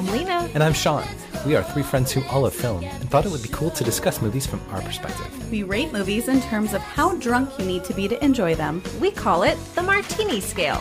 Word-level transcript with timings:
I'm 0.00 0.06
Lyna. 0.06 0.48
And 0.54 0.62
I'm 0.62 0.72
Shawn. 0.72 1.06
We 1.44 1.54
are 1.56 1.62
three 1.62 1.82
friends 1.82 2.10
who 2.10 2.24
all 2.30 2.40
love 2.40 2.54
film 2.54 2.82
and 2.82 3.10
thought 3.10 3.26
it 3.26 3.30
would 3.30 3.42
be 3.42 3.50
cool 3.50 3.68
to 3.72 3.84
discuss 3.84 4.22
movies 4.22 4.46
from 4.46 4.58
our 4.70 4.80
perspective. 4.80 5.50
We 5.50 5.62
rate 5.62 5.92
movies 5.92 6.26
in 6.26 6.40
terms 6.40 6.72
of 6.72 6.80
how 6.80 7.16
drunk 7.16 7.58
you 7.58 7.66
need 7.66 7.84
to 7.84 7.92
be 7.92 8.08
to 8.08 8.24
enjoy 8.24 8.54
them. 8.54 8.82
We 8.98 9.10
call 9.10 9.42
it 9.42 9.58
the 9.74 9.82
martini 9.82 10.40
scale. 10.40 10.78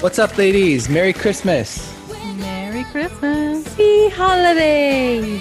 What's 0.00 0.18
up, 0.18 0.36
ladies? 0.38 0.88
Merry 0.88 1.12
Christmas. 1.12 1.94
Merry 2.38 2.82
Christmas. 2.82 3.64
Happy 3.64 4.08
holiday. 4.08 5.40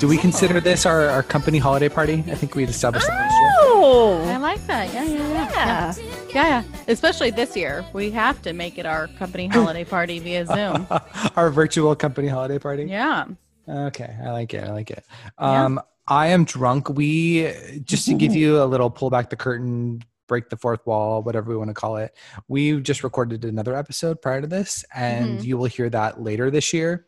Do 0.00 0.08
we 0.08 0.18
consider 0.18 0.60
this 0.60 0.84
our, 0.84 1.06
our 1.06 1.22
company 1.22 1.58
holiday 1.58 1.88
party? 1.88 2.24
I 2.26 2.34
think 2.34 2.56
we 2.56 2.64
established 2.64 3.06
that 3.06 3.16
last 3.16 3.40
year. 3.40 3.50
Oh, 3.60 4.24
I 4.26 4.36
like 4.38 4.66
that. 4.66 4.92
Yeah, 4.92 5.04
yeah, 5.04 5.28
yeah. 5.28 5.94
yeah. 5.96 6.09
Yeah, 6.34 6.62
yeah. 6.62 6.64
Especially 6.88 7.30
this 7.30 7.56
year. 7.56 7.84
We 7.92 8.10
have 8.12 8.40
to 8.42 8.52
make 8.52 8.78
it 8.78 8.86
our 8.86 9.08
company 9.08 9.48
holiday 9.48 9.84
party 9.84 10.18
via 10.20 10.46
Zoom. 10.46 10.86
our 11.36 11.50
virtual 11.50 11.94
company 11.96 12.28
holiday 12.28 12.58
party. 12.58 12.84
Yeah. 12.84 13.26
Okay, 13.68 14.16
I 14.24 14.30
like 14.30 14.54
it. 14.54 14.64
I 14.64 14.72
like 14.72 14.90
it. 14.90 15.04
Um, 15.38 15.80
I 16.06 16.28
am 16.28 16.44
drunk. 16.44 16.88
We 16.88 17.52
just 17.84 18.06
to 18.06 18.14
give 18.14 18.34
you 18.42 18.62
a 18.62 18.64
little 18.66 18.90
pull 18.90 19.10
back 19.10 19.30
the 19.30 19.36
curtain, 19.36 20.02
break 20.28 20.48
the 20.50 20.56
fourth 20.56 20.84
wall, 20.86 21.22
whatever 21.22 21.50
we 21.50 21.56
want 21.56 21.68
to 21.70 21.74
call 21.74 21.96
it. 21.96 22.16
We 22.48 22.80
just 22.80 23.02
recorded 23.04 23.44
another 23.44 23.74
episode 23.76 24.22
prior 24.22 24.40
to 24.40 24.46
this, 24.46 24.84
and 24.94 25.40
Mhm. 25.40 25.44
you 25.44 25.58
will 25.58 25.66
hear 25.66 25.90
that 25.90 26.22
later 26.22 26.50
this 26.50 26.72
year. 26.72 27.06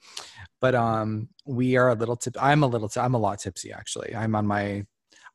But 0.61 0.75
um, 0.77 1.29
we 1.45 1.77
are 1.77 1.89
a 1.91 1.95
little 1.95 2.17
tip. 2.17 2.37
I'm 2.41 2.63
a 2.63 2.67
little. 2.67 2.89
T- 2.89 3.01
I'm 3.01 3.15
a 3.15 3.19
lot 3.19 3.39
tipsy 3.41 3.73
actually. 3.73 4.15
I'm 4.15 4.35
on 4.35 4.47
my. 4.47 4.85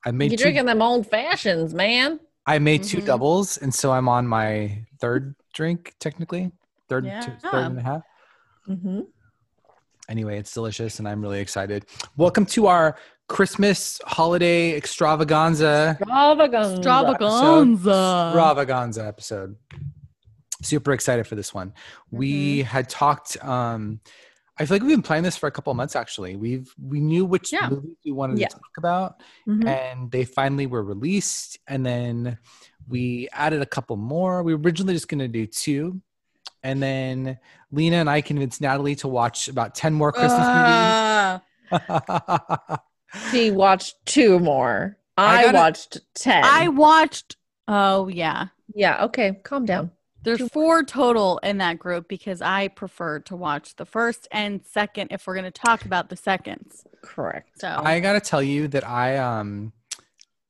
I 0.05 0.11
made 0.11 0.31
You're 0.31 0.37
two, 0.37 0.43
drinking 0.43 0.65
them 0.67 0.81
old 0.81 1.07
fashions, 1.07 1.73
man. 1.73 2.19
I 2.47 2.59
made 2.59 2.83
2 2.83 2.99
Mhm. 2.99 3.05
doubles, 3.05 3.57
and 3.57 3.73
so 3.73 3.91
I'm 3.91 4.07
on 4.07 4.25
my 4.27 4.85
third 4.99 5.35
drink 5.53 5.93
technically. 5.99 6.51
Third, 6.87 7.05
Yeah. 7.05 7.21
third 7.39 7.53
and 7.71 7.79
a 7.79 7.81
half. 7.83 8.01
Mm-hmm. 8.69 9.01
Anyway, 10.09 10.39
it's 10.39 10.53
delicious 10.53 10.99
and 10.99 11.07
I'm 11.07 11.21
really 11.21 11.41
excited. 11.41 11.85
Welcome 12.15 12.45
to 12.47 12.67
our 12.67 12.97
Christmas 13.27 13.99
holiday 14.05 14.73
extravaganza. 14.77 15.97
Extravaganza. 15.99 16.75
Extravaganza. 16.77 18.29
Extravaganza 18.29 19.05
episode. 19.05 19.57
Super 20.61 20.93
excited 20.93 21.27
for 21.27 21.35
this 21.35 21.53
one. 21.53 21.73
We 22.11 22.61
had 22.63 22.87
talked 22.87 23.35
um 23.43 23.99
I 24.59 24.65
feel 24.65 24.75
like 24.75 24.81
we've 24.81 24.91
been 24.91 25.01
planning 25.03 25.23
this 25.23 25.37
for 25.37 25.47
a 25.47 25.51
couple 25.51 25.71
of 25.71 25.77
months 25.77 25.95
actually. 25.95 26.35
We've 26.35 26.73
we 26.81 26.99
knew 26.99 27.25
which 27.25 27.53
Yeah. 27.53 27.69
movies 27.69 27.95
we 28.03 28.11
wanted 28.11 28.39
Yeah. 28.39 28.47
to 28.47 28.55
talk 28.55 28.77
about 28.77 29.21
Mhm. 29.47 29.67
and 29.67 30.11
they 30.11 30.25
finally 30.25 30.65
were 30.65 30.83
released 30.83 31.59
and 31.67 31.85
then 31.85 32.37
we 32.87 33.29
added 33.33 33.61
a 33.61 33.65
couple 33.65 33.95
more. 33.97 34.41
We 34.43 34.55
were 34.55 34.61
originally 34.61 34.93
just 34.93 35.07
going 35.09 35.19
to 35.19 35.27
do 35.27 35.45
two. 35.45 36.01
And 36.63 36.81
then 36.81 37.37
Lyna 37.71 37.97
and 37.97 38.09
I 38.09 38.21
convinced 38.21 38.61
Natalie 38.61 38.95
to 38.95 39.07
watch 39.07 39.47
about 39.47 39.75
10 39.75 39.93
more 39.93 40.11
Christmas 40.11 40.41
Uh, 40.41 41.39
movies. 41.71 41.71
She 43.31 43.51
watched 43.51 43.95
two 44.05 44.37
more. 44.39 44.97
I 45.17 45.37
I, 45.39 45.43
gotta- 45.45 45.57
watched 45.57 45.97
ten. 46.13 46.43
I 46.43 46.67
watched. 46.67 47.37
Oh, 47.67 48.07
yeah. 48.09 48.47
yeah. 48.75 49.05
Okay. 49.05 49.39
Calm 49.43 49.65
down. 49.65 49.91
There's 50.23 50.47
four 50.49 50.83
total 50.83 51.39
in 51.43 51.59
that 51.59 51.79
group 51.79 52.07
because 52.07 52.41
I 52.41 52.67
prefer 52.67 53.19
to 53.19 53.35
watch 53.35 53.75
the 53.75 53.85
first 53.85 54.27
and 54.31 54.65
second 54.65 55.09
if 55.11 55.25
we're 55.25 55.35
going 55.35 55.45
to 55.45 55.51
talk 55.51 55.85
about 55.85 56.09
the 56.09 56.17
seconds. 56.17 56.85
Correct. 57.01 57.61
So 57.61 57.67
I 57.83 57.99
got 57.99 58.13
to 58.13 58.19
tell 58.19 58.43
you 58.43 58.67
that 58.69 58.87
I 58.87 59.17
um 59.17 59.71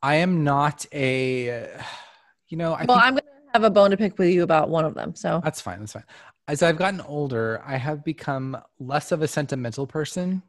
I 0.01 0.15
am 0.15 0.43
not 0.43 0.85
a 0.93 1.69
you 2.49 2.57
know, 2.57 2.73
I 2.73 2.85
well, 2.85 2.97
think 2.97 3.03
I'm 3.03 3.13
gonna 3.15 3.23
have 3.53 3.63
a 3.63 3.69
bone 3.69 3.91
to 3.91 3.97
pick 3.97 4.17
with 4.17 4.29
you 4.29 4.43
about 4.43 4.69
one 4.69 4.85
of 4.85 4.93
them. 4.93 5.15
So 5.15 5.41
that's 5.43 5.61
fine, 5.61 5.79
that's 5.79 5.93
fine. 5.93 6.05
As 6.47 6.63
I've 6.63 6.77
gotten 6.77 7.01
older, 7.01 7.61
I 7.65 7.75
have 7.75 8.05
become 8.05 8.57
less 8.79 9.11
of 9.11 9.21
a 9.21 9.27
sentimental 9.27 9.85
person. 9.85 10.41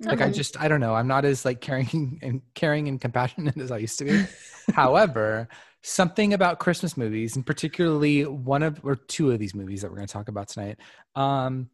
Like 0.00 0.20
I 0.20 0.30
just 0.30 0.60
I 0.60 0.68
don't 0.68 0.80
know, 0.80 0.94
I'm 0.94 1.06
not 1.06 1.24
as 1.24 1.44
like 1.44 1.60
caring 1.60 2.18
and 2.22 2.42
caring 2.54 2.88
and 2.88 3.00
compassionate 3.00 3.56
as 3.58 3.70
I 3.70 3.78
used 3.78 3.98
to 3.98 4.04
be. 4.04 4.24
However, 4.72 5.48
something 5.82 6.32
about 6.32 6.58
Christmas 6.58 6.96
movies, 6.96 7.36
and 7.36 7.44
particularly 7.44 8.24
one 8.24 8.62
of 8.62 8.80
or 8.84 8.96
two 8.96 9.30
of 9.30 9.38
these 9.38 9.54
movies 9.54 9.82
that 9.82 9.90
we're 9.90 9.96
going 9.96 10.06
to 10.06 10.12
talk 10.12 10.28
about 10.28 10.48
tonight, 10.48 10.78
um, 11.16 11.68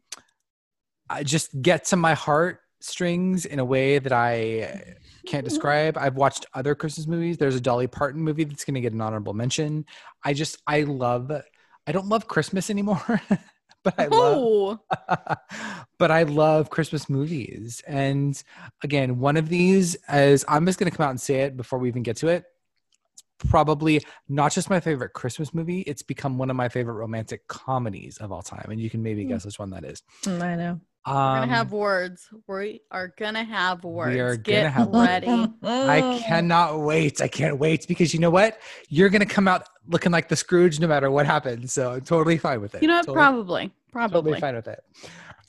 I 1.09 1.23
just 1.23 1.61
get 1.61 1.85
to 1.85 1.95
my 1.95 2.13
heart 2.13 2.61
strings 2.81 3.45
in 3.45 3.59
a 3.59 3.65
way 3.65 3.99
that 3.99 4.11
I 4.11 4.95
can't 5.25 5.43
describe. 5.43 5.97
I've 5.97 6.15
watched 6.15 6.45
other 6.53 6.75
Christmas 6.75 7.07
movies. 7.07 7.37
There's 7.37 7.55
a 7.55 7.61
Dolly 7.61 7.87
Parton 7.87 8.21
movie 8.21 8.43
that's 8.43 8.65
going 8.65 8.75
to 8.75 8.81
get 8.81 8.93
an 8.93 9.01
honorable 9.01 9.33
mention. 9.33 9.85
I 10.23 10.33
just 10.33 10.57
I 10.67 10.83
love. 10.83 11.31
I 11.87 11.91
don't 11.91 12.07
love 12.07 12.27
Christmas 12.27 12.69
anymore, 12.69 13.21
but 13.83 13.95
I 13.97 14.05
love 14.07 14.37
oh, 14.37 14.79
but 15.99 16.11
I 16.11 16.23
love 16.23 16.69
Christmas 16.69 17.09
movies. 17.09 17.81
And 17.87 18.41
again, 18.83 19.19
one 19.19 19.37
of 19.37 19.49
these 19.49 19.97
is 20.11 20.45
I'm 20.47 20.65
just 20.65 20.79
going 20.79 20.91
to 20.91 20.95
come 20.95 21.05
out 21.05 21.11
and 21.11 21.21
say 21.21 21.41
it 21.41 21.57
before 21.57 21.79
we 21.79 21.87
even 21.87 22.03
get 22.03 22.17
to 22.17 22.27
it. 22.27 22.45
It's 23.41 23.49
probably 23.49 24.03
not 24.27 24.51
just 24.51 24.69
my 24.69 24.79
favorite 24.79 25.13
Christmas 25.13 25.53
movie, 25.53 25.81
it's 25.81 26.01
become 26.01 26.37
one 26.37 26.49
of 26.49 26.55
my 26.55 26.67
favorite 26.69 26.95
romantic 26.95 27.47
comedies 27.47 28.17
of 28.17 28.31
all 28.31 28.41
time. 28.41 28.67
And 28.69 28.79
you 28.79 28.89
can 28.89 29.01
maybe 29.01 29.23
Hmm. 29.23 29.29
guess 29.29 29.45
which 29.45 29.59
one 29.59 29.69
that 29.71 29.83
is. 29.85 30.03
Mm, 30.23 30.41
I 30.41 30.55
know. 30.55 30.79
we're 31.07 31.13
Um, 31.15 31.39
gonna 31.39 31.47
have 31.55 31.71
words. 31.71 32.27
We 32.47 32.81
are 32.91 33.07
gonna 33.17 33.43
have 33.45 33.83
words. 33.85 34.13
We 34.13 34.19
are 34.19 34.35
gonna 34.35 34.57
Get 34.63 34.71
have 34.73 34.89
ready. 34.89 35.47
I 35.63 36.21
cannot 36.27 36.81
wait. 36.81 37.21
I 37.21 37.29
can't 37.29 37.57
wait 37.57 37.87
because 37.87 38.13
you 38.13 38.19
know 38.19 38.29
what? 38.29 38.59
You're 38.89 39.09
going 39.09 39.21
to 39.21 39.25
come 39.25 39.47
out 39.47 39.63
looking 39.87 40.11
like 40.11 40.27
the 40.27 40.35
Scrooge 40.35 40.79
no 40.79 40.87
matter 40.87 41.09
what 41.09 41.25
happens. 41.25 41.71
So 41.73 41.93
I'm 41.93 42.01
totally 42.01 42.37
fine 42.37 42.59
with 42.61 42.75
it. 42.75 42.81
You 42.81 42.89
know 42.89 42.95
what? 42.97 43.05
Totally, 43.05 43.15
Probably. 43.23 43.73
Probably. 43.93 44.21
totally 44.33 44.39
fine 44.41 44.55
with 44.55 44.67
it. 44.67 44.83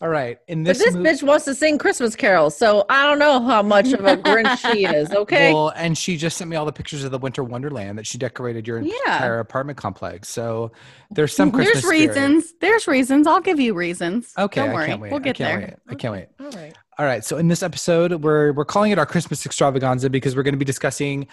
All 0.03 0.09
right. 0.09 0.38
In 0.49 0.62
this, 0.62 0.83
But 0.83 1.03
this, 1.03 1.21
bitch 1.21 1.27
wants 1.27 1.44
to 1.44 1.55
sing 1.55 1.77
Christmas 1.77 2.16
carols, 2.16 2.56
so 2.56 2.87
I 2.88 3.06
don't 3.06 3.19
know 3.19 3.38
how 3.43 3.62
much 3.62 3.93
of 3.93 4.00
a 4.06 4.16
Grinch 4.16 4.72
she 4.72 4.87
is. 4.87 5.11
Okay. 5.21 5.53
Well, 5.53 5.72
and 5.77 5.99
she 5.99 6.16
just 6.16 6.38
sent 6.38 6.49
me 6.50 6.56
all 6.56 6.65
the 6.65 6.72
pictures 6.72 7.05
of 7.05 7.11
the 7.11 7.19
Winter 7.19 7.44
Wonderland 7.44 7.99
that 7.99 8.06
she 8.06 8.16
decorated 8.16 8.66
your 8.66 8.81
Yeah. 8.81 8.93
entire 9.05 9.41
apartment 9.41 9.77
complex. 9.77 10.31
So 10.31 10.72
there's 11.10 11.34
some 11.37 11.50
Christmas 11.53 11.83
There's 11.83 11.84
spirit. 11.94 12.09
reasons. 12.16 12.55
There's 12.60 12.87
reasons. 12.89 13.27
I'll 13.27 13.41
give 13.43 13.60
you 13.60 13.75
reasons. 13.75 14.33
Okay, 14.39 14.62
Don't 14.62 14.71
I 14.71 14.75
worry. 14.75 14.87
can't 14.87 15.00
wait. 15.03 15.10
We'll 15.10 15.21
get 15.21 15.39
I 15.41 15.44
there. 15.44 15.59
Wait. 15.59 15.75
I 15.89 15.94
can't 15.97 16.12
wait. 16.12 16.27
All 16.41 16.50
right. 16.59 16.75
All 16.99 17.05
right. 17.05 17.22
So 17.25 17.37
in 17.37 17.49
this 17.49 17.62
episode, 17.62 18.22
we're 18.22 18.53
we're 18.53 18.65
calling 18.65 18.93
it 18.93 18.99
our 18.99 19.06
Christmas 19.06 19.44
extravaganza 19.44 20.09
because 20.09 20.34
we're 20.34 20.43
going 20.43 20.55
to 20.55 20.59
be 20.59 20.65
discussing 20.65 21.27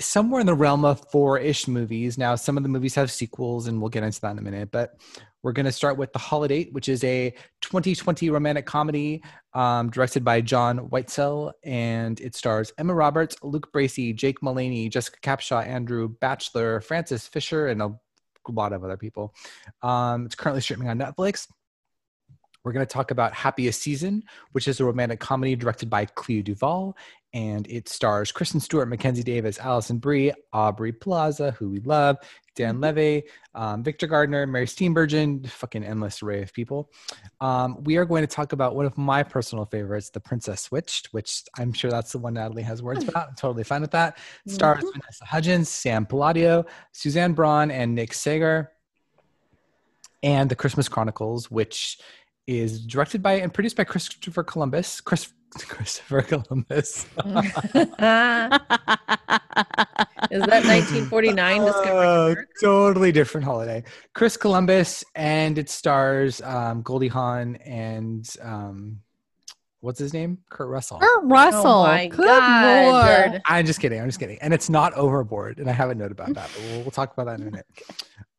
somewhere 0.00 0.40
in 0.40 0.46
the 0.46 0.54
realm 0.54 0.84
of 0.84 1.04
four-ish 1.10 1.68
movies. 1.68 2.18
Now, 2.18 2.34
some 2.34 2.56
of 2.56 2.62
the 2.62 2.68
movies 2.68 2.94
have 2.94 3.10
sequels, 3.10 3.66
and 3.66 3.80
we'll 3.80 3.90
get 3.90 4.02
into 4.02 4.20
that 4.22 4.32
in 4.32 4.38
a 4.38 4.42
minute. 4.42 4.70
But 4.70 4.98
we're 5.42 5.52
going 5.52 5.66
to 5.66 5.72
start 5.72 5.96
with 5.96 6.10
Holidate, 6.14 6.72
which 6.72 6.88
is 6.88 7.04
a 7.04 7.30
2020 7.62 8.30
romantic 8.30 8.66
comedy 8.66 9.22
um, 9.54 9.90
directed 9.90 10.24
by 10.24 10.40
John 10.40 10.88
Whitesell, 10.90 11.52
and 11.62 12.20
it 12.20 12.34
stars 12.34 12.72
Emma 12.76 12.94
Roberts, 12.94 13.36
Luke 13.42 13.72
Bracey, 13.72 14.14
Jake 14.14 14.42
Manley, 14.42 14.88
Jessica 14.88 15.18
Capshaw, 15.20 15.64
Andrew 15.66 16.08
Bachelor, 16.08 16.80
Frances 16.80 17.26
Fisher, 17.26 17.68
and 17.68 17.80
a 17.80 17.94
lot 18.48 18.72
of 18.72 18.82
other 18.82 18.96
people. 18.96 19.34
Um, 19.82 20.26
it's 20.26 20.34
currently 20.34 20.60
streaming 20.60 20.88
on 20.88 20.98
Netflix. 20.98 21.46
We're 22.64 22.72
going 22.72 22.86
to 22.86 22.92
talk 22.92 23.10
about 23.10 23.32
Happiest 23.32 23.80
Season, 23.80 24.22
which 24.52 24.68
is 24.68 24.80
a 24.80 24.84
romantic 24.84 25.20
comedy 25.20 25.54
directed 25.56 25.88
by 25.88 26.04
Clea 26.04 26.42
DuVall, 26.42 26.94
and 27.34 27.66
it 27.68 27.88
stars 27.88 28.32
Kristen 28.32 28.60
Stewart, 28.60 28.88
Mackenzie 28.88 29.22
Davis, 29.22 29.58
Alison 29.58 29.98
Brie, 29.98 30.32
Aubrey 30.52 30.92
Plaza, 30.92 31.50
who 31.52 31.68
we 31.68 31.80
love, 31.80 32.16
Dan 32.56 32.80
Levy, 32.80 33.24
um, 33.54 33.84
Victor 33.84 34.06
Garber, 34.06 34.46
Mary 34.46 34.66
Steenburgen, 34.66 35.46
fucking 35.46 35.84
endless 35.84 36.22
array 36.22 36.42
of 36.42 36.52
people. 36.52 36.90
Um, 37.40 37.82
we 37.84 37.96
are 37.98 38.04
going 38.04 38.22
to 38.22 38.26
talk 38.26 38.52
about 38.52 38.74
one 38.74 38.86
of 38.86 38.96
my 38.96 39.22
personal 39.22 39.66
favorites, 39.66 40.10
The 40.10 40.20
Princess 40.20 40.62
Switched, 40.62 41.08
which 41.12 41.42
I'm 41.58 41.72
sure 41.72 41.90
that's 41.90 42.12
the 42.12 42.18
one 42.18 42.34
Natalie 42.34 42.62
has 42.62 42.82
words 42.82 43.06
about. 43.06 43.28
I'm 43.28 43.34
totally 43.34 43.64
fine 43.64 43.82
with 43.82 43.92
that. 43.92 44.18
Stars 44.46 44.82
Vanessa 44.82 45.24
Hudgens, 45.24 45.68
Sam 45.68 46.06
Palladio, 46.06 46.64
Suanne 46.92 47.34
Braun, 47.34 47.70
and 47.70 47.94
Nick 47.94 48.14
Sagar. 48.14 48.72
And 50.22 50.50
The 50.50 50.56
Christmas 50.56 50.88
Chronicles, 50.88 51.50
which 51.50 52.00
is 52.48 52.84
directed 52.84 53.22
by 53.22 53.34
and 53.34 53.54
produced 53.54 53.76
by 53.76 53.84
Christopher 53.84 54.42
Columbus. 54.42 55.00
Chris, 55.00 55.32
Christopher 55.68 56.22
Columbus. 56.22 57.06
Is 60.30 60.42
that 60.42 60.64
1949 60.64 61.64
Discovery 61.64 62.06
Uh, 62.06 62.34
totally 62.60 63.12
different 63.12 63.44
holiday. 63.44 63.82
Chris 64.14 64.36
Columbus, 64.36 65.04
and 65.14 65.56
it 65.58 65.70
stars 65.70 66.40
um, 66.42 66.82
Goldie 66.82 67.08
Hawn 67.08 67.56
and 67.56 68.28
um, 68.42 69.00
what's 69.80 69.98
his 69.98 70.12
name? 70.12 70.38
Kurt 70.50 70.68
Russell. 70.68 70.98
Kurt 70.98 71.24
Russell. 71.24 71.66
Oh 71.66 71.82
my 71.86 72.08
Good 72.08 72.26
God. 72.26 73.30
lord. 73.30 73.42
I'm 73.46 73.64
just 73.66 73.80
kidding. 73.80 74.00
I'm 74.00 74.08
just 74.08 74.20
kidding. 74.20 74.38
And 74.42 74.52
it's 74.52 74.68
not 74.68 74.92
overboard. 74.94 75.58
And 75.58 75.68
I 75.70 75.72
have 75.72 75.90
a 75.90 75.94
note 75.94 76.12
about 76.12 76.34
that, 76.34 76.50
but 76.54 76.62
we'll, 76.70 76.80
we'll 76.82 76.90
talk 76.90 77.12
about 77.12 77.26
that 77.26 77.40
in 77.40 77.48
a 77.48 77.50
minute. 77.50 77.66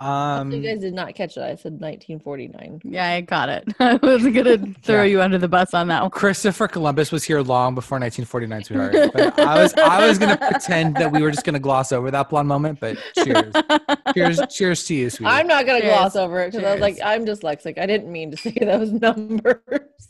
Um, 0.01 0.49
you 0.51 0.61
guys 0.61 0.79
did 0.79 0.93
not 0.93 1.13
catch 1.13 1.35
it. 1.35 1.41
I 1.41 1.55
said 1.55 1.73
1949. 1.81 2.81
Yeah, 2.85 3.09
I 3.09 3.21
got 3.21 3.49
it. 3.49 3.67
I 3.79 3.95
was 3.95 4.23
gonna 4.23 4.57
throw 4.81 5.03
Yeah. 5.03 5.03
you 5.03 5.21
under 5.21 5.37
the 5.37 5.47
bus 5.49 5.73
on 5.73 5.89
that 5.89 6.01
one. 6.03 6.11
Christopher 6.11 6.69
Columbus 6.69 7.11
was 7.11 7.25
here 7.25 7.41
long 7.41 7.75
before 7.75 7.99
1949, 7.99 8.63
sweetheart. 8.63 9.11
But 9.13 9.39
I 9.39 9.61
was 9.61 9.73
I 9.73 10.07
was 10.07 10.17
gonna 10.17 10.37
pretend 10.37 10.95
that 10.95 11.11
we 11.11 11.21
were 11.21 11.31
just 11.31 11.43
gonna 11.45 11.59
gloss 11.59 11.91
over 11.91 12.09
that 12.11 12.29
blonde 12.29 12.47
moment. 12.47 12.79
But 12.79 12.97
cheers, 13.23 13.53
cheers, 14.13 14.39
cheers 14.49 14.85
to 14.85 14.95
you, 14.95 15.09
sweetie. 15.09 15.29
I'm 15.31 15.47
not 15.47 15.65
gonna 15.65 15.81
Cheers. 15.81 15.93
gloss 15.93 16.15
over 16.15 16.41
it 16.43 16.53
because 16.53 16.65
I 16.65 16.71
was 16.71 16.81
like, 16.81 16.97
I'm 17.03 17.25
dyslexic. 17.25 17.77
I 17.77 17.85
didn't 17.85 18.09
mean 18.11 18.31
to 18.31 18.37
say 18.37 18.51
those 18.51 18.91
numbers. 18.93 19.59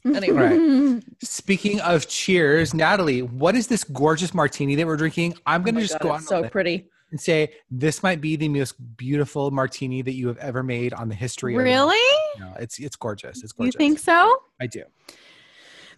anyway, 0.05 0.57
Right. 0.57 1.03
Speaking 1.23 1.79
of 1.81 2.07
cheers, 2.07 2.73
Natalie, 2.75 3.23
what 3.23 3.55
is 3.55 3.65
this 3.67 3.83
gorgeous 3.83 4.33
martini 4.35 4.75
that 4.75 4.85
we're 4.85 4.97
drinking? 4.97 5.33
I'm 5.47 5.61
Oh 5.61 5.65
gonna 5.65 5.75
my 5.75 5.81
just 5.81 5.93
God, 5.93 6.01
go 6.01 6.11
on 6.11 6.21
so 6.21 6.35
the 6.35 6.41
list 6.43 6.51
pretty. 6.51 6.89
And 7.11 7.19
say 7.19 7.53
this 7.71 8.03
might 8.03 8.21
be 8.21 8.35
the 8.35 8.49
most 8.49 8.75
beautiful 8.97 9.51
martini 9.51 10.01
that 10.01 10.13
you 10.13 10.27
have 10.27 10.37
ever 10.37 10.63
made 10.63 10.93
on 10.93 11.09
the 11.09 11.15
history. 11.15 11.55
of 11.55 11.63
really? 11.63 12.19
No, 12.39 12.53
it's 12.59 12.79
it's 12.79 12.95
gorgeous. 12.95 13.43
It's 13.43 13.51
gorgeous. 13.51 13.75
You 13.75 13.77
think 13.77 13.99
so? 13.99 14.37
I 14.61 14.67
do. 14.67 14.83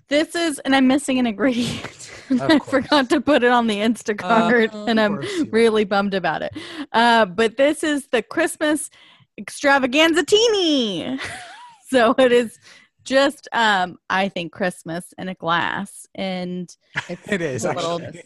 This 0.08 0.36
is, 0.36 0.60
and 0.60 0.76
I'm 0.76 0.88
missing 0.88 1.20
an 1.20 1.26
ingredient. 1.26 2.12
I 2.42 2.60
forgot 2.60 3.10
to 3.12 3.22
put 3.22 3.44
it 3.44 3.50
on 3.52 3.68
the 3.68 3.78
Instacart, 3.78 4.74
Of 4.74 4.90
and 4.90 5.00
I'm 5.00 5.22
really 5.52 5.86
bummed 5.86 6.14
about 6.14 6.42
it. 6.42 6.52
Uh, 6.92 7.26
but 7.26 7.56
this 7.56 7.82
is 7.82 8.08
the 8.08 8.22
Christmas 8.22 8.90
extravaganzatini. 9.40 11.18
so 11.90 12.14
it 12.18 12.34
is 12.34 12.60
just, 13.06 13.48
um, 13.54 14.00
I 14.10 14.28
think, 14.28 14.52
Christmas 14.52 15.14
in 15.18 15.30
a 15.30 15.34
glass, 15.34 16.08
and 16.14 16.76
It's 17.08 17.32
It 17.32 17.42
is 17.42 17.64
a 17.64 17.72
little- 17.72 18.02
actually. 18.02 18.24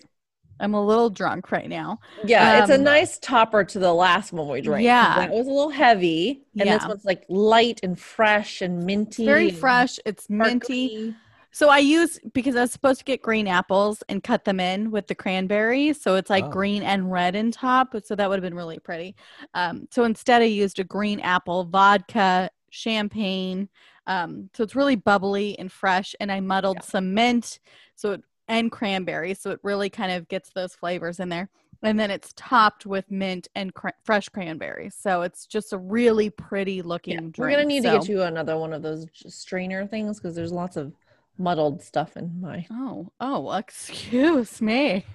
I'm 0.59 0.73
a 0.73 0.85
little 0.85 1.09
drunk 1.09 1.51
right 1.51 1.69
now. 1.69 1.99
Yeah, 2.25 2.61
it's 2.61 2.69
a 2.69 2.75
Um, 2.75 2.83
nice 2.83 3.19
topper 3.19 3.63
to 3.65 3.79
the 3.79 3.93
last 3.93 4.31
one 4.31 4.47
we 4.47 4.61
drank. 4.61 4.79
'cause 4.79 4.83
Yeah. 4.85 5.15
that 5.19 5.31
was 5.31 5.47
a 5.47 5.49
little 5.49 5.69
heavy, 5.69 6.43
and 6.57 6.69
this 6.69 6.83
Yeah. 6.83 6.87
one's 6.87 7.05
like 7.05 7.25
light 7.29 7.79
and 7.83 7.99
fresh 7.99 8.61
and 8.61 8.85
minty. 8.85 9.25
Very 9.25 9.49
fresh. 9.51 9.99
It's 10.05 10.29
minty. 10.29 10.87
sparkly. 10.87 11.15
So 11.51 11.69
I 11.69 11.77
use 11.77 12.19
because 12.33 12.57
I 12.57 12.61
was 12.61 12.71
supposed 12.71 12.99
to 12.99 13.05
get 13.05 13.21
green 13.21 13.47
apples 13.47 14.03
and 14.09 14.21
cut 14.21 14.43
them 14.43 14.59
in 14.59 14.91
with 14.91 15.07
the 15.07 15.15
cranberry. 15.15 15.93
So 15.93 16.15
it's 16.15 16.29
like 16.29 16.45
Oh. 16.45 16.49
green 16.49 16.83
and 16.83 17.09
red 17.09 17.33
in 17.33 17.51
top. 17.51 17.95
So 18.03 18.13
that 18.15 18.29
would 18.29 18.35
have 18.35 18.43
been 18.43 18.55
really 18.55 18.77
pretty. 18.79 19.15
Um, 19.53 19.87
so 19.89 20.03
instead, 20.03 20.41
I 20.41 20.45
used 20.45 20.79
a 20.79 20.83
green 20.83 21.21
apple, 21.21 21.63
vodka, 21.63 22.49
champagne. 22.71 23.69
Um, 24.05 24.49
so 24.53 24.63
it's 24.63 24.75
really 24.75 24.97
bubbly 24.97 25.57
and 25.57 25.71
fresh. 25.71 26.13
And 26.19 26.29
I 26.29 26.41
muddled 26.41 26.77
Yeah. 26.81 26.85
some 26.89 27.13
mint, 27.13 27.59
so 27.95 28.11
it, 28.13 28.23
and 28.47 28.71
cranberry. 28.71 29.33
So 29.33 29.51
it 29.51 29.59
really 29.63 29.89
kind 29.89 30.11
of 30.11 30.27
gets 30.27 30.49
those 30.53 30.73
flavors 30.75 31.19
in 31.19 31.29
there. 31.29 31.49
And 31.83 31.99
then 31.99 32.09
it's 32.09 32.33
topped 32.35 32.85
with 32.85 33.11
mint 33.11 33.47
and 33.53 33.71
cra- 33.73 33.93
fresh 34.03 34.27
cranberries. 34.29 34.95
So 34.99 35.21
it's 35.21 35.45
just 35.45 35.71
a 35.73 35.77
really 35.77 36.29
pretty 36.31 36.81
looking 36.81 37.13
Yeah, 37.13 37.19
drink. 37.19 37.37
we're 37.37 37.51
gonna 37.51 37.65
need 37.65 37.83
to 37.83 37.91
get 37.91 38.07
you 38.07 38.23
another 38.23 38.57
one 38.57 38.73
of 38.73 38.81
those 38.81 39.05
strainer 39.27 39.85
things 39.85 40.19
because 40.19 40.35
there's 40.35 40.51
lots 40.51 40.77
of 40.77 40.93
muddled 41.37 41.83
stuff 41.83 42.17
in 42.17 42.39
my. 42.41 42.65
Oh, 42.71 43.11
oh, 43.19 43.51
excuse 43.57 44.61
me. 44.61 45.05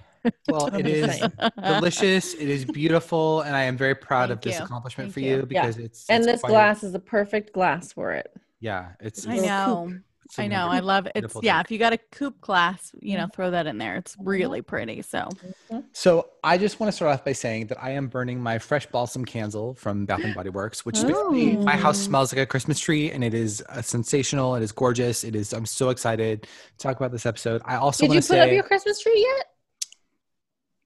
Well, 0.47 0.69
I'm 0.73 0.79
it 0.81 0.85
just 0.85 1.23
is 1.23 1.31
saying. 1.39 1.51
delicious. 1.63 2.33
It 2.35 2.47
is 2.47 2.63
beautiful, 2.63 3.41
and 3.41 3.55
I 3.55 3.63
am 3.63 3.75
very 3.75 3.95
proud 3.95 4.29
of 4.31 4.39
this 4.39 4.57
you. 4.59 4.63
accomplishment 4.63 5.07
Thank 5.07 5.13
for 5.15 5.19
you. 5.21 5.37
you 5.37 5.45
because 5.47 5.77
it's 5.77 6.07
And 6.09 6.23
it's 6.23 6.31
this 6.33 6.41
quite- 6.41 6.51
glass 6.51 6.83
is 6.83 6.93
a 6.93 6.99
perfect 6.99 7.53
glass 7.53 7.91
for 7.91 8.11
it. 8.13 8.31
Yeah, 8.61 8.89
it's. 9.01 9.27
I 9.27 9.33
it's- 9.33 9.47
know. 9.47 9.87
it's 9.89 9.97
a 9.97 10.01
I 10.37 10.47
know. 10.47 10.67
I 10.67 10.79
love 10.79 11.05
it. 11.07 11.13
It's 11.15 11.35
yeah. 11.41 11.55
drink. 11.55 11.65
If 11.67 11.71
you 11.71 11.77
got 11.79 11.93
a 11.93 11.97
coupe 11.97 12.39
glass, 12.41 12.91
you 12.99 13.11
Mm-hmm. 13.13 13.21
know, 13.21 13.27
throw 13.33 13.51
that 13.51 13.67
in 13.67 13.77
there. 13.77 13.95
It's 13.97 14.15
really 14.19 14.61
pretty. 14.61 15.01
So 15.01 15.27
So 15.93 16.29
I 16.43 16.57
just 16.57 16.79
want 16.79 16.87
to 16.89 16.95
start 16.95 17.13
off 17.13 17.25
by 17.25 17.33
saying 17.33 17.67
that 17.67 17.83
I 17.83 17.91
am 17.91 18.07
burning 18.07 18.39
my 18.41 18.57
fresh 18.59 18.85
balsam 18.87 19.25
candle 19.25 19.73
from 19.75 20.05
Bath 20.05 20.23
and 20.23 20.33
Body 20.35 20.49
Works, 20.49 20.85
which 20.85 21.01
basically 21.01 21.57
my 21.57 21.75
house 21.75 21.99
Oh. 21.99 22.05
smells 22.05 22.33
like 22.33 22.41
a 22.41 22.45
Christmas 22.45 22.79
tree, 22.79 23.11
and 23.11 23.23
it 23.23 23.33
is 23.33 23.63
uh, 23.69 23.81
sensational. 23.81 24.55
It 24.55 24.63
is 24.63 24.71
gorgeous. 24.71 25.23
It 25.23 25.35
is. 25.35 25.53
I'm 25.53 25.65
so 25.65 25.89
excited 25.89 26.43
to 26.43 26.47
talk 26.77 26.97
about 26.97 27.11
this 27.11 27.25
episode. 27.25 27.61
I 27.65 27.75
also 27.75 28.05
Did 28.05 28.13
you 28.13 28.19
put 28.19 28.25
say 28.25 28.39
up 28.39 28.51
your 28.51 28.63
Christmas 28.63 28.99
tree 29.01 29.13
yet? 29.37 29.45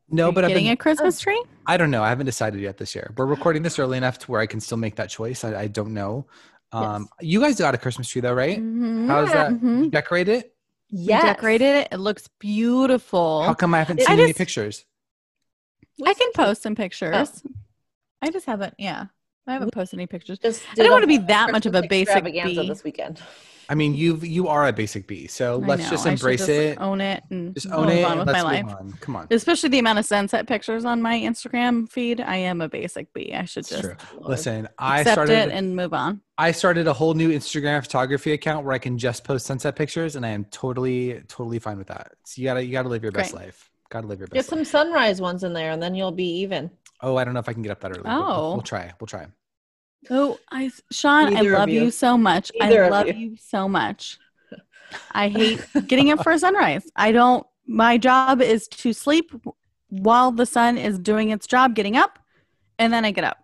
no, 0.09 0.25
Are 0.25 0.27
you 0.29 0.33
but 0.33 0.43
I've 0.45 0.49
getting 0.49 0.65
been, 0.65 0.73
a 0.73 0.77
Christmas 0.77 1.19
tree. 1.19 1.43
I 1.65 1.77
don't 1.77 1.89
know. 1.89 2.03
I 2.03 2.09
haven't 2.09 2.27
decided 2.27 2.59
yet 2.61 2.77
this 2.77 2.93
year. 2.93 3.13
We're 3.17 3.25
recording 3.25 3.63
this 3.63 3.79
early 3.79 3.97
enough 3.97 4.19
to 4.19 4.31
where 4.31 4.39
I 4.41 4.45
can 4.45 4.59
still 4.59 4.77
make 4.77 4.95
that 4.97 5.09
choice. 5.09 5.43
I, 5.43 5.61
I 5.61 5.67
don't 5.67 5.93
know. 5.93 6.27
Um, 6.71 7.07
You 7.21 7.39
guys 7.41 7.57
got 7.57 7.73
a 7.75 7.77
Christmas 7.77 8.09
tree 8.09 8.21
though, 8.21 8.33
right? 8.33 8.59
Mhm. 8.59 9.07
How's 9.07 9.31
that? 9.31 9.51
Mhm. 9.51 9.85
You 9.85 9.89
decorate 9.91 10.27
it? 10.27 10.55
We 10.91 11.07
decorated 11.07 11.75
it. 11.75 11.87
It 11.91 11.97
looks 11.97 12.27
beautiful. 12.39 13.43
How 13.43 13.53
come 13.53 13.73
I 13.73 13.79
haven't 13.79 14.01
I 14.01 14.05
seen 14.05 14.19
any 14.19 14.33
pictures? 14.33 14.85
I 16.05 16.13
can 16.13 16.31
post 16.33 16.61
some 16.61 16.75
pictures. 16.75 17.41
I 18.21 18.29
just 18.29 18.45
haven't. 18.45 18.73
Yeah, 18.77 19.05
I 19.47 19.53
haven't 19.53 19.73
posted 19.73 19.99
any 19.99 20.07
pictures. 20.07 20.39
Just 20.39 20.63
I 20.71 20.75
don't 20.75 20.91
want 20.91 21.03
to 21.03 21.07
be 21.07 21.17
that 21.17 21.51
much 21.51 21.65
of 21.65 21.75
a 21.75 21.83
basic 21.83 22.15
extravaganza 22.15 22.61
bee. 22.61 22.67
this 22.67 22.83
weekend. 22.83 23.21
I 23.67 23.73
mean, 23.73 23.95
you 23.95 24.17
you 24.17 24.47
are 24.47 24.67
a 24.67 24.73
basic 24.73 25.07
bee, 25.07 25.25
so 25.27 25.55
I 25.55 25.65
let's 25.65 25.83
know, 25.83 25.89
just 25.89 26.05
I 26.05 26.09
should 26.11 26.19
embrace 26.19 26.39
just 26.41 26.49
it. 26.49 26.77
Own 26.79 27.01
it 27.01 27.23
and 27.31 27.53
Just 27.55 27.67
move 27.67 27.79
own 27.79 27.89
it 27.89 28.03
on 28.03 28.11
and 28.11 28.19
with 28.19 28.27
let's 28.27 28.43
my 28.43 28.61
move 28.61 28.71
life. 28.71 28.79
on. 28.79 28.93
Come 29.01 29.15
on. 29.15 29.27
Especially 29.31 29.69
the 29.69 29.79
amount 29.79 29.97
of 29.97 30.05
sunset 30.05 30.47
pictures 30.47 30.85
on 30.85 31.01
my 31.01 31.15
Instagram 31.19 31.89
feed. 31.89 32.21
I 32.21 32.35
am 32.35 32.61
a 32.61 32.69
basic 32.69 33.11
bee. 33.13 33.33
I 33.33 33.45
should 33.45 33.61
It's 33.61 33.69
just 33.69 33.81
true. 33.81 33.95
Listen, 34.19 34.67
I 34.77 34.99
accept 34.99 35.13
started 35.15 35.33
it 35.33 35.49
and 35.51 35.75
move 35.75 35.93
on. 35.95 36.21
I 36.37 36.51
started 36.51 36.85
a 36.87 36.93
whole 36.93 37.15
new 37.15 37.29
Instagram 37.31 37.81
photography 37.81 38.33
account 38.33 38.65
where 38.65 38.73
I 38.73 38.77
can 38.77 38.99
just 38.99 39.23
post 39.23 39.47
sunset 39.47 39.75
pictures, 39.75 40.15
and 40.15 40.23
I 40.25 40.29
am 40.29 40.45
totally 40.45 41.23
totally 41.27 41.57
fine 41.59 41.77
with 41.79 41.87
that. 41.87 42.11
So 42.23 42.41
you 42.41 42.45
gotta 42.47 42.63
you 42.63 42.71
gotta 42.71 42.89
live 42.89 43.01
your 43.01 43.11
best 43.13 43.33
Great. 43.33 43.45
life. 43.45 43.71
Gotta 43.89 44.05
live 44.05 44.19
your 44.19 44.27
best. 44.27 44.33
Get 44.33 44.39
best. 44.41 44.49
some 44.49 44.63
sunrise 44.65 45.21
ones 45.21 45.43
in 45.43 45.53
there, 45.53 45.71
and 45.71 45.81
then 45.81 45.95
you'll 45.95 46.11
be 46.11 46.27
even. 46.41 46.69
Oh, 47.01 47.17
I 47.17 47.23
don't 47.23 47.33
know 47.33 47.39
if 47.39 47.49
I 47.49 47.53
can 47.53 47.61
get 47.61 47.71
up 47.71 47.81
that 47.81 47.91
early. 47.91 48.01
but 48.03 48.15
we'll, 48.17 48.23
Oh. 48.31 48.53
we'll 48.53 48.61
try. 48.61 48.91
We'll 48.99 49.07
try. 49.07 49.27
Oh, 50.09 50.37
I, 50.51 50.71
Shawn, 50.91 51.33
Neither 51.33 51.55
I 51.55 51.59
love 51.59 51.69
you. 51.69 51.83
you. 51.85 51.91
so 51.91 52.17
much. 52.17 52.51
Neither 52.59 52.85
I 52.85 52.89
love 52.89 53.07
you. 53.07 53.13
you. 53.13 53.37
so 53.37 53.67
much. 53.67 54.17
I 55.11 55.29
hate 55.29 55.65
getting 55.87 56.11
up 56.11 56.23
for 56.23 56.31
a 56.31 56.39
sunrise. 56.39 56.89
I 56.95 57.11
don't. 57.11 57.45
My 57.67 57.97
job 57.97 58.41
is 58.41 58.67
to 58.69 58.93
sleep 58.93 59.31
while 59.89 60.31
the 60.31 60.45
sun 60.45 60.77
is 60.77 60.99
doing 60.99 61.31
its 61.31 61.47
job, 61.47 61.73
getting 61.75 61.97
up, 61.97 62.19
and 62.77 62.93
then 62.93 63.03
I 63.03 63.11
get 63.11 63.23
up. 63.23 63.37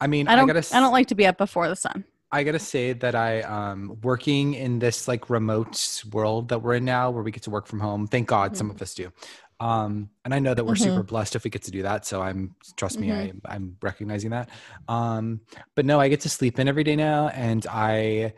I 0.00 0.06
mean, 0.06 0.28
I 0.28 0.36
don't. 0.36 0.46
gotta. 0.46 0.58
I, 0.58 0.60
s- 0.60 0.70
don't 0.70 0.92
like 0.92 1.08
to 1.08 1.14
be 1.16 1.26
up 1.26 1.38
before 1.38 1.68
the 1.68 1.74
sun. 1.76 2.04
I 2.30 2.44
gotta 2.44 2.58
say 2.60 2.92
that 2.92 3.14
I 3.16 3.40
um 3.42 3.98
working 4.02 4.54
in 4.54 4.78
this 4.78 5.08
like 5.08 5.28
remote 5.28 6.02
world 6.12 6.48
that 6.50 6.60
we're 6.62 6.74
in 6.74 6.84
now, 6.84 7.10
where 7.10 7.22
we 7.22 7.30
get 7.32 7.42
to 7.44 7.50
work 7.50 7.66
from 7.66 7.80
home. 7.80 8.06
Thank 8.06 8.28
God, 8.28 8.56
some 8.56 8.68
Mm-hmm. 8.68 8.76
of 8.76 8.82
us 8.82 8.94
do. 8.94 9.12
Um, 9.58 10.10
and 10.24 10.34
I 10.34 10.38
know 10.38 10.52
that 10.54 10.64
we're 10.64 10.74
Mhm. 10.74 10.82
super 10.82 11.02
blessed 11.02 11.34
if 11.36 11.44
we 11.44 11.50
get 11.50 11.62
to 11.62 11.70
do 11.70 11.82
that. 11.82 12.04
So 12.04 12.20
I'm 12.22 12.54
trust 12.76 13.00
me, 13.00 13.10
Mhm. 13.10 13.40
I 13.46 13.54
I'm 13.54 13.76
recognizing 13.82 14.30
that. 14.30 14.50
Um, 14.88 15.40
but 15.74 15.86
no, 15.86 15.98
I 16.00 16.08
get 16.08 16.20
to 16.22 16.28
sleep 16.28 16.58
in 16.58 16.68
every 16.68 16.84
day 16.84 16.96
now, 16.96 17.28
and 17.28 17.66
I. 17.68 18.34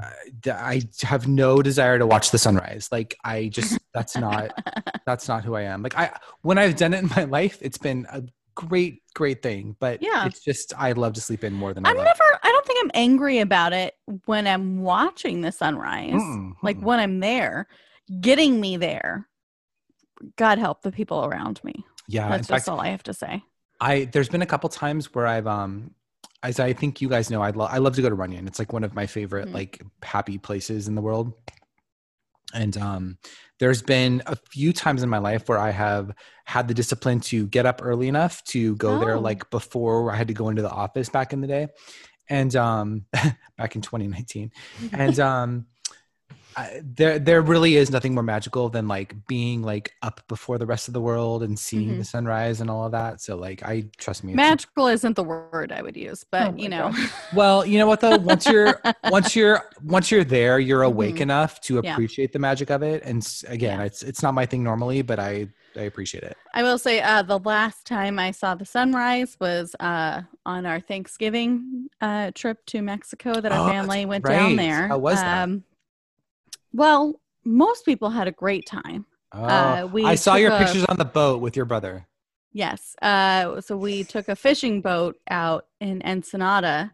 I 0.00 0.12
I 0.46 0.82
have 1.02 1.26
no 1.26 1.62
desire 1.62 1.98
to 1.98 2.06
watch 2.06 2.30
the 2.30 2.38
sunrise. 2.38 2.88
Like 2.92 3.16
I 3.24 3.48
just 3.48 3.80
that's 3.94 4.16
not 4.16 4.52
that's 5.06 5.28
not 5.28 5.44
who 5.44 5.54
I 5.54 5.62
am. 5.62 5.82
Like 5.82 5.96
I 5.96 6.16
when 6.42 6.58
I've 6.58 6.76
done 6.76 6.94
it 6.94 6.98
in 7.02 7.08
my 7.16 7.24
life, 7.24 7.58
it's 7.60 7.78
been 7.78 8.06
a 8.10 8.22
great 8.54 9.02
great 9.14 9.42
thing. 9.42 9.76
But 9.80 10.02
Yeah. 10.02 10.26
it's 10.26 10.40
just 10.40 10.72
I 10.78 10.92
love 10.92 11.14
to 11.14 11.20
sleep 11.20 11.44
in 11.44 11.54
more 11.54 11.74
than 11.74 11.86
I 11.86 11.90
I'm 11.90 11.96
love. 11.96 12.06
never. 12.06 12.38
I 12.42 12.48
don't 12.52 12.66
think 12.66 12.78
I'm 12.84 12.90
angry 12.94 13.38
about 13.40 13.72
it 13.72 13.94
when 14.26 14.46
I'm 14.46 14.82
watching 14.82 15.40
the 15.40 15.52
sunrise. 15.52 16.12
Mm-mm, 16.12 16.52
Like 16.62 16.78
when 16.80 16.98
I'm 17.00 17.20
there, 17.20 17.66
getting 18.20 18.60
me 18.60 18.76
there. 18.76 19.28
God 20.36 20.58
help 20.58 20.82
the 20.82 20.92
people 20.92 21.24
around 21.24 21.60
me. 21.64 21.84
yeah. 22.08 22.28
That's 22.28 22.48
fact, 22.48 22.60
just 22.60 22.68
all 22.68 22.80
I 22.80 22.88
have 22.88 23.02
to 23.04 23.14
say. 23.14 23.42
I 23.80 24.04
there's 24.12 24.28
been 24.28 24.42
a 24.42 24.46
couple 24.46 24.68
times 24.70 25.14
where 25.14 25.26
I've 25.26 25.46
um 25.46 25.92
as 26.42 26.58
I 26.60 26.72
think 26.72 27.00
you 27.00 27.08
guys 27.08 27.30
know 27.30 27.42
I 27.42 27.50
love 27.50 27.70
I 27.72 27.78
love 27.78 27.94
to 27.96 28.02
go 28.02 28.08
to 28.08 28.14
Runyon. 28.14 28.46
It's 28.46 28.58
like 28.58 28.72
one 28.72 28.84
of 28.84 28.94
my 28.94 29.06
favorite 29.06 29.48
Mhm. 29.48 29.54
like 29.54 29.82
happy 30.02 30.38
places 30.38 30.88
in 30.88 30.94
the 30.94 31.02
world. 31.02 31.32
And 32.54 32.76
um 32.78 33.18
there's 33.60 33.82
been 33.82 34.22
a 34.26 34.36
few 34.36 34.72
times 34.72 35.02
in 35.02 35.08
my 35.08 35.18
life 35.18 35.48
where 35.48 35.58
I 35.58 35.70
have 35.70 36.12
had 36.44 36.68
the 36.68 36.74
discipline 36.74 37.20
to 37.20 37.46
get 37.48 37.66
up 37.66 37.80
early 37.82 38.08
enough 38.08 38.42
to 38.44 38.74
go 38.76 38.98
there 38.98 39.16
Oh. 39.16 39.20
like 39.20 39.50
before 39.50 40.10
I 40.12 40.16
had 40.16 40.28
to 40.28 40.34
go 40.34 40.48
into 40.48 40.62
the 40.62 40.70
office 40.70 41.08
back 41.08 41.32
in 41.32 41.40
the 41.40 41.46
day. 41.48 41.68
And 42.28 42.54
um 42.56 43.04
back 43.58 43.76
in 43.76 43.82
2019. 43.82 44.50
And 44.92 45.18
um 45.20 45.66
I, 46.58 46.80
there 46.82 47.18
there 47.20 47.40
really 47.40 47.76
is 47.76 47.90
nothing 47.90 48.14
more 48.14 48.22
magical 48.24 48.68
than 48.68 48.88
like 48.88 49.14
being 49.28 49.62
like 49.62 49.92
up 50.02 50.20
before 50.26 50.58
the 50.58 50.66
rest 50.66 50.88
of 50.88 50.94
the 50.94 51.00
world 51.00 51.42
and 51.44 51.56
seeing 51.58 51.90
Mhm. 51.90 51.98
the 51.98 52.04
sunrise 52.04 52.60
and 52.60 52.68
all 52.68 52.84
of 52.84 52.92
that. 52.92 53.20
So 53.20 53.36
like 53.36 53.62
I 53.62 53.84
trust 53.96 54.24
me. 54.24 54.32
it's- 54.32 54.48
Magical 54.50 54.88
isn't 54.88 55.14
the 55.14 55.22
word 55.24 55.70
I 55.70 55.82
would 55.82 55.96
use, 55.96 56.24
but 56.30 56.48
Oh 56.48 56.56
you 56.56 56.68
know, 56.68 56.92
Well, 57.34 57.64
you 57.64 57.78
know 57.78 57.86
what 57.86 58.00
though? 58.00 58.16
Once 58.16 58.44
you're 58.46 58.80
once 59.04 59.36
you're 59.36 59.62
once 59.84 60.10
you're 60.10 60.24
there, 60.24 60.58
you're 60.58 60.82
awake 60.82 61.16
Mhm. 61.16 61.20
enough 61.28 61.60
to 61.62 61.80
Yeah. 61.82 61.92
appreciate 61.92 62.32
the 62.32 62.38
magic 62.40 62.70
of 62.70 62.82
it. 62.82 63.02
And 63.04 63.26
again, 63.46 63.78
Yeah. 63.78 63.84
it's 63.86 64.02
it's 64.02 64.22
not 64.22 64.34
my 64.34 64.44
thing 64.44 64.64
normally, 64.64 65.02
but 65.02 65.18
I 65.20 65.48
I 65.76 65.82
appreciate 65.82 66.24
it. 66.24 66.36
I 66.54 66.64
will 66.64 66.78
say 66.78 67.00
uh, 67.00 67.22
the 67.22 67.38
last 67.38 67.86
time 67.86 68.18
I 68.18 68.32
saw 68.32 68.56
the 68.56 68.64
sunrise 68.64 69.36
was 69.40 69.76
uh, 69.78 70.22
on 70.44 70.66
our 70.66 70.80
Thanksgiving 70.80 71.88
uh, 72.00 72.32
trip 72.34 72.64
to 72.66 72.82
Mexico 72.82 73.40
that 73.40 73.52
Oh, 73.52 73.56
our 73.56 73.66
that's 73.72 73.76
family 73.86 74.06
went 74.06 74.24
right. 74.24 74.36
down 74.36 74.56
there. 74.56 74.88
How 74.88 74.98
was 74.98 75.20
that? 75.20 75.42
Um, 75.44 75.62
well, 76.72 77.20
most 77.44 77.84
people 77.84 78.10
had 78.10 78.28
a 78.28 78.32
great 78.32 78.66
time. 78.66 79.06
Oh, 79.32 79.44
Uh, 79.44 79.88
we 79.92 80.04
I 80.04 80.14
saw 80.14 80.36
your 80.36 80.52
a- 80.52 80.58
pictures 80.58 80.84
on 80.86 80.96
the 80.96 81.04
boat 81.04 81.40
with 81.40 81.56
your 81.56 81.64
brother. 81.66 82.06
Yes. 82.52 82.96
Uh, 83.02 83.60
so 83.60 83.76
we 83.76 84.04
took 84.04 84.28
a 84.28 84.36
fishing 84.36 84.80
boat 84.80 85.16
out 85.30 85.66
in 85.80 86.02
Ensenada 86.02 86.92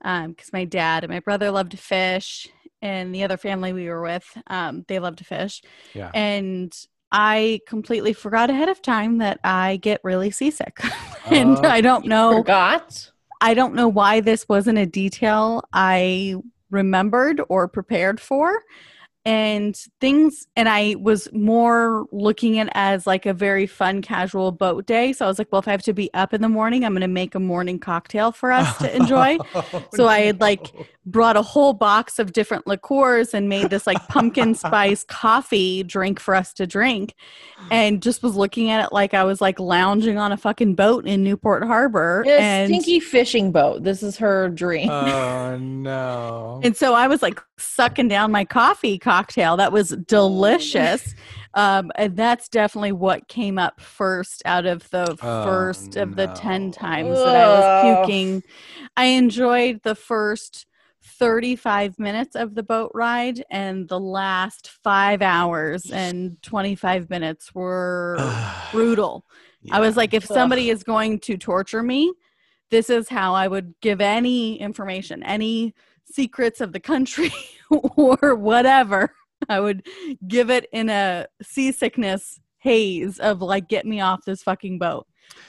because 0.00 0.52
my 0.52 0.64
dad 0.64 1.04
and 1.04 1.12
my 1.12 1.20
brother 1.20 1.50
loved 1.50 1.72
to 1.72 1.76
fish, 1.76 2.48
and 2.80 3.14
the 3.14 3.22
other 3.24 3.36
family 3.36 3.72
we 3.72 3.88
were 3.88 4.02
with, 4.02 4.26
um, 4.48 4.84
they 4.88 4.98
love 4.98 5.16
to 5.16 5.24
fish. 5.24 5.62
Yeah. 5.94 6.10
And 6.14 6.72
I 7.12 7.60
completely 7.66 8.12
forgot 8.12 8.48
ahead 8.50 8.68
of 8.68 8.80
time 8.80 9.18
that 9.18 9.38
I 9.44 9.76
get 9.76 10.00
really 10.02 10.30
seasick, 10.30 10.80
and 11.26 11.58
Oh. 11.58 11.68
I 11.68 11.80
don't 11.80 12.06
know. 12.06 12.38
Forgot. 12.38 13.10
I 13.40 13.54
don't 13.54 13.74
know 13.74 13.88
why 13.88 14.20
this 14.20 14.48
wasn't 14.48 14.78
a 14.78 14.86
detail 14.86 15.62
I 15.72 16.36
remembered 16.70 17.40
or 17.48 17.68
prepared 17.68 18.20
for. 18.20 18.62
And 19.24 19.76
things, 20.00 20.46
and 20.56 20.68
I 20.68 20.96
was 20.98 21.28
more 21.32 22.06
looking 22.10 22.58
at 22.58 22.66
it 22.66 22.72
as 22.74 23.06
like 23.06 23.24
a 23.24 23.32
very 23.32 23.66
fun, 23.66 24.02
casual 24.02 24.50
boat 24.50 24.86
day. 24.86 25.12
So 25.12 25.24
I 25.24 25.28
was 25.28 25.38
like, 25.38 25.48
well, 25.52 25.60
if 25.60 25.68
I 25.68 25.70
have 25.70 25.82
to 25.82 25.92
be 25.92 26.12
up 26.14 26.34
in 26.34 26.42
the 26.42 26.48
morning, 26.48 26.84
I'm 26.84 26.92
going 26.92 27.02
to 27.02 27.08
make 27.08 27.34
a 27.34 27.40
morning 27.40 27.78
cocktail 27.78 28.32
for 28.32 28.50
us 28.50 28.76
to 28.78 28.96
enjoy. 28.96 29.38
Oh, 29.54 29.84
so 29.94 30.08
I 30.08 30.20
had, 30.20 30.40
like, 30.40 30.72
Brought 31.04 31.36
a 31.36 31.42
whole 31.42 31.72
box 31.72 32.20
of 32.20 32.32
different 32.32 32.68
liqueurs 32.68 33.34
and 33.34 33.48
made 33.48 33.70
this 33.70 33.88
like 33.88 33.98
pumpkin 34.06 34.54
spice 34.54 35.02
coffee 35.02 35.82
drink 35.82 36.20
for 36.20 36.32
us 36.32 36.52
to 36.52 36.64
drink. 36.64 37.16
And 37.72 38.00
just 38.00 38.22
was 38.22 38.36
looking 38.36 38.70
at 38.70 38.84
it 38.84 38.92
like 38.92 39.12
I 39.12 39.24
was 39.24 39.40
like 39.40 39.58
lounging 39.58 40.16
on 40.16 40.30
a 40.30 40.36
fucking 40.36 40.76
boat 40.76 41.04
in 41.04 41.24
Newport 41.24 41.64
Harbor. 41.64 42.22
A 42.24 42.38
and 42.38 42.68
stinky 42.68 43.00
fishing 43.00 43.50
boat. 43.50 43.82
This 43.82 44.04
is 44.04 44.16
her 44.18 44.48
dream. 44.50 44.90
oh 44.90 45.58
no. 45.58 46.60
And 46.62 46.76
so 46.76 46.94
I 46.94 47.08
was 47.08 47.20
like 47.20 47.42
sucking 47.58 48.06
down 48.06 48.30
my 48.30 48.44
coffee 48.44 48.96
cocktail. 49.12 49.56
That 49.58 49.72
was 49.72 49.90
delicious. 49.90 51.14
Um, 51.54 51.90
and 51.96 52.16
that's 52.16 52.48
definitely 52.48 52.92
what 52.92 53.28
came 53.28 53.58
up 53.58 53.78
first 53.80 54.42
out 54.46 54.64
of 54.64 54.88
the 54.90 55.16
Oh, 55.22 55.44
first 55.44 55.96
of 55.96 56.16
the 56.16 56.28
10 56.28 56.66
no. 56.66 56.70
times 56.72 57.22
that 57.24 57.36
I 57.36 57.48
was 57.48 58.06
puking. 58.06 58.42
I 58.96 59.04
enjoyed 59.06 59.80
the 59.82 59.94
first 59.94 60.66
35 61.04 61.98
minutes 61.98 62.36
of 62.36 62.54
the 62.54 62.62
boat 62.62 62.90
ride, 62.94 63.44
and 63.50 63.86
the 63.88 64.00
last 64.00 64.70
five 64.82 65.20
hours 65.20 65.90
and 65.90 66.40
25 66.42 67.10
minutes 67.10 67.54
were 67.54 68.16
brutal. 68.72 69.24
I 69.70 69.80
was 69.80 69.96
like, 69.96 70.14
if 70.14 70.24
somebody 70.24 70.70
is 70.70 70.82
going 70.82 71.20
to 71.20 71.36
torture 71.36 71.82
me, 71.82 72.12
this 72.70 72.88
is 72.88 73.08
how 73.10 73.34
I 73.34 73.46
would 73.46 73.74
give 73.82 74.00
any 74.00 74.58
information, 74.58 75.22
any 75.22 75.74
secrets 76.12 76.60
of 76.60 76.72
the 76.72 76.80
country 76.80 77.32
or 77.70 78.34
whatever. 78.34 79.14
I 79.48 79.60
would 79.60 79.86
give 80.26 80.50
it 80.50 80.68
in 80.72 80.88
a 80.88 81.26
seasickness 81.42 82.40
haze 82.58 83.18
of 83.18 83.42
like, 83.42 83.68
get 83.68 83.86
me 83.86 84.00
off 84.00 84.24
this 84.24 84.42
fucking 84.42 84.78
boat. 84.78 85.06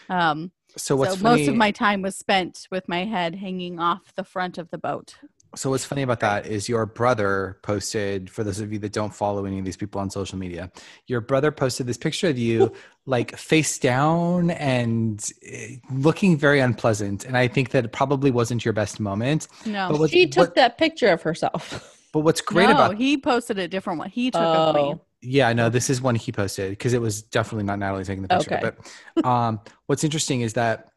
Um, 0.09 0.51
so 0.75 0.95
what's 0.95 1.17
so 1.17 1.23
most 1.23 1.47
of 1.47 1.55
my 1.55 1.71
time 1.71 2.01
was 2.01 2.15
spent 2.15 2.67
with 2.71 2.87
my 2.87 3.05
head 3.05 3.35
hanging 3.35 3.79
off 3.79 4.13
the 4.15 4.23
front 4.23 4.57
of 4.57 4.69
the 4.71 4.77
boat. 4.77 5.15
So 5.55 5.69
what's 5.69 5.85
funny 5.85 6.01
about 6.01 6.19
that 6.21 6.47
is 6.47 6.67
your 6.67 6.85
brother 6.85 7.59
posted 7.61 8.29
for 8.29 8.43
those 8.43 8.59
of 8.59 8.73
you 8.73 8.79
that 8.79 8.91
don't 8.91 9.13
follow 9.13 9.45
any 9.45 9.59
of 9.59 9.65
these 9.65 9.77
people 9.77 10.01
on 10.01 10.09
social 10.09 10.37
media. 10.37 10.71
Your 11.07 11.21
brother 11.21 11.51
posted 11.51 11.85
this 11.85 11.97
picture 11.97 12.27
of 12.29 12.37
you 12.37 12.73
like 13.05 13.35
face 13.37 13.77
down 13.77 14.49
and 14.51 15.23
eh, 15.45 15.75
looking 15.91 16.37
very 16.37 16.59
unpleasant 16.59 17.25
and 17.25 17.37
I 17.37 17.47
think 17.47 17.69
that 17.71 17.85
it 17.85 17.91
probably 17.91 18.31
wasn't 18.31 18.65
your 18.65 18.73
best 18.73 18.99
moment. 18.99 19.47
No, 19.65 19.89
But 19.91 19.99
what's, 19.99 20.13
she 20.13 20.27
took 20.27 20.49
what- 20.49 20.55
that 20.55 20.77
picture 20.77 21.09
of 21.09 21.21
herself. 21.21 21.99
but 22.13 22.21
what's 22.21 22.41
great 22.53 22.67
no, 22.69 22.71
about 22.71 22.97
he 22.97 23.17
posted 23.17 23.59
a 23.59 23.67
different 23.67 23.99
one. 23.99 24.09
He 24.09 24.31
took 24.31 24.41
of 24.41 24.75
me. 24.75 24.81
Oh. 24.81 25.01
Yeah, 25.25 25.53
no, 25.53 25.69
this 25.69 25.89
is 25.89 26.01
one 26.01 26.15
he 26.15 26.31
posted 26.33 26.71
because 26.71 26.93
it 26.93 26.99
was 26.99 27.21
definitely 27.21 27.63
not 27.63 27.79
Natalie 27.79 28.03
taking 28.03 28.23
the 28.23 28.27
picture. 28.27 28.55
Okay. 28.55 28.71
But 29.15 29.25
um, 29.25 29.61
what's 29.85 30.03
interesting 30.03 30.41
is 30.41 30.53
that 30.53 30.89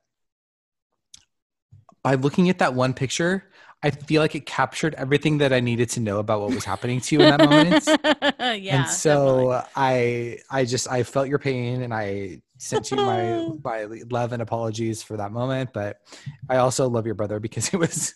by 2.03 2.15
looking 2.15 2.49
at 2.49 2.59
that 2.59 2.75
one 2.75 2.93
picture, 2.93 3.45
I 3.83 3.91
feel 3.91 4.23
like 4.23 4.35
it 4.35 4.47
captured 4.47 4.95
everything 4.95 5.39
that 5.39 5.53
I 5.53 5.61
needed 5.61 5.91
to 5.91 6.01
know 6.01 6.19
about 6.19 6.41
what 6.41 6.51
was 6.55 6.65
happening 6.65 7.01
to 7.01 7.15
you 7.15 7.23
in 7.23 7.37
that 7.37 7.49
moment. 7.49 7.85
yeah. 8.63 8.83
and 8.83 8.89
so 8.89 9.63
I, 9.77 10.39
I 10.51 10.65
just, 10.65 10.91
I 10.91 11.03
felt 11.03 11.29
your 11.29 11.39
pain, 11.39 11.83
and 11.83 11.93
I 11.93 12.41
sent 12.59 12.91
you 12.91 12.97
my 12.97 13.49
my 13.65 13.87
love 14.11 14.33
and 14.33 14.41
apologies 14.41 15.03
for 15.03 15.17
that 15.19 15.31
moment. 15.31 15.73
But 15.73 16.01
I 16.49 16.57
also 16.57 16.89
love 16.89 17.07
your 17.07 17.15
brother 17.15 17.39
because 17.39 17.69
it 17.73 17.77
was, 17.77 18.15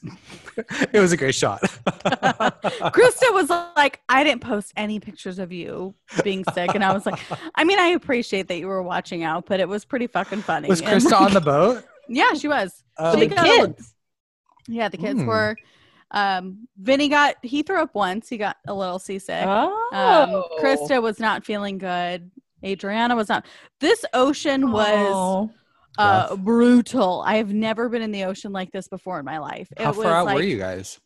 it 0.93 0.99
was 0.99 1.13
a 1.13 1.17
great 1.17 1.35
shot. 1.35 1.61
Krista 1.61 3.33
was 3.33 3.51
like, 3.77 4.01
I 4.09 4.25
didn't 4.25 4.41
post 4.41 4.73
any 4.77 4.99
pictures 4.99 5.39
of 5.39 5.53
you 5.53 5.95
being 6.25 6.45
sick. 6.55 6.75
And 6.75 6.83
I 6.83 6.93
was 6.93 7.07
like, 7.07 7.21
I 7.55 7.65
mean, 7.65 7.79
I 7.79 7.89
appreciate 7.89 8.49
that 8.49 8.59
you 8.59 8.67
were 8.67 8.83
watching 8.83 9.23
out, 9.25 9.47
but 9.47 9.61
it 9.61 9.69
was 9.69 9.85
pretty 9.85 10.07
fucking 10.07 10.43
funny. 10.43 10.69
was 10.69 10.83
Krista 10.83 11.13
like, 11.13 11.21
on 11.21 11.35
the 11.35 11.41
boat? 11.41 11.85
Yeah, 12.09 12.33
she 12.35 12.49
was. 12.49 12.83
Oh, 12.99 13.13
the 13.13 13.29
She 13.29 13.35
a- 13.35 13.67
kids. 13.67 13.95
Yeah, 14.71 14.89
the 14.89 14.97
kids 14.97 15.21
Hmm. 15.21 15.27
were. 15.27 15.57
Um, 16.13 16.67
Vinny 16.77 17.09
got, 17.09 17.37
he 17.43 17.63
threw 17.63 17.81
up 17.81 17.95
once. 17.95 18.29
He 18.29 18.37
got 18.37 18.57
a 18.67 18.75
little 18.75 18.99
seasick. 18.99 19.45
Oh. 19.47 19.89
Um, 19.93 20.61
Krista 20.65 21.01
was 21.03 21.21
not 21.21 21.45
feeling 21.45 21.79
good. 21.79 22.31
Adriana 22.65 23.15
was 23.17 23.29
not. 23.29 23.47
This 23.81 24.05
ocean 24.13 24.71
was 24.73 24.89
Oh. 25.15 25.51
uh, 25.99 26.37
brutal. 26.37 27.23
I 27.27 27.37
have 27.37 27.53
never 27.53 27.89
been 27.89 28.03
in 28.03 28.11
the 28.13 28.25
ocean 28.25 28.53
like 28.53 28.73
this 28.73 28.89
before 28.89 29.19
in 29.19 29.25
my 29.25 29.39
life. 29.39 29.69
How 29.79 29.91
it 29.91 29.97
was 29.97 30.05
far 30.05 30.15
out 30.15 30.27
were 30.27 30.35
like- 30.35 30.45
you 30.45 30.59
guys? 30.59 30.99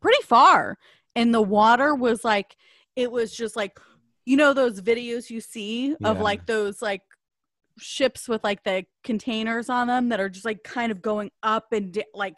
pretty 0.00 0.22
far 0.22 0.78
and 1.16 1.34
the 1.34 1.42
water 1.42 1.94
was 1.94 2.22
like 2.22 2.56
it 2.94 3.10
was 3.10 3.34
just 3.34 3.56
like 3.56 3.80
you 4.24 4.36
know 4.36 4.52
those 4.52 4.80
videos 4.80 5.30
you 5.30 5.40
see 5.40 5.94
of 6.04 6.18
Yeah. 6.18 6.22
like 6.22 6.46
those 6.46 6.80
like 6.80 7.02
ships 7.78 8.28
with 8.28 8.42
like 8.44 8.62
the 8.64 8.84
containers 9.04 9.68
on 9.68 9.86
them 9.88 10.08
that 10.08 10.20
are 10.20 10.28
just 10.28 10.44
like 10.44 10.62
kind 10.62 10.90
of 10.90 11.02
going 11.02 11.30
up 11.42 11.72
and 11.72 11.92
di- 11.92 12.04
like 12.14 12.36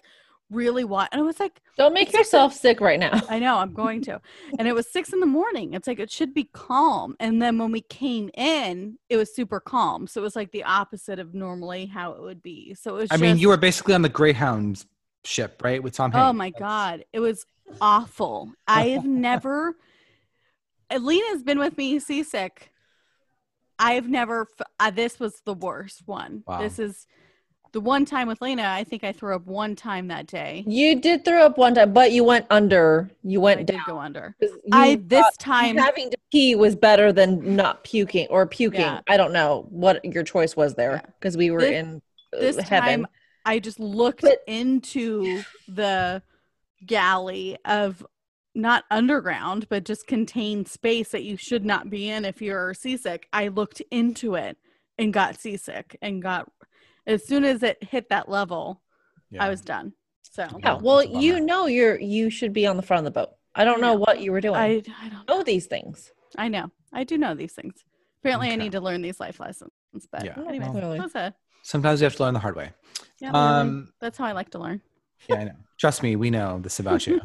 really 0.50 0.83
wide 0.83 1.09
and 1.12 1.21
it 1.21 1.25
was 1.25 1.38
like 1.38 1.61
Don't 1.76 1.92
make 1.92 2.09
It's 2.09 2.14
like 2.14 2.21
yourself 2.21 2.54
sick 2.54 2.80
right 2.80 2.99
now. 2.99 3.21
i 3.28 3.38
know 3.38 3.59
i'm 3.59 3.75
going 3.75 4.00
to 4.04 4.18
and 4.59 4.66
it 4.66 4.75
was 4.75 4.90
six 4.90 5.12
in 5.12 5.21
the 5.21 5.26
morning 5.26 5.75
it's 5.75 5.87
like 5.87 5.99
it 5.99 6.11
should 6.11 6.33
be 6.33 6.45
calm 6.54 7.14
and 7.21 7.40
then 7.42 7.59
when 7.59 7.71
we 7.71 7.83
came 7.83 8.30
in 8.35 8.99
it 9.11 9.18
was 9.18 9.35
super 9.35 9.61
calm 9.61 10.07
so 10.07 10.23
it 10.23 10.25
was 10.25 10.35
like 10.35 10.50
the 10.52 10.64
opposite 10.64 11.18
of 11.18 11.35
normally 11.35 11.85
how 11.85 12.12
it 12.12 12.23
would 12.23 12.42
be 12.42 12.75
so 12.75 12.97
it 12.97 13.00
was 13.00 13.09
I 13.12 13.18
mean, 13.18 13.37
you 13.38 13.49
were 13.49 13.59
basically 13.59 13.92
on 13.95 14.00
the 14.02 14.09
Greyhound 14.09 14.87
ship, 15.25 15.61
right, 15.62 15.83
with 15.83 15.92
Tom 15.95 16.11
oh 16.14 16.16
Hanks. 16.18 16.30
Oh 16.30 16.33
my 16.33 16.50
god, 16.50 17.04
it 17.12 17.21
was 17.21 17.45
awful. 17.80 18.50
I 18.66 18.88
have 18.90 19.04
never. 19.28 19.76
Alina's 20.90 21.42
been 21.42 21.59
with 21.59 21.76
me 21.76 21.99
seasick. 21.99 22.73
I've 23.78 24.08
never. 24.08 24.47
Uh, 24.80 24.90
this 24.90 25.18
was 25.20 25.40
the 25.44 25.54
worst 25.54 26.02
one. 26.06 26.42
Wow. 26.47 26.61
This 26.61 26.78
is 26.78 27.06
the 27.73 27.80
one 27.80 28.04
time 28.04 28.28
with 28.28 28.40
Lyna. 28.40 28.64
I 28.64 28.82
think 28.85 29.04
I 29.04 29.12
threw 29.12 29.35
up 29.37 29.47
one 29.47 29.76
time 29.76 30.08
that 30.08 30.26
day. 30.26 30.64
You 30.66 31.00
did 31.00 31.25
throw 31.25 31.42
up 31.44 31.58
one 31.58 31.75
time, 31.75 31.92
but 31.92 32.12
you 32.12 32.25
went 32.25 32.47
under. 32.50 33.11
You 33.23 33.40
I 33.40 33.44
went 33.44 33.66
did 33.66 33.78
go 33.87 33.99
under. 33.99 34.35
I 34.73 35.00
this 35.04 35.25
time. 35.38 35.76
having 35.76 36.11
to 36.11 36.16
pee 36.32 36.54
was 36.54 36.75
better 36.75 37.12
than 37.12 37.56
not 37.56 37.85
puking 37.85 38.26
or 38.28 38.47
puking. 38.47 38.80
Yeah. 38.80 39.00
I 39.08 39.16
don't 39.16 39.32
know 39.32 39.66
what 39.70 40.04
your 40.04 40.25
choice 40.25 40.56
was 40.56 40.75
there 40.75 40.92
Yeah. 41.04 41.11
because 41.20 41.37
we 41.37 41.50
were 41.50 41.61
This- 41.61 41.73
in 41.73 42.02
uh, 42.35 42.38
This 42.40 42.56
heaven. 42.58 42.88
time, 43.02 43.06
I 43.44 43.58
just 43.58 43.78
looked 43.80 44.23
But- 44.23 44.40
into 44.47 45.42
the 45.68 46.23
galley 46.85 47.56
of 47.64 48.04
not 48.58 48.84
underground, 48.90 49.68
but 49.68 49.84
just 49.84 50.06
contained 50.06 50.68
space 50.68 51.10
that 51.10 51.22
you 51.22 51.36
should 51.36 51.64
not 51.64 51.88
be 51.88 52.08
in 52.10 52.24
if 52.24 52.42
you're 52.42 52.74
seasick. 52.74 53.28
I 53.32 53.48
looked 53.48 53.80
into 53.90 54.34
it 54.34 54.56
and 54.98 55.12
got 55.12 55.40
seasick 55.40 55.96
and 56.02 56.20
got 56.20 56.50
as 57.06 57.26
soon 57.26 57.44
as 57.44 57.62
it 57.62 57.82
hit 57.82 58.08
that 58.10 58.28
level, 58.28 58.82
Yeah. 59.30 59.44
I 59.44 59.48
was 59.48 59.60
done. 59.62 59.92
So 60.30 60.46
yeah, 60.62 60.74
well, 60.80 61.02
you 61.02 61.40
know 61.40 61.66
you're 61.66 61.98
you 61.98 62.28
should 62.30 62.52
be 62.52 62.66
on 62.66 62.76
the 62.76 62.82
front 62.82 63.06
of 63.06 63.12
the 63.14 63.18
boat. 63.20 63.30
I 63.54 63.64
don't 63.64 63.78
I 63.78 63.80
know 63.80 63.94
know. 63.94 64.00
what 64.00 64.20
you 64.20 64.30
were 64.32 64.40
doing. 64.42 64.56
I 64.56 64.82
I 65.00 65.08
don't 65.08 65.26
know 65.28 65.42
these 65.42 65.66
things. 65.66 66.12
I 66.36 66.48
know. 66.48 66.70
I 66.92 67.04
do 67.04 67.16
know 67.16 67.34
these 67.34 67.52
things. 67.54 67.74
Apparently 68.20 68.50
I 68.50 68.56
need 68.56 68.72
to 68.72 68.80
learn 68.80 69.00
these 69.02 69.20
life 69.20 69.40
lessons. 69.40 69.70
But 70.12 70.24
Yeah. 70.24 70.34
anyway, 70.48 70.68
Well, 70.68 70.72
Clearly. 70.72 71.32
Sometimes 71.62 72.00
you 72.00 72.04
have 72.04 72.16
to 72.16 72.22
learn 72.24 72.34
the 72.34 72.40
hard 72.40 72.56
way. 72.56 72.72
Yeah, 73.20 73.30
Um, 73.32 73.92
that's 74.00 74.18
how 74.18 74.24
I 74.26 74.32
like 74.32 74.50
to 74.50 74.58
learn. 74.58 74.80
yeah, 75.28 75.36
I 75.36 75.44
know. 75.44 75.56
Trust 75.78 76.02
me, 76.02 76.16
we 76.16 76.30
know 76.30 76.58
this 76.60 76.78
about 76.80 77.06
you. 77.06 77.20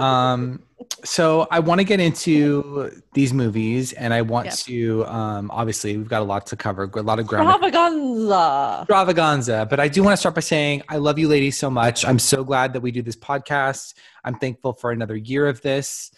Um, 0.00 0.62
so 1.04 1.46
I 1.50 1.60
want 1.60 1.80
to 1.80 1.84
get 1.84 2.00
into 2.00 2.90
these 3.12 3.32
movies, 3.32 3.92
and 3.92 4.12
I 4.12 4.22
want 4.22 4.46
Yep. 4.46 4.54
to. 4.54 5.06
Um, 5.06 5.50
obviously, 5.52 5.96
we've 5.96 6.08
got 6.08 6.22
a 6.22 6.24
lot 6.24 6.46
to 6.46 6.56
cover, 6.56 6.90
a 6.94 7.02
lot 7.02 7.18
of 7.18 7.26
ground. 7.26 7.48
Extravaganza. 7.48 8.78
extravaganza. 8.82 9.66
But 9.68 9.80
I 9.80 9.88
do 9.88 10.02
want 10.02 10.12
to 10.14 10.16
start 10.16 10.34
by 10.34 10.40
saying 10.40 10.82
I 10.88 10.96
love 10.96 11.18
you 11.18 11.28
ladies 11.28 11.56
so 11.58 11.70
much. 11.70 12.04
I'm 12.04 12.18
so 12.18 12.44
glad 12.44 12.72
that 12.72 12.80
we 12.80 12.90
do 12.90 13.02
this 13.02 13.16
podcast. 13.16 13.94
I'm 14.24 14.34
thankful 14.36 14.72
for 14.72 14.90
another 14.92 15.16
year 15.16 15.46
of 15.46 15.60
this. 15.62 16.10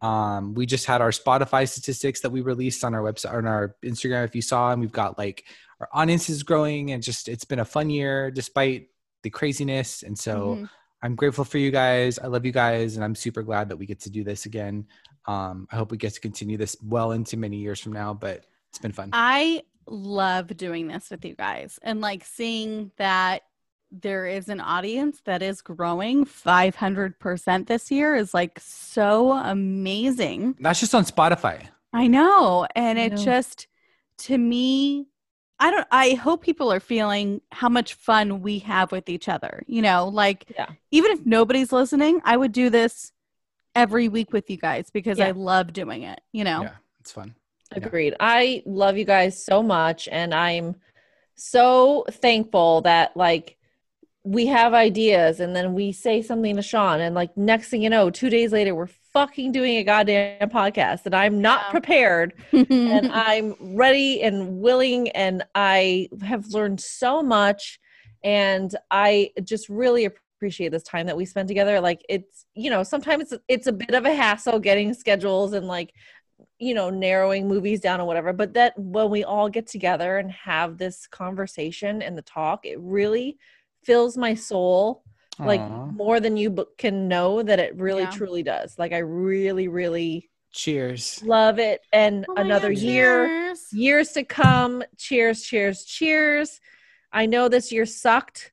Um, 0.00 0.54
we 0.54 0.66
just 0.66 0.86
had 0.86 1.00
our 1.00 1.10
Spotify 1.10 1.68
statistics 1.68 2.20
that 2.20 2.30
we 2.30 2.40
released 2.40 2.82
on 2.84 2.94
our 2.94 3.00
website 3.02 3.32
on 3.34 3.46
our 3.46 3.76
Instagram. 3.84 4.24
If 4.24 4.34
you 4.34 4.42
saw, 4.42 4.72
and 4.72 4.80
we've 4.80 4.90
got 4.92 5.16
like 5.18 5.44
our 5.80 5.88
audience 5.92 6.28
is 6.28 6.42
growing, 6.42 6.90
and 6.90 7.02
just 7.02 7.28
it's 7.28 7.44
been 7.44 7.60
a 7.60 7.64
fun 7.64 7.88
year 7.90 8.30
despite 8.30 8.88
the 9.22 9.30
craziness. 9.30 10.02
And 10.02 10.18
so 10.18 10.56
Mhm. 10.56 10.68
I'm 11.02 11.16
grateful 11.16 11.44
for 11.44 11.58
you 11.58 11.70
guys. 11.70 12.18
I 12.18 12.28
love 12.28 12.46
you 12.46 12.52
guys, 12.52 12.96
and 12.96 13.04
I'm 13.04 13.14
super 13.14 13.42
glad 13.42 13.68
that 13.68 13.76
we 13.76 13.86
get 13.86 14.00
to 14.00 14.10
do 14.10 14.22
this 14.22 14.46
again. 14.46 14.86
Um, 15.26 15.66
I 15.70 15.76
hope 15.76 15.90
we 15.90 15.96
get 15.96 16.14
to 16.14 16.20
continue 16.20 16.56
this 16.56 16.76
well 16.82 17.12
into 17.12 17.36
many 17.36 17.56
years 17.56 17.80
from 17.80 17.92
now, 17.92 18.14
but 18.14 18.44
it's 18.70 18.78
been 18.78 18.92
fun. 18.92 19.10
I 19.12 19.62
love 19.86 20.56
doing 20.56 20.88
this 20.88 21.10
with 21.10 21.24
you 21.24 21.34
guys 21.34 21.78
and 21.82 22.00
like 22.00 22.24
seeing 22.24 22.92
that 22.98 23.42
there 23.90 24.26
is 24.26 24.48
an 24.48 24.60
audience 24.60 25.20
that 25.24 25.42
is 25.42 25.60
growing 25.60 26.24
500% 26.24 27.66
this 27.66 27.90
year 27.90 28.14
is 28.16 28.32
like 28.32 28.58
so 28.58 29.32
amazing. 29.32 30.56
That's 30.60 30.80
just 30.80 30.94
on 30.94 31.04
Spotify. 31.04 31.68
I 31.92 32.06
know. 32.06 32.66
And 32.74 32.98
I 32.98 33.02
it 33.02 33.16
just, 33.16 33.66
to 34.18 34.38
me, 34.38 35.08
I 35.62 35.70
don't, 35.70 35.86
I 35.92 36.14
hope 36.14 36.42
people 36.42 36.72
are 36.72 36.80
feeling 36.80 37.40
how 37.52 37.68
much 37.68 37.94
fun 37.94 38.42
we 38.42 38.58
have 38.60 38.90
with 38.90 39.08
each 39.08 39.28
other. 39.28 39.62
You 39.68 39.80
know, 39.80 40.08
like, 40.08 40.46
Yeah. 40.56 40.66
even 40.90 41.12
if 41.12 41.24
nobody's 41.24 41.70
listening, 41.72 42.20
I 42.24 42.36
would 42.36 42.50
do 42.52 42.68
this 42.68 43.12
every 43.74 44.08
week 44.08 44.32
with 44.32 44.50
you 44.50 44.56
guys 44.56 44.90
because 44.90 45.18
Yeah. 45.18 45.28
I 45.28 45.30
love 45.30 45.72
doing 45.72 46.02
it, 46.02 46.20
you 46.32 46.42
know? 46.42 46.62
Yeah, 46.62 46.74
it's 47.00 47.12
fun. 47.12 47.36
Yeah. 47.70 47.86
Agreed. 47.86 48.14
I 48.18 48.64
love 48.66 48.98
you 48.98 49.04
guys 49.04 49.42
so 49.42 49.62
much 49.62 50.08
and 50.10 50.34
I'm 50.34 50.76
so 51.36 52.04
thankful 52.10 52.82
that 52.82 53.16
like 53.16 53.56
we 54.24 54.46
have 54.46 54.74
ideas 54.74 55.40
and 55.40 55.54
then 55.56 55.74
we 55.74 55.92
say 55.92 56.22
something 56.22 56.56
to 56.56 56.62
Sean 56.62 57.00
and 57.00 57.14
like 57.14 57.36
next 57.36 57.68
thing 57.68 57.82
you 57.82 57.90
know, 57.90 58.10
2 58.10 58.30
days 58.30 58.52
later 58.52 58.74
we're 58.74 58.88
fucking 59.12 59.52
doing 59.52 59.76
a 59.78 59.84
goddamn 59.84 60.50
podcast 60.50 61.06
and 61.06 61.14
I'm 61.14 61.40
not 61.40 61.62
Yeah. 61.66 61.70
prepared 61.70 62.34
and 62.52 63.06
I'm 63.12 63.54
ready 63.60 64.22
and 64.22 64.60
willing 64.60 65.10
and 65.10 65.44
I 65.54 66.08
have 66.22 66.46
learned 66.48 66.80
so 66.80 67.22
much 67.22 67.78
and 68.24 68.74
I 68.90 69.30
just 69.44 69.68
really 69.68 70.04
appreciate 70.06 70.70
this 70.72 70.82
time 70.82 71.06
that 71.06 71.16
we 71.16 71.24
spent 71.24 71.48
together 71.48 71.80
like 71.80 72.04
it's 72.08 72.46
you 72.54 72.70
know 72.70 72.82
sometimes 72.82 73.32
it's, 73.32 73.42
it's 73.48 73.66
a 73.66 73.72
bit 73.72 73.94
of 73.94 74.04
a 74.04 74.14
hassle 74.14 74.58
getting 74.58 74.92
schedules 74.94 75.52
and 75.52 75.66
like 75.68 75.92
you 76.58 76.74
know 76.74 76.90
narrowing 76.90 77.46
movies 77.46 77.80
down 77.80 78.00
or 78.00 78.06
whatever 78.06 78.32
but 78.32 78.54
that 78.54 78.72
when 78.76 79.10
we 79.10 79.22
all 79.22 79.48
get 79.48 79.66
together 79.66 80.18
and 80.18 80.30
have 80.32 80.78
this 80.78 81.06
conversation 81.06 82.02
and 82.02 82.16
the 82.18 82.22
talk 82.22 82.64
it 82.64 82.78
really 82.80 83.36
fills 83.84 84.16
my 84.16 84.34
soul 84.34 85.04
like 85.38 85.60
Aw. 85.60 85.86
more 85.90 86.20
than 86.20 86.36
you 86.36 86.50
b- 86.50 86.64
can 86.78 87.08
know 87.08 87.42
that 87.42 87.58
it 87.58 87.76
really 87.76 88.02
Yeah. 88.02 88.10
truly 88.10 88.42
does 88.42 88.78
like 88.78 88.92
i 88.92 88.98
really 88.98 89.68
really 89.68 90.30
cheers. 90.52 91.22
love 91.24 91.58
it 91.58 91.80
and 91.92 92.26
Oh 92.28 92.34
another 92.36 92.68
God, 92.72 92.78
year 92.78 93.26
cheers. 93.28 93.72
years 93.72 94.08
to 94.12 94.24
come 94.24 94.82
cheers 94.98 95.42
cheers 95.42 95.84
cheers 95.84 96.60
i 97.12 97.24
know 97.26 97.48
this 97.48 97.72
year 97.72 97.86
sucked 97.86 98.52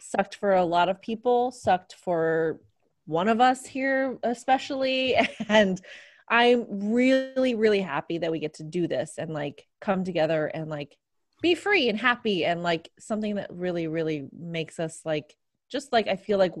sucked 0.00 0.36
for 0.36 0.54
a 0.54 0.64
lot 0.64 0.88
of 0.88 1.00
people 1.02 1.50
sucked 1.50 1.94
for 1.94 2.60
one 3.06 3.28
of 3.28 3.40
us 3.40 3.66
here 3.66 4.18
especially 4.22 5.14
and 5.48 5.80
i'm 6.28 6.64
really 6.92 7.54
really 7.54 7.80
happy 7.80 8.18
that 8.18 8.32
we 8.32 8.38
get 8.38 8.54
to 8.54 8.64
do 8.64 8.88
this 8.88 9.14
and 9.18 9.32
like 9.32 9.66
come 9.80 10.02
together 10.04 10.46
and 10.46 10.68
like 10.70 10.96
be 11.42 11.54
free 11.54 11.88
and 11.90 11.98
happy 11.98 12.44
and 12.46 12.62
like 12.62 12.90
something 12.98 13.34
that 13.34 13.52
really 13.52 13.86
really 13.86 14.26
makes 14.32 14.80
us 14.80 15.02
like 15.04 15.36
just 15.68 15.92
like 15.92 16.06
i 16.08 16.16
feel 16.16 16.38
like 16.38 16.52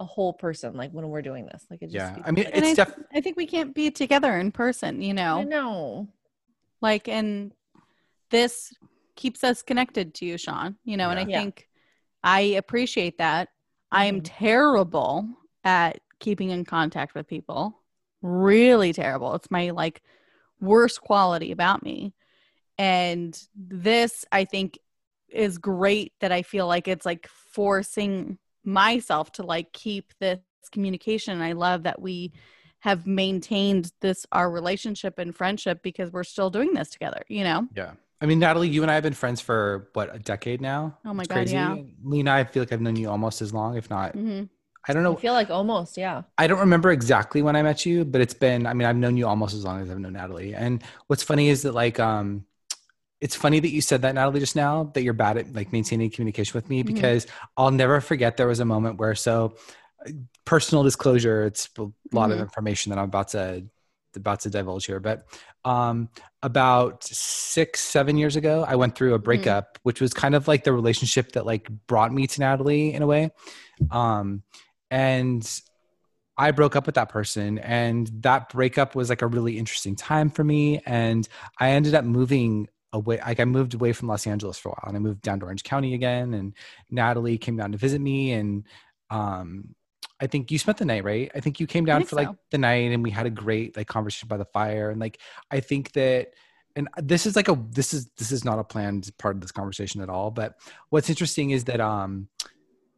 a 0.00 0.04
whole 0.04 0.32
person 0.32 0.74
like 0.74 0.90
when 0.92 1.08
we're 1.08 1.22
doing 1.22 1.46
this 1.46 1.64
like 1.70 1.80
it 1.82 1.90
just 1.90 2.16
Yeah, 2.16 2.22
I 2.24 2.30
mean, 2.32 2.44
like- 2.44 2.54
And 2.56 2.64
it's 2.64 2.78
I, 2.78 2.84
def- 2.84 2.94
I 3.14 3.20
think 3.20 3.36
we 3.36 3.46
can't 3.46 3.74
be 3.74 3.90
together 3.90 4.36
in 4.38 4.50
person, 4.52 5.00
you 5.02 5.10
i 5.10 5.12
know? 5.12 5.42
know 5.44 6.08
Like, 6.80 7.06
and 7.08 7.52
this 8.30 8.72
keeps 9.14 9.44
us 9.44 9.62
connected 9.62 10.14
to 10.14 10.24
you, 10.24 10.38
Shawn, 10.38 10.76
you 10.84 10.96
know, 10.96 11.10
and 11.10 11.18
I 11.18 11.22
Yeah. 11.22 11.28
Yeah. 11.28 11.40
think 11.42 11.68
I 12.24 12.40
appreciate 12.40 13.18
that. 13.18 13.50
I 13.90 14.06
am 14.06 14.20
Mhm. 14.20 14.24
terrible 14.24 15.28
at 15.64 16.00
keeping 16.18 16.50
in 16.50 16.64
contact 16.64 17.14
with 17.14 17.26
people. 17.28 17.78
Really 18.22 18.92
terrible. 18.92 19.34
It's 19.34 19.50
my 19.50 19.70
like 19.70 20.02
worst 20.60 21.00
quality 21.02 21.52
about 21.52 21.82
me. 21.82 22.14
And 22.78 23.38
this, 23.54 24.24
I 24.32 24.44
think, 24.44 24.78
is 25.32 25.58
great 25.58 26.12
that 26.20 26.32
I 26.32 26.42
feel 26.42 26.66
like 26.66 26.88
it's 26.88 27.06
like 27.06 27.28
forcing 27.28 28.38
myself 28.64 29.32
to 29.32 29.42
like 29.42 29.72
keep 29.72 30.12
this 30.20 30.38
communication. 30.70 31.40
I 31.40 31.52
love 31.52 31.84
that 31.84 32.00
we 32.00 32.32
have 32.80 33.06
maintained 33.06 33.92
this 34.00 34.26
our 34.32 34.50
relationship 34.50 35.18
and 35.18 35.34
friendship 35.34 35.82
because 35.82 36.10
we're 36.12 36.24
still 36.24 36.50
doing 36.50 36.74
this 36.74 36.90
together, 36.90 37.22
you 37.28 37.44
know? 37.44 37.68
yeah. 37.76 37.92
I 38.20 38.26
mean, 38.26 38.38
Natalie, 38.38 38.68
you 38.68 38.82
and 38.82 38.90
I 38.90 38.94
have 38.94 39.02
been 39.02 39.14
friends 39.14 39.40
for 39.40 39.88
what 39.94 40.14
a 40.14 40.18
decade 40.18 40.60
now. 40.60 40.96
Oh 41.04 41.12
my 41.12 41.22
It's 41.24 41.28
God, 41.32 41.48
yeah. 41.48 41.76
Lyna, 42.04 42.32
I 42.32 42.44
feel 42.44 42.62
like 42.62 42.72
I've 42.72 42.80
known 42.80 42.94
you 42.94 43.10
almost 43.10 43.42
as 43.42 43.52
long, 43.52 43.76
if 43.76 43.90
not. 43.90 44.12
hmm 44.12 44.44
I 44.88 44.92
don't 44.92 45.02
i 45.04 45.10
know. 45.10 45.14
feel 45.14 45.32
like 45.32 45.48
almost 45.50 45.96
yeah 45.96 46.22
I 46.38 46.46
don't 46.48 46.58
remember 46.58 46.90
exactly 46.90 47.42
when 47.42 47.54
I 47.54 47.62
met 47.62 47.86
you, 47.86 48.04
but 48.04 48.20
it's 48.20 48.34
been, 48.34 48.66
I 48.66 48.74
mean, 48.74 48.86
I've 48.86 48.96
known 48.96 49.16
you 49.16 49.28
almost 49.28 49.54
as 49.54 49.64
long 49.64 49.80
as 49.80 49.90
I've 49.90 49.98
known 49.98 50.14
Natalie. 50.14 50.54
And 50.54 50.82
what's 51.06 51.22
funny 51.22 51.48
is 51.50 51.62
that 51.62 51.72
like, 51.72 52.00
um, 52.00 52.44
it's 53.22 53.36
funny 53.36 53.60
that 53.60 53.70
you 53.70 53.80
said 53.80 54.02
that 54.02 54.14
Natalie 54.16 54.40
just 54.40 54.56
now 54.56 54.90
that 54.94 55.02
you're 55.04 55.12
bad 55.14 55.36
at 55.38 55.54
like 55.54 55.72
maintaining 55.72 56.10
communication 56.10 56.54
with 56.58 56.68
me 56.68 56.82
Mhm. 56.82 56.86
because 56.88 57.26
I'll 57.56 57.70
never 57.70 58.00
forget 58.00 58.36
there 58.36 58.48
was 58.48 58.58
a 58.60 58.64
moment 58.64 58.98
where 58.98 59.14
so 59.14 59.54
personal 60.44 60.82
disclosure, 60.82 61.44
it's 61.44 61.68
a 61.78 61.86
lot 62.12 62.32
of 62.32 62.38
Mhm. 62.38 62.42
information 62.42 62.90
that 62.90 62.98
I'm 62.98 63.04
about 63.04 63.28
to 63.28 63.64
about 64.14 64.40
to 64.40 64.50
divulge 64.50 64.84
here, 64.84 65.00
but 65.00 65.24
um 65.64 66.08
about 66.42 67.02
six, 67.04 67.80
seven 67.80 68.18
years 68.18 68.34
ago, 68.36 68.62
I 68.68 68.74
went 68.74 68.94
through 68.96 69.14
a 69.14 69.18
breakup, 69.18 69.78
which 69.84 70.00
was 70.02 70.12
kind 70.12 70.34
of 70.34 70.48
like 70.48 70.64
the 70.64 70.72
relationship 70.72 71.32
that 71.32 71.46
like 71.46 71.70
brought 71.86 72.12
me 72.12 72.26
to 72.26 72.40
Natalie 72.40 72.92
in 72.92 73.02
a 73.02 73.06
way. 73.06 73.30
Um 73.90 74.42
and 74.90 75.48
I 76.36 76.50
broke 76.50 76.74
up 76.76 76.86
with 76.86 76.96
that 76.96 77.08
person, 77.08 77.58
and 77.58 78.10
that 78.22 78.48
breakup 78.50 78.94
was 78.96 79.08
like 79.10 79.22
a 79.22 79.26
really 79.26 79.58
interesting 79.58 79.94
time 79.94 80.28
for 80.28 80.42
me. 80.42 80.80
And 80.84 81.28
I 81.60 81.70
ended 81.70 81.94
up 81.94 82.04
moving 82.04 82.68
away. 82.92 83.18
Like 83.18 83.40
I 83.40 83.44
moved 83.44 83.74
away 83.74 83.92
from 83.92 84.08
Los 84.08 84.26
Angeles 84.26 84.58
for 84.58 84.70
a 84.70 84.72
while, 84.72 84.88
and 84.88 84.96
I 84.96 85.00
moved 85.00 85.22
down 85.22 85.40
to 85.40 85.46
Orange 85.46 85.64
County 85.64 85.94
again. 85.94 86.34
And 86.34 86.54
Natalie 86.90 87.38
came 87.38 87.56
down 87.56 87.72
to 87.72 87.78
visit 87.78 88.00
me, 88.00 88.32
and 88.32 88.64
um, 89.10 89.74
I 90.20 90.26
think 90.26 90.50
you 90.50 90.58
spent 90.58 90.78
the 90.78 90.84
night, 90.84 91.04
right? 91.04 91.30
I 91.34 91.40
think 91.40 91.60
you 91.60 91.66
came 91.66 91.84
down 91.84 92.04
for 92.04 92.16
like 92.16 92.28
the 92.50 92.58
night, 92.58 92.92
and 92.92 93.02
we 93.02 93.10
had 93.10 93.26
a 93.26 93.30
great 93.30 93.76
like 93.76 93.88
conversation 93.88 94.28
by 94.28 94.36
the 94.36 94.44
fire. 94.46 94.90
And 94.90 95.00
like 95.00 95.18
I 95.50 95.60
think 95.60 95.92
that. 95.92 96.28
And 96.74 96.88
this 96.96 97.26
is 97.26 97.36
like 97.36 97.48
a 97.48 97.62
this 97.70 97.92
is 97.92 98.08
this 98.16 98.32
is 98.32 98.46
not 98.46 98.58
a 98.58 98.64
planned 98.64 99.10
part 99.18 99.34
of 99.34 99.42
this 99.42 99.52
conversation 99.52 100.00
at 100.00 100.08
all. 100.08 100.30
But 100.30 100.58
what's 100.88 101.10
interesting 101.10 101.50
is 101.50 101.64
that 101.64 101.82
um 101.82 102.28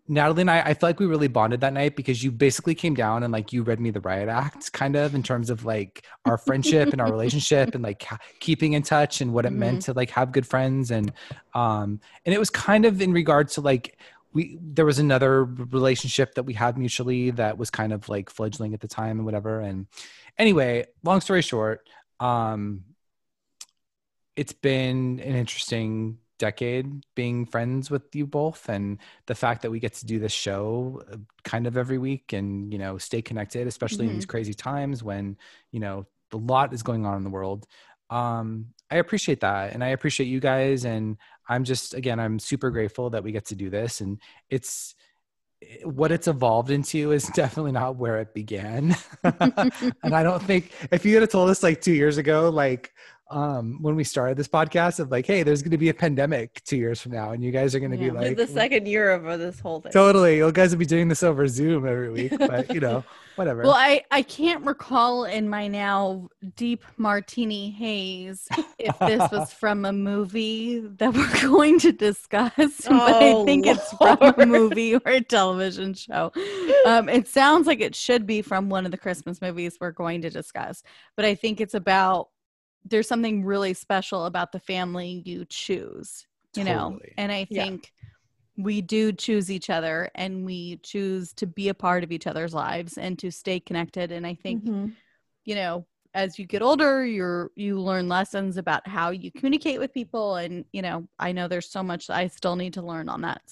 Natalie 0.06 0.42
and 0.42 0.50
I, 0.50 0.60
I 0.60 0.74
feel 0.74 0.88
like 0.90 1.00
we 1.00 1.06
really 1.06 1.28
bonded 1.28 1.62
that 1.62 1.72
night 1.72 1.96
because 1.96 2.22
you 2.22 2.30
basically 2.30 2.74
came 2.74 2.94
down 2.94 3.22
and 3.22 3.32
like 3.32 3.54
you 3.54 3.62
read 3.62 3.80
me 3.80 3.90
the 3.90 4.00
riot 4.00 4.28
act, 4.28 4.70
kind 4.72 4.96
of 4.96 5.14
in 5.14 5.22
terms 5.22 5.48
of 5.48 5.64
like 5.64 6.04
our 6.26 6.36
friendship 6.36 6.92
and 6.92 7.00
our 7.00 7.10
relationship 7.10 7.74
and 7.74 7.82
like 7.82 8.06
keeping 8.38 8.74
in 8.74 8.82
touch 8.82 9.22
and 9.22 9.32
what 9.32 9.46
it 9.46 9.52
meant 9.52 9.82
to 9.82 9.94
like 9.94 10.10
have 10.10 10.30
good 10.30 10.46
friends. 10.46 10.90
And 10.90 11.12
um 11.54 12.00
and 12.26 12.34
it 12.34 12.38
was 12.38 12.50
kind 12.50 12.84
of 12.84 13.00
in 13.00 13.12
regards 13.12 13.54
to 13.54 13.62
like 13.62 13.98
we 14.34 14.58
there 14.60 14.84
was 14.84 14.98
another 14.98 15.44
relationship 15.44 16.34
that 16.34 16.42
we 16.42 16.52
had 16.52 16.76
mutually 16.76 17.30
that 17.30 17.56
was 17.56 17.70
kind 17.70 17.92
of 17.92 18.06
like 18.08 18.28
fledgling 18.28 18.74
at 18.74 18.80
the 18.80 18.88
time 18.88 19.18
and 19.18 19.24
whatever. 19.24 19.60
And 19.60 19.86
anyway 20.36 20.84
long 21.02 21.20
story 21.22 21.40
short 21.40 21.88
um 22.20 22.84
it's 24.36 24.52
been 24.52 25.20
an 25.20 25.34
interesting 25.34 26.18
decade 26.44 26.86
being 27.14 27.46
friends 27.46 27.90
with 27.90 28.14
you 28.14 28.26
both 28.26 28.68
and 28.68 28.98
the 29.26 29.34
fact 29.34 29.62
that 29.62 29.70
we 29.70 29.80
get 29.80 29.94
to 29.94 30.04
do 30.04 30.18
this 30.18 30.32
show 30.32 31.00
uh, 31.10 31.16
kind 31.42 31.66
of 31.66 31.78
every 31.78 31.96
week 31.96 32.34
and 32.34 32.70
you 32.70 32.78
know 32.78 32.98
stay 32.98 33.22
connected 33.22 33.66
especially 33.66 34.06
in 34.06 34.12
these 34.12 34.26
crazy 34.26 34.52
times 34.52 35.02
when 35.02 35.38
you 35.72 35.80
know 35.80 36.06
a 36.32 36.36
lot 36.36 36.74
is 36.74 36.82
going 36.82 37.06
on 37.06 37.16
in 37.16 37.24
the 37.24 37.30
world. 37.30 37.66
Um 38.10 38.66
i 38.90 38.96
appreciate 38.96 39.40
that 39.40 39.72
and 39.72 39.82
i 39.82 39.88
appreciate 39.96 40.26
you 40.26 40.38
guys 40.38 40.84
and 40.84 41.16
i'm 41.48 41.64
just 41.64 41.94
again 41.94 42.20
i'm 42.20 42.38
super 42.38 42.70
grateful 42.70 43.08
that 43.10 43.24
we 43.24 43.32
get 43.32 43.46
to 43.46 43.56
do 43.56 43.70
this 43.70 44.02
and 44.02 44.20
it's 44.50 44.94
what 45.84 46.12
it's 46.12 46.28
evolved 46.28 46.70
into 46.70 47.12
is 47.12 47.26
definitely 47.34 47.72
not 47.72 47.96
where 47.96 48.18
it 48.18 48.34
began. 48.34 48.94
And 50.04 50.14
i 50.14 50.22
don't 50.22 50.42
think 50.42 50.72
if 50.90 51.04
you 51.06 51.18
had 51.18 51.30
told 51.30 51.48
us 51.48 51.62
like 51.62 51.80
two 51.80 51.96
years 52.02 52.18
ago 52.18 52.50
like 52.50 52.92
um 53.30 53.78
when 53.80 53.96
we 53.96 54.04
started 54.04 54.36
this 54.36 54.48
podcast 54.48 55.00
of 55.00 55.10
like 55.10 55.24
hey 55.26 55.42
there's 55.42 55.62
going 55.62 55.70
to 55.70 55.78
be 55.78 55.88
a 55.88 55.94
pandemic 55.94 56.62
two 56.64 56.76
years 56.76 57.00
from 57.00 57.12
now 57.12 57.30
and 57.30 57.42
you 57.42 57.50
guys 57.50 57.74
are 57.74 57.80
going 57.80 57.90
to 57.90 57.96
Yeah. 57.96 58.10
be 58.10 58.18
like 58.18 58.36
the 58.36 58.46
second 58.46 58.86
year 58.86 59.10
of 59.12 59.38
this 59.38 59.58
whole 59.60 59.80
thing. 59.80 59.92
totally 59.92 60.36
you 60.36 60.52
guys 60.52 60.70
will 60.72 60.78
be 60.78 60.84
doing 60.86 61.08
this 61.08 61.22
over 61.22 61.46
zoom 61.48 61.86
every 61.86 62.10
week 62.10 62.32
but 62.38 62.72
you 62.74 62.80
know 62.80 63.02
whatever 63.36 63.62
Well, 63.62 63.72
I, 63.72 64.02
I 64.12 64.22
can't 64.22 64.64
recall 64.64 65.24
in 65.24 65.48
my 65.48 65.66
now 65.68 66.28
deep 66.54 66.84
martini 66.98 67.70
haze 67.70 68.46
if 68.78 68.96
this 69.00 69.28
was 69.32 69.52
from 69.60 69.84
a 69.84 69.92
movie 69.92 70.80
that 70.80 71.12
we're 71.12 71.40
going 71.48 71.80
to 71.80 71.90
discuss, 71.90 72.52
but 72.56 73.22
I 73.22 73.32
Oh, 73.34 73.44
think 73.44 73.66
it's 73.66 73.92
from 73.94 74.18
a 74.20 74.46
movie 74.46 74.94
or 74.94 75.00
a 75.06 75.20
television 75.20 75.94
show. 75.94 76.30
Um, 76.86 77.08
it 77.08 77.26
sounds 77.26 77.66
like 77.66 77.80
it 77.80 77.96
should 77.96 78.24
be 78.26 78.40
from 78.42 78.68
one 78.68 78.84
of 78.84 78.92
the 78.92 78.98
Christmas 78.98 79.40
movies 79.42 79.78
we're 79.80 79.90
going 79.90 80.22
to 80.22 80.30
discuss, 80.30 80.84
but 81.16 81.24
I 81.24 81.34
think 81.34 81.60
it's 81.60 81.74
about 81.74 82.28
there's 82.84 83.08
something 83.08 83.44
really 83.44 83.74
special 83.74 84.26
about 84.26 84.52
the 84.52 84.60
family 84.60 85.22
you 85.24 85.44
choose, 85.46 86.26
you 86.54 86.64
know, 86.64 86.98
and 87.16 87.32
I 87.32 87.46
Yeah. 87.50 87.64
think 87.64 87.92
we 88.56 88.80
do 88.80 89.12
choose 89.12 89.50
each 89.50 89.68
other 89.70 90.10
and 90.14 90.44
we 90.44 90.76
choose 90.78 91.32
to 91.34 91.46
be 91.46 91.68
a 91.70 91.74
part 91.74 92.04
of 92.04 92.12
each 92.12 92.26
other's 92.26 92.54
lives 92.54 92.96
and 92.98 93.18
to 93.18 93.30
stay 93.30 93.58
connected. 93.58 94.12
And 94.12 94.24
i 94.26 94.34
think 94.34 94.64
Mhm. 94.64 94.92
you 95.44 95.54
know 95.56 95.86
as 96.14 96.38
you 96.38 96.46
get 96.46 96.62
older 96.62 97.04
you're 97.04 97.50
you 97.56 97.80
learn 97.80 98.08
lessons 98.08 98.56
about 98.56 98.86
how 98.86 99.10
you 99.10 99.32
communicate 99.32 99.80
with 99.80 99.92
people. 99.92 100.36
And 100.36 100.64
you 100.72 100.82
know 100.82 101.08
i 101.18 101.32
know 101.32 101.48
there's 101.48 101.68
so 101.70 101.82
much 101.82 102.10
i 102.10 102.28
still 102.28 102.54
need 102.54 102.74
to 102.74 102.82
learn 102.82 103.08
on 103.08 103.22
that 103.22 103.42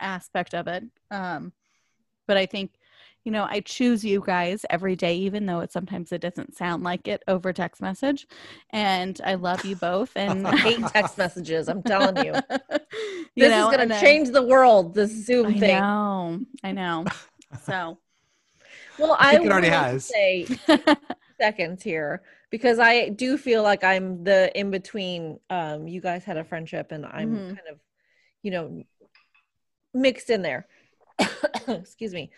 aspect 0.00 0.54
of 0.54 0.66
it. 0.66 0.82
Um 1.12 1.52
but 2.26 2.36
i 2.36 2.46
think 2.46 2.72
you 3.26 3.32
know 3.32 3.44
i 3.50 3.58
choose 3.60 4.04
you 4.04 4.22
guys 4.24 4.64
every 4.70 4.94
day 4.94 5.16
even 5.16 5.46
though 5.46 5.58
it 5.58 5.72
sometimes 5.72 6.12
it 6.12 6.20
doesn't 6.20 6.56
sound 6.56 6.84
like 6.84 7.08
it 7.08 7.24
over 7.26 7.52
text 7.52 7.82
message 7.82 8.26
and 8.70 9.20
i 9.24 9.34
love 9.34 9.64
you 9.64 9.74
both 9.74 10.12
and 10.16 10.46
I 10.56 10.56
hate 10.56 10.86
text 10.86 11.18
messages. 11.18 11.68
I'm 11.68 11.82
telling 11.82 12.24
you. 12.24 12.32
you 13.34 13.44
This 13.44 13.50
know, 13.50 13.68
is 13.70 13.76
going 13.76 13.80
and 13.80 13.90
to 13.90 13.96
I- 13.96 14.00
change 14.00 14.30
the 14.30 14.42
world, 14.44 14.94
this 14.94 15.10
Zoom 15.26 15.46
I 15.48 15.58
thing. 15.58 15.74
I 15.74 15.80
know 15.80 16.40
i 16.62 16.72
know 16.72 17.04
so 17.66 17.98
Well, 18.98 19.16
I 19.18 19.30
I, 19.30 19.32
think 19.34 19.46
it 19.46 19.52
already 19.52 19.68
has. 19.68 20.04
say 20.06 20.46
seconds 21.40 21.82
here 21.82 22.22
because 22.50 22.78
I 22.78 23.08
do 23.08 23.36
feel 23.36 23.62
like 23.64 23.82
I'm 23.82 24.22
the 24.22 24.56
in 24.58 24.70
between. 24.70 25.40
Um, 25.50 25.88
you 25.88 26.00
guys 26.00 26.22
had 26.24 26.36
a 26.36 26.44
friendship, 26.44 26.92
and 26.92 27.04
I'm 27.04 27.30
Mhm. 27.36 27.46
kind 27.48 27.68
of, 27.72 27.78
you 28.42 28.52
know, 28.52 28.82
mixed 29.92 30.30
in 30.30 30.42
there. 30.42 30.66
Excuse 31.68 32.14
me. 32.14 32.30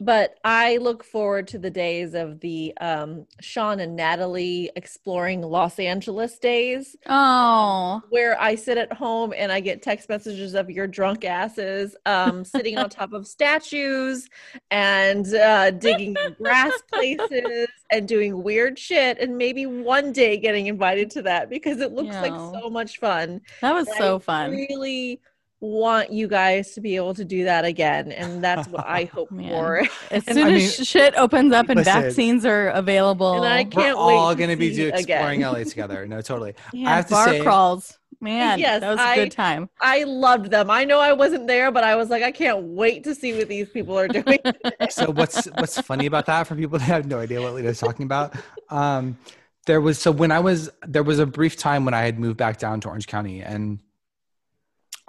But 0.00 0.36
I 0.44 0.78
look 0.78 1.04
forward 1.04 1.46
to 1.48 1.58
the 1.58 1.70
days 1.70 2.14
of 2.14 2.40
the 2.40 2.72
um, 2.80 3.26
Sean 3.40 3.80
and 3.80 3.96
Natalie 3.96 4.70
exploring 4.76 5.42
Los 5.42 5.78
Angeles 5.78 6.38
days, 6.38 6.96
oh 7.06 8.02
where 8.10 8.40
I 8.40 8.54
sit 8.54 8.78
at 8.78 8.92
home 8.92 9.32
and 9.36 9.52
I 9.52 9.60
get 9.60 9.82
text 9.82 10.08
messages 10.08 10.54
of 10.54 10.70
your 10.70 10.86
drunk 10.86 11.24
asses 11.24 11.96
um, 12.06 12.44
sitting 12.44 12.78
on 12.78 12.88
top 12.88 13.12
of 13.12 13.26
statues 13.26 14.28
and 14.70 15.26
uh, 15.34 15.70
digging 15.70 16.16
in 16.16 16.34
grass 16.34 16.72
places 16.92 17.68
and 17.90 18.08
doing 18.08 18.42
weird 18.42 18.78
shit, 18.78 19.18
and 19.18 19.36
maybe 19.36 19.66
one 19.66 20.12
day 20.12 20.36
getting 20.38 20.66
invited 20.66 21.10
to 21.10 21.22
that 21.22 21.50
because 21.50 21.80
it 21.80 21.92
looks 21.92 22.16
like 22.16 22.32
so 22.32 22.70
much 22.70 22.98
fun. 22.98 23.40
that 23.60 23.74
was 23.74 23.88
And 23.88 23.96
so 23.98 24.16
I 24.16 24.18
fun. 24.18 24.50
Really 24.52 25.20
want 25.60 26.10
you 26.12 26.26
guys 26.26 26.72
to 26.72 26.80
be 26.80 26.96
able 26.96 27.12
to 27.14 27.24
do 27.24 27.44
that 27.44 27.64
again, 27.64 28.12
and 28.12 28.42
that's 28.42 28.66
what 28.68 28.86
I 28.86 29.04
hope 29.12 29.28
for. 29.28 29.82
As 30.10 30.24
soon 30.24 30.38
I 30.38 30.52
as 30.52 30.78
mean- 30.78 30.86
shit 30.86 31.14
opens 31.16 31.52
up 31.52 31.68
and 31.68 31.78
Listen. 31.78 32.02
vaccines 32.02 32.46
are 32.46 32.68
available, 32.68 33.42
And 33.42 33.52
I 33.52 33.64
We're 33.64 33.70
can't 33.82 33.96
all 33.98 34.28
wait 34.28 34.34
to 34.34 34.40
gonna 34.40 34.56
be 34.56 34.70
see 34.70 34.76
do 34.76 34.88
exploring 34.88 35.42
again. 35.42 35.52
LA 35.52 35.64
together. 35.64 36.06
No, 36.06 36.20
totally. 36.22 36.54
yeah, 36.72 36.90
I 36.92 36.96
have 36.96 37.06
to 37.06 37.10
bar 37.12 37.28
say- 37.28 37.42
crawls. 37.42 37.96
Man, 38.22 38.58
Yes, 38.58 38.80
that 38.82 38.90
was 38.90 38.98
a 38.98 39.02
I- 39.02 39.14
good 39.16 39.32
time. 39.32 39.70
I 39.80 40.02
loved 40.04 40.50
them. 40.50 40.70
I 40.70 40.84
know 40.84 40.98
I 41.00 41.14
wasn't 41.14 41.46
there, 41.46 41.70
but 41.72 41.84
I 41.84 41.96
was 41.96 42.10
like, 42.10 42.22
I 42.22 42.30
can't 42.32 42.62
wait 42.64 43.02
to 43.04 43.14
see 43.14 43.32
what 43.32 43.48
these 43.48 43.70
people 43.70 43.98
are 43.98 44.08
doing. 44.08 44.38
so 44.90 45.10
what's 45.10 45.46
what's 45.56 45.80
funny 45.80 46.04
about 46.04 46.26
that 46.26 46.46
for 46.46 46.54
people 46.54 46.78
that 46.78 46.84
have 46.84 47.06
no 47.06 47.18
idea 47.18 47.40
what 47.40 47.54
Lita's 47.54 47.80
talking 47.80 48.04
about? 48.04 48.34
Um, 48.68 49.16
there 49.64 49.80
was 49.80 49.98
so 49.98 50.10
when 50.10 50.32
I 50.32 50.38
was 50.40 50.68
there 50.86 51.02
was 51.02 51.18
a 51.18 51.24
brief 51.24 51.56
time 51.56 51.86
when 51.86 51.94
I 51.94 52.02
had 52.02 52.18
moved 52.18 52.36
back 52.36 52.58
down 52.58 52.80
to 52.82 52.88
Orange 52.88 53.06
County 53.06 53.40
and 53.40 53.78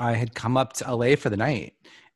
I 0.01 0.13
had 0.13 0.33
come 0.33 0.57
up 0.57 0.73
to 0.73 0.95
LA 0.95 1.15
for 1.15 1.29
the 1.29 1.37
night 1.37 1.73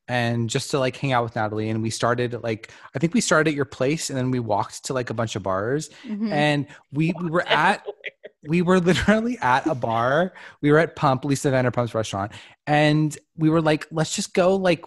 and 0.08 0.50
just 0.50 0.70
to 0.72 0.80
like 0.80 0.96
hang 0.98 1.12
out 1.14 1.24
with 1.24 1.36
Natalie 1.36 1.70
and 1.70 1.82
we 1.82 1.90
started 1.90 2.32
like 2.44 2.72
I 2.96 3.00
think 3.00 3.14
we 3.14 3.22
started 3.22 3.50
at 3.52 3.56
your 3.56 3.66
place 3.66 4.10
and 4.10 4.18
then 4.18 4.30
we 4.32 4.40
walked 4.40 4.86
to 4.86 4.94
like 4.94 5.10
a 5.10 5.14
bunch 5.14 5.36
of 5.36 5.44
bars 5.44 5.90
Mhm. 6.06 6.32
and 6.32 6.68
we, 6.92 7.14
we 7.22 7.30
were 7.30 7.48
at 7.48 7.86
we 8.48 8.62
were 8.62 8.80
literally 8.80 9.38
at 9.40 9.66
a 9.66 9.74
bar. 9.74 10.34
We 10.62 10.72
were 10.72 10.78
at 10.78 10.96
Pump, 10.96 11.26
Lisa 11.26 11.50
Vanderpump's 11.50 11.96
restaurant, 11.96 12.32
and 12.68 13.18
we 13.36 13.50
were 13.50 13.62
like, 13.62 13.88
let's 13.92 14.16
just 14.16 14.34
go 14.36 14.56
like 14.56 14.84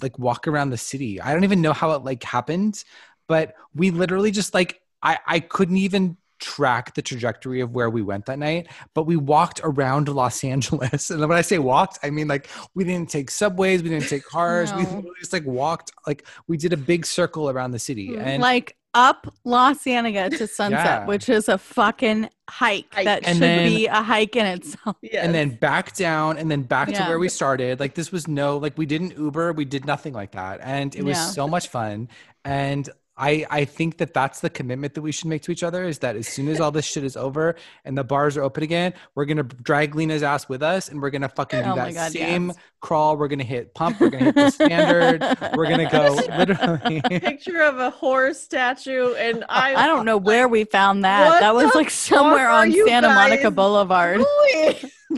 like 0.00 0.18
walk 0.18 0.48
around 0.48 0.70
the 0.70 0.78
city. 0.78 1.20
I 1.20 1.32
don't 1.34 1.44
even 1.44 1.60
know 1.60 1.74
how 1.74 1.92
it 1.92 2.02
like 2.04 2.22
happened, 2.22 2.82
but 3.28 3.54
we 3.74 3.90
literally 3.90 4.30
just 4.30 4.54
like 4.54 4.80
I 5.02 5.18
I 5.26 5.40
couldn't 5.40 5.76
even 5.78 6.16
track 6.40 6.94
the 6.94 7.02
trajectory 7.02 7.60
of 7.60 7.70
where 7.72 7.88
we 7.90 8.02
went 8.02 8.26
that 8.26 8.38
night, 8.38 8.68
but 8.94 9.04
we 9.04 9.16
walked 9.16 9.60
around 9.64 10.08
Los 10.08 10.42
Angeles. 10.44 11.10
And 11.14 11.20
when 11.20 11.32
I 11.38 11.42
say 11.42 11.58
walked, 11.58 11.98
I 12.02 12.10
mean 12.10 12.28
like 12.28 12.48
we 12.74 12.84
didn't 12.84 13.10
take 13.10 13.30
subways, 13.30 13.82
we 13.82 13.88
didn't 13.88 14.08
take 14.08 14.24
cars, 14.36 14.72
we 14.74 14.82
No. 14.82 14.88
literally 14.90 15.10
just 15.20 15.32
like 15.32 15.44
walked 15.46 15.92
like 16.06 16.26
we 16.48 16.56
did 16.56 16.72
a 16.72 16.76
big 16.76 17.06
circle 17.06 17.48
around 17.50 17.70
the 17.72 17.78
city. 17.78 18.14
Hmm. 18.14 18.20
And 18.20 18.42
like 18.42 18.76
up 18.94 19.26
Los 19.44 19.86
Angeles 19.88 20.38
to 20.38 20.46
Sunset, 20.46 20.84
Yeah. 20.84 21.06
which 21.06 21.28
is 21.28 21.48
a 21.48 21.58
fucking 21.58 22.28
hike, 22.48 22.86
Hike. 22.94 23.04
that 23.06 23.24
And 23.26 23.36
should 23.36 23.42
then- 23.42 23.68
be 23.72 23.86
a 23.86 24.02
hike 24.02 24.36
in 24.36 24.46
itself. 24.46 24.96
Yes. 25.02 25.24
and 25.24 25.34
then 25.34 25.50
back 25.56 25.94
down 25.96 26.38
and 26.38 26.48
then 26.50 26.62
back 26.62 26.92
to 26.92 27.02
where 27.04 27.18
we 27.18 27.28
started 27.28 27.80
like 27.80 27.94
this 27.94 28.12
was 28.12 28.28
no 28.28 28.56
like 28.58 28.76
we 28.78 28.86
didn't 28.86 29.16
uber 29.18 29.52
we 29.52 29.64
did 29.64 29.84
nothing 29.84 30.12
like 30.14 30.32
that 30.32 30.60
and 30.62 30.94
it 30.94 31.02
was 31.02 31.16
Yeah. 31.16 31.26
so 31.30 31.48
much 31.48 31.68
fun 31.68 32.08
and 32.44 32.88
I, 33.16 33.46
I 33.48 33.64
think 33.64 33.98
that 33.98 34.12
that's 34.12 34.40
the 34.40 34.50
commitment 34.50 34.94
that 34.94 35.02
we 35.02 35.12
should 35.12 35.28
make 35.28 35.42
to 35.42 35.52
each 35.52 35.62
other 35.62 35.84
is 35.84 36.00
that 36.00 36.16
as 36.16 36.26
soon 36.26 36.48
as 36.48 36.60
all 36.60 36.72
this 36.72 36.84
shit 36.84 37.04
is 37.04 37.16
over 37.16 37.54
and 37.84 37.96
the 37.96 38.02
bars 38.02 38.36
are 38.36 38.42
open 38.42 38.64
again, 38.64 38.92
we're 39.14 39.24
gonna 39.24 39.44
drag 39.44 39.94
Lyna's 39.94 40.22
ass 40.24 40.48
with 40.48 40.62
us 40.62 40.88
and 40.88 41.00
we're 41.00 41.10
gonna 41.10 41.28
fucking 41.28 41.62
do 41.62 41.70
Oh 41.70 41.76
that 41.76 41.94
God, 41.94 42.12
same 42.12 42.48
yes. 42.48 42.56
crawl. 42.80 43.16
We're 43.16 43.28
gonna 43.28 43.44
hit 43.44 43.72
pump. 43.74 44.00
We're 44.00 44.10
gonna 44.10 44.24
hit 44.24 44.34
the 44.34 44.50
standard. 44.50 45.22
We're 45.54 45.68
gonna 45.68 45.88
go 45.90 46.14
literally. 46.38 47.00
picture 47.20 47.62
of 47.62 47.78
a 47.78 47.90
horse 47.90 48.40
statue, 48.40 49.14
and 49.14 49.44
I 49.48 49.74
I 49.76 49.86
don't 49.86 50.04
know 50.04 50.16
where 50.18 50.48
we 50.48 50.64
found 50.64 51.04
that. 51.04 51.40
That 51.40 51.54
was 51.54 51.74
like 51.74 51.90
somewhere 51.90 52.48
on 52.48 52.72
Santa 52.72 53.08
Monica 53.08 53.50
Boulevard. 53.50 54.22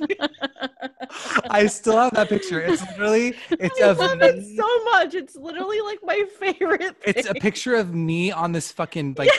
Really? 0.00 0.16
I 1.50 1.66
still 1.66 1.96
have 1.96 2.12
that 2.14 2.28
picture. 2.28 2.60
It's 2.60 2.82
literally 2.90 3.34
it's 3.50 3.80
I 3.82 3.86
of 3.88 3.98
love 3.98 4.18
me- 4.18 4.26
it 4.26 4.56
so 4.56 4.84
much. 4.84 5.14
It's 5.14 5.36
literally 5.36 5.80
like 5.80 5.98
my 6.04 6.24
favorite. 6.38 6.80
Thing. 7.02 7.14
it's 7.16 7.28
a 7.28 7.34
picture 7.34 7.74
of 7.74 7.94
me 7.94 8.32
on 8.32 8.52
this 8.52 8.72
fucking 8.72 9.14
like 9.18 9.30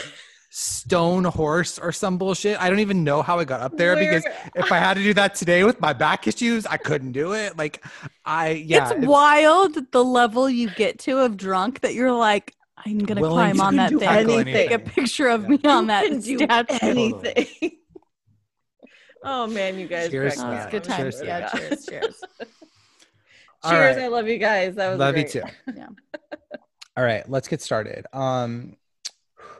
stone 0.49 1.23
horse 1.25 1.77
or 1.77 1.91
some 1.91 2.17
bullshit. 2.17 2.59
I 2.61 2.69
don't 2.69 2.79
even 2.79 3.03
know 3.03 3.21
how 3.21 3.37
I 3.39 3.43
got 3.45 3.61
up 3.61 3.77
there 3.77 3.95
because 3.95 4.23
if 4.55 4.71
I 4.71 4.77
had 4.77 4.95
to 4.95 5.03
do 5.03 5.13
that 5.15 5.35
today 5.35 5.63
with 5.63 5.79
my 5.81 5.93
back 5.93 6.27
issues, 6.27 6.65
I 6.65 6.77
couldn't 6.77 7.11
do 7.11 7.33
it. 7.33 7.57
Like 7.57 7.83
I 8.25 8.49
yeah, 8.51 8.91
it's, 8.93 9.05
wild 9.05 9.91
the 9.91 10.03
level 10.03 10.49
you 10.49 10.69
get 10.71 10.99
to 10.99 11.19
of 11.19 11.37
drunk 11.37 11.81
that 11.81 11.93
you're 11.93 12.11
like, 12.13 12.55
I'm 12.85 12.99
gonna 12.99 13.21
Willing 13.21 13.55
climb 13.55 13.61
on 13.61 13.75
that 13.75 13.89
do 13.89 13.99
thing. 13.99 14.07
anything. 14.09 14.45
Take 14.53 14.71
a 14.71 14.79
picture 14.79 15.27
of 15.27 15.43
Yeah. 15.43 15.49
me 15.49 15.59
on 15.65 15.83
You 15.83 15.87
that 15.87 16.05
can 16.07 16.19
do 16.21 16.37
statue. 16.37 16.85
anything. 16.87 17.71
Oh 19.27 19.47
man, 19.47 19.77
you 19.77 19.87
guys! 19.87 20.09
Cheers 20.09 20.35
crack 20.35 20.45
Oh, 20.47 20.51
me 20.51 20.57
it's 20.57 20.71
good 20.71 20.83
Cheers 20.83 20.97
times. 20.97 21.19
to 21.19 21.25
Yeah, 21.25 21.39
that. 21.41 21.51
cheers, 21.57 21.85
cheers. 21.85 22.23
Cheers! 23.65 23.95
right. 23.95 24.03
I 24.03 24.07
love 24.07 24.27
you 24.27 24.37
guys. 24.37 24.75
That 24.75 24.89
was 24.91 24.99
Love 24.99 25.13
great. 25.15 25.33
you 25.33 25.41
too. 25.41 25.47
Yeah. 25.75 25.87
All 26.95 27.03
right, 27.03 27.27
let's 27.29 27.47
get 27.47 27.61
started. 27.61 28.05
Um 28.13 28.77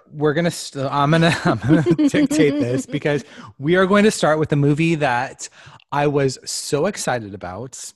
we're 0.09 0.33
gonna 0.33 0.49
st- 0.49 0.85
i'm 0.89 1.11
gonna 1.11 1.35
i'm 1.45 1.57
gonna 1.57 1.83
dictate 1.83 2.53
this 2.61 2.85
because 2.85 3.25
we 3.59 3.75
are 3.75 3.85
going 3.85 4.05
to 4.05 4.11
start 4.11 4.39
with 4.39 4.49
a 4.53 4.55
movie 4.55 4.95
that 4.95 5.49
i 5.91 6.07
was 6.07 6.39
so 6.45 6.85
excited 6.85 7.33
about 7.33 7.91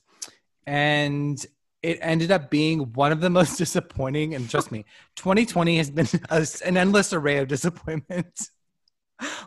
and 0.66 1.46
it 1.82 1.98
ended 2.02 2.30
up 2.30 2.50
being 2.50 2.80
one 2.92 3.12
of 3.12 3.20
the 3.22 3.30
most 3.30 3.56
disappointing 3.56 4.34
and 4.34 4.50
trust 4.50 4.70
me 4.70 4.84
2020 5.16 5.78
has 5.78 5.90
been 5.90 6.06
a, 6.28 6.46
an 6.66 6.76
endless 6.76 7.14
array 7.14 7.38
of 7.38 7.48
disappointment 7.48 8.50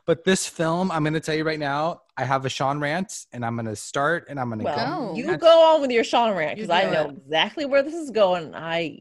but 0.05 0.23
this 0.23 0.47
film 0.47 0.91
i'm 0.91 1.03
going 1.03 1.13
to 1.13 1.19
tell 1.19 1.35
you 1.35 1.43
right 1.43 1.59
now 1.59 2.01
i 2.17 2.23
have 2.23 2.45
a 2.45 2.49
sean 2.49 2.79
rant 2.79 3.25
and 3.33 3.45
i'm 3.45 3.55
going 3.55 3.65
to 3.65 3.75
start 3.75 4.25
and 4.29 4.39
i'm 4.39 4.47
going 4.49 4.59
to 4.59 4.65
Well, 4.65 5.13
Go. 5.13 5.15
you 5.15 5.37
go 5.37 5.75
on 5.75 5.81
with 5.81 5.91
your 5.91 6.03
Shawn 6.03 6.35
rant 6.35 6.55
because 6.55 6.69
I 6.69 6.89
know 6.89 7.09
it. 7.09 7.17
exactly 7.25 7.65
where 7.65 7.83
this 7.83 7.93
is 7.93 8.11
going. 8.11 8.53
I 8.55 8.99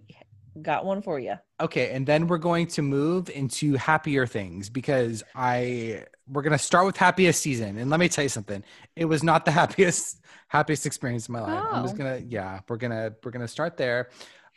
got 0.62 0.84
one 0.84 1.02
for 1.02 1.18
you. 1.18 1.34
Okay, 1.60 1.90
and 1.90 2.06
then 2.06 2.26
we're 2.28 2.38
going 2.38 2.66
to 2.68 2.82
move 2.82 3.28
into 3.28 3.74
happier 3.74 4.24
things 4.26 4.70
because 4.70 5.22
I 5.34 6.04
we're 6.28 6.42
gonna 6.42 6.58
start 6.58 6.86
with 6.86 6.96
happiest 6.96 7.42
season. 7.42 7.76
And 7.78 7.90
let 7.90 7.98
me 8.00 8.08
tell 8.08 8.22
you 8.22 8.28
something. 8.28 8.62
It 8.96 9.04
was 9.06 9.22
not 9.22 9.44
the 9.44 9.50
happiest 9.60 10.20
happiest 10.48 10.86
experience 10.86 11.24
of 11.26 11.30
my 11.30 11.40
life. 11.40 11.64
I'm 11.72 11.82
just 11.82 11.94
Oh. 11.94 11.98
gonna 11.98 12.22
yeah, 12.28 12.60
we're 12.68 12.76
gonna 12.76 13.12
we're 13.24 13.30
gonna 13.32 13.48
start 13.48 13.76
there. 13.76 14.10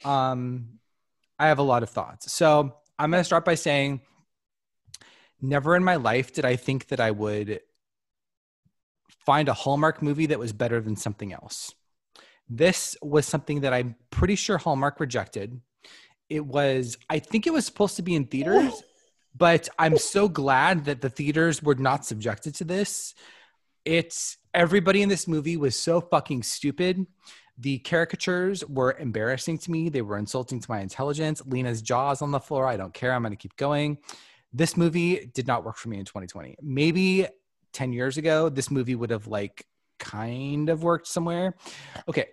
Um 0.06 0.80
I 1.40 1.48
have 1.48 1.60
a 1.60 1.64
lot 1.64 1.84
of 1.84 1.90
thoughts. 1.90 2.32
So 2.32 2.76
I'm 3.00 3.12
gonna 3.12 3.24
start 3.24 3.46
by 3.46 3.56
saying 3.56 4.02
never 5.42 5.76
in 5.76 5.84
my 5.84 5.96
life 5.96 6.34
did 6.34 6.46
I 6.46 6.56
think 6.56 6.88
that 6.88 7.00
I 7.00 7.12
would 7.12 7.62
find 9.26 9.50
a 9.50 9.54
Hallmark 9.54 10.02
movie 10.02 10.28
that 10.28 10.40
was 10.40 10.54
better 10.54 10.80
than 10.82 10.96
something 10.96 11.34
else. 11.34 11.74
This 12.50 12.96
was 13.02 13.26
something 13.26 13.62
that 13.62 13.74
I'm 13.74 13.96
pretty 14.10 14.36
sure 14.36 14.58
Hallmark 14.58 15.00
rejected. 15.00 15.60
It 16.30 16.46
was, 16.46 16.98
I 17.10 17.20
think 17.20 17.46
it 17.46 17.54
was 17.54 17.66
supposed 17.66 17.98
to 17.98 18.02
be 18.02 18.16
in 18.16 18.26
theaters, 18.26 18.84
but 19.38 19.68
I'm 19.78 19.98
so 19.98 20.30
glad 20.30 20.86
that 20.86 21.02
the 21.02 21.10
theaters 21.10 21.62
were 21.62 21.76
not 21.76 22.06
subjected 22.06 22.56
to 22.56 22.64
this. 22.64 23.14
It's 23.86 24.38
everybody 24.54 25.02
in 25.02 25.10
this 25.10 25.28
movie 25.28 25.58
was 25.58 25.78
so 25.78 26.02
fucking 26.02 26.44
stupid. 26.44 27.06
The 27.58 27.80
caricatures 27.80 28.66
were 28.66 28.96
embarrassing 28.98 29.58
to 29.60 29.72
me. 29.72 29.90
They 29.90 30.02
were 30.02 30.18
insulting 30.18 30.60
to 30.60 30.72
my 30.72 30.80
intelligence. 30.80 31.42
Lyna's 31.46 31.82
jaws 31.82 32.22
on 32.22 32.32
the 32.32 32.40
floor. 32.40 32.68
I 32.68 32.78
don't 32.78 32.94
care. 32.94 33.14
I'm 33.14 33.24
going 33.24 33.32
to 33.32 33.38
keep 33.38 33.58
going. 33.58 33.98
This 34.54 34.78
movie 34.78 35.30
did 35.34 35.48
not 35.48 35.64
work 35.66 35.78
for 35.78 35.90
me 35.90 36.00
in 36.00 36.06
2020. 36.06 36.56
Maybe 36.62 37.28
10 37.74 37.94
years 37.94 38.18
ago, 38.18 38.50
this 38.50 38.72
movie 38.72 38.96
would 38.96 39.10
have 39.10 39.28
like 39.28 39.66
kind 40.00 40.70
of 40.70 40.84
worked 40.84 41.08
somewhere. 41.08 41.56
Okay, 42.08 42.26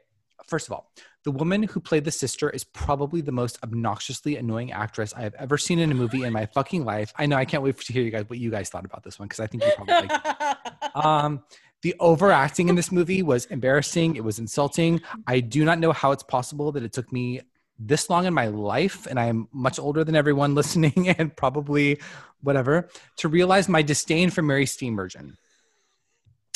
first 0.47 0.67
of 0.69 0.73
all, 0.73 0.91
The 1.25 1.31
woman 1.31 1.63
who 1.63 1.81
played 1.81 2.05
the 2.05 2.11
sister 2.11 2.51
is 2.51 2.65
probably 2.65 3.23
the 3.23 3.33
most 3.33 3.59
obnoxiously 3.65 4.37
annoying 4.37 4.73
actress 4.73 5.15
I 5.15 5.23
have 5.23 5.35
ever 5.39 5.57
seen 5.57 5.79
in 5.79 5.91
a 5.91 5.95
movie 5.95 6.23
in 6.23 6.35
my 6.35 6.45
fucking 6.45 6.85
life. 6.85 7.15
I 7.17 7.25
know 7.25 7.37
I 7.37 7.47
can't 7.47 7.63
wait 7.63 7.81
to 7.81 7.93
hear 7.95 8.03
you 8.03 8.11
guys 8.11 8.29
what 8.29 8.39
you 8.39 8.51
guys 8.51 8.69
thought 8.69 8.85
about 8.85 9.03
this 9.03 9.19
one 9.19 9.27
because 9.27 9.41
I 9.41 9.47
think 9.47 9.65
you 9.65 9.73
probably 9.75 10.09
like. 10.09 10.59
Um, 10.95 11.43
the 11.83 11.95
overacting 11.99 12.69
in 12.69 12.77
this 12.77 12.93
movie 12.93 13.23
was 13.23 13.47
embarrassing. 13.47 14.15
It 14.15 14.23
was 14.23 14.39
insulting. 14.39 15.01
I 15.27 15.41
do 15.41 15.65
not 15.65 15.81
know 15.81 15.91
how 15.93 16.13
it's 16.13 16.23
possible 16.23 16.71
that 16.73 16.85
it 16.85 16.93
took 16.93 17.11
me 17.11 17.41
this 17.79 18.09
long 18.09 18.27
in 18.27 18.35
my 18.35 18.47
life, 18.47 19.07
and 19.07 19.19
I 19.19 19.27
am 19.27 19.49
much 19.53 19.79
older 19.79 20.05
than 20.05 20.17
everyone 20.17 20.55
listening, 20.61 21.09
and 21.09 21.35
probably 21.35 22.01
whatever, 22.43 22.89
to 23.17 23.29
realize 23.29 23.69
my 23.69 23.83
disdain 23.83 24.31
for 24.31 24.43
Mary 24.43 24.67
Steenburgen. 24.67 25.37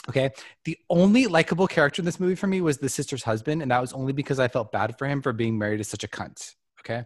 Okay. 0.08 0.30
The 0.64 0.78
only 0.88 1.26
likable 1.26 1.66
character 1.66 2.00
in 2.00 2.06
this 2.06 2.18
movie 2.18 2.34
for 2.34 2.46
me 2.46 2.60
was 2.60 2.78
the 2.78 2.88
sister's 2.88 3.22
husband, 3.22 3.60
and 3.62 3.70
that 3.70 3.80
was 3.80 3.92
only 3.92 4.12
because 4.12 4.38
I 4.38 4.48
felt 4.48 4.72
bad 4.72 4.96
for 4.96 5.06
him 5.06 5.20
for 5.20 5.32
being 5.32 5.58
married 5.58 5.78
to 5.78 5.84
such 5.84 6.04
a 6.04 6.08
cunt. 6.08 6.54
Okay. 6.88 7.04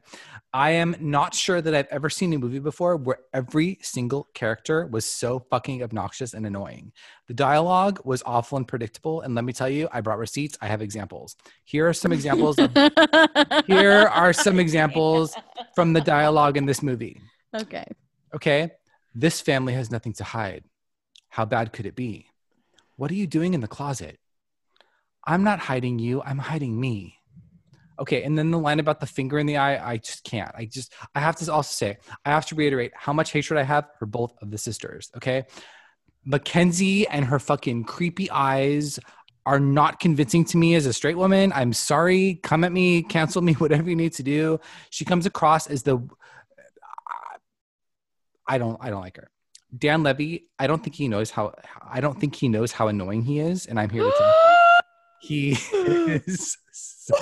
I 0.53 0.71
am 0.73 0.95
not 1.01 1.35
sure 1.35 1.61
that 1.61 1.75
I've 1.75 1.89
ever 1.91 2.09
seen 2.09 2.33
a 2.33 2.39
movie 2.39 2.61
before 2.61 2.97
where 2.97 3.19
every 3.33 3.79
single 3.83 4.29
character 4.33 4.87
was 4.87 5.05
so 5.05 5.41
fucking 5.51 5.83
obnoxious 5.83 6.35
and 6.35 6.47
annoying. 6.47 6.93
The 7.27 7.35
dialogue 7.35 8.01
was 8.05 8.23
awful 8.25 8.59
and 8.59 8.69
predictable. 8.69 9.23
And 9.23 9.35
let 9.35 9.45
me 9.45 9.53
tell 9.53 9.69
you, 9.69 9.89
I 9.93 10.01
brought 10.01 10.19
receipts. 10.19 10.57
I 10.61 10.69
have 10.69 10.83
examples. 10.83 11.37
Here 11.65 11.89
are 11.89 11.93
some 11.93 12.13
examples. 12.13 12.59
Of, 12.59 12.71
here 13.67 14.09
are 14.13 14.33
some 14.33 14.61
examples 14.61 15.35
from 15.75 15.95
the 15.95 16.01
dialogue 16.01 16.57
in 16.57 16.67
this 16.67 16.83
movie. 16.83 17.21
Okay. 17.55 17.87
Okay. 18.35 18.71
This 19.15 19.41
family 19.41 19.73
has 19.73 19.91
nothing 19.91 20.13
to 20.15 20.25
hide. 20.25 20.65
How 21.29 21.45
bad 21.45 21.73
could 21.73 21.87
it 21.87 21.97
be? 21.97 22.27
What 22.97 23.11
are 23.11 23.15
you 23.15 23.27
doing 23.27 23.55
in 23.55 23.61
the 23.61 23.69
closet? 23.69 24.21
I'm 25.27 25.43
not 25.43 25.59
hiding 25.59 25.99
you. 25.99 26.23
I'm 26.23 26.39
hiding 26.39 26.79
me. 26.79 27.19
Okay, 27.99 28.23
and 28.23 28.37
then 28.37 28.51
the 28.51 28.59
line 28.59 28.81
about 28.81 29.01
the 29.01 29.07
finger 29.07 29.39
in 29.39 29.47
the 29.47 29.57
eye, 29.57 29.93
I 29.93 29.97
just 29.99 30.25
can't. 30.25 30.51
I 30.55 30.65
just, 30.65 30.93
I 31.15 31.21
have 31.21 31.37
to 31.37 31.53
also 31.53 31.73
say, 31.73 31.99
I 32.25 32.31
have 32.31 32.47
to 32.47 32.55
reiterate 32.55 32.93
how 32.95 33.13
much 33.13 33.33
hatred 33.33 33.59
I 33.59 33.63
have 33.65 33.89
for 33.99 34.07
both 34.07 34.35
of 34.43 34.51
the 34.51 34.59
sisters. 34.59 35.11
Okay, 35.17 35.45
Mackenzie 36.25 37.07
and 37.09 37.25
her 37.25 37.39
fucking 37.39 37.85
creepy 37.85 38.31
eyes 38.31 38.99
are 39.45 39.59
not 39.59 39.99
convincing 39.99 40.45
to 40.45 40.57
me 40.57 40.75
as 40.75 40.87
a 40.87 40.93
straight 40.93 41.17
woman. 41.17 41.53
I'm 41.53 41.73
sorry. 41.73 42.41
Come 42.43 42.65
at 42.65 42.73
me, 42.73 43.03
cancel 43.03 43.43
me, 43.43 43.53
whatever 43.59 43.89
you 43.89 43.97
need 43.97 44.13
to 44.15 44.23
do. 44.23 44.61
She 44.91 45.05
comes 45.05 45.27
across 45.27 45.67
as 45.67 45.83
the, 45.83 45.99
I 48.47 48.59
don't, 48.59 48.79
I 48.81 48.91
don't 48.91 49.01
like 49.01 49.17
her. 49.17 49.31
Dan 49.77 50.03
Levy, 50.03 50.49
I 50.59 50.67
don't 50.67 50.83
think 50.83 50.95
he 50.95 51.09
knows 51.09 51.31
how. 51.31 51.55
I 51.83 52.03
don't 52.03 52.21
think 52.21 52.35
he 52.35 52.49
knows 52.49 52.73
how 52.73 52.89
annoying 52.89 53.23
he 53.23 53.39
is, 53.39 53.65
and 53.65 53.81
I'm 53.81 53.89
here 53.89 54.05
to 54.05 54.13
tell. 54.17 54.35
He 55.23 55.53
is 55.73 56.59
so 56.73 57.15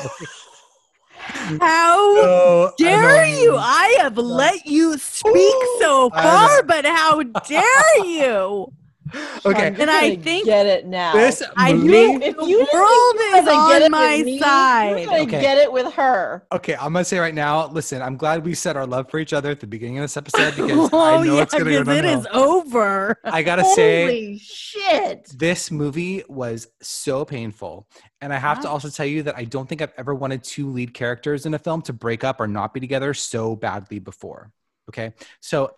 How 1.60 2.14
So 2.16 2.72
dare 2.78 3.24
annoying. 3.24 3.42
you? 3.42 3.56
I 3.56 3.96
have 4.00 4.16
let 4.16 4.66
you 4.66 4.98
speak 4.98 5.54
so 5.80 6.10
far, 6.10 6.62
but 6.64 6.84
how 6.84 7.22
dare 7.22 8.04
you? 8.04 8.72
Okay, 9.46 9.58
Shawn, 9.58 9.72
you're 9.72 9.80
And 9.82 9.90
I 9.90 10.16
think- 10.16 10.44
get 10.44 10.66
it 10.66 10.86
now. 10.86 11.12
this 11.14 11.42
I 11.56 11.72
movie. 11.72 11.88
think 11.88 12.22
if 12.24 12.36
the 12.36 12.44
you 12.44 12.58
didn't 12.58 12.74
world 12.78 13.14
is 13.16 13.44
were 13.44 13.44
get 13.44 13.56
on 13.56 13.82
it 13.82 13.90
my 13.90 14.16
with 14.18 14.26
me, 14.26 14.38
side. 14.38 15.00
You're 15.00 15.20
Okay. 15.20 15.40
get 15.40 15.56
it 15.58 15.72
with 15.72 15.92
her. 15.94 16.46
Okay, 16.52 16.74
I'm 16.74 16.92
gonna 16.92 17.04
say 17.04 17.18
right 17.18 17.34
now. 17.34 17.66
Listen, 17.68 18.02
I'm 18.02 18.16
glad 18.16 18.44
we 18.44 18.54
said 18.54 18.76
our 18.76 18.86
love 18.86 19.10
for 19.10 19.18
each 19.18 19.32
other 19.32 19.50
at 19.50 19.60
the 19.60 19.66
beginning 19.66 19.98
of 19.98 20.02
this 20.04 20.16
episode 20.18 20.56
because 20.56 20.90
oh 20.92 21.00
I 21.00 21.24
know 21.24 21.36
yeah, 21.36 21.42
it's 21.42 21.52
gonna 21.54 21.64
go 21.64 21.80
because 21.80 21.96
it 21.98 22.02
downhill. 22.02 22.20
is 22.20 22.26
over. 22.32 23.16
I 23.24 23.42
gotta 23.42 23.64
say, 23.64 24.04
Holy 24.04 24.38
shit! 24.38 25.26
this 25.38 25.70
movie 25.70 26.22
was 26.28 26.66
so 26.82 27.24
painful, 27.24 27.88
and 28.20 28.32
I 28.34 28.38
have 28.38 28.60
to 28.60 28.68
also 28.68 28.90
tell 28.90 29.06
you 29.06 29.22
that 29.22 29.36
I 29.38 29.44
don't 29.44 29.68
think 29.68 29.80
I've 29.80 29.94
ever 29.96 30.14
wanted 30.14 30.44
two 30.44 30.68
lead 30.70 30.92
characters 30.92 31.46
in 31.46 31.54
a 31.54 31.58
film 31.58 31.80
to 31.82 31.92
break 31.94 32.24
up 32.24 32.40
or 32.40 32.46
not 32.46 32.74
be 32.74 32.80
together 32.80 33.14
so 33.14 33.56
badly 33.56 33.98
before. 34.00 34.50
Okay, 34.90 35.14
so. 35.40 35.74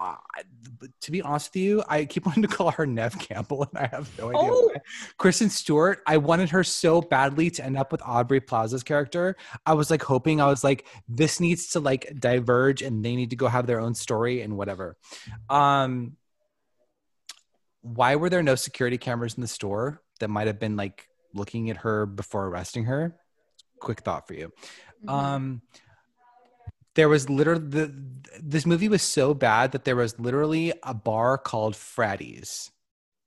Uh, 0.00 0.14
to 1.00 1.10
be 1.10 1.20
honest 1.22 1.50
with 1.50 1.62
you, 1.62 1.82
I 1.88 2.04
keep 2.04 2.24
wanting 2.26 2.42
to 2.42 2.48
call 2.48 2.70
her 2.70 2.86
Neve 2.86 3.18
Campbell, 3.18 3.64
and 3.64 3.78
I 3.78 3.88
have 3.88 4.16
no 4.18 4.28
idea. 4.28 4.40
Oh. 4.40 4.66
why. 4.68 4.80
Kristen 5.16 5.50
Stewart, 5.50 6.02
I 6.06 6.18
wanted 6.18 6.50
her 6.50 6.62
so 6.62 7.00
badly 7.00 7.50
to 7.50 7.64
end 7.64 7.76
up 7.76 7.90
with 7.90 8.02
Aubrey 8.02 8.40
Plaza's 8.40 8.82
character. 8.82 9.36
I 9.66 9.74
was 9.74 9.90
like 9.90 10.02
hoping, 10.02 10.40
I 10.40 10.46
was 10.46 10.62
like, 10.62 10.86
this 11.08 11.40
needs 11.40 11.70
to 11.70 11.80
like 11.80 12.12
diverge 12.18 12.82
and 12.82 13.04
they 13.04 13.16
need 13.16 13.30
to 13.30 13.36
go 13.36 13.48
have 13.48 13.66
their 13.66 13.80
own 13.80 13.94
story 13.94 14.42
and 14.42 14.56
whatever. 14.56 14.96
Um, 15.50 16.16
why 17.82 18.16
were 18.16 18.28
there 18.28 18.42
no 18.42 18.54
security 18.54 18.98
cameras 18.98 19.34
in 19.34 19.40
the 19.40 19.48
store 19.48 20.02
that 20.20 20.28
might 20.28 20.46
have 20.46 20.58
been 20.58 20.76
like 20.76 21.08
looking 21.34 21.70
at 21.70 21.78
her 21.78 22.06
before 22.06 22.46
arresting 22.46 22.84
her? 22.84 23.16
Quick 23.80 24.00
thought 24.00 24.26
for 24.26 24.34
you. 24.34 24.52
Mm-hmm. 25.04 25.08
Um, 25.08 25.62
there 26.98 27.08
was 27.08 27.30
literally 27.30 27.64
the 27.64 27.94
this 28.42 28.66
movie 28.66 28.88
was 28.88 29.02
so 29.02 29.32
bad 29.32 29.70
that 29.70 29.84
there 29.84 29.94
was 29.94 30.18
literally 30.18 30.72
a 30.82 30.92
bar 30.92 31.38
called 31.38 31.74
Fratties. 31.74 32.70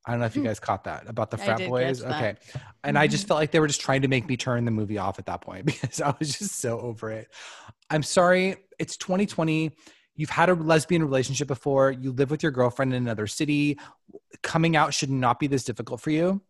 I 0.06 0.12
don't 0.12 0.20
know 0.20 0.26
if 0.26 0.36
you 0.36 0.42
Hmm. 0.42 0.48
guys 0.48 0.60
caught 0.60 0.84
that 0.84 1.08
about 1.08 1.32
the 1.32 1.38
frat 1.38 1.60
boys. 1.70 2.04
Okay. 2.04 2.36
And 2.84 2.98
I 3.00 3.06
Mm-hmm. 3.06 3.12
just 3.12 3.28
felt 3.30 3.40
like 3.40 3.52
they 3.52 3.62
were 3.62 3.68
just 3.68 3.80
trying 3.80 4.02
to 4.02 4.10
make 4.10 4.28
me 4.28 4.36
turn 4.36 4.66
the 4.66 4.72
movie 4.72 4.98
off 4.98 5.20
at 5.20 5.28
that 5.28 5.40
point 5.40 5.66
because 5.72 6.02
I 6.02 6.14
was 6.20 6.38
just 6.38 6.60
so 6.60 6.82
over 6.82 7.12
it. 7.12 7.30
I'm 7.90 8.04
sorry. 8.04 8.58
It's 8.78 8.98
2020. 8.98 9.72
You've 10.16 10.30
had 10.30 10.50
a 10.50 10.54
lesbian 10.54 11.02
relationship 11.04 11.48
before. 11.48 11.92
You 11.92 12.12
live 12.12 12.30
with 12.30 12.44
your 12.44 12.52
girlfriend 12.52 12.94
in 12.94 13.02
another 13.02 13.26
city. 13.28 13.80
Coming 14.44 14.76
out 14.76 14.94
should 14.94 15.12
not 15.12 15.40
be 15.40 15.48
this 15.48 15.64
difficult 15.64 16.02
for 16.02 16.10
you. 16.12 16.42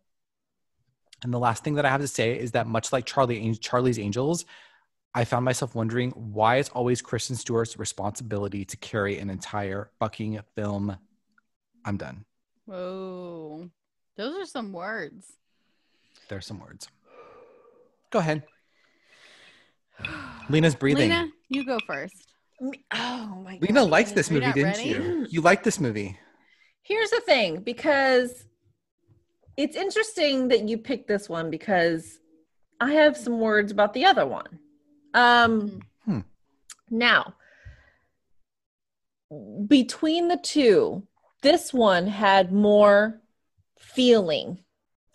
And 1.22 1.32
the 1.32 1.38
last 1.38 1.62
thing 1.62 1.74
that 1.74 1.86
I 1.86 1.90
have 1.90 2.00
to 2.00 2.08
say 2.08 2.36
is 2.36 2.50
that 2.52 2.66
much 2.66 2.92
like 2.92 3.06
Charlie 3.06 3.54
Charlie's 3.60 3.98
Angels, 4.00 4.44
I 5.14 5.24
found 5.24 5.44
myself 5.44 5.74
wondering 5.74 6.10
why 6.10 6.56
it's 6.56 6.70
always 6.70 7.02
Kristen 7.02 7.36
Stewart's 7.36 7.78
responsibility 7.78 8.64
to 8.64 8.76
carry 8.78 9.18
an 9.18 9.28
entire 9.28 9.90
fucking 9.98 10.40
film. 10.54 10.96
I'm 11.84 11.96
done. 11.98 12.24
Whoa, 12.64 13.68
those 14.16 14.34
are 14.36 14.46
some 14.46 14.72
words. 14.72 15.32
There's 16.28 16.46
some 16.46 16.60
words. 16.60 16.88
Go 18.10 18.20
ahead. 18.20 18.44
Lyna's 20.48 20.74
breathing. 20.74 21.10
Lyna, 21.10 21.28
you 21.48 21.66
go 21.66 21.78
first. 21.86 22.32
Oh 22.62 23.42
my 23.44 23.58
god. 23.58 23.68
Lyna 23.68 23.82
liked 23.84 24.14
this 24.14 24.30
movie, 24.30 24.50
didn't 24.52 24.78
ready? 24.78 24.88
you? 24.88 25.26
You 25.28 25.40
liked 25.40 25.64
this 25.64 25.78
movie. 25.78 26.18
Here's 26.82 27.10
the 27.10 27.20
thing, 27.20 27.60
because 27.60 28.46
it's 29.56 29.76
interesting 29.76 30.48
that 30.48 30.68
you 30.68 30.78
picked 30.78 31.06
this 31.08 31.28
one 31.28 31.50
because 31.50 32.18
I 32.80 32.92
have 32.92 33.16
some 33.16 33.38
words 33.38 33.70
about 33.72 33.92
the 33.92 34.06
other 34.06 34.26
one. 34.26 34.58
Um 35.14 35.80
Hmm. 36.04 36.20
now 36.90 37.34
between 39.66 40.28
the 40.28 40.36
two, 40.36 41.06
this 41.42 41.72
one 41.72 42.06
had 42.06 42.52
more 42.52 43.20
feeling. 43.78 44.58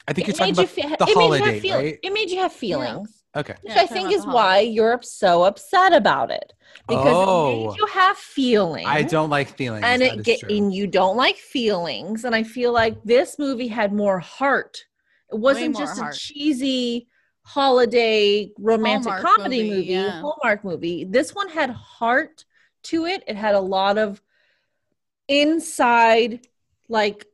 I 0.07 0.13
think 0.13 0.27
It 0.29 0.31
you're 0.31 0.37
talking 0.37 0.55
made 0.55 0.57
you 0.77 0.83
about 0.83 0.97
fe- 0.99 1.05
the 1.05 1.11
it 1.11 1.15
you 1.15 1.19
holiday, 1.21 1.59
feel- 1.59 1.75
right? 1.77 1.99
It 2.01 2.13
made 2.13 2.29
you 2.31 2.39
have 2.39 2.53
feelings. 2.53 3.23
Okay. 3.35 3.53
Which 3.61 3.75
Yeah, 3.75 3.81
I 3.81 3.85
think 3.85 4.11
is 4.11 4.25
why 4.25 4.53
holiday. 4.55 4.69
you're 4.69 4.99
so 5.03 5.43
upset 5.43 5.93
about 5.93 6.31
it. 6.31 6.53
Because 6.87 7.05
it 7.05 7.13
Oh. 7.27 7.67
made 7.67 7.77
you 7.77 7.85
have 7.87 8.17
feelings. 8.17 8.87
I 8.89 9.03
don't 9.03 9.29
like 9.29 9.49
feelings. 9.55 9.83
and 9.85 10.01
that 10.01 10.13
it 10.13 10.19
is 10.19 10.25
get 10.25 10.39
true. 10.39 10.55
and 10.55 10.73
you 10.73 10.87
don't 10.87 11.17
like 11.17 11.35
feelings 11.37 12.23
and 12.23 12.33
i 12.33 12.43
feel 12.43 12.71
like 12.71 12.95
this 13.03 13.37
movie 13.37 13.67
had 13.67 13.91
more 13.93 14.19
heart 14.19 14.85
it 15.31 15.37
wasn't 15.37 15.77
just 15.77 15.99
heart. 15.99 16.15
a 16.15 16.17
cheesy 16.17 17.07
holiday 17.47 18.51
romantic 18.59 19.09
Hallmark 19.09 19.37
comedy 19.37 19.63
movie, 19.63 19.75
movie, 19.75 19.93
yeah. 19.93 20.19
hallmark 20.19 20.65
movie. 20.65 21.05
This 21.05 21.33
one 21.33 21.47
had 21.47 21.69
heart 21.69 22.43
to 22.83 23.05
it. 23.05 23.23
It 23.25 23.37
had 23.37 23.55
a 23.55 23.59
lot 23.61 23.97
of 23.97 24.21
inside 25.29 26.45
like 26.89 27.25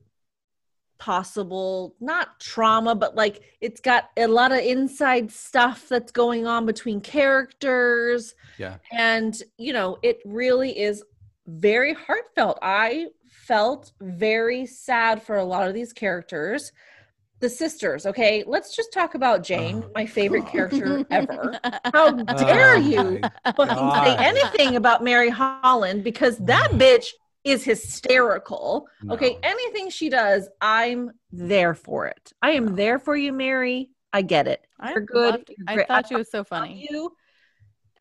possible 0.99 1.95
not 1.99 2.39
trauma 2.39 2.95
but 2.95 3.15
like 3.15 3.41
it's 3.59 3.81
got 3.81 4.11
a 4.15 4.27
lot 4.27 4.51
of 4.51 4.59
inside 4.59 5.31
stuff 5.31 5.89
that's 5.89 6.11
going 6.11 6.45
on 6.45 6.67
between 6.67 7.01
characters. 7.01 8.35
Yeah. 8.59 8.77
and 8.91 9.35
you 9.57 9.73
know 9.73 9.97
it 10.03 10.19
really 10.25 10.79
is 10.79 11.03
very 11.47 11.95
heartfelt. 11.95 12.59
I 12.61 13.07
felt 13.27 13.93
very 13.99 14.67
sad 14.67 15.23
for 15.23 15.37
a 15.37 15.43
lot 15.43 15.67
of 15.67 15.73
these 15.73 15.91
characters 15.91 16.71
the 17.43 17.49
sisters 17.49 18.05
okay 18.05 18.43
let's 18.47 18.75
just 18.75 18.91
talk 18.93 19.11
about 19.15 19.43
jane 19.43 19.83
Oh. 19.85 19.91
my 19.93 20.05
favorite 20.05 20.47
character 20.47 21.05
ever 21.11 21.59
how 21.93 22.11
dare 22.11 22.75
Oh 22.75 22.77
you 22.77 23.19
say 23.21 24.15
anything 24.17 24.75
about 24.77 25.03
mary 25.03 25.29
holland 25.29 26.03
because 26.03 26.37
that 26.53 26.69
bitch 26.83 27.07
is 27.43 27.63
hysterical 27.63 28.87
okay 29.09 29.37
anything 29.43 29.89
she 29.89 30.07
does 30.09 30.47
i'm 30.61 31.11
there 31.31 31.73
for 31.73 32.07
it 32.07 32.31
i 32.41 32.51
am 32.51 32.67
No. 32.67 32.75
there 32.75 32.97
for 32.99 33.15
you 33.17 33.31
mary 33.33 33.89
i 34.13 34.21
get 34.21 34.47
it 34.47 34.61
I 34.79 34.91
You're 34.91 35.01
good. 35.01 35.31
loved- 35.35 35.49
You're 35.69 35.81
I 35.83 35.85
thought 35.85 36.05
I 36.05 36.07
she 36.09 36.15
was 36.15 36.29
so 36.31 36.39
love 36.39 36.47
funny. 36.47 36.87
you. 36.89 37.13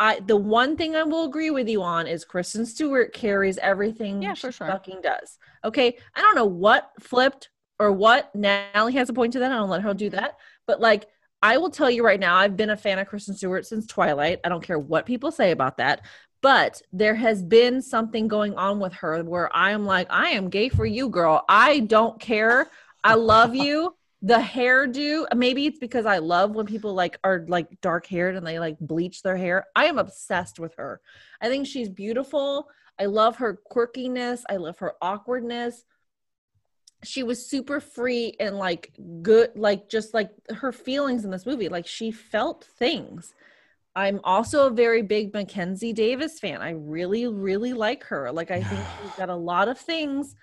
I 0.01 0.19
the 0.27 0.37
one 0.37 0.77
thing 0.77 0.97
I 0.97 1.05
will 1.05 1.25
agree 1.27 1.51
with 1.51 1.69
you 1.69 1.81
on 1.83 2.09
is 2.09 2.25
Kristen 2.25 2.67
Stewart 2.67 3.13
carries 3.13 3.57
everything 3.59 4.21
Yeah, 4.23 4.35
she 4.35 4.41
for 4.49 4.53
sure. 4.53 4.67
fucking 4.67 5.01
does. 5.03 5.39
Okay. 5.65 5.97
I 6.17 6.21
don't 6.23 6.35
know 6.35 6.47
what 6.67 6.91
flipped 6.99 7.51
or 7.83 7.91
what 7.91 8.33
Natalie 8.33 8.93
has 8.93 9.09
a 9.09 9.13
point 9.13 9.33
to 9.33 9.41
that. 9.41 9.51
I 9.51 9.57
don't 9.57 9.69
let 9.69 9.83
her 9.83 9.93
do 9.93 10.09
that. 10.11 10.39
But 10.69 10.81
like 10.81 11.09
I 11.43 11.57
will 11.57 11.71
tell 11.71 11.91
you 11.91 12.05
right 12.05 12.21
now, 12.21 12.37
I've 12.37 12.57
been 12.57 12.71
a 12.71 12.77
fan 12.77 13.01
of 13.01 13.09
Kristen 13.09 13.35
Stewart 13.35 13.67
since 13.67 13.89
Twilight. 13.89 14.39
I 14.45 14.49
don't 14.49 14.63
care 14.63 14.79
what 14.79 15.05
people 15.05 15.33
say 15.33 15.51
about 15.51 15.79
that. 15.79 16.03
But 16.43 16.81
there 16.93 17.17
has 17.17 17.43
been 17.43 17.83
something 17.83 18.29
going 18.29 18.55
on 18.55 18.79
with 18.79 18.93
her 18.95 19.25
where 19.25 19.55
I 19.55 19.73
am 19.73 19.85
like, 19.85 20.07
I 20.11 20.29
am 20.31 20.49
gay 20.49 20.69
for 20.69 20.87
you, 20.87 21.09
girl. 21.09 21.45
I 21.49 21.81
don't 21.81 22.21
care. 22.21 22.69
I 23.03 23.15
love 23.15 23.55
you. 23.55 23.95
The 24.25 24.35
hairdo, 24.35 25.27
maybe 25.35 25.67
it's 25.67 25.81
because 25.81 26.07
I 26.07 26.19
love 26.19 26.53
when 26.53 26.65
people 26.65 26.95
like 26.95 27.19
are 27.25 27.45
like 27.49 27.81
dark 27.81 28.07
haired 28.07 28.37
and 28.37 28.47
they 28.47 28.61
like 28.61 28.79
bleach 28.79 29.21
their 29.21 29.37
hair. 29.37 29.67
I 29.75 29.87
am 29.87 29.99
obsessed 29.99 30.61
with 30.61 30.77
her. 30.77 31.01
I 31.41 31.49
think 31.49 31.67
she's 31.67 31.89
beautiful. 31.89 32.69
I 33.01 33.07
love 33.07 33.35
her 33.39 33.61
quirkiness. 33.69 34.43
I 34.49 34.59
love 34.59 34.79
her 34.79 34.93
awkwardness 35.03 35.83
she 37.05 37.23
was 37.23 37.45
super 37.45 37.81
free 37.81 38.35
and 38.39 38.57
like 38.57 38.93
good 39.23 39.51
like 39.57 39.89
just 39.89 40.15
like 40.15 40.31
her 40.55 40.73
feelings 40.73 41.25
in 41.25 41.31
this 41.31 41.47
movie 41.47 41.69
like 41.69 41.87
she 41.87 42.11
felt 42.11 42.65
things. 42.79 43.35
I'm 43.95 44.21
also 44.25 44.67
a 44.67 44.71
very 44.71 45.03
big 45.03 45.35
mackenzie 45.35 45.93
davis 45.93 46.39
fan. 46.41 46.63
I 46.63 46.71
really 46.71 47.27
really 47.27 47.73
like 47.73 48.05
her. 48.05 48.31
Like 48.33 48.51
i 48.51 48.63
think 48.63 48.81
she's 49.03 49.15
got 49.17 49.29
a 49.29 49.37
lot 49.37 49.69
of 49.69 49.79
things. 49.79 50.35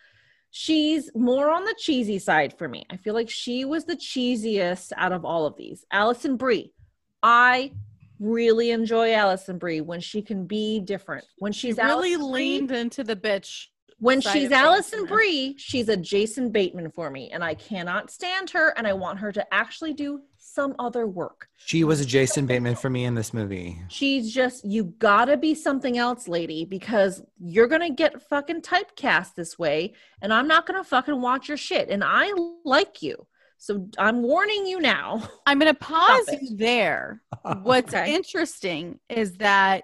She's 0.51 1.11
more 1.15 1.51
on 1.51 1.63
the 1.63 1.75
cheesy 1.77 2.17
side 2.17 2.57
for 2.57 2.67
me. 2.67 2.85
I 2.89 2.97
feel 2.97 3.13
like 3.13 3.29
she 3.29 3.65
was 3.65 3.85
the 3.85 3.95
cheesiest 3.95 4.91
out 4.97 5.11
of 5.11 5.23
all 5.23 5.45
of 5.45 5.55
these. 5.57 5.85
Alison 5.91 6.37
brie. 6.37 6.73
I 7.21 7.71
really 8.19 8.71
enjoy 8.71 9.13
alison 9.13 9.57
brie 9.57 9.81
when 9.81 9.99
she 9.99 10.21
can 10.21 10.45
be 10.45 10.79
different. 10.79 11.25
When 11.37 11.51
she's 11.51 11.75
she 11.75 11.81
really 11.81 12.13
Alison 12.13 12.31
leaned 12.31 12.67
Brie, 12.69 12.79
into 12.79 13.03
the 13.03 13.15
bitch. 13.15 13.67
When 13.99 14.21
she's 14.21 14.51
Alison. 14.51 15.05
Brie, 15.05 15.55
she's 15.57 15.89
a 15.89 15.97
Jason 15.97 16.51
Bateman 16.51 16.91
for 16.91 17.09
me, 17.09 17.29
and 17.31 17.43
I 17.43 17.53
cannot 17.53 18.09
stand 18.11 18.49
her, 18.51 18.73
and 18.77 18.87
I 18.87 18.93
want 18.93 19.19
her 19.19 19.31
to 19.33 19.53
actually 19.53 19.93
do 19.93 20.21
some 20.37 20.73
other 20.79 21.05
work. 21.05 21.47
She 21.57 21.83
was 21.83 21.99
a 22.01 22.05
Jason 22.05 22.45
Bateman 22.45 22.75
for 22.75 22.89
me 22.89 23.03
in 23.05 23.13
this 23.13 23.33
movie. 23.33 23.77
She's 23.89 24.33
just, 24.33 24.63
you 24.65 24.85
gotta 24.99 25.37
be 25.37 25.53
something 25.53 25.97
else, 25.97 26.27
lady, 26.27 26.65
because 26.65 27.21
you're 27.39 27.67
gonna 27.67 27.89
get 27.89 28.21
fucking 28.29 28.61
typecast 28.61 29.35
this 29.35 29.59
way, 29.59 29.93
and 30.21 30.33
I'm 30.33 30.47
not 30.47 30.65
gonna 30.65 30.83
fucking 30.83 31.21
watch 31.21 31.47
your 31.49 31.57
shit. 31.57 31.89
And 31.89 32.03
I 32.03 32.31
like 32.63 33.01
you. 33.01 33.27
So 33.61 33.89
I'm 33.97 34.23
warning 34.23 34.65
you 34.65 34.79
now. 34.79 35.29
I'm 35.45 35.59
going 35.59 35.73
to 35.73 35.77
pause 35.77 36.29
you 36.41 36.55
there. 36.55 37.21
What's 37.63 37.93
Okay. 37.93 38.15
interesting 38.15 38.99
is 39.09 39.33
that 39.33 39.83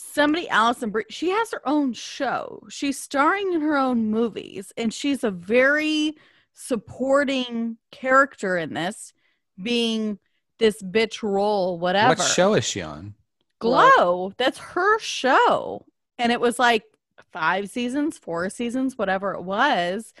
somebody, 0.00 0.48
Alison 0.48 0.90
Brie, 0.90 1.04
she 1.08 1.30
has 1.30 1.52
her 1.52 1.66
own 1.66 1.92
show. 1.92 2.62
She's 2.68 2.98
starring 2.98 3.52
in 3.52 3.60
her 3.60 3.76
own 3.76 4.10
movies, 4.10 4.72
and 4.76 4.92
she's 4.92 5.24
a 5.24 5.30
very 5.30 6.16
supporting 6.52 7.76
character 7.90 8.56
in 8.56 8.74
this, 8.74 9.12
being 9.62 10.18
this 10.58 10.82
bitch 10.82 11.22
role, 11.22 11.78
whatever. 11.78 12.08
What 12.08 12.22
show 12.22 12.54
is 12.54 12.64
she 12.64 12.82
on? 12.82 13.14
Glow. 13.58 14.32
That's 14.36 14.58
her 14.58 14.98
show. 14.98 15.84
And 16.18 16.32
it 16.32 16.40
was 16.40 16.58
like 16.58 16.84
five 17.32 17.70
seasons, 17.70 18.18
four 18.18 18.50
seasons, 18.50 18.98
whatever 18.98 19.32
it 19.34 19.42
was, 19.42 20.12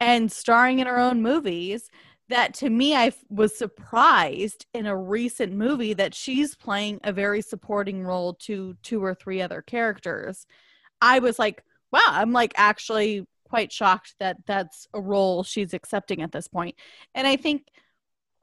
and 0.00 0.30
starring 0.30 0.78
in 0.80 0.86
her 0.86 0.98
own 0.98 1.22
movies. 1.22 1.90
That 2.28 2.54
to 2.54 2.70
me, 2.70 2.94
I 2.94 3.12
was 3.28 3.56
surprised 3.56 4.66
in 4.72 4.86
a 4.86 4.96
recent 4.96 5.52
movie 5.52 5.92
that 5.94 6.14
she's 6.14 6.54
playing 6.54 7.00
a 7.04 7.12
very 7.12 7.42
supporting 7.42 8.02
role 8.02 8.34
to 8.34 8.76
two 8.82 9.04
or 9.04 9.14
three 9.14 9.42
other 9.42 9.60
characters. 9.60 10.46
I 11.00 11.18
was 11.18 11.38
like, 11.38 11.62
wow, 11.92 12.00
I'm 12.06 12.32
like 12.32 12.54
actually 12.56 13.26
quite 13.48 13.70
shocked 13.70 14.14
that 14.20 14.38
that's 14.46 14.88
a 14.94 15.00
role 15.00 15.42
she's 15.42 15.74
accepting 15.74 16.22
at 16.22 16.32
this 16.32 16.48
point. 16.48 16.76
And 17.14 17.26
I 17.26 17.36
think 17.36 17.66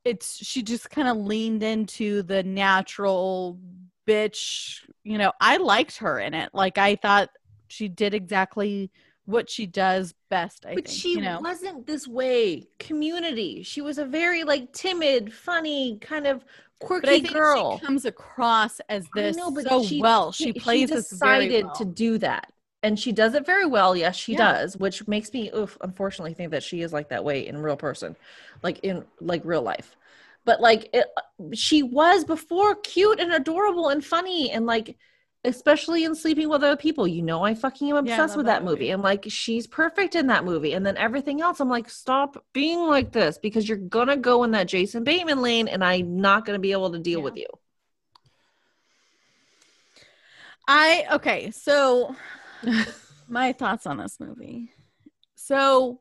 it's 0.04 0.44
she 0.44 0.64
just 0.64 0.90
kind 0.90 1.08
of 1.08 1.18
leaned 1.18 1.64
into 1.64 2.24
the 2.24 2.44
natural 2.44 3.60
bitch 4.08 4.80
you 5.04 5.18
know 5.18 5.32
i 5.40 5.58
liked 5.58 5.98
her 5.98 6.20
in 6.20 6.34
it 6.34 6.50
like 6.54 6.78
i 6.78 6.96
thought 6.96 7.30
she 7.68 7.88
did 7.88 8.14
exactly 8.14 8.92
what 9.26 9.50
she 9.50 9.66
does 9.66 10.14
best 10.30 10.66
i 10.66 10.76
but 10.76 10.86
think 10.88 11.00
she 11.00 11.12
you 11.14 11.22
know 11.22 11.40
wasn't 11.42 11.86
this 11.86 12.08
way. 12.08 12.68
Community. 12.80 13.64
She 13.64 13.82
was 13.82 13.98
a 13.98 14.06
very 14.06 14.44
like 14.44 14.74
timid, 14.74 15.34
funny, 15.34 15.98
kind 16.02 16.26
of 16.28 16.44
quirky 16.80 17.02
but 17.06 17.10
i 17.14 17.20
think 17.22 17.34
girl. 17.34 17.78
she 17.78 17.86
comes 17.86 18.06
across 18.06 18.82
as 18.90 19.06
this 19.14 19.38
know, 19.38 19.56
so 19.70 19.84
she- 19.84 20.02
well 20.02 20.32
she 20.32 20.52
plays 20.52 20.90
this 20.90 21.12
very 21.12 21.48
decided 21.48 21.66
well. 21.66 21.76
to 21.76 21.86
do 21.86 22.18
that 22.18 22.52
and 22.82 23.00
she 23.00 23.12
does 23.12 23.36
it 23.36 23.46
very 23.46 23.68
well 23.68 23.96
yes 23.96 24.16
she 24.16 24.32
Yeah. 24.34 24.54
does 24.54 24.76
which 24.78 25.08
makes 25.08 25.32
me 25.32 25.52
oof, 25.56 25.78
unfortunately 25.82 26.34
think 26.34 26.50
that 26.50 26.64
she 26.64 26.82
is 26.82 26.92
like 26.92 27.10
that 27.10 27.24
way 27.24 27.46
in 27.46 27.62
real 27.62 27.78
person 27.78 28.16
like 28.64 28.80
in 28.84 29.06
like 29.20 29.44
real 29.46 29.62
life 29.62 29.96
but 30.44 30.60
like 30.60 30.90
it, 30.92 31.06
she 31.54 31.84
was 31.84 32.26
before 32.26 32.74
cute 32.78 33.20
and 33.20 33.32
adorable 33.32 33.90
and 33.90 34.04
funny 34.04 34.50
and 34.50 34.66
like 34.66 34.98
especially 35.44 36.04
in 36.04 36.14
sleeping 36.14 36.48
with 36.50 36.64
other 36.64 36.78
people 36.78 37.08
you 37.08 37.22
know 37.24 37.44
i 37.44 37.54
fucking 37.54 37.90
am 37.90 37.96
obsessed 37.96 38.30
love 38.30 38.38
with 38.38 38.46
that 38.46 38.60
that 38.60 38.64
movie 38.64 38.76
movie. 38.76 38.90
and 38.92 39.02
like 39.02 39.26
she's 39.28 39.66
perfect 39.66 40.14
in 40.16 40.28
that 40.28 40.46
movie 40.46 40.74
and 40.74 40.86
then 40.86 40.96
everything 40.98 41.42
else 41.42 41.60
i'm 41.60 41.70
like 41.70 41.90
stop 41.90 42.44
being 42.54 42.80
like 42.80 43.12
this 43.12 43.40
because 43.40 43.68
you're 43.68 43.78
gonna 43.78 44.16
go 44.18 44.44
in 44.44 44.52
that 44.52 44.68
jason 44.68 45.04
bateman 45.04 45.42
lane 45.42 45.68
and 45.68 45.84
i'm 45.84 46.16
not 46.16 46.46
gonna 46.46 46.60
be 46.60 46.72
able 46.72 46.92
to 46.92 47.00
deal 47.00 47.20
Yeah. 47.20 47.26
with 47.26 47.38
you 47.38 47.48
I 50.68 51.06
okay, 51.14 51.52
so 51.52 52.16
my 53.28 53.52
thoughts 53.52 53.86
on 53.86 53.98
this 53.98 54.20
movie. 54.20 54.72
So 55.36 56.00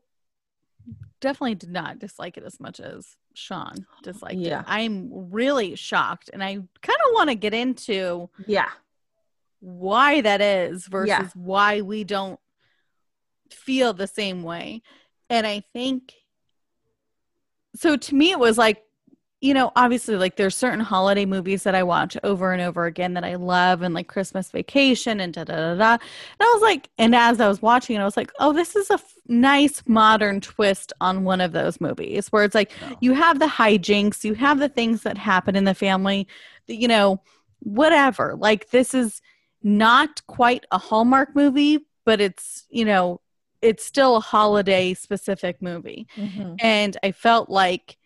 definitely 1.19 1.55
did 1.55 1.71
not 1.71 1.99
dislike 1.99 2.37
it 2.37 2.43
as 2.43 2.59
much 2.59 2.79
as 2.79 3.17
Shawn 3.33 3.85
disliked 4.03 4.35
Yeah. 4.35 4.59
it. 4.59 4.65
I'm 4.67 5.09
really 5.11 5.75
shocked 5.75 6.29
and 6.31 6.43
I 6.43 6.53
kind 6.55 6.67
of 7.07 7.13
want 7.13 7.29
to 7.29 7.35
get 7.35 7.53
into 7.53 8.29
yeah 8.47 8.69
why 9.61 10.19
that 10.21 10.41
is 10.41 10.87
versus 10.87 11.07
Yeah. 11.07 11.27
why 11.35 11.81
we 11.81 12.03
don't 12.03 12.39
feel 13.51 13.93
the 13.93 14.07
same 14.07 14.43
way. 14.43 14.81
And 15.29 15.47
I 15.47 15.63
think 15.73 16.13
so 17.75 17.95
to 17.95 18.15
me 18.15 18.31
it 18.31 18.39
was 18.39 18.57
like 18.57 18.83
you 19.43 19.55
know, 19.55 19.71
obviously 19.75 20.15
like 20.17 20.35
there's 20.35 20.55
certain 20.55 20.79
holiday 20.79 21.25
movies 21.25 21.63
that 21.63 21.73
I 21.73 21.81
watch 21.81 22.15
over 22.23 22.53
and 22.53 22.61
over 22.61 22.85
again 22.85 23.15
that 23.15 23.23
I 23.23 23.33
love 23.35 23.81
and 23.81 23.91
like 23.91 24.07
Christmas 24.07 24.51
Vacation 24.51 25.19
and 25.19 25.33
da 25.33 25.45
da 25.45 25.55
da 25.55 25.75
da. 25.75 25.93
And 25.93 25.99
I 26.41 26.51
was 26.53 26.61
like 26.61 26.89
and 26.99 27.15
as 27.15 27.41
I 27.41 27.47
was 27.47 27.59
watching 27.59 27.95
it 27.95 27.99
I 28.01 28.05
was 28.05 28.15
like, 28.17 28.31
"Oh, 28.39 28.53
this 28.53 28.75
is 28.75 28.91
a 28.91 28.95
f- 28.95 29.13
nice 29.27 29.81
modern 29.87 30.41
twist 30.41 30.93
on 31.01 31.23
one 31.23 31.41
of 31.41 31.53
those 31.53 31.81
movies 31.81 32.27
where 32.27 32.43
it's 32.43 32.53
like 32.53 32.71
you 32.99 33.13
have 33.13 33.39
the 33.39 33.47
hijinks, 33.47 34.23
you 34.23 34.35
have 34.35 34.59
the 34.59 34.69
things 34.69 35.01
that 35.03 35.17
happen 35.17 35.55
in 35.55 35.63
the 35.63 35.73
family, 35.73 36.27
you 36.67 36.87
know, 36.87 37.19
whatever. 37.61 38.35
Like 38.37 38.69
this 38.69 38.93
is 38.93 39.21
not 39.63 40.25
quite 40.27 40.65
a 40.71 40.77
Hallmark 40.77 41.35
movie, 41.35 41.79
but 42.05 42.19
it's, 42.19 42.65
you 42.69 42.85
know, 42.85 43.21
it's 43.61 43.85
still 43.85 44.17
a 44.17 44.21
holiday 44.21 44.93
specific 44.93 45.61
movie. 45.61 46.07
Mhm. 46.17 46.57
And 46.59 46.97
I 47.03 47.11
felt 47.11 47.49
like 47.49 47.97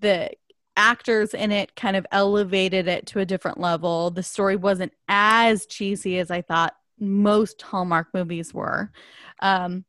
the 0.00 0.30
actors 0.76 1.34
in 1.34 1.52
it 1.52 1.74
kind 1.76 1.96
of 1.96 2.06
elevated 2.12 2.88
it 2.88 3.06
to 3.06 3.20
a 3.20 3.26
different 3.26 3.58
level. 3.58 4.10
The 4.10 4.22
story 4.22 4.56
wasn't 4.56 4.92
as 5.08 5.66
cheesy 5.66 6.18
as 6.18 6.30
I 6.30 6.42
thought 6.42 6.76
most 6.98 7.60
Hallmark 7.62 8.08
movies 8.14 8.52
were. 8.52 8.90
Um, 9.40 9.84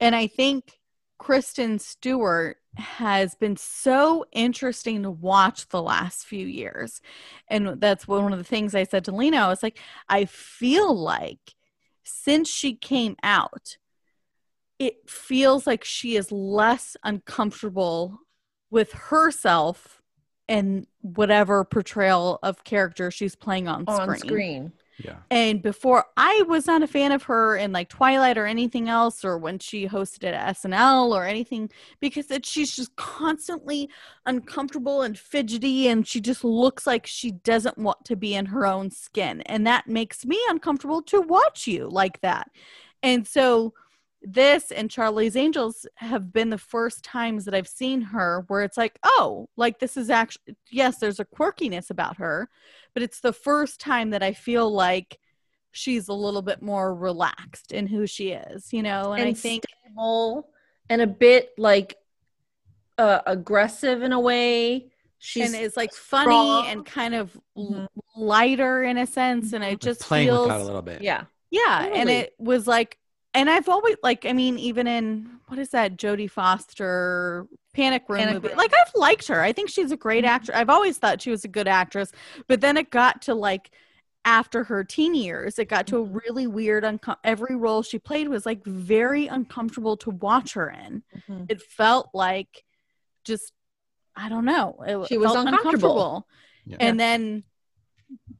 and 0.00 0.14
I 0.14 0.26
think 0.26 0.78
Kristen 1.18 1.78
Stewart 1.78 2.58
has 2.76 3.34
been 3.34 3.56
so 3.56 4.24
interesting 4.32 5.02
to 5.02 5.10
watch 5.10 5.68
the 5.68 5.82
last 5.82 6.26
few 6.26 6.46
years. 6.46 7.00
And 7.48 7.80
that's 7.80 8.06
one 8.06 8.32
of 8.32 8.38
the 8.38 8.44
things 8.44 8.74
I 8.74 8.84
said 8.84 9.04
to 9.06 9.12
Lyna. 9.12 9.38
I 9.38 9.48
was 9.48 9.62
like, 9.62 9.78
I 10.08 10.26
feel 10.26 10.94
like 10.94 11.54
since 12.04 12.48
she 12.48 12.74
came 12.74 13.16
out, 13.22 13.76
it 14.78 15.08
feels 15.08 15.66
like 15.66 15.84
she 15.84 16.16
is 16.16 16.30
less 16.30 16.96
uncomfortable 17.02 18.20
with 18.70 18.92
herself 18.92 20.02
and 20.48 20.86
whatever 21.00 21.64
portrayal 21.64 22.38
of 22.42 22.62
character 22.62 23.10
she's 23.10 23.34
playing 23.34 23.68
on, 23.68 23.84
on 23.86 24.16
screen. 24.16 24.20
screen. 24.20 24.72
Yeah. 24.98 25.16
And 25.30 25.62
before 25.62 26.06
I 26.16 26.42
was 26.48 26.66
not 26.66 26.82
a 26.82 26.86
fan 26.86 27.12
of 27.12 27.24
her 27.24 27.56
in 27.56 27.72
like 27.72 27.88
Twilight 27.88 28.38
or 28.38 28.46
anything 28.46 28.88
else, 28.88 29.24
or 29.24 29.36
when 29.36 29.58
she 29.58 29.86
hosted 29.86 30.32
at 30.32 30.56
SNL 30.56 31.10
or 31.10 31.24
anything, 31.24 31.70
because 32.00 32.30
it, 32.30 32.46
she's 32.46 32.74
just 32.74 32.96
constantly 32.96 33.90
uncomfortable 34.24 35.02
and 35.02 35.18
fidgety, 35.18 35.88
and 35.88 36.06
she 36.06 36.20
just 36.20 36.44
looks 36.44 36.86
like 36.86 37.06
she 37.06 37.32
doesn't 37.32 37.78
want 37.78 38.04
to 38.06 38.16
be 38.16 38.34
in 38.34 38.46
her 38.46 38.66
own 38.66 38.90
skin. 38.90 39.42
And 39.42 39.66
that 39.66 39.86
makes 39.86 40.24
me 40.24 40.40
uncomfortable 40.48 41.02
to 41.02 41.20
watch 41.20 41.66
you 41.66 41.88
like 41.88 42.20
that. 42.22 42.50
And 43.02 43.26
so 43.26 43.74
this 44.28 44.72
and 44.72 44.90
Charlie's 44.90 45.36
Angels 45.36 45.86
have 45.94 46.32
been 46.32 46.50
the 46.50 46.58
first 46.58 47.04
times 47.04 47.44
that 47.44 47.54
I've 47.54 47.68
seen 47.68 48.00
her 48.02 48.44
where 48.48 48.62
it's 48.62 48.76
like, 48.76 48.98
oh, 49.04 49.48
like 49.56 49.78
this 49.78 49.96
is 49.96 50.10
actually, 50.10 50.56
yes, 50.68 50.98
there's 50.98 51.20
a 51.20 51.24
quirkiness 51.24 51.90
about 51.90 52.16
her, 52.16 52.48
but 52.92 53.04
it's 53.04 53.20
the 53.20 53.32
first 53.32 53.78
time 53.78 54.10
that 54.10 54.24
I 54.24 54.32
feel 54.32 54.68
like 54.68 55.18
she's 55.70 56.08
a 56.08 56.12
little 56.12 56.42
bit 56.42 56.60
more 56.60 56.92
relaxed 56.92 57.70
in 57.70 57.86
who 57.86 58.04
she 58.06 58.30
is, 58.30 58.72
you 58.72 58.82
know? 58.82 59.12
And, 59.12 59.28
I 59.28 59.32
think, 59.32 59.64
stable 59.86 60.48
and 60.90 61.00
a 61.00 61.06
bit 61.06 61.52
like 61.56 61.96
uh, 62.98 63.20
aggressive 63.26 64.02
in 64.02 64.12
a 64.12 64.18
way. 64.20 64.88
She's 65.18 65.54
and 65.54 65.62
is 65.62 65.76
like 65.76 65.92
funny 65.94 66.24
strong. 66.24 66.66
and 66.66 66.84
kind 66.84 67.14
of 67.14 67.38
l- 67.56 67.64
Mhm. 67.70 67.88
lighter 68.16 68.82
in 68.82 68.98
a 68.98 69.06
sense 69.06 69.52
and 69.52 69.62
it 69.62 69.80
just 69.80 70.00
playing 70.00 70.28
feels 70.28 70.40
with 70.40 70.48
that 70.48 70.60
a 70.60 70.64
little 70.64 70.82
bit. 70.82 71.00
yeah. 71.02 71.24
yeah 71.50 71.86
and 71.94 72.10
it 72.10 72.34
was 72.38 72.66
like 72.66 72.98
and 73.36 73.48
i've 73.50 73.68
always 73.68 73.96
like 74.02 74.24
i 74.26 74.32
mean 74.32 74.58
even 74.58 74.86
in 74.86 75.28
what 75.48 75.58
is 75.58 75.68
that 75.70 75.96
jodie 75.96 76.30
foster 76.30 77.46
panic 77.74 78.04
room 78.08 78.18
Panic 78.20 78.34
movie 78.34 78.48
Room. 78.48 78.56
like 78.56 78.72
i've 78.80 78.92
liked 78.94 79.28
her 79.28 79.40
i 79.42 79.52
think 79.52 79.68
she's 79.70 79.92
a 79.92 79.96
great 79.96 80.24
Mhm. 80.24 80.28
actress 80.28 80.56
i've 80.56 80.70
always 80.70 80.98
thought 80.98 81.22
she 81.22 81.30
was 81.30 81.44
a 81.44 81.48
good 81.48 81.68
actress 81.68 82.10
but 82.48 82.60
then 82.60 82.76
it 82.76 82.90
got 82.90 83.22
to 83.22 83.34
like 83.34 83.70
after 84.24 84.64
her 84.64 84.82
teen 84.82 85.14
years 85.14 85.58
it 85.58 85.66
got 85.66 85.86
to 85.88 85.98
a 85.98 86.04
Mhm. 86.06 86.20
really 86.24 86.46
weird 86.46 86.84
unco- 86.84 87.16
every 87.22 87.54
role 87.54 87.82
she 87.82 87.98
played 87.98 88.28
was 88.28 88.44
like 88.46 88.64
very 88.64 89.26
uncomfortable 89.28 89.96
to 89.98 90.10
watch 90.10 90.54
her 90.54 90.68
in 90.70 91.02
Mhm. 91.28 91.46
it 91.48 91.62
felt 91.62 92.08
like 92.14 92.64
just 93.24 93.52
i 94.16 94.28
don't 94.28 94.44
know 94.46 94.82
it 94.86 95.08
She 95.08 95.18
was 95.18 95.32
felt 95.32 95.46
uncomfortable. 95.46 96.26
Yeah. 96.64 96.78
and 96.80 96.98
then 96.98 97.44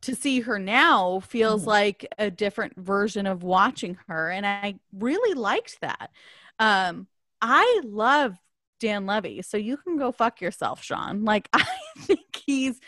to 0.03 0.15
see 0.15 0.41
her 0.41 0.59
now 0.59 1.21
feels 1.21 1.65
Mhm. 1.65 1.67
like 1.69 2.07
a 2.19 2.31
different 2.31 2.77
version 2.77 3.27
of 3.27 3.43
watching 3.43 3.99
her 4.09 4.31
and 4.31 4.47
i 4.47 4.79
really 4.93 5.35
liked 5.35 5.81
that. 5.81 6.11
Um 6.59 7.07
i 7.43 7.81
love 7.85 8.37
dan 8.81 9.07
levy 9.07 9.41
so 9.43 9.57
you 9.57 9.77
can 9.77 9.97
go 9.99 10.13
fuck 10.13 10.41
yourself 10.41 10.83
shawn. 10.83 11.25
Like 11.25 11.49
i 11.53 11.65
think 12.01 12.21
he's 12.47 12.81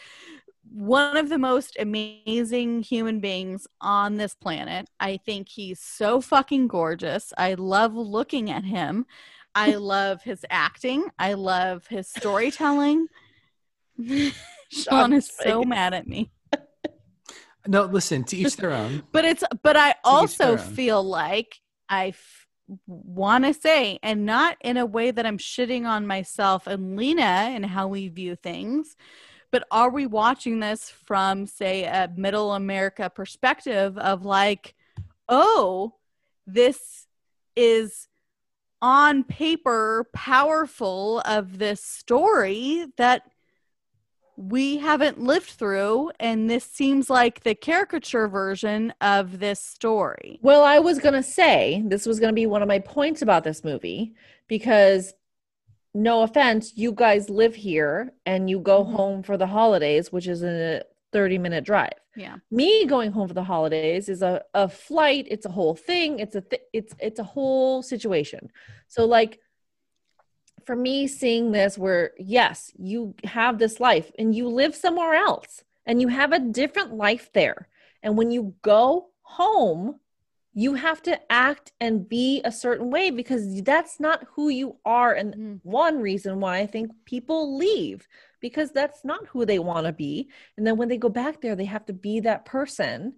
one 0.70 1.16
of 1.16 1.30
the 1.30 1.38
most 1.38 1.76
amazing 1.78 2.82
human 2.82 3.20
beings 3.20 3.66
on 3.80 4.16
this 4.18 4.34
planet. 4.34 4.88
I 5.00 5.16
think 5.16 5.48
he's 5.48 5.80
so 5.80 6.20
fucking 6.20 6.68
gorgeous. 6.68 7.32
I 7.38 7.54
love 7.54 7.94
looking 7.94 8.50
at 8.50 8.64
him. 8.64 9.06
I 9.54 9.74
love 9.76 10.22
his 10.22 10.44
acting. 10.50 11.06
I 11.18 11.32
love 11.34 11.86
his 11.86 12.06
storytelling. 12.08 13.06
Shawn 14.70 15.14
is 15.14 15.30
so 15.30 15.62
mad 15.62 15.94
at 15.94 16.06
me 16.06 16.30
No, 17.68 17.84
listen, 17.84 18.24
to 18.24 18.36
each 18.36 18.56
their 18.56 18.72
own. 18.72 19.02
but 19.12 19.24
it's 19.24 19.44
but 19.62 19.76
i 19.76 19.94
also 20.02 20.56
feel 20.56 21.02
like 21.02 21.60
i 21.88 22.08
f- 22.08 22.46
want 22.86 23.44
to 23.44 23.52
say 23.54 23.98
and 24.02 24.24
not 24.26 24.56
in 24.62 24.76
a 24.78 24.86
way 24.86 25.10
that 25.10 25.26
i'm 25.26 25.38
shitting 25.38 25.86
on 25.86 26.06
myself 26.06 26.66
and 26.66 26.96
lyna 26.96 27.22
and 27.22 27.64
how 27.66 27.86
we 27.88 28.08
view 28.08 28.34
things 28.36 28.96
but 29.50 29.66
are 29.70 29.90
we 29.90 30.06
watching 30.06 30.60
this 30.60 30.90
from 30.90 31.46
say 31.46 31.84
a 31.84 32.10
middle 32.16 32.52
america 32.54 33.10
perspective 33.10 33.96
of 33.98 34.24
like 34.24 34.74
oh 35.28 35.94
this 36.46 37.06
is 37.54 38.08
on 38.80 39.24
paper 39.24 40.08
powerful 40.14 41.20
of 41.24 41.58
this 41.58 41.82
story 41.82 42.86
that 42.96 43.22
we 44.40 44.76
haven't 44.78 45.20
lived 45.20 45.50
through 45.50 46.12
and 46.20 46.48
this 46.48 46.62
seems 46.64 47.10
like 47.10 47.42
the 47.42 47.56
caricature 47.56 48.28
version 48.28 48.94
of 49.00 49.40
this 49.40 49.60
story 49.60 50.38
Well, 50.42 50.62
I 50.62 50.78
was 50.78 51.00
going 51.00 51.14
to 51.14 51.24
say 51.24 51.82
this 51.84 52.06
was 52.06 52.20
going 52.20 52.30
to 52.30 52.34
be 52.34 52.46
one 52.46 52.62
of 52.62 52.68
my 52.68 52.78
points 52.78 53.20
about 53.20 53.42
this 53.42 53.64
movie 53.64 54.14
because 54.46 55.12
no 55.92 56.22
offense, 56.22 56.72
you 56.76 56.92
guys 56.92 57.28
live 57.28 57.56
here 57.56 58.12
and 58.26 58.48
you 58.48 58.60
go 58.60 58.84
Mhm. 58.84 58.92
home 58.92 59.22
for 59.24 59.36
the 59.36 59.48
holidays, 59.48 60.12
which 60.12 60.28
is 60.28 60.44
a 60.44 60.84
30 61.12 61.38
minute 61.38 61.64
drive. 61.64 61.98
yeah 62.14 62.36
Me 62.50 62.84
going 62.84 63.10
home 63.10 63.26
for 63.26 63.34
the 63.34 63.42
holidays 63.42 64.08
is 64.08 64.22
a, 64.22 64.44
a 64.54 64.68
flight, 64.68 65.26
it's 65.30 65.46
a 65.46 65.50
whole 65.50 65.74
thing, 65.74 66.18
it's 66.20 66.36
a 66.36 66.42
th- 66.42 66.62
it's 66.72 66.94
it's 67.00 67.18
a 67.18 67.24
whole 67.24 67.82
situation. 67.82 68.50
So 68.86 69.04
like 69.06 69.40
for 70.68 70.76
me 70.76 71.06
seeing 71.06 71.50
this 71.50 71.78
where 71.78 72.12
yes, 72.18 72.70
you 72.76 73.14
have 73.24 73.56
this 73.58 73.80
life 73.80 74.12
and 74.18 74.34
you 74.34 74.46
live 74.46 74.74
somewhere 74.74 75.14
else 75.14 75.64
and 75.86 75.98
you 75.98 76.08
have 76.08 76.30
a 76.30 76.38
different 76.38 76.92
life 76.92 77.30
there. 77.32 77.68
And 78.02 78.18
when 78.18 78.30
you 78.30 78.54
go 78.60 79.06
home, 79.22 79.98
you 80.52 80.74
have 80.74 81.00
to 81.04 81.18
act 81.32 81.72
and 81.80 82.06
be 82.06 82.42
a 82.44 82.52
certain 82.52 82.90
way 82.90 83.10
because 83.10 83.62
that's 83.62 83.98
not 83.98 84.26
who 84.34 84.50
you 84.50 84.76
are 84.84 85.14
and 85.14 85.34
Mhm. 85.34 85.60
one 85.62 86.00
reason 86.02 86.38
why 86.38 86.58
I 86.58 86.66
think 86.66 86.92
people 87.06 87.56
leave 87.56 88.06
because 88.38 88.70
that's 88.70 89.06
not 89.06 89.26
who 89.28 89.46
they 89.46 89.58
want 89.58 89.86
to 89.86 89.92
be. 89.94 90.28
And 90.58 90.66
then 90.66 90.76
when 90.76 90.88
they 90.88 90.98
go 90.98 91.08
back 91.08 91.40
there, 91.40 91.56
they 91.56 91.64
have 91.64 91.86
to 91.86 91.94
be 91.94 92.20
that 92.20 92.44
person. 92.44 93.14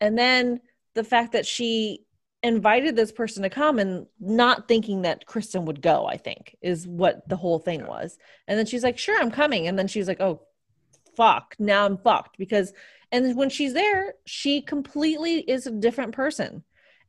And 0.00 0.16
then 0.16 0.62
the 0.94 1.04
fact 1.04 1.32
that 1.32 1.44
she 1.44 2.05
invited 2.46 2.94
this 2.94 3.10
person 3.10 3.42
to 3.42 3.50
come 3.50 3.78
and 3.78 4.06
not 4.20 4.68
thinking 4.68 5.02
that 5.02 5.26
Kristen 5.26 5.64
would 5.64 5.82
go, 5.82 6.06
I 6.06 6.16
think, 6.16 6.56
is 6.62 6.86
what 6.86 7.28
the 7.28 7.36
whole 7.36 7.58
thing 7.58 7.86
was. 7.86 8.18
And 8.46 8.56
then 8.56 8.66
she's 8.66 8.84
like, 8.84 8.98
sure, 8.98 9.20
I'm 9.20 9.32
coming. 9.32 9.66
And 9.66 9.78
then 9.78 9.88
she's 9.88 10.06
like, 10.06 10.20
oh, 10.20 10.42
fuck, 11.16 11.56
now 11.58 11.84
I'm 11.84 11.98
fucked 11.98 12.38
because, 12.38 12.72
and 13.10 13.36
when 13.36 13.50
she's 13.50 13.72
there, 13.72 14.14
she 14.26 14.62
completely 14.62 15.40
is 15.40 15.66
a 15.66 15.72
different 15.72 16.12
person. 16.12 16.62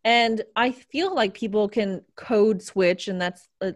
And 0.03 0.41
I 0.55 0.71
feel 0.71 1.13
like 1.13 1.33
people 1.33 1.67
can 1.69 2.03
code 2.15 2.61
switch, 2.61 3.07
and 3.07 3.21
that's 3.21 3.47
a 3.61 3.75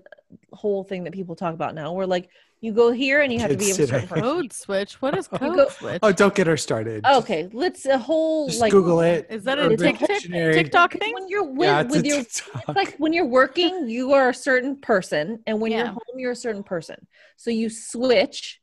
whole 0.54 0.84
thing 0.84 1.04
that 1.04 1.14
people 1.14 1.36
talk 1.36 1.54
about 1.54 1.76
now. 1.76 1.92
Where 1.94 2.08
like 2.08 2.30
you 2.62 2.72
go 2.72 2.92
here 2.92 3.22
and 3.22 3.34
you 3.34 3.40
have 3.40 3.50
to 3.50 3.58
be 3.58 3.72
a 3.72 3.76
Kids 3.76 3.90
certain 3.90 4.02
today. 4.02 4.08
person. 4.08 4.24
code 4.24 4.54
switch 4.54 5.02
what 5.02 5.18
is 5.18 5.28
code 5.40 5.56
go- 5.56 5.68
switch 5.70 6.00
Oh, 6.04 6.12
don't 6.12 6.34
get 6.34 6.46
her 6.48 6.58
started. 6.58 7.04
Okay, 7.06 7.50
let's 7.54 7.86
a 7.88 7.98
whole 7.98 8.48
Just 8.48 8.62
like 8.62 8.72
Google 8.72 9.02
it. 9.02 9.26
is 9.30 9.44
that 9.46 9.58
a 9.58 9.64
It's 9.72 9.82
a 9.82 9.88
Urban 9.88 10.54
TikTok, 10.54 10.94
thing 10.94 11.14
when 11.14 11.28
you're 11.28 11.44
with, 11.44 11.68
Yeah, 11.68 11.82
it's 11.82 11.92
with 11.96 12.06
a 12.06 12.08
your 12.08 12.18
TikTok. 12.18 12.64
it's 12.70 12.76
like 12.76 12.96
when 12.98 13.14
you're 13.14 13.26
working, 13.26 13.90
you 13.98 14.14
are 14.14 14.30
a 14.30 14.34
certain 14.34 14.78
person, 14.80 15.40
and 15.48 15.60
when 15.60 15.72
you're 15.72 15.88
home, 15.88 16.16
you're 16.18 16.32
a 16.32 16.36
certain 16.36 16.64
person. 16.64 17.08
So 17.38 17.50
you 17.50 17.70
switch 17.70 18.60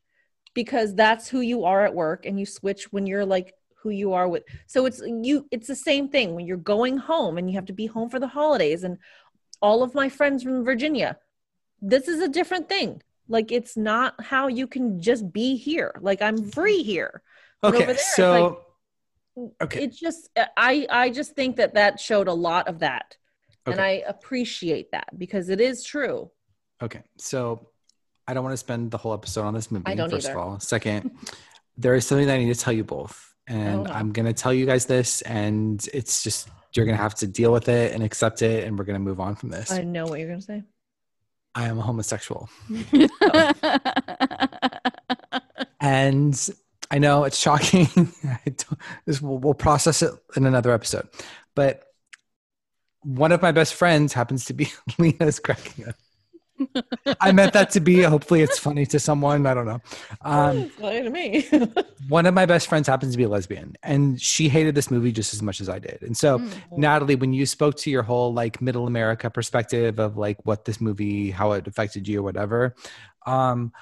because 0.55 0.95
that's 0.95 1.29
who 1.29 1.41
you 1.41 1.65
are 1.65 1.85
at 1.85 1.95
work, 1.95 2.25
and 2.25 2.39
you 2.39 2.47
switch 2.47 2.93
when 2.93 3.05
you're 3.07 3.27
like 3.27 3.53
who 3.83 3.91
you 3.91 4.13
are 4.13 4.29
with. 4.29 4.45
So 4.69 4.87
it's 4.87 5.01
you. 5.05 5.47
It's 5.51 5.67
the 5.67 5.75
same 5.77 6.09
thing 6.09 6.35
when 6.37 6.47
you're 6.47 6.57
going 6.57 6.99
home, 6.99 7.37
and 7.39 7.51
you 7.51 7.57
have 7.57 7.67
to 7.67 7.73
be 7.73 7.87
home 7.87 8.11
for 8.11 8.21
the 8.21 8.29
holidays. 8.29 8.85
And 8.85 8.99
all 9.61 9.83
of 9.83 9.93
my 9.95 10.09
friends 10.09 10.45
from 10.45 10.65
Virginia, 10.65 11.19
this 11.83 12.07
is 12.07 12.21
a 12.21 12.29
different 12.29 12.69
thing. 12.69 13.03
Like 13.29 13.53
it's 13.53 13.77
not 13.77 14.15
how 14.23 14.49
you 14.49 14.67
can 14.67 15.01
just 15.01 15.33
be 15.33 15.57
here. 15.57 15.95
Like 16.01 16.23
I'm 16.23 16.37
mm-hmm. 16.37 16.49
free 16.51 16.83
here. 16.83 17.23
But 17.61 17.75
okay, 17.75 17.87
there, 17.87 17.99
so 17.99 18.63
okay, 19.61 19.83
It's 19.85 19.99
just 19.99 20.31
uh, 20.37 20.47
I 20.57 20.87
I 20.91 21.11
just 21.11 21.35
think 21.35 21.57
that 21.57 21.75
that 21.75 22.01
showed 22.01 22.29
a 22.29 22.33
lot 22.33 22.69
of 22.69 22.81
that 22.81 23.17
and 23.73 23.81
I 23.81 24.03
appreciate 24.07 24.93
that 24.93 25.09
because 25.17 25.49
it 25.49 25.61
is 25.61 25.85
true. 25.85 26.31
okay. 26.83 27.03
So 27.19 27.69
I 28.27 28.35
don't 28.35 28.45
want 28.45 28.53
to 28.53 28.59
spend 28.59 28.91
the 28.91 28.99
whole 28.99 29.15
episode 29.15 29.45
on 29.45 29.55
this 29.55 29.71
movie. 29.71 29.85
I 29.87 29.95
don't 29.95 30.11
first 30.11 30.29
either. 30.29 30.39
of 30.39 30.45
all, 30.45 30.61
second, 30.61 31.11
there 31.77 31.95
is 31.95 32.07
something 32.07 32.27
that 32.27 32.35
I 32.35 32.39
need 32.39 32.55
to 32.55 32.61
tell 32.61 32.73
you 32.73 32.85
both, 32.85 33.35
and 33.47 33.85
no. 33.85 33.91
I'm 33.91 34.13
gonna 34.13 34.33
tell 34.33 34.53
you 34.53 34.67
guys 34.67 34.87
this, 34.87 35.23
and 35.23 35.87
it's 35.93 36.23
just 36.23 36.49
you're 36.75 36.85
gonna 36.85 36.97
have 36.97 37.15
to 37.17 37.27
deal 37.27 37.53
with 37.53 37.69
it 37.69 37.95
and 37.95 38.03
accept 38.03 38.43
it, 38.43 38.65
and 38.65 38.79
we're 38.79 38.85
gonna 38.85 38.99
move 38.99 39.21
on 39.21 39.35
from 39.35 39.49
this. 39.51 39.71
I 39.71 39.83
know 39.83 40.07
what 40.07 40.19
you're 40.19 40.29
gonna 40.29 40.43
say. 40.43 40.63
I 41.59 41.65
am 41.67 41.77
a 41.77 41.83
homosexual. 41.83 42.49
and 45.81 46.51
I 46.89 46.99
know 46.99 47.25
it's 47.25 47.37
shocking. 47.37 47.89
I 48.25 48.39
don't- 48.45 48.79
this 49.07 49.21
we'll, 49.21 49.39
we'll 49.39 49.55
process 49.55 50.03
it 50.03 50.13
in 50.37 50.47
another 50.47 50.71
episode. 50.73 51.09
But 51.57 51.83
one 53.03 53.33
of 53.33 53.43
my 53.43 53.51
best 53.51 53.75
friends 53.75 54.13
happens 54.13 54.45
to 54.45 54.53
be 54.53 54.69
Lyna's 54.99 55.41
cracking 55.41 55.89
up. 55.89 55.97
I 57.21 57.33
meant 57.33 57.53
that 57.53 57.71
to 57.71 57.81
be. 57.81 58.03
Hopefully, 58.03 58.43
it's 58.43 58.59
funny 58.59 58.87
to 58.87 58.99
someone. 58.99 59.47
I 59.47 59.55
don't 59.55 59.67
know. 59.67 59.81
Um, 60.23 60.69
funny 60.71 61.03
to 61.03 61.11
me. 61.11 61.49
one 62.09 62.27
of 62.27 62.35
my 62.35 62.47
best 62.47 62.69
friends 62.69 62.87
happens 62.89 63.13
to 63.13 63.19
be 63.19 63.25
a 63.25 63.29
lesbian, 63.29 63.77
and 63.83 64.21
she 64.21 64.49
hated 64.49 64.75
this 64.75 64.91
movie 64.91 65.13
just 65.13 65.35
as 65.35 65.43
much 65.43 65.61
as 65.61 65.69
I 65.69 65.79
did. 65.79 66.03
And 66.03 66.17
so, 66.17 66.39
Mm. 66.39 66.79
Natalie, 66.79 67.17
when 67.17 67.33
you 67.33 67.47
spoke 67.47 67.77
to 67.79 67.91
your 67.91 68.03
whole 68.03 68.33
like 68.33 68.61
middle 68.63 68.87
America 68.87 69.31
perspective 69.31 69.99
of 69.99 70.17
like 70.17 70.39
what 70.45 70.65
this 70.65 70.81
movie, 70.81 71.31
how 71.31 71.53
it 71.53 71.67
affected 71.67 72.07
you 72.07 72.21
or 72.21 72.23
whatever, 72.23 72.75
um, 73.27 73.73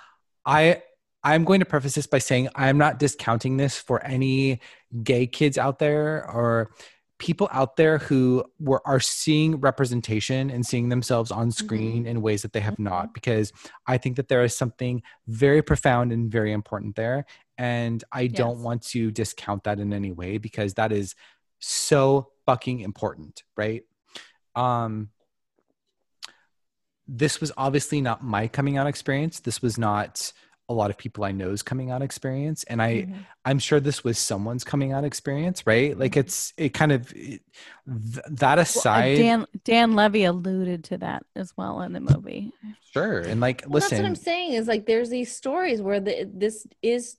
I 0.45 0.83
I'm 1.23 1.45
going 1.45 1.61
to 1.61 1.67
preface 1.67 1.97
this 1.97 2.07
by 2.07 2.19
saying 2.19 2.49
I'm 2.55 2.79
not 2.79 2.99
discounting 2.99 3.57
this 3.57 3.77
for 3.77 4.03
any 4.05 4.61
gay 5.03 5.27
kids 5.27 5.59
out 5.59 5.79
there 5.81 6.29
or 6.31 6.71
people 7.19 7.49
out 7.51 7.77
there 7.77 7.99
who 7.99 8.45
were 8.61 8.87
are 8.87 9.01
seeing 9.01 9.59
representation 9.61 10.51
and 10.51 10.67
seeing 10.67 10.89
themselves 10.91 11.31
on 11.31 11.51
screen 11.51 12.07
in 12.07 12.21
ways 12.21 12.43
that 12.43 12.53
they 12.53 12.61
have 12.61 12.79
not 12.79 13.15
because 13.15 13.53
I 13.87 13.97
think 13.97 14.17
that 14.17 14.29
there 14.29 14.45
is 14.45 14.55
something 14.55 15.03
very 15.27 15.63
profound 15.63 16.13
and 16.13 16.31
very 16.31 16.53
important 16.53 16.95
there 16.95 17.25
and 17.57 18.05
I 18.13 18.27
don't 18.27 18.63
want 18.63 18.83
to 18.89 19.11
discount 19.11 19.65
that 19.65 19.81
in 19.81 19.95
any 19.95 20.13
way 20.13 20.37
because 20.37 20.75
that 20.75 20.93
is 20.93 21.15
so 21.59 22.33
fucking 22.45 22.81
important, 22.81 23.45
right? 23.57 23.83
Um 24.55 25.09
this 27.09 27.41
was 27.41 27.53
obviously 27.57 28.01
not 28.01 28.23
my 28.23 28.49
coming 28.49 28.77
out 28.77 28.87
experience. 28.87 29.41
This 29.41 29.63
was 29.63 29.79
not 29.79 30.33
a 30.69 30.75
lot 30.75 30.91
of 30.91 30.99
people 30.99 31.25
I 31.25 31.31
know's 31.33 31.63
coming 31.63 31.91
out 31.91 32.03
experience, 32.03 32.65
and 32.65 32.83
I 32.83 33.03
Mhm. 33.03 33.27
I'm 33.45 33.59
sure 33.61 33.79
this 33.79 34.03
was 34.03 34.19
someone's 34.19 34.65
coming 34.65 34.93
out 34.93 35.05
experience, 35.05 35.65
right? 35.67 35.97
Like 35.97 36.13
Mhm. 36.13 36.21
it's 36.21 36.53
it 36.57 36.75
kind 36.75 36.91
of 36.93 37.13
it, 37.13 37.43
th- 37.87 38.25
that 38.29 38.41
Well, 38.57 38.59
uh, 38.59 38.63
aside, 38.63 39.17
Dan 39.17 39.47
Dan 39.65 39.95
Levy 39.95 40.25
alluded 40.25 40.85
to 40.85 40.99
that 40.99 41.25
as 41.37 41.57
well 41.57 41.83
in 41.83 41.93
the 41.93 42.01
movie. 42.01 42.53
sure, 42.93 43.21
and 43.21 43.41
like 43.41 43.63
Well, 43.69 43.81
that's 43.81 43.93
what 43.93 44.05
I'm 44.05 44.17
saying 44.17 44.55
is 44.55 44.67
like 44.67 44.87
there's 44.87 45.09
these 45.11 45.35
stories 45.35 45.81
where 45.81 46.01
the, 46.01 46.29
this 46.33 46.67
is 46.83 47.17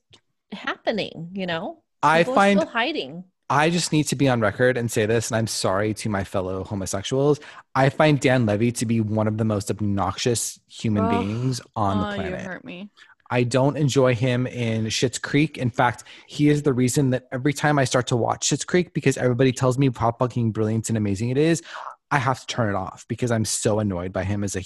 happening, 0.51 1.29
you 1.33 1.45
know? 1.45 1.83
I 2.03 2.19
People 2.19 2.33
are 2.33 2.35
find 2.35 2.59
still 2.59 2.71
hiding. 2.71 3.23
I 3.49 3.69
just 3.69 3.93
need 3.93 4.03
to 4.07 4.15
be 4.17 4.27
on 4.27 4.41
record 4.41 4.75
and 4.77 4.91
say 4.91 5.05
this, 5.05 5.31
and 5.31 5.37
I'm 5.37 5.47
sorry 5.47 5.93
to 5.95 6.09
my 6.09 6.25
fellow 6.25 6.65
homosexuals. 6.65 7.39
I 7.73 7.87
find 7.89 8.19
Dan 8.19 8.45
Levy 8.45 8.73
to 8.73 8.85
be 8.85 8.99
one 8.99 9.25
of 9.27 9.37
the 9.37 9.45
most 9.45 9.71
obnoxious 9.71 10.59
human 10.67 11.05
Ugh. 11.05 11.11
beings 11.11 11.61
on 11.75 11.97
oh, 11.97 12.09
the 12.09 12.15
planet. 12.15 12.41
you 12.41 12.45
hurt 12.45 12.65
me. 12.65 12.89
I 13.29 13.43
don't 13.43 13.77
enjoy 13.77 14.15
him 14.15 14.47
in 14.47 14.85
Schitt's 14.85 15.19
Creek. 15.19 15.57
In 15.57 15.69
fact, 15.69 16.03
he 16.27 16.49
is 16.49 16.63
the 16.63 16.73
reason 16.73 17.09
that 17.11 17.27
every 17.31 17.53
time 17.53 17.77
I 17.77 17.83
start 17.83 18.07
to 18.07 18.15
watch 18.15 18.49
Schitt's 18.49 18.65
Creek, 18.65 18.93
because 18.93 19.17
everybody 19.17 19.51
tells 19.51 19.77
me 19.77 19.89
how 19.95 20.11
fucking 20.11 20.51
brilliant 20.51 20.89
and 20.89 20.97
amazing 20.97 21.29
it 21.29 21.37
is, 21.37 21.61
I 22.09 22.19
have 22.19 22.39
to 22.39 22.47
turn 22.47 22.69
it 22.69 22.75
off 22.75 23.05
because 23.07 23.31
I'm 23.31 23.45
so 23.45 23.79
annoyed 23.79 24.13
by 24.13 24.23
him 24.23 24.43
as 24.43 24.55
a 24.55 24.63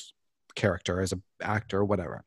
character, 0.56 1.02
as 1.02 1.12
an 1.12 1.24
actor, 1.42 1.84
whatever. 1.84 2.24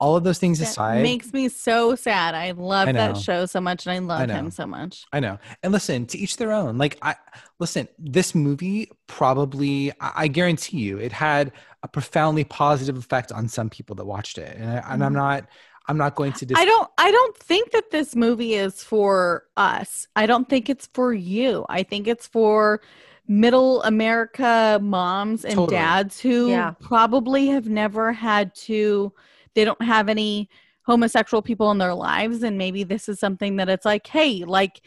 All 0.00 0.14
of 0.14 0.22
those 0.22 0.38
things 0.38 0.60
That 0.60 0.68
aside, 0.68 1.02
makes 1.02 1.32
me 1.32 1.48
so 1.48 1.96
sad. 1.96 2.36
I 2.36 2.52
love 2.52 2.86
I 2.86 2.92
that 2.92 3.16
show 3.16 3.46
so 3.46 3.60
much, 3.60 3.84
and 3.84 3.92
I 3.92 3.98
love 3.98 4.28
know. 4.28 4.34
him 4.34 4.50
so 4.52 4.64
much. 4.64 5.04
I 5.12 5.18
know. 5.18 5.38
And 5.64 5.72
listen, 5.72 6.06
to 6.06 6.18
each 6.18 6.36
their 6.36 6.52
own. 6.52 6.78
Like 6.78 6.98
I 7.02 7.16
listen, 7.58 7.88
this 7.98 8.32
movie 8.32 8.92
probably 9.08 9.90
I, 10.00 10.12
I 10.14 10.28
guarantee 10.28 10.78
you 10.78 10.98
it 10.98 11.10
had 11.10 11.50
a 11.82 11.88
profoundly 11.88 12.44
positive 12.44 12.96
effect 12.96 13.30
on 13.32 13.48
some 13.48 13.70
people 13.70 13.94
that 13.96 14.04
watched 14.04 14.38
it. 14.38 14.56
And, 14.56 14.68
I, 14.70 14.92
and 14.92 15.04
I'm 15.04 15.12
Mhm. 15.12 15.16
not 15.16 15.44
I'm 15.90 15.96
not 15.96 16.16
going 16.16 16.32
to 16.34 16.44
dis- 16.44 16.58
I 16.58 16.66
don't 16.66 16.86
I 16.98 17.10
don't 17.10 17.34
think 17.36 17.70
that 17.70 17.90
this 17.90 18.14
movie 18.14 18.52
is 18.54 18.82
for 18.84 19.44
us. 19.56 20.06
I 20.16 20.26
don't 20.26 20.46
think 20.46 20.68
it's 20.68 20.86
for 20.92 21.14
you. 21.14 21.64
I 21.70 21.82
think 21.82 22.06
it's 22.06 22.26
for 22.26 22.82
middle 23.26 23.82
America 23.84 24.78
moms 24.82 25.44
and 25.46 25.54
Totally. 25.54 25.76
dads 25.78 26.20
who 26.20 26.48
Yeah. 26.50 26.72
probably 26.80 27.46
have 27.48 27.68
never 27.68 28.12
had 28.12 28.54
to 28.66 29.12
they 29.54 29.64
don't 29.64 29.80
have 29.82 30.08
any 30.10 30.50
homosexual 30.82 31.42
people 31.42 31.70
in 31.70 31.78
their 31.78 31.94
lives 31.94 32.42
and 32.42 32.58
maybe 32.58 32.82
this 32.84 33.08
is 33.08 33.18
something 33.18 33.56
that 33.56 33.68
it's 33.68 33.84
like, 33.86 34.06
hey, 34.06 34.44
like 34.44 34.82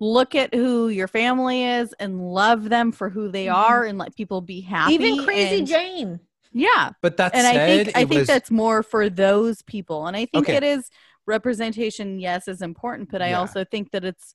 look 0.00 0.34
at 0.34 0.54
who 0.54 0.88
your 0.88 1.08
family 1.08 1.64
is 1.64 1.94
and 2.00 2.20
love 2.20 2.68
them 2.68 2.92
for 2.92 3.08
who 3.10 3.30
they 3.30 3.46
Mhm. 3.46 3.54
are 3.54 3.84
and 3.84 3.98
let 3.98 4.14
people 4.16 4.40
be 4.40 4.60
happy. 4.60 4.94
Even 4.94 5.24
Crazy 5.24 5.58
and- 5.58 5.66
Jane. 5.66 6.20
Yeah 6.58 6.90
but 7.02 7.16
that's 7.18 7.34
and 7.34 7.42
said, 7.44 7.56
I 7.56 7.84
think 7.84 7.96
I 7.96 8.00
think 8.06 8.18
was- 8.20 8.26
that's 8.28 8.50
more 8.50 8.82
for 8.82 9.10
those 9.10 9.60
people. 9.62 10.06
And 10.06 10.16
I 10.16 10.24
think 10.26 10.48
Okay. 10.48 10.56
it 10.56 10.62
is 10.64 10.90
representation. 11.26 12.18
Yes, 12.18 12.48
is 12.48 12.62
important, 12.62 13.10
but 13.10 13.20
I 13.20 13.30
Yeah. 13.30 13.40
also 13.40 13.64
think 13.64 13.90
that 13.92 14.04
it's 14.04 14.34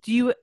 do 0.00 0.12
you. 0.12 0.34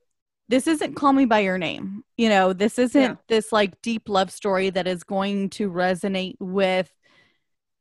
This 0.50 0.68
isn't 0.68 0.96
call 0.96 1.14
me 1.14 1.26
by 1.26 1.40
your 1.40 1.58
name. 1.58 2.04
You 2.18 2.30
know, 2.30 2.54
this 2.54 2.78
isn't 2.78 3.02
Yeah. 3.02 3.16
this 3.28 3.52
like 3.52 3.82
deep 3.82 4.08
love 4.08 4.30
story 4.30 4.70
that 4.72 4.88
is 4.88 5.04
going 5.04 5.50
to 5.52 5.72
resonate 5.72 6.36
with 6.40 6.92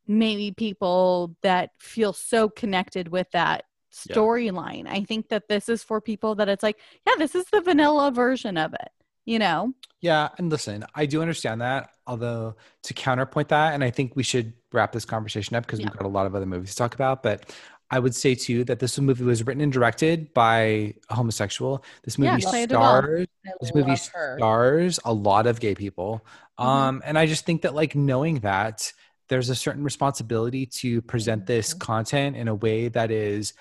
maybe 0.07 0.53
people 0.53 1.37
that 1.43 1.71
feel 1.79 2.13
so 2.13 2.49
connected 2.49 3.09
with 3.09 3.31
that 3.33 3.65
Yeah. 4.09 4.15
storyline. 4.17 4.87
I 4.89 5.05
think 5.05 5.29
that 5.29 5.49
this 5.49 5.69
is 5.69 5.83
for 5.85 6.01
people 6.01 6.35
that 6.37 6.49
it's 6.49 6.63
like, 6.63 6.79
yeah, 7.07 7.15
this 7.19 7.35
is 7.35 7.45
the 7.53 7.61
vanilla 7.61 8.11
version 8.11 8.57
of 8.57 8.73
it. 8.75 8.89
You 9.25 9.39
know, 9.39 9.73
Yeah, 10.01 10.31
and 10.39 10.51
listen, 10.51 10.85
I 10.97 11.07
do 11.07 11.21
understand 11.23 11.61
that. 11.61 11.91
Although 12.09 12.57
to 12.83 12.95
counterpoint 12.95 13.49
that, 13.51 13.73
and 13.75 13.85
I 13.85 13.91
think 13.91 14.17
we 14.17 14.25
should 14.25 14.53
wrap 14.73 14.91
this 14.91 15.05
conversation 15.05 15.55
up 15.55 15.65
because 15.65 15.79
Yeah. 15.79 15.87
we've 15.87 15.97
got 15.97 16.07
a 16.07 16.09
lot 16.09 16.27
of 16.27 16.35
other 16.35 16.47
movies 16.47 16.71
to 16.71 16.77
talk 16.77 16.95
about. 16.97 17.23
But 17.23 17.55
I 17.91 17.99
would 18.01 18.15
say 18.15 18.35
too 18.35 18.65
that 18.65 18.81
this 18.81 18.99
movie 18.99 19.23
was 19.23 19.47
written 19.47 19.61
and 19.63 19.73
directed 19.73 20.35
by 20.35 20.95
a 21.09 21.15
homosexual. 21.15 21.85
This 22.03 22.19
movie 22.19 22.43
well. 22.45 22.67
stars 22.69 23.27
this 23.61 23.75
movie 23.75 23.91
her. 24.15 24.37
stars 24.39 24.99
a 25.05 25.13
lot 25.13 25.47
of 25.47 25.61
gay 25.61 25.75
people. 25.77 26.25
Mhm. 26.59 26.65
Um, 26.65 27.03
and 27.05 27.17
I 27.19 27.27
just 27.27 27.45
think 27.47 27.63
that 27.63 27.75
like 27.75 27.95
knowing 27.95 28.41
that 28.41 28.93
there's 29.29 29.51
a 29.51 29.55
certain 29.55 29.85
responsibility 29.85 30.67
to 30.67 31.01
present 31.03 31.47
this 31.47 31.75
Mhm. 31.75 31.79
content 31.81 32.37
in 32.37 32.49
a 32.49 32.55
way 32.55 32.89
that 32.89 33.11
is 33.13 33.53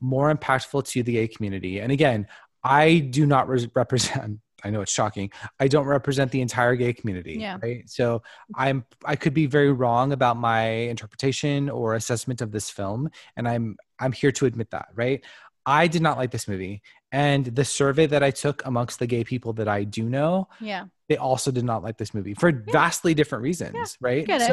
more 0.00 0.32
impactful 0.34 0.86
to 0.88 1.02
the 1.02 1.12
gay 1.12 1.28
community. 1.28 1.80
And 1.80 1.90
again, 1.92 2.26
I 2.62 2.98
do 2.98 3.24
not 3.24 3.48
re- 3.48 3.70
represent. 3.74 4.40
I 4.64 4.70
know 4.70 4.80
it's 4.80 4.92
shocking. 4.92 5.30
I 5.60 5.68
don't 5.68 5.86
represent 5.86 6.32
the 6.32 6.40
entire 6.40 6.74
gay 6.76 6.92
community. 6.92 7.36
Yeah. 7.38 7.58
Right. 7.62 7.88
So 7.88 8.18
mm-hmm. 8.18 8.60
I'm. 8.60 8.84
I 9.04 9.16
could 9.16 9.34
be 9.34 9.46
very 9.46 9.72
wrong 9.72 10.12
about 10.12 10.36
my 10.36 10.66
interpretation 10.66 11.70
or 11.70 11.94
assessment 11.94 12.40
of 12.40 12.52
this 12.52 12.70
film, 12.70 13.10
and 13.36 13.48
I'm. 13.48 13.76
I'm 14.00 14.12
here 14.12 14.32
to 14.32 14.46
admit 14.46 14.70
that. 14.70 14.88
Right. 14.94 15.24
I 15.66 15.86
did 15.86 16.00
not 16.00 16.16
like 16.16 16.30
this 16.30 16.48
movie, 16.48 16.82
and 17.12 17.44
the 17.44 17.64
survey 17.64 18.06
that 18.06 18.22
I 18.22 18.30
took 18.30 18.64
amongst 18.64 18.98
the 18.98 19.06
gay 19.06 19.22
people 19.22 19.52
that 19.54 19.68
I 19.68 19.84
do 19.84 20.04
know, 20.04 20.48
yeah. 20.60 20.84
they 21.08 21.18
also 21.18 21.50
did 21.50 21.64
not 21.64 21.82
like 21.82 21.98
this 21.98 22.14
movie 22.14 22.34
for 22.34 22.50
vastly 22.52 23.12
different 23.12 23.42
reasons. 23.42 23.98
Right. 24.00 24.26
get 24.26 24.40
it. 24.40 24.46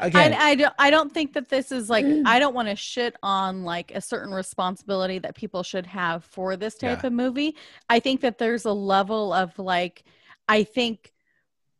Again, 0.00 0.34
I, 0.34 0.50
I 0.50 0.54
don't 0.54 0.74
I 0.78 0.90
don't 0.90 1.12
think 1.12 1.32
that 1.34 1.48
this 1.48 1.72
is 1.72 1.88
like 1.90 2.04
I 2.26 2.38
don't 2.38 2.54
want 2.54 2.68
to 2.68 2.76
shit 2.76 3.16
on 3.22 3.64
like 3.64 3.92
a 3.94 4.00
certain 4.00 4.32
responsibility 4.32 5.18
that 5.20 5.34
people 5.34 5.62
should 5.62 5.86
have 5.86 6.24
for 6.24 6.56
this 6.56 6.74
type 6.76 7.00
Yeah. 7.02 7.06
of 7.08 7.12
movie. 7.12 7.56
I 7.88 8.00
think 8.00 8.20
that 8.22 8.38
there's 8.38 8.64
a 8.64 8.72
level 8.72 9.32
of 9.32 9.58
like 9.58 10.04
I 10.48 10.64
think 10.64 11.12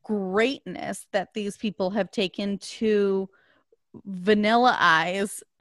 greatness 0.02 1.06
that 1.12 1.34
these 1.34 1.56
people 1.56 1.90
have 1.90 2.10
taken 2.10 2.58
to 2.58 3.28
vanilla 4.04 4.76
eyes 4.78 5.42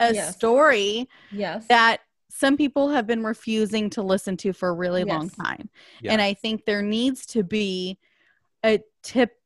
a 0.00 0.14
Yes. 0.14 0.34
story 0.34 1.08
Yes. 1.32 1.66
that 1.68 2.00
some 2.30 2.56
people 2.56 2.88
have 2.90 3.06
been 3.06 3.22
refusing 3.24 3.90
to 3.90 4.02
listen 4.02 4.36
to 4.38 4.52
for 4.52 4.70
a 4.70 4.72
really 4.72 5.04
long 5.04 5.28
time. 5.28 5.68
Yeah. 6.00 6.12
And 6.12 6.22
I 6.22 6.32
think 6.34 6.64
there 6.64 6.80
needs 6.82 7.26
to 7.26 7.42
be 7.42 7.98
a 8.64 8.80
tip, 9.02 9.39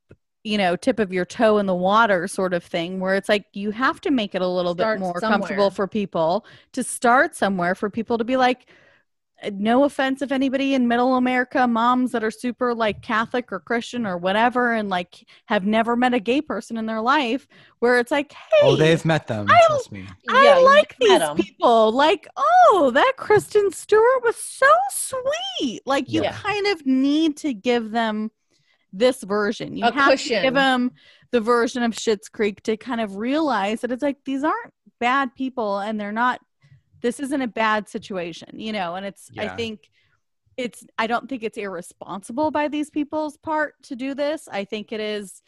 you 0.45 0.59
know, 0.59 0.77
tip 0.77 0.99
of 0.99 1.13
your 1.13 1.25
toe 1.25 1.57
in 1.59 1.67
the 1.67 1.75
water 1.75 2.29
sort 2.29 2.53
of 2.53 2.63
thing 2.63 3.01
where 3.01 3.15
it's 3.15 3.29
like 3.31 3.47
you 3.55 3.71
have 3.71 4.01
to 4.03 4.11
make 4.11 4.35
it 4.35 4.43
a 4.43 4.47
little 4.47 4.75
Start 4.75 4.99
bit 4.99 5.01
more 5.01 5.19
somewhere. 5.19 5.39
comfortable 5.39 5.71
for 5.71 5.89
people 5.89 6.45
to 6.73 6.85
start 6.85 7.35
somewhere 7.35 7.75
for 7.75 7.89
people 7.89 8.19
to 8.19 8.25
be 8.25 8.37
like, 8.37 8.67
uh, 9.43 9.51
no 9.55 9.85
offense 9.85 10.21
if 10.23 10.31
anybody 10.31 10.75
in 10.75 10.87
middle 10.87 11.17
America, 11.17 11.67
moms 11.67 12.13
that 12.13 12.23
are 12.23 12.31
super 12.31 12.75
like 12.75 13.01
Catholic 13.01 13.51
or 13.53 13.59
Christian 13.59 14.05
or 14.07 14.19
whatever, 14.19 14.75
and 14.75 14.91
like 14.91 15.27
have 15.47 15.65
never 15.67 15.97
met 15.97 16.13
a 16.13 16.21
gay 16.21 16.43
person 16.43 16.77
in 16.77 16.85
their 16.87 17.01
life, 17.01 17.49
where 17.79 17.99
it's 17.99 18.11
like, 18.13 18.33
hey, 18.33 18.59
oh, 18.63 18.77
they've 18.77 19.05
met 19.05 19.27
them. 19.27 19.47
I- 19.49 19.61
trust 19.67 19.93
me. 19.93 20.07
I 20.29 20.59
you 20.59 20.65
like 20.67 20.95
these 21.01 21.23
people. 21.47 21.91
Like, 21.91 22.29
oh, 22.37 22.91
that 22.95 23.15
Kristen 23.17 23.73
Stewart 23.73 24.23
was 24.23 24.37
so 24.37 24.69
sweet. 24.91 25.81
Like, 25.87 26.11
you 26.11 26.23
Yeah. 26.23 26.33
kind 26.35 26.67
of 26.67 26.85
need 26.87 27.39
to 27.39 27.55
give 27.55 27.91
them 27.93 28.31
this 28.99 29.23
version. 29.23 29.77
You 29.77 29.87
A 29.87 29.93
have 29.93 30.19
to 30.19 30.29
give 30.29 30.55
them 30.55 30.93
the 31.31 31.41
version 31.41 31.83
of 31.83 31.93
Schitt's 31.93 32.29
Creek 32.29 32.63
to 32.63 32.77
kind 32.77 33.01
of 33.01 33.17
realize 33.17 33.81
that 33.81 33.93
it's 33.93 34.03
like 34.03 34.19
these 34.25 34.45
aren't 34.45 34.73
bad 35.01 35.35
people, 35.35 35.79
and 35.79 36.01
they're 36.01 36.13
not. 36.13 36.41
This 37.03 37.21
isn't 37.21 37.43
a 37.43 37.49
bad 37.49 37.89
situation, 37.89 38.59
you 38.59 38.73
know. 38.73 38.95
And 38.95 39.05
it's. 39.05 39.31
I 39.37 39.49
think 39.49 39.91
it's. 40.57 40.85
I 40.99 41.07
don't 41.07 41.29
think 41.29 41.43
it's 41.43 41.59
irresponsible 41.59 42.51
by 42.51 42.69
these 42.69 42.91
people's 42.91 43.37
part 43.37 43.75
to 43.85 43.97
do 43.97 44.15
this. 44.15 44.49
I 44.51 44.65
think 44.65 44.93
it 44.93 45.01
is 45.01 45.43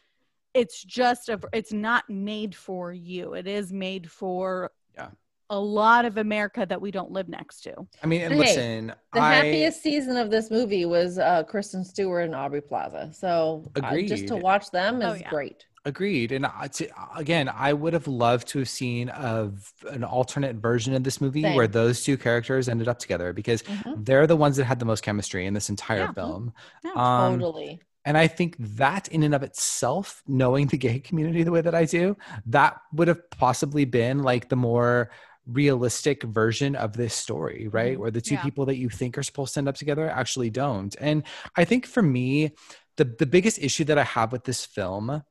it's 0.56 0.82
just 0.82 1.28
a 1.28 1.38
it's 1.52 1.72
not 1.72 2.08
made 2.08 2.54
for 2.54 2.90
you 2.90 3.34
it 3.34 3.46
is 3.46 3.72
made 3.72 4.10
for 4.10 4.70
Yeah. 4.96 5.10
A 5.50 5.58
lot 5.58 6.04
of 6.04 6.16
america 6.16 6.66
that 6.68 6.80
we 6.80 6.90
don't 6.90 7.10
live 7.12 7.28
next 7.28 7.60
to 7.62 7.72
I 8.02 8.06
mean, 8.06 8.22
and 8.22 8.34
Hey, 8.34 8.38
listen, 8.40 8.92
The 9.12 9.20
I, 9.20 9.34
happiest 9.34 9.82
season 9.82 10.16
of 10.16 10.30
this 10.30 10.50
movie 10.50 10.84
was 10.84 11.18
uh, 11.18 11.44
Kristen 11.44 11.84
Stewart 11.84 12.24
and 12.24 12.34
Aubrey 12.34 12.60
Plaza. 12.60 13.10
So 13.12 13.70
uh, 13.82 13.96
just 14.02 14.26
to 14.28 14.36
watch 14.36 14.70
them 14.70 15.00
Oh, 15.02 15.12
is 15.12 15.20
yeah. 15.20 15.30
great. 15.30 15.64
Agreed. 15.84 16.32
And 16.32 16.44
I- 16.46 16.66
to, 16.68 16.88
again, 17.16 17.48
I 17.48 17.72
would 17.72 17.92
have 17.92 18.08
loved 18.08 18.48
to 18.48 18.58
have 18.58 18.68
seen 18.68 19.08
of 19.10 19.72
an 19.90 20.02
alternate 20.02 20.56
version 20.56 20.94
of 20.94 21.04
this 21.04 21.20
movie 21.20 21.42
Same. 21.42 21.54
where 21.54 21.68
those 21.68 22.02
two 22.02 22.16
characters 22.16 22.68
ended 22.68 22.88
up 22.88 22.98
together 22.98 23.32
because 23.32 23.62
Mhm. 23.62 24.04
they're 24.04 24.26
the 24.26 24.36
ones 24.36 24.56
that 24.56 24.64
had 24.64 24.80
the 24.80 24.84
most 24.84 25.02
chemistry 25.02 25.46
in 25.46 25.54
this 25.54 25.68
entire 25.70 26.00
Yeah. 26.00 26.12
film. 26.12 26.52
Yeah, 26.84 26.92
Um, 26.96 27.38
totally. 27.38 27.80
And 28.04 28.18
I 28.18 28.26
think 28.26 28.56
that 28.58 29.08
in 29.08 29.22
and 29.22 29.34
of 29.34 29.42
itself, 29.44 30.22
knowing 30.26 30.66
the 30.66 30.76
gay 30.78 30.98
community 31.00 31.42
the 31.44 31.50
way 31.52 31.60
that 31.60 31.74
I 31.74 31.84
do, 31.84 32.16
that 32.46 32.76
would 32.92 33.08
have 33.08 33.28
possibly 33.30 33.84
been 33.84 34.22
like 34.24 34.48
the 34.48 34.56
more 34.56 35.10
realistic 35.46 36.22
version 36.24 36.74
of 36.76 36.94
this 36.96 37.14
story, 37.14 37.68
right? 37.68 37.96
Mhm. 37.96 38.00
Where 38.00 38.10
the 38.10 38.20
two 38.20 38.34
Yeah. 38.34 38.42
people 38.42 38.66
that 38.66 38.76
you 38.76 38.88
think 38.88 39.16
are 39.16 39.22
supposed 39.22 39.54
to 39.54 39.58
end 39.60 39.68
up 39.68 39.76
together 39.76 40.08
actually 40.10 40.50
don't. 40.50 40.94
And 41.00 41.22
I 41.56 41.64
think 41.64 41.86
for 41.86 42.02
me, 42.02 42.52
the 42.96 43.04
the 43.04 43.26
biggest 43.26 43.58
issue 43.60 43.84
that 43.84 43.98
I 43.98 44.04
have 44.04 44.32
with 44.32 44.44
this 44.44 44.64
film 44.66 45.22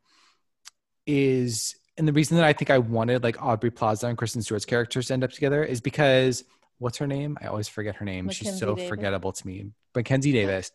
is 1.05 1.76
and 1.97 2.07
the 2.07 2.13
reason 2.13 2.36
that 2.38 2.45
I 2.45 2.51
think 2.51 2.70
I 2.70 2.78
wanted 2.78 3.24
like 3.24 3.41
Aubrey 3.41 3.72
Plaza 3.72 4.07
and 4.07 4.18
Kristen 4.18 4.41
Stewart's 4.41 4.66
characters 4.66 5.07
to 5.07 5.13
end 5.13 5.24
up 5.24 5.32
together 5.32 5.63
is 5.63 5.80
because 5.80 6.43
what's 6.78 6.97
her 6.97 7.07
name? 7.07 7.38
I 7.41 7.47
always 7.47 7.70
forget 7.70 7.95
her 7.95 8.05
name. 8.05 8.30
She's 8.30 8.59
so 8.59 8.76
Davis. 8.76 8.89
forgettable 8.89 9.32
to 9.32 9.47
me. 9.47 9.72
Mackenzie 9.95 10.34
Davis. 10.34 10.72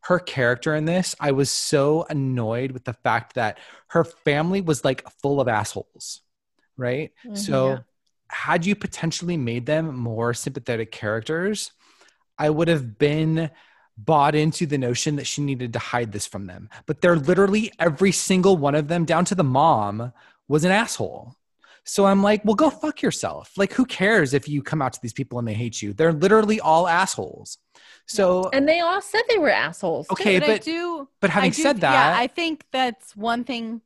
Her 0.00 0.18
character 0.18 0.74
in 0.74 0.84
this, 0.84 1.14
I 1.20 1.30
was 1.30 1.48
so 1.48 2.06
annoyed 2.10 2.72
with 2.72 2.84
the 2.84 2.92
fact 2.92 3.34
that 3.36 3.58
her 3.88 4.02
family 4.04 4.60
was 4.62 4.84
like 4.84 5.08
full 5.22 5.40
of 5.40 5.48
assholes. 5.48 6.20
right? 6.76 7.12
Mhm. 7.24 7.38
So, 7.38 7.68
Yeah. 7.68 7.78
Had 8.34 8.66
you 8.66 8.74
potentially 8.74 9.36
made 9.36 9.64
them 9.66 9.96
more 9.96 10.34
sympathetic 10.34 10.90
characters, 10.90 11.70
I 12.36 12.50
would 12.50 12.68
have 12.68 12.98
been 12.98 13.50
bought 13.96 14.34
into 14.34 14.66
the 14.66 14.76
notion 14.76 15.16
that 15.16 15.26
she 15.26 15.40
needed 15.40 15.72
to 15.72 15.78
hide 15.78 16.10
this 16.10 16.26
from 16.26 16.46
them. 16.46 16.68
But 16.86 17.00
they're 17.00 17.16
literally 17.16 17.70
every 17.78 18.10
single 18.12 18.56
one 18.56 18.74
of 18.74 18.88
them, 18.88 19.04
down 19.04 19.24
to 19.26 19.34
the 19.36 19.44
mom, 19.44 20.12
was 20.48 20.64
an 20.64 20.72
asshole. 20.72 21.36
So 21.84 22.06
I'm 22.06 22.22
like, 22.22 22.44
well, 22.44 22.54
go 22.56 22.70
fuck 22.70 23.02
yourself. 23.02 23.52
Like, 23.56 23.72
who 23.74 23.84
cares 23.84 24.34
if 24.34 24.48
you 24.48 24.62
come 24.62 24.82
out 24.82 24.94
to 24.94 25.00
these 25.02 25.12
people 25.12 25.38
and 25.38 25.46
they 25.46 25.54
hate 25.54 25.80
you? 25.80 25.92
They're 25.92 26.12
literally 26.14 26.58
all 26.58 26.88
assholes. 26.88 27.58
So, 28.06 28.48
And 28.52 28.66
they 28.68 28.80
all 28.80 29.00
said 29.00 29.20
they 29.28 29.38
were 29.38 29.50
assholes. 29.50 30.08
Okay, 30.10 30.40
but, 30.40 30.48
I 30.48 30.52
but- 30.54 30.62
do. 30.62 31.08
but 31.20 31.30
having 31.30 31.48
I 31.52 31.54
do- 31.54 31.62
said 31.62 31.80
that, 31.82 31.92
yeah, 31.92 32.18
I 32.20 32.26
think 32.26 32.64
that's 32.72 33.14
one 33.14 33.44
thing 33.44 33.80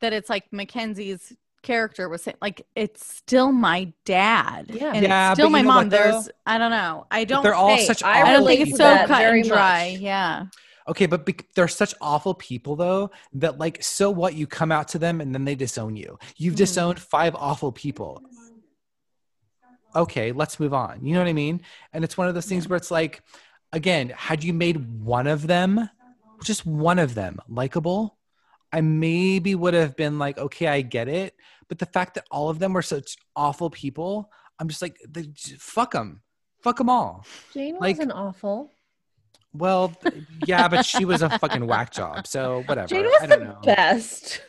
that 0.00 0.12
it's 0.12 0.28
like 0.28 0.52
Mackenzie's 0.52 1.32
character 1.68 2.08
was 2.08 2.22
saying, 2.22 2.36
like 2.40 2.66
it's 2.74 3.04
still 3.06 3.52
my 3.52 3.92
dad, 4.04 4.70
Yeah. 4.72 4.92
and 4.94 5.02
Yeah, 5.04 5.30
it's 5.32 5.38
still 5.38 5.50
my 5.50 5.62
mom. 5.62 5.76
what, 5.76 5.90
though? 5.90 5.96
There's, 6.12 6.30
I 6.46 6.56
don't 6.58 6.70
know, 6.70 7.06
I 7.10 7.24
don't. 7.24 7.42
they're 7.42 7.54
all 7.54 7.76
Hey, 7.76 7.84
such 7.86 8.02
I 8.02 8.22
I 8.22 8.32
don't 8.32 8.46
think 8.46 8.60
it's 8.66 8.76
so 8.76 9.06
cut 9.06 9.22
and 9.22 9.44
dry. 9.44 9.90
much. 9.92 10.00
Yeah, 10.00 10.46
Okay, 10.88 11.04
but 11.06 11.26
bec 11.26 11.44
they're 11.54 11.68
such 11.68 11.94
awful 12.00 12.32
people 12.34 12.74
though 12.76 13.10
that 13.34 13.58
like 13.58 13.82
so 13.82 14.10
what 14.10 14.32
you 14.34 14.46
come 14.46 14.72
out 14.72 14.88
to 14.88 14.98
them 14.98 15.20
and 15.20 15.34
then 15.34 15.44
they 15.44 15.54
disown 15.54 15.96
you. 15.96 16.18
You've 16.38 16.54
Mhm. 16.54 16.64
disowned 16.64 16.98
five 16.98 17.34
awful 17.34 17.70
people. 17.72 18.22
Okay, 19.94 20.32
let's 20.32 20.58
move 20.60 20.74
on. 20.74 21.04
You 21.04 21.14
know 21.14 21.20
what 21.20 21.28
I 21.28 21.32
mean? 21.34 21.60
And 21.92 22.04
it's 22.04 22.16
one 22.16 22.28
of 22.28 22.34
those 22.34 22.46
things 22.46 22.68
where 22.68 22.76
it's 22.76 22.90
like 22.90 23.22
again, 23.72 24.08
had 24.16 24.42
you 24.42 24.52
made 24.54 25.02
one 25.02 25.26
of 25.26 25.46
them, 25.46 25.90
just 26.42 26.64
one 26.66 26.98
of 26.98 27.14
them 27.14 27.38
likable, 27.48 28.17
I 28.72 28.80
maybe 28.80 29.54
would 29.54 29.74
have 29.74 29.96
been 29.96 30.18
like, 30.18 30.38
okay, 30.38 30.66
I 30.66 30.82
get 30.82 31.08
it. 31.08 31.34
But 31.68 31.78
the 31.78 31.86
fact 31.86 32.14
that 32.14 32.26
all 32.30 32.48
of 32.48 32.58
them 32.58 32.72
were 32.72 32.82
such 32.82 33.16
awful 33.36 33.70
people, 33.70 34.30
I'm 34.58 34.68
just 34.68 34.82
like, 34.82 34.98
they, 35.08 35.30
fuck 35.58 35.92
them, 35.92 36.22
fuck 36.62 36.76
them 36.78 36.88
all. 36.90 37.24
Jane 37.54 37.74
Like- 37.78 37.96
wasn't 37.96 38.12
awful. 38.12 38.72
Well, 39.54 39.94
yeah, 40.46 40.68
but 40.68 40.84
she 40.84 41.04
was 41.06 41.22
a 41.22 41.30
fucking 41.38 41.66
whack 41.66 41.90
job. 41.92 42.26
So 42.26 42.62
whatever. 42.66 42.86
Jane 42.88 43.04
was 43.06 43.22
I 43.22 43.26
don't 43.26 43.38
the 43.40 43.44
know. 43.46 43.58
best. 43.64 44.42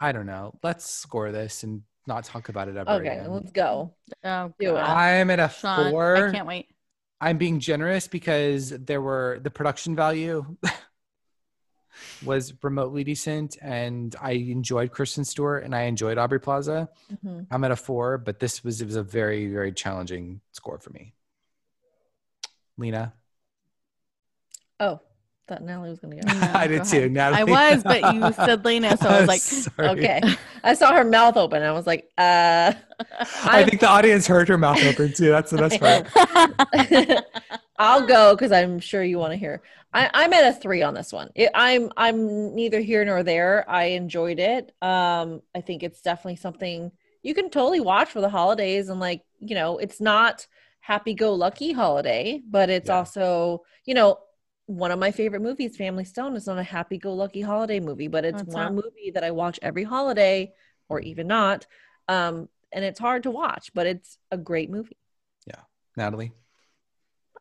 I 0.00 0.10
don't 0.12 0.26
know. 0.26 0.54
Let's 0.62 0.90
score 0.90 1.30
this 1.30 1.62
and 1.62 1.82
not 2.06 2.24
talk 2.24 2.48
about 2.48 2.68
it 2.68 2.76
ever 2.76 2.90
okay, 2.90 3.18
again. 3.18 3.30
let's 3.30 3.52
go. 3.52 3.94
oh, 4.24 4.52
Do 4.58 4.76
it. 4.76 4.80
I'm 4.80 5.30
at 5.30 5.38
a 5.38 5.48
Shawn, 5.48 5.90
four. 5.92 6.28
I 6.28 6.32
can't 6.32 6.46
wait. 6.48 6.66
I'm 7.20 7.38
being 7.38 7.60
generous 7.60 8.08
because 8.08 8.70
there 8.70 9.00
were 9.00 9.38
the 9.42 9.50
production 9.50 9.94
value 9.94 10.44
was 12.24 12.52
remotely 12.62 13.04
decent, 13.04 13.56
and 13.60 14.14
I 14.20 14.32
enjoyed 14.32 14.90
Kristen 14.92 15.24
Stewart 15.24 15.64
and 15.64 15.74
I 15.74 15.82
enjoyed 15.82 16.18
Aubrey 16.18 16.40
Plaza. 16.40 16.88
Mhm. 17.24 17.46
I'm 17.50 17.64
at 17.64 17.70
a 17.70 17.76
four, 17.76 18.18
but 18.18 18.38
this 18.40 18.62
was 18.64 18.80
it 18.80 18.86
was 18.86 18.96
a 18.96 19.02
very 19.02 19.46
very 19.52 19.72
challenging 19.72 20.40
score 20.52 20.78
for 20.78 20.90
me. 20.90 21.14
Lyna, 22.78 23.12
Oh, 24.78 25.00
thought 25.46 25.62
Natalie 25.62 25.90
was 25.90 25.98
gonna 25.98 26.16
go. 26.16 26.22
No, 26.32 26.50
I 26.54 26.66
go 26.66 26.78
did 26.78 26.84
too. 26.86 27.08
Natalie, 27.10 27.40
I 27.52 27.72
was, 27.74 27.82
but 27.82 28.14
you 28.14 28.32
said 28.46 28.64
Lyna, 28.64 28.96
so 28.96 29.08
I 29.08 29.18
was 29.20 29.28
like, 29.28 29.40
Sorry. 29.42 29.88
Okay. 29.88 30.20
I 30.64 30.74
saw 30.74 30.92
her 30.94 31.04
mouth 31.04 31.36
open. 31.36 31.62
I 31.62 31.72
was 31.72 31.86
like, 31.86 32.08
uh 32.16 32.72
I 33.44 33.64
think 33.64 33.80
the 33.80 33.88
audience 33.88 34.26
heard 34.26 34.48
her 34.48 34.56
mouth 34.58 34.82
open 34.84 35.12
too. 35.12 35.28
That's 35.30 35.50
the 35.50 35.58
best 35.58 35.80
part. 35.80 36.06
I'll 37.80 38.06
go 38.06 38.34
because 38.36 38.52
I'm 38.52 38.78
sure 38.80 39.02
you 39.02 39.18
want 39.18 39.32
to 39.32 39.38
hear. 39.38 39.62
I, 39.92 40.10
I'm 40.14 40.32
at 40.34 40.54
a 40.56 40.58
three 40.58 40.82
on 40.82 40.94
this 40.94 41.12
one. 41.12 41.30
It, 41.34 41.50
I'm 41.54 41.90
I'm 41.96 42.54
neither 42.54 42.80
here 42.80 43.04
nor 43.04 43.24
there. 43.24 43.68
I 43.68 43.84
enjoyed 43.86 44.38
it. 44.38 44.72
Um, 44.82 45.42
I 45.54 45.62
think 45.62 45.82
it's 45.82 46.02
definitely 46.02 46.36
something 46.36 46.92
you 47.22 47.34
can 47.34 47.50
totally 47.50 47.80
watch 47.80 48.10
for 48.10 48.20
the 48.20 48.28
holidays 48.30 48.90
and 48.90 49.00
like 49.00 49.22
you 49.40 49.54
know, 49.56 49.78
it's 49.78 50.00
not 50.00 50.46
happy 50.80 51.14
go 51.14 51.34
lucky 51.34 51.72
holiday, 51.72 52.42
but 52.48 52.70
it's 52.70 52.90
Yeah. 52.90 52.98
also 52.98 53.62
you 53.86 53.94
know 53.94 54.18
one 54.66 54.92
of 54.92 54.98
my 55.00 55.10
favorite 55.10 55.42
movies, 55.42 55.76
Family 55.76 56.04
Stone, 56.04 56.36
is 56.36 56.46
not 56.46 56.58
a 56.58 56.62
happy 56.62 56.98
go 56.98 57.14
lucky 57.14 57.40
holiday 57.40 57.80
movie, 57.80 58.08
but 58.08 58.24
it's 58.24 58.42
What's 58.42 58.54
one 58.54 58.56
that? 58.56 58.74
movie 58.74 59.10
that 59.14 59.24
I 59.24 59.32
watch 59.32 59.58
every 59.62 59.84
holiday 59.84 60.52
or 60.88 61.00
even 61.00 61.28
not. 61.28 61.66
Um, 62.08 62.48
and 62.72 62.84
it's 62.84 63.00
hard 63.00 63.24
to 63.24 63.32
watch, 63.32 63.72
but 63.74 63.86
it's 63.88 64.18
a 64.30 64.38
great 64.38 64.70
movie. 64.70 64.96
Yeah, 65.46 65.62
Natalie. 65.96 66.32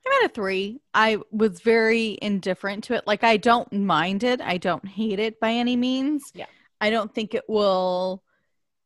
I'm 0.05 0.23
at 0.23 0.31
a 0.31 0.33
three. 0.33 0.81
I 0.93 1.17
was 1.31 1.59
very 1.61 2.17
indifferent 2.21 2.83
to 2.85 2.93
it. 2.95 3.05
Like 3.05 3.23
I 3.23 3.37
don't 3.37 3.71
mind 3.71 4.23
it. 4.23 4.41
I 4.41 4.57
don't 4.57 4.87
hate 4.87 5.19
it 5.19 5.39
by 5.39 5.51
any 5.51 5.75
means. 5.75 6.31
Yeah. 6.33 6.45
I 6.81 6.89
don't 6.89 7.13
think 7.13 7.33
it 7.35 7.43
will 7.47 8.23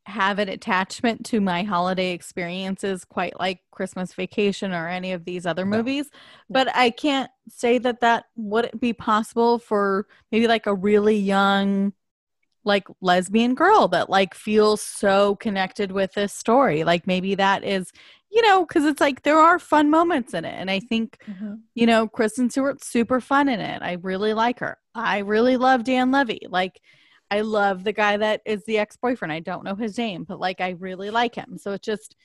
have 0.05 0.37
an 0.37 0.49
attachment 0.49 1.25
to 1.25 1.39
my 1.39 1.63
holiday 1.63 2.11
experiences 2.11 3.05
quite 3.05 3.39
like 3.39 3.61
Christmas 3.71 4.13
Vacation 4.13 4.73
or 4.73 4.89
any 4.89 5.13
of 5.13 5.23
these 5.23 5.45
other 5.45 5.65
No. 5.65 5.77
movies. 5.77 6.09
But 6.49 6.75
I 6.75 6.89
can't 6.89 7.31
say 7.47 7.77
that 7.77 8.01
that 8.01 8.25
wouldn't 8.35 8.81
be 8.81 8.91
possible 8.91 9.59
for 9.59 10.07
maybe 10.31 10.47
like 10.47 10.65
a 10.65 10.75
really 10.75 11.15
young 11.17 11.93
like 12.65 12.87
lesbian 13.01 13.55
girl 13.55 13.87
that 13.89 14.09
like 14.09 14.33
feels 14.33 14.81
so 14.81 15.35
connected 15.35 15.91
with 15.91 16.13
this 16.13 16.33
story. 16.33 16.83
Like 16.83 17.07
maybe 17.07 17.35
that 17.35 17.63
is, 17.63 17.91
you 18.33 18.41
know, 18.41 18.65
because 18.65 18.83
it's 18.83 18.99
like 18.99 19.21
there 19.21 19.37
are 19.37 19.59
fun 19.59 19.91
moments 19.91 20.33
in 20.33 20.43
it. 20.43 20.55
And 20.57 20.69
I 20.71 20.79
think 20.79 21.17
mm-hmm. 21.29 21.55
you 21.75 21.85
know, 21.85 22.07
Kristen 22.07 22.49
Stewart's 22.49 22.87
super 22.87 23.21
fun 23.21 23.47
in 23.47 23.59
it. 23.59 23.81
I 23.83 23.93
really 24.01 24.33
like 24.33 24.59
her. 24.59 24.79
I 24.95 25.19
really 25.19 25.55
love 25.55 25.83
Dan 25.83 26.11
Levy. 26.11 26.47
Like, 26.49 26.81
I 27.29 27.41
love 27.41 27.83
the 27.83 27.93
guy 27.93 28.17
that 28.17 28.41
is 28.45 28.65
the 28.65 28.79
ex 28.79 28.97
boyfriend. 28.97 29.31
I 29.31 29.39
don't 29.39 29.63
know 29.63 29.75
his 29.75 29.97
name, 29.97 30.23
but 30.23 30.39
like, 30.39 30.61
I 30.61 30.69
really 30.79 31.11
like 31.11 31.35
him. 31.35 31.59
So 31.59 31.73
it's 31.73 31.85
just, 31.85 32.15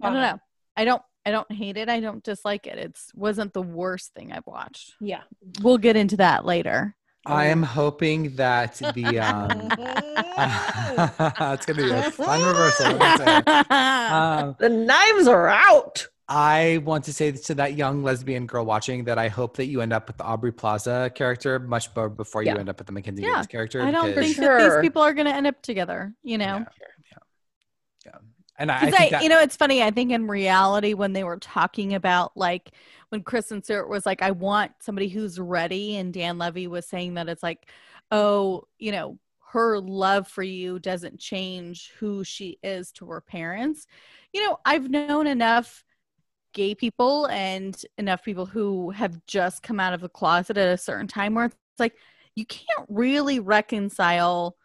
I 0.00 0.10
don't 0.10 0.20
know. 0.20 0.38
I 0.76 0.84
don't, 0.84 1.02
I 1.26 1.32
don't 1.32 1.50
hate 1.50 1.76
it. 1.76 1.88
I 1.88 2.00
don't 2.00 2.22
dislike 2.22 2.66
it. 2.66 2.78
It's 2.78 3.12
wasn't 3.14 3.52
the 3.52 3.62
worst 3.62 4.14
thing 4.14 4.32
I've 4.32 4.46
watched. 4.46 4.94
Yeah. 5.00 5.22
We'll 5.60 5.78
get 5.78 5.96
into 5.96 6.16
that 6.18 6.44
later. 6.44 6.94
I 7.24 7.46
am 7.46 7.62
hoping 7.62 8.34
that 8.36 8.74
the 8.94 9.18
um, 9.20 9.68
it's 11.54 11.66
gonna 11.66 11.82
be 11.82 11.90
a 11.90 12.10
fun 12.10 12.42
reversal. 12.44 12.92
let 12.96 13.18
me 13.20 13.24
say. 13.24 13.36
Um, 13.70 14.56
the 14.58 14.68
knives 14.68 15.28
are 15.28 15.48
out. 15.48 16.08
I 16.28 16.80
want 16.84 17.04
to 17.04 17.12
say 17.12 17.30
to 17.32 17.54
that 17.56 17.74
young 17.76 18.02
lesbian 18.02 18.46
girl 18.46 18.64
watching 18.64 19.04
that 19.04 19.18
I 19.18 19.28
hope 19.28 19.56
that 19.58 19.66
you 19.66 19.82
end 19.82 19.92
up 19.92 20.06
with 20.06 20.16
the 20.16 20.24
Aubrey 20.24 20.52
Plaza 20.52 21.10
character 21.14 21.58
much 21.58 21.94
more 21.94 22.08
before 22.08 22.42
Yeah. 22.42 22.54
you 22.54 22.60
end 22.60 22.68
up 22.70 22.78
with 22.78 22.86
the 22.86 22.92
Mackenzie 22.92 23.22
Yeah, 23.22 23.32
Davis 23.34 23.46
character. 23.48 23.82
I 23.82 23.90
don't 23.90 24.06
because- 24.06 24.24
think 24.24 24.36
that 24.38 24.58
these 24.70 24.80
people 24.80 25.02
are 25.02 25.12
going 25.12 25.26
to 25.26 25.34
end 25.34 25.46
up 25.46 25.60
together, 25.62 26.14
you 26.22 26.38
know? 26.38 26.44
Yeah, 26.58 26.64
yeah, 27.10 27.18
yeah. 28.06 28.18
And 28.58 28.70
I, 28.72 28.76
I 28.76 28.84
Because 28.86 29.00
I, 29.00 29.10
that, 29.10 29.22
you 29.24 29.28
know, 29.28 29.40
it's 29.40 29.56
funny. 29.56 29.82
I 29.82 29.90
think 29.90 30.10
in 30.10 30.26
reality, 30.26 30.94
when 30.94 31.12
they 31.12 31.24
were 31.24 31.36
talking 31.38 31.92
about 31.92 32.34
like 32.36 32.70
when 33.12 33.22
Kristen 33.22 33.62
Stewart 33.62 33.90
was 33.90 34.06
like, 34.06 34.22
"I 34.22 34.30
want 34.30 34.72
somebody 34.80 35.08
who's 35.08 35.38
ready," 35.38 35.96
and 35.96 36.14
Dan 36.14 36.38
Levy 36.38 36.66
was 36.66 36.86
saying 36.88 37.14
that 37.14 37.28
it's 37.28 37.42
like, 37.42 37.70
"Oh, 38.10 38.66
you 38.78 38.90
know, 38.90 39.18
her 39.52 39.78
love 39.80 40.26
for 40.26 40.42
you 40.42 40.78
doesn't 40.78 41.20
change 41.20 41.90
who 41.98 42.24
she 42.24 42.58
is 42.62 42.90
to 42.92 43.06
her 43.06 43.20
parents." 43.20 43.86
You 44.32 44.46
know, 44.46 44.58
I've 44.64 44.88
known 44.88 45.26
enough 45.26 45.84
gay 46.54 46.74
people 46.74 47.26
and 47.26 47.80
enough 47.98 48.22
people 48.24 48.46
who 48.46 48.90
have 48.90 49.24
just 49.26 49.62
come 49.62 49.78
out 49.78 49.92
of 49.94 50.00
the 50.00 50.08
closet 50.08 50.56
at 50.56 50.68
a 50.68 50.78
certain 50.78 51.06
time 51.06 51.34
where 51.34 51.46
it's 51.46 51.56
like 51.78 51.96
you 52.34 52.46
can't 52.46 52.86
really 52.88 53.40
reconcile 53.40 54.56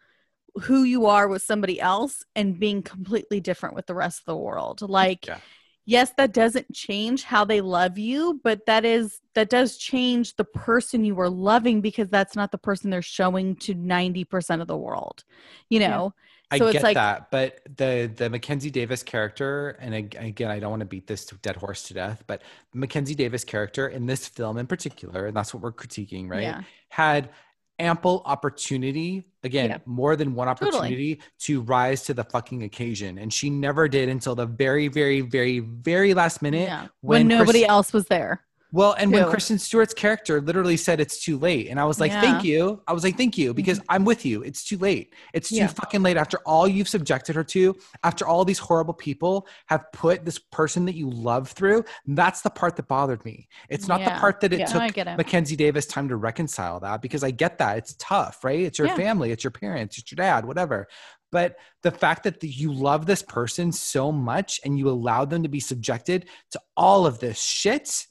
who 0.62 0.82
you 0.84 1.06
are 1.06 1.28
with 1.28 1.42
somebody 1.42 1.80
else 1.80 2.24
and 2.34 2.58
being 2.58 2.82
completely 2.82 3.40
different 3.40 3.74
with 3.74 3.86
the 3.86 3.94
rest 3.94 4.20
of 4.20 4.24
the 4.24 4.36
world. 4.36 4.80
Like, 4.82 5.26
Yeah. 5.26 5.40
Yes, 5.88 6.12
that 6.18 6.32
doesn't 6.34 6.72
change 6.74 7.24
how 7.24 7.44
they 7.44 7.60
love 7.62 7.98
you, 7.98 8.40
but 8.44 8.66
that 8.66 8.84
is 8.84 9.20
that 9.34 9.48
does 9.50 9.78
change 9.78 10.36
the 10.36 10.44
person 10.44 11.04
you 11.04 11.18
are 11.20 11.30
loving 11.30 11.80
because 11.80 12.10
that's 12.10 12.36
not 12.36 12.52
the 12.52 12.58
person 12.58 12.90
they're 12.90 13.02
showing 13.02 13.56
to 13.56 13.74
90% 13.74 14.60
of 14.60 14.68
the 14.68 14.76
world. 14.76 15.24
You 15.70 15.80
Yeah. 15.86 15.88
know? 15.90 16.14
I 16.50 16.58
So 16.58 16.66
it's 16.68 16.72
get 16.72 16.82
like 16.82 16.94
that, 16.94 17.30
but 17.30 17.60
the 17.76 18.10
the 18.14 18.30
Mackenzie 18.30 18.70
Davis 18.70 19.02
character, 19.02 19.70
and 19.80 19.94
again, 19.94 20.50
I 20.50 20.58
don't 20.58 20.70
want 20.70 20.80
to 20.80 20.86
beat 20.86 21.06
this 21.06 21.26
dead 21.26 21.56
horse 21.56 21.82
to 21.84 21.94
death, 21.94 22.24
but 22.26 22.42
Mackenzie 22.72 23.14
Davis 23.14 23.44
character 23.44 23.86
in 23.88 24.06
this 24.06 24.26
film 24.28 24.56
in 24.56 24.66
particular, 24.66 25.26
and 25.26 25.36
that's 25.36 25.52
what 25.52 25.62
we're 25.62 25.72
critiquing, 25.72 26.28
right? 26.28 26.42
Yeah. 26.42 26.62
Had 26.88 27.30
ample 27.78 28.22
opportunity, 28.24 29.24
again, 29.44 29.70
Yeah. 29.70 29.78
more 29.86 30.16
than 30.16 30.34
one 30.34 30.48
Totally. 30.48 30.70
opportunity 30.78 31.20
to 31.40 31.60
rise 31.62 32.02
to 32.04 32.14
the 32.14 32.24
fucking 32.24 32.62
occasion, 32.64 33.18
and 33.18 33.32
she 33.32 33.50
never 33.50 33.88
did 33.88 34.08
until 34.08 34.34
the 34.34 34.46
very, 34.46 34.88
very, 34.88 35.20
very, 35.20 35.60
very 35.60 36.14
last 36.14 36.42
minute 36.42 36.62
Yeah. 36.68 36.88
When, 37.00 37.20
when 37.20 37.28
nobody 37.28 37.60
Chris- 37.60 37.68
else 37.70 37.92
was 37.92 38.06
there. 38.06 38.44
Well, 38.70 38.92
and 38.98 39.10
when. 39.10 39.28
Kristen 39.30 39.58
Stewart's 39.58 39.94
character 39.94 40.40
literally 40.40 40.76
said 40.76 41.00
it's 41.00 41.24
too 41.24 41.38
late, 41.38 41.68
and 41.68 41.80
I 41.80 41.84
was 41.84 41.98
like, 42.00 42.12
Yeah. 42.12 42.22
Mm-hmm. 42.22 42.32
"Thank 42.32 42.44
you." 42.44 42.82
I 42.86 42.92
was 42.92 43.02
like, 43.02 43.16
"Thank 43.16 43.38
you," 43.38 43.54
because 43.54 43.80
I'm 43.88 44.04
with 44.04 44.26
you. 44.26 44.42
It's 44.42 44.62
too 44.64 44.76
late. 44.76 45.14
It's 45.32 45.48
too 45.48 45.56
Yeah. 45.56 45.68
fucking 45.68 46.02
late 46.02 46.16
after 46.18 46.38
all 46.44 46.68
you've 46.68 46.88
subjected 46.88 47.34
her 47.36 47.44
to, 47.44 47.74
after 48.04 48.26
all 48.26 48.44
these 48.44 48.58
horrible 48.58 48.94
people 48.94 49.46
have 49.66 49.90
put 49.92 50.24
this 50.24 50.38
person 50.38 50.84
that 50.84 50.94
you 50.94 51.08
love 51.08 51.48
through. 51.48 51.84
That's 52.06 52.42
the 52.42 52.50
part 52.50 52.76
that 52.76 52.88
bothered 52.88 53.24
me. 53.24 53.48
It's 53.70 53.88
not 53.88 54.04
the 54.04 54.10
part 54.10 54.40
that 54.40 54.52
it 54.52 54.60
Yeah. 54.60 54.72
No, 54.72 54.86
took 54.86 54.94
get 54.94 55.08
it. 55.08 55.16
Mackenzie 55.16 55.56
Davis 55.56 55.86
time 55.86 56.08
to 56.08 56.16
reconcile 56.16 56.80
that 56.80 57.00
because 57.00 57.24
I 57.24 57.30
get 57.30 57.58
that 57.58 57.78
it's 57.78 57.94
tough, 57.98 58.44
right? 58.44 58.60
It's 58.60 58.78
your 58.78 58.88
Yeah. 58.88 58.96
family, 58.96 59.30
it's 59.30 59.44
your 59.44 59.50
parents, 59.50 59.96
it's 59.98 60.10
your 60.12 60.16
dad, 60.16 60.44
whatever. 60.44 60.88
but 61.30 61.56
the 61.82 61.90
fact 61.90 62.22
that 62.22 62.40
the, 62.40 62.48
you 62.48 62.72
love 62.72 63.04
this 63.04 63.20
person 63.20 63.70
so 63.70 64.10
much 64.10 64.60
and 64.64 64.78
you 64.78 64.88
allow 64.88 65.26
them 65.26 65.42
to 65.42 65.48
be 65.50 65.60
subjected 65.60 66.26
to 66.50 66.58
all 66.74 67.04
of 67.04 67.18
this 67.18 67.38
shit 67.38 68.06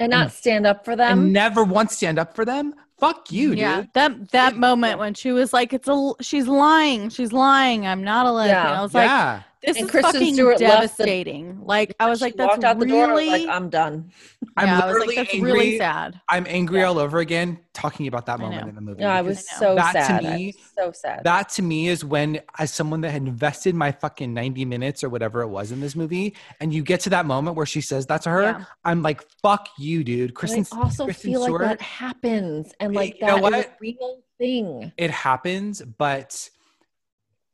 and 0.00 0.10
not 0.10 0.32
stand 0.32 0.66
up 0.66 0.84
for 0.84 0.96
them. 0.96 1.18
and 1.18 1.32
never 1.32 1.64
once 1.64 1.96
stand 1.96 2.18
up 2.18 2.34
for 2.34 2.44
them 2.44 2.74
fuck 2.98 3.30
you 3.30 3.52
yeah, 3.52 3.82
dude 3.82 3.92
that 3.94 4.30
that 4.30 4.56
moment 4.56 4.98
when 4.98 5.14
she 5.14 5.30
was 5.30 5.52
like, 5.52 5.72
"It's 5.72 5.88
a, 5.88 6.12
she's 6.20 6.48
lying, 6.48 7.10
she's 7.10 7.32
lying. 7.32 7.86
I'm 7.86 8.02
not 8.02 8.26
a 8.26 8.32
lesbian." 8.32 8.56
Yeah. 8.56 8.78
I 8.78 8.82
was 8.82 8.92
like, 8.92 9.06
yeah 9.06 9.42
"This 9.64 9.76
And 9.76 9.86
is 9.86 9.90
Kristen 9.90 10.12
fucking 10.12 10.34
Stewart 10.34 10.60
left 10.60 10.96
the- 10.96 11.04
devastating." 11.04 11.60
like, 11.64 11.94
I 12.00 12.08
was 12.08 12.18
She 12.20 12.26
like, 12.26 12.36
"That's 12.36 12.48
walked 12.50 12.64
out 12.64 12.78
the 12.78 12.86
really." 12.86 12.98
door. 12.98 13.10
I 13.10 13.12
was 13.38 13.46
like, 13.46 13.48
I'm 13.56 13.68
done. 13.70 14.10
i'm 14.56 14.66
yeah, 14.66 14.72
I 14.80 14.86
was 14.86 14.92
literally 14.94 15.06
like, 15.08 15.16
"That's 15.16 15.34
angry 15.34 15.52
really 15.52 15.78
sad." 15.78 16.20
i'm 16.28 16.46
angry 16.48 16.78
Yeah. 16.80 16.86
all 16.86 16.98
over 16.98 17.18
again 17.18 17.58
talking 17.72 18.06
about 18.08 18.26
that 18.26 18.40
moment 18.40 18.68
in 18.68 18.74
the 18.74 18.80
movie 18.80 19.02
No, 19.02 19.08
I 19.08 19.22
was 19.22 19.48
so 19.48 19.76
That 19.76 19.92
sad. 19.92 20.24
I 20.26 20.36
me- 20.36 20.54
so 20.76 20.90
sad. 20.92 21.22
that 21.24 21.48
to 21.50 21.62
me 21.62 21.86
is 21.88 22.04
when 22.04 22.40
as 22.58 22.72
someone 22.72 23.00
that 23.02 23.10
had 23.12 23.22
invested 23.22 23.74
my 23.76 23.92
fucking 23.92 24.34
90 24.34 24.64
minutes 24.64 25.04
or 25.04 25.08
whatever 25.08 25.42
it 25.42 25.48
was 25.48 25.70
in 25.70 25.80
this 25.80 25.94
movie 25.94 26.34
and 26.60 26.74
you 26.74 26.82
get 26.82 26.98
to 27.00 27.10
that 27.10 27.24
moment 27.26 27.56
where 27.56 27.66
she 27.66 27.80
says 27.80 28.06
that 28.06 28.22
to 28.22 28.30
her 28.30 28.42
Yeah. 28.42 28.64
i'm 28.84 29.02
like 29.02 29.22
fuck 29.42 29.68
you 29.78 30.02
dude 30.02 30.34
kristen 30.34 30.60
and 30.60 30.68
I 30.72 30.82
also 30.82 31.04
Kristen 31.04 31.30
feel 31.32 31.40
like 31.52 31.60
that 31.60 31.80
happens, 31.82 32.72
and 32.80 32.92
You 32.94 32.98
like 32.98 33.20
know 33.20 33.48
that 33.50 33.58
is 33.58 33.64
a 33.66 33.68
real 33.80 34.22
thing, 34.38 34.92
it 34.96 35.10
happens 35.12 35.80
but 35.82 36.48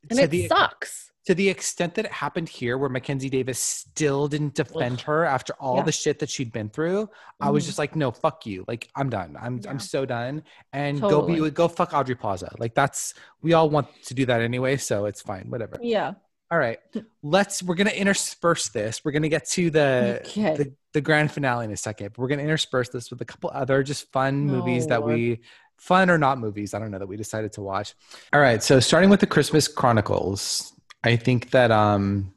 and 0.09 0.19
it 0.19 0.29
the 0.31 0.47
sucks. 0.47 1.11
To 1.25 1.33
the 1.33 1.49
extent 1.49 1.95
that 1.95 2.05
it 2.05 2.11
happened 2.11 2.47
here 2.49 2.77
where 2.77 2.87
mackenzie 2.89 3.29
davis 3.31 3.57
still 3.59 4.27
didn't 4.27 4.53
defend 4.53 4.99
Ugh. 4.99 5.05
her 5.05 5.25
after 5.25 5.53
all 5.59 5.77
Yeah. 5.77 5.83
the 5.83 5.91
shit 5.91 6.19
that 6.19 6.29
she'd 6.29 6.51
been 6.51 6.69
through 6.69 7.09
i 7.41 7.49
was 7.49 7.63
Mhm. 7.63 7.67
just 7.67 7.79
like 7.79 7.95
no 7.95 8.11
fuck 8.11 8.45
you 8.45 8.63
like 8.67 8.89
i'm 8.95 9.09
done 9.09 9.35
i'm 9.41 9.57
Yeah. 9.63 9.69
i'm 9.71 9.79
so 9.79 10.05
done 10.05 10.43
and 10.71 10.99
Totally. 10.99 11.37
go 11.37 11.43
be 11.45 11.51
go 11.51 11.67
fuck 11.67 11.93
aubrey 11.95 12.13
plaza 12.15 12.53
like 12.59 12.75
that's 12.75 13.15
we 13.41 13.53
all 13.53 13.69
want 13.71 13.87
to 14.03 14.13
do 14.13 14.25
that 14.27 14.41
anyway 14.41 14.77
so 14.77 15.05
it's 15.05 15.21
fine 15.21 15.45
whatever 15.49 15.77
Yeah. 15.81 16.13
all 16.51 16.59
right 16.59 16.77
let's 17.23 17.63
we're 17.63 17.75
gonna 17.75 17.89
intersperse 17.89 18.69
this 18.69 19.03
we're 19.03 19.11
gonna 19.11 19.27
get 19.29 19.47
to 19.49 19.71
the 19.71 20.21
Okay. 20.25 20.55
the, 20.55 20.73
the 20.93 21.01
grand 21.01 21.31
finale 21.31 21.65
in 21.65 21.71
a 21.71 21.77
second 21.77 22.09
but 22.13 22.19
we're 22.19 22.27
gonna 22.27 22.43
intersperse 22.43 22.89
this 22.89 23.09
with 23.09 23.19
a 23.21 23.25
couple 23.25 23.49
other 23.51 23.81
just 23.81 24.11
fun 24.11 24.45
movies 24.45 24.85
Oh, 24.85 24.89
that 24.89 25.03
we 25.03 25.41
fun 25.77 26.09
or 26.11 26.17
not 26.19 26.37
movies 26.37 26.73
i 26.75 26.79
don't 26.79 26.91
know 26.91 26.99
that 26.99 27.07
we 27.07 27.17
decided 27.17 27.51
to 27.53 27.61
watch 27.61 27.95
all 28.31 28.39
right 28.39 28.61
so 28.61 28.79
starting 28.79 29.09
with 29.09 29.21
the 29.21 29.27
christmas 29.27 29.67
chronicles 29.67 30.71
i 31.05 31.15
think 31.15 31.51
that 31.51 31.71
um 31.71 32.31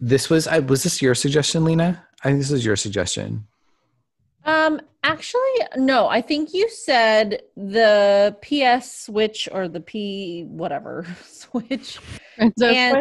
this 0.00 0.30
was 0.30 0.46
I 0.46 0.60
was 0.60 0.84
this 0.84 1.02
your 1.02 1.14
suggestion 1.14 1.64
lyna 1.64 2.06
i 2.22 2.28
think 2.28 2.38
this 2.38 2.50
was 2.50 2.64
your 2.64 2.76
suggestion 2.76 3.46
Um, 4.44 4.80
actually, 5.02 5.56
no. 5.76 6.08
I 6.08 6.22
think 6.22 6.54
you 6.54 6.70
said 6.70 7.42
the 7.54 8.34
PS 8.40 9.04
switch 9.04 9.48
or 9.52 9.68
the 9.68 9.80
P 9.80 10.44
whatever 10.48 11.04
switch, 11.26 11.98
and 12.38 12.52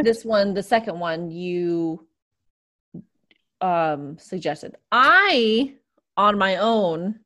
this 0.04 0.26
one, 0.26 0.54
the 0.54 0.64
second 0.64 1.00
one, 1.00 1.32
you 1.32 2.06
um 3.62 4.18
suggested. 4.20 4.76
I, 4.92 5.74
on 6.18 6.38
my 6.38 6.58
own, 6.58 7.20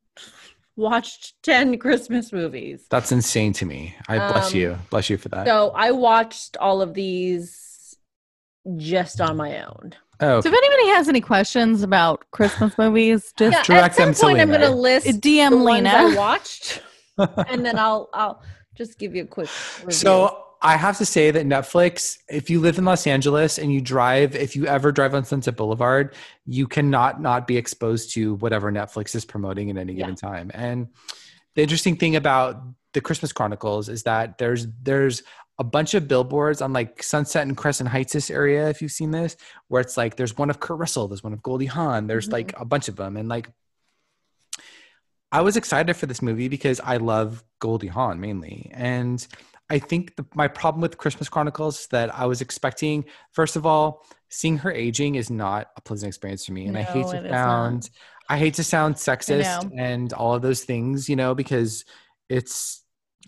watched 0.76 1.34
ten 1.42 1.78
Christmas 1.78 2.32
movies. 2.32 2.86
that's 2.90 3.12
insane 3.12 3.52
to 3.52 3.66
me 3.66 3.94
i 4.08 4.18
bless 4.18 4.52
Um, 4.54 4.60
you 4.60 4.78
bless 4.90 5.10
you 5.10 5.16
for 5.18 5.28
that 5.30 5.46
So 5.46 5.70
I 5.74 5.90
watched 5.90 6.56
all 6.58 6.80
of 6.82 6.94
these 6.94 7.96
just 8.76 9.20
on 9.20 9.36
my 9.36 9.64
own. 9.64 9.92
oh 10.20 10.40
So 10.40 10.48
if 10.48 10.54
anybody 10.54 10.88
has 10.96 11.08
any 11.08 11.20
questions 11.20 11.82
about 11.82 12.24
Christmas 12.30 12.76
movies, 12.82 13.32
just 13.36 13.56
Yeah, 13.56 13.62
direct 13.64 13.84
at 13.86 13.94
some 13.96 14.04
them 14.06 14.14
to 14.14 14.20
point 14.20 14.40
I'm 14.40 14.50
gonna 14.50 14.70
list 14.70 15.06
DM 15.20 15.50
the 15.50 15.56
ones 15.58 15.88
I 15.88 16.04
Lyna. 16.04 16.16
watched, 16.16 16.82
and 17.18 17.64
then 17.66 17.76
I'll 17.78 18.08
I'll 18.14 18.42
just 18.76 18.98
give 18.98 19.14
you 19.16 19.24
a 19.24 19.26
quick. 19.26 19.48
Review. 19.84 19.90
So 19.98 20.44
I 20.64 20.76
have 20.76 20.96
to 20.98 21.04
say 21.06 21.32
that 21.32 21.44
Netflix, 21.44 22.18
if 22.28 22.48
you 22.48 22.60
live 22.60 22.78
in 22.78 22.84
Los 22.84 23.06
Angeles 23.06 23.58
and 23.58 23.72
you 23.72 23.80
drive, 23.80 24.36
if 24.36 24.54
you 24.54 24.64
ever 24.66 24.92
drive 24.92 25.12
on 25.14 25.24
Sunset 25.24 25.56
Boulevard, 25.56 26.14
you 26.46 26.68
cannot 26.68 27.20
not 27.20 27.48
be 27.48 27.56
exposed 27.56 28.14
to 28.14 28.34
whatever 28.36 28.70
Netflix 28.70 29.14
is 29.16 29.24
promoting 29.24 29.70
at 29.70 29.76
any 29.76 29.92
Yeah. 29.94 30.02
given 30.04 30.14
time. 30.14 30.50
And 30.54 30.88
the 31.56 31.62
interesting 31.62 31.96
thing 31.96 32.14
about 32.14 32.62
the 32.92 33.00
Christmas 33.00 33.32
Chronicles 33.32 33.88
is 33.88 34.04
that 34.04 34.38
there's 34.38 34.68
there's 34.82 35.22
a 35.58 35.64
bunch 35.64 35.94
of 35.94 36.06
billboards 36.08 36.62
on 36.62 36.72
like 36.72 37.02
Sunset 37.02 37.46
and 37.46 37.56
Crescent 37.56 37.88
Heights 37.88 38.12
this 38.12 38.30
area, 38.30 38.68
if 38.68 38.80
you've 38.80 38.92
seen 38.92 39.10
this, 39.10 39.36
where 39.68 39.80
it's 39.80 39.96
like 39.96 40.16
there's 40.16 40.38
one 40.38 40.48
of 40.48 40.60
Kurt 40.60 40.78
Russell, 40.78 41.08
there's 41.08 41.24
one 41.24 41.32
of 41.32 41.42
Goldie 41.42 41.66
Hawn, 41.66 42.06
there's 42.06 42.28
Mhm. 42.28 42.32
like 42.32 42.54
a 42.58 42.64
bunch 42.64 42.88
of 42.88 42.96
them, 42.96 43.16
and 43.16 43.28
like 43.28 43.50
I 45.30 45.40
was 45.40 45.56
excited 45.56 45.94
for 45.94 46.06
this 46.06 46.20
movie 46.22 46.48
because 46.48 46.78
I 46.80 46.98
love 46.98 47.42
Goldie 47.58 47.86
Hawn 47.88 48.20
mainly. 48.20 48.70
And 48.74 49.26
I 49.72 49.78
think 49.78 50.16
the, 50.16 50.26
my 50.34 50.48
problem 50.48 50.82
with 50.82 50.98
Christmas 50.98 51.30
Chronicles 51.30 51.80
is 51.80 51.86
that 51.88 52.14
I 52.14 52.26
was 52.26 52.42
expecting, 52.42 53.06
first 53.32 53.56
of 53.56 53.64
all, 53.64 54.06
seeing 54.28 54.58
her 54.58 54.70
aging 54.70 55.14
is 55.14 55.30
not 55.30 55.70
a 55.78 55.80
pleasant 55.80 56.08
experience 56.08 56.44
for 56.44 56.52
me. 56.52 56.66
And 56.66 56.76
I 56.76 56.82
hate 56.82 57.06
to 57.08 57.26
sound, 57.30 57.88
I 58.28 58.36
hate 58.36 58.54
to 58.54 58.64
sound 58.64 58.96
sexist 58.96 59.70
and 59.78 60.12
all 60.12 60.34
of 60.34 60.42
those 60.42 60.62
things, 60.64 61.08
you 61.08 61.16
know, 61.16 61.34
because 61.34 61.86
it's, 62.28 62.84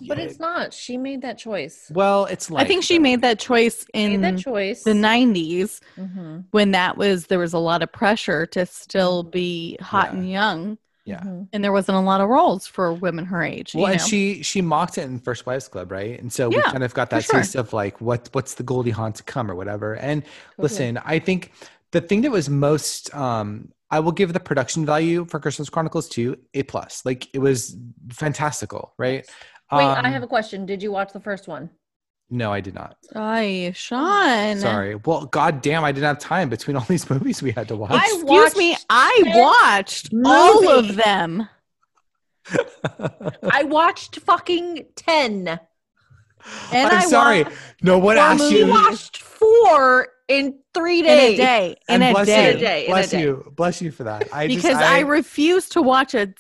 but 0.07 0.19
it's 0.19 0.39
not. 0.39 0.75
She 0.75 0.99
made 0.99 1.23
that 1.23 1.39
choice. 1.39 1.91
well, 1.95 2.27
it's 2.27 2.51
like, 2.51 2.65
I 2.65 2.69
think 2.69 2.85
she 2.85 2.99
made 2.99 3.23
that 3.23 3.39
choice 3.39 3.87
Made 3.95 4.13
in 4.15 4.21
that 4.23 4.37
choice. 4.39 4.83
the 4.83 4.93
90s 4.93 5.81
Mhm. 5.97 6.45
when 6.51 6.73
that 6.73 6.99
was 6.99 7.27
there 7.29 7.39
was 7.39 7.55
a 7.55 7.59
lot 7.59 7.83
of 7.83 7.91
pressure 7.91 8.45
to 8.47 8.67
still 8.67 9.25
Mhm. 9.25 9.31
be 9.31 9.77
hot 9.81 10.13
Yeah. 10.13 10.19
and 10.19 10.31
young 10.31 10.79
Yeah. 11.07 11.21
Mhm. 11.21 11.49
and 11.53 11.63
there 11.63 11.73
wasn't 11.73 11.99
a 11.99 12.01
lot 12.01 12.23
of 12.23 12.29
roles 12.31 12.67
for 12.67 12.93
women 12.95 13.27
her 13.27 13.43
age. 13.43 13.75
Well, 13.75 13.85
you 13.85 13.93
and 13.93 14.01
know? 14.01 14.07
she 14.07 14.43
she 14.43 14.63
mocked 14.63 14.97
it 14.97 15.03
in 15.03 15.19
First 15.19 15.45
Wives 15.45 15.69
Club, 15.69 15.93
right? 15.93 16.19
And 16.19 16.33
so 16.33 16.49
we 16.49 16.63
kind 16.63 16.83
of 16.83 16.95
got 16.95 17.11
that 17.11 17.25
sure. 17.25 17.41
taste 17.41 17.57
of 17.57 17.73
like 17.75 18.01
what 18.01 18.31
what's 18.33 18.55
the 18.55 18.63
Goldie 18.63 18.91
Hawn 18.91 19.13
to 19.13 19.23
come 19.23 19.51
or 19.51 19.55
whatever. 19.55 19.95
And 19.97 20.23
Totally. 20.23 20.63
Listen, 20.63 20.99
I 21.05 21.19
think 21.19 21.53
the 21.91 22.01
thing 22.01 22.23
that 22.23 22.31
was 22.31 22.49
most 22.49 23.15
um 23.15 23.71
I 23.91 24.01
will 24.01 24.13
give 24.13 24.33
the 24.33 24.41
production 24.41 24.87
value 24.87 25.25
for 25.27 25.39
Christmas 25.39 25.69
Chronicles 25.69 26.09
2 26.09 26.37
A 26.55 26.63
plus. 26.65 27.03
Like 27.05 27.29
it 27.35 27.39
was 27.39 27.77
fantastical, 28.11 28.95
right? 28.99 29.27
Wait, 29.71 29.85
Um, 29.85 30.05
I 30.07 30.09
have 30.09 30.23
a 30.23 30.27
question. 30.27 30.67
Did 30.67 30.83
you 30.83 30.91
watch 30.91 31.13
the 31.13 31.21
first 31.21 31.49
one? 31.49 31.71
No, 32.31 32.53
I 32.53 32.61
did 32.61 32.75
not. 32.75 32.97
Ay, 33.15 33.73
Shawn. 33.75 34.59
Sorry. 34.59 34.95
Well, 34.97 35.27
god 35.27 35.61
damn, 35.63 35.85
I 35.85 35.93
didn't 35.93 36.07
have 36.07 36.19
time 36.19 36.49
between 36.49 36.77
all 36.77 36.85
these 36.89 37.09
movies 37.11 37.43
we 37.43 37.53
had 37.53 37.69
to 37.69 37.77
watch. 37.77 37.93
I 37.93 38.05
Excuse 38.15 38.57
me, 38.57 38.77
I 38.91 39.21
10 39.25 39.39
watched 39.39 40.11
all 40.25 40.69
of 40.69 40.97
them. 40.97 41.49
I 43.51 43.65
watched 43.65 44.21
fucking 44.21 44.87
10. 44.97 45.49
And 45.49 46.89
I'm 46.89 46.99
I 46.99 47.05
sorry. 47.07 47.45
watched 47.45 47.57
No 47.83 47.99
one 47.99 48.17
four 48.17 48.25
asked 48.25 48.51
you. 48.51 48.59
You 48.59 48.71
watched 48.71 49.17
four 49.19 50.09
in 50.29 50.59
three 50.75 51.01
in 51.01 51.05
days. 51.07 51.35
a 51.39 51.43
day. 51.43 51.77
In 51.89 52.03
and 52.03 52.05
a 52.05 52.13
bless 52.13 52.27
day. 52.27 52.53
you. 52.53 52.59
day, 52.59 52.85
in 52.85 52.91
a 52.91 52.95
Bless 52.95 53.11
day. 53.11 53.21
you. 53.23 53.53
Bless 53.57 53.83
you 53.83 53.91
for 53.91 54.05
that. 54.05 54.29
I 54.33 54.47
because 54.47 54.63
just, 54.73 54.83
I, 54.83 55.01
refuse 55.01 55.69
to 55.71 55.83
watch 55.83 56.15
a 56.15 56.35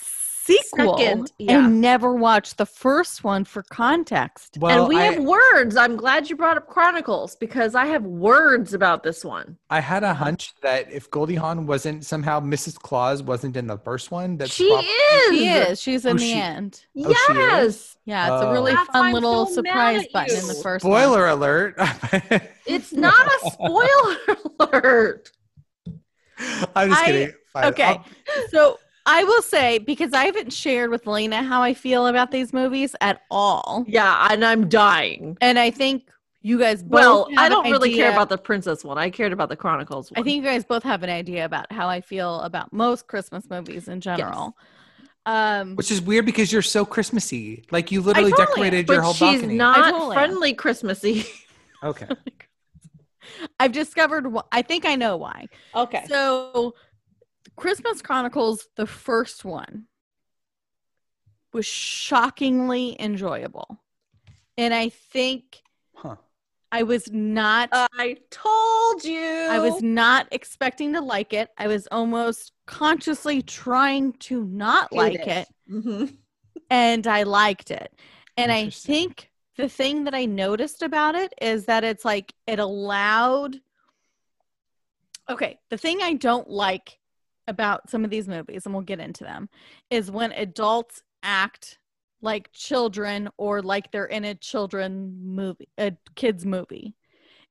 sequel 0.45 0.99
Second, 0.99 1.33
yeah. 1.39 1.65
and 1.67 1.81
never 1.81 2.15
watched 2.15 2.59
the 2.59 2.67
first 2.67 3.25
one 3.25 3.45
for 3.45 3.63
context. 3.63 4.59
well, 4.61 4.81
and 4.81 4.89
we 4.89 4.97
I, 4.99 5.05
have 5.13 5.23
words. 5.25 5.77
I'm 5.77 5.97
glad 5.97 6.29
you 6.29 6.37
brought 6.37 6.57
up 6.57 6.67
Chronicles 6.69 7.35
because 7.37 7.75
I 7.75 7.87
have 7.87 8.03
words 8.05 8.75
about 8.75 9.03
this 9.03 9.25
one. 9.25 9.57
I 9.71 9.81
had 9.81 10.03
a 10.05 10.13
hunch 10.13 10.53
that 10.63 10.91
if 10.93 11.11
Goldie 11.11 11.35
Hawn 11.37 11.67
wasn't 11.67 12.05
somehow 12.05 12.41
Mrs. 12.41 12.77
Claus 12.79 13.23
wasn't 13.23 13.57
in 13.57 13.67
the 13.67 13.79
first 13.79 14.11
one, 14.11 14.37
that 14.39 14.51
she 14.51 14.65
is. 14.65 15.29
She 15.31 15.47
is. 15.49 15.81
She's 15.81 16.05
in 16.05 16.13
Oh, 16.17 16.19
the 16.19 16.25
she- 16.25 16.33
end. 16.35 16.85
Oh, 16.99 17.13
she 17.13 17.33
is? 17.33 17.37
Yes. 17.37 17.97
Yeah, 18.07 18.35
it's 18.37 18.45
a 18.45 18.53
really 18.53 18.73
That's 18.75 18.89
fun 18.91 19.13
little 19.15 19.47
so 19.47 19.55
surprise 19.55 20.03
at 20.05 20.13
button 20.13 20.37
in 20.37 20.47
the 20.47 20.55
you. 20.55 20.63
first 20.63 20.85
one. 20.85 20.93
Spoiler 21.01 21.29
alert. 21.29 21.77
It's 22.67 22.93
not 22.95 23.27
a 23.27 23.51
spoiler 23.51 24.17
alert. 24.61 25.31
I'm 26.75 26.89
just 26.91 27.03
I- 27.03 27.07
kidding. 27.07 27.33
Fine. 27.53 27.65
Okay. 27.67 27.85
I'll- 27.85 28.05
So 28.51 28.79
I 29.07 29.25
will 29.25 29.43
say, 29.43 29.79
because 29.79 30.13
I 30.13 30.25
haven't 30.25 30.53
shared 30.53 30.91
with 30.91 31.07
Lyna 31.07 31.43
how 31.43 31.63
I 31.63 31.75
feel 31.75 32.07
about 32.07 32.31
these 32.31 32.53
movies 32.53 32.97
at 33.01 33.21
all. 33.31 33.85
Yeah, 33.87 34.29
and 34.31 34.45
I'm 34.45 34.69
dying. 34.69 35.37
And 35.41 35.59
I 35.59 35.71
think 35.71 36.09
you 36.41 36.59
guys 36.59 36.83
both 36.83 36.91
Well, 36.93 37.29
I 37.37 37.49
don't 37.49 37.67
an 37.67 37.73
really 37.73 37.95
care 37.95 38.11
about 38.13 38.29
the 38.31 38.39
princess 38.39 38.83
one. 38.85 38.97
I 38.99 39.11
cared 39.11 39.33
about 39.33 39.51
the 39.51 39.57
Chronicles 39.57 40.11
one. 40.11 40.21
I 40.21 40.23
think 40.23 40.37
you 40.43 40.49
guys 40.51 40.65
both 40.65 40.83
have 40.83 41.03
an 41.03 41.11
idea 41.11 41.45
about 41.45 41.71
how 41.71 41.89
I 41.89 42.01
feel 42.01 42.41
about 42.41 42.73
most 42.73 43.07
Christmas 43.07 43.49
movies 43.51 43.89
in 43.89 44.01
general. 44.01 44.57
Um, 45.27 45.75
Which 45.77 45.91
is 45.91 46.03
weird 46.03 46.27
because 46.27 46.53
you're 46.53 46.61
so 46.63 46.85
Christmassy. 46.85 47.65
Like 47.71 47.91
you 47.91 48.03
literally 48.03 48.31
totally 48.31 48.47
am. 48.47 48.55
decorated 48.55 48.87
but 48.87 48.93
your 48.95 49.03
whole 49.03 49.15
she's 49.15 49.41
balcony. 49.41 49.55
I 49.55 49.57
not 49.57 49.91
totally 49.91 50.07
am. 50.09 50.13
friendly 50.13 50.55
Christmassy. 50.55 51.27
okay. 51.83 52.09
I've 53.59 53.73
discovered. 53.73 54.27
wh- 54.35 54.47
I 54.53 54.63
think 54.63 54.85
I 54.85 54.97
know 54.97 55.17
why. 55.17 55.49
Okay. 55.75 56.05
So, 56.09 56.75
Christmas 57.57 58.03
Chronicles, 58.03 58.69
the 58.77 58.87
first 58.87 59.45
one, 59.45 59.87
was 61.53 61.67
shockingly 61.67 62.97
enjoyable, 63.01 63.79
and 64.59 64.75
I 64.75 64.89
think 64.89 65.63
Huh. 65.95 66.17
I 66.73 66.83
was 66.83 67.11
not. 67.13 67.69
I 67.73 68.17
told 68.31 69.05
you. 69.05 69.47
I 69.49 69.61
was 69.61 69.81
not 69.81 70.27
expecting 70.33 70.93
to 70.95 71.01
like 71.01 71.33
it. 71.33 71.51
I 71.57 71.69
was 71.69 71.87
almost 71.93 72.53
consciously 72.67 73.43
trying 73.43 74.15
to 74.15 74.45
not 74.45 74.93
Hate 74.93 74.99
like 74.99 75.15
it. 75.15 75.29
it, 75.29 75.49
Mhm. 75.71 76.17
and 76.71 77.07
I 77.07 77.23
liked 77.23 77.71
it. 77.71 77.95
And 78.37 78.51
I 78.51 78.71
think 78.71 79.31
the 79.57 79.69
thing 79.69 80.05
that 80.05 80.15
I 80.15 80.25
noticed 80.25 80.83
about 80.83 81.15
it 81.15 81.33
is 81.41 81.67
that 81.67 81.85
it's 81.85 82.05
like 82.05 82.35
it 82.49 82.59
allowed. 82.59 83.61
Okay, 85.31 85.61
the 85.71 85.79
thing 85.79 86.03
I 86.03 86.15
don't 86.15 86.51
like 86.51 86.99
about 87.47 87.91
some 87.91 88.05
of 88.05 88.11
these 88.11 88.29
movies, 88.29 88.65
and 88.65 88.75
we'll 88.75 88.83
get 88.83 89.01
into 89.01 89.25
them, 89.25 89.49
is 89.91 90.11
when 90.11 90.33
adults 90.33 91.03
act 91.23 91.79
like 92.23 92.51
children 92.53 93.29
or 93.37 93.63
like 93.63 93.93
they're 93.93 94.07
in 94.07 94.25
a 94.25 94.35
children 94.35 95.15
movie, 95.23 95.69
a 95.79 95.93
kids 96.15 96.47
movie. 96.47 96.95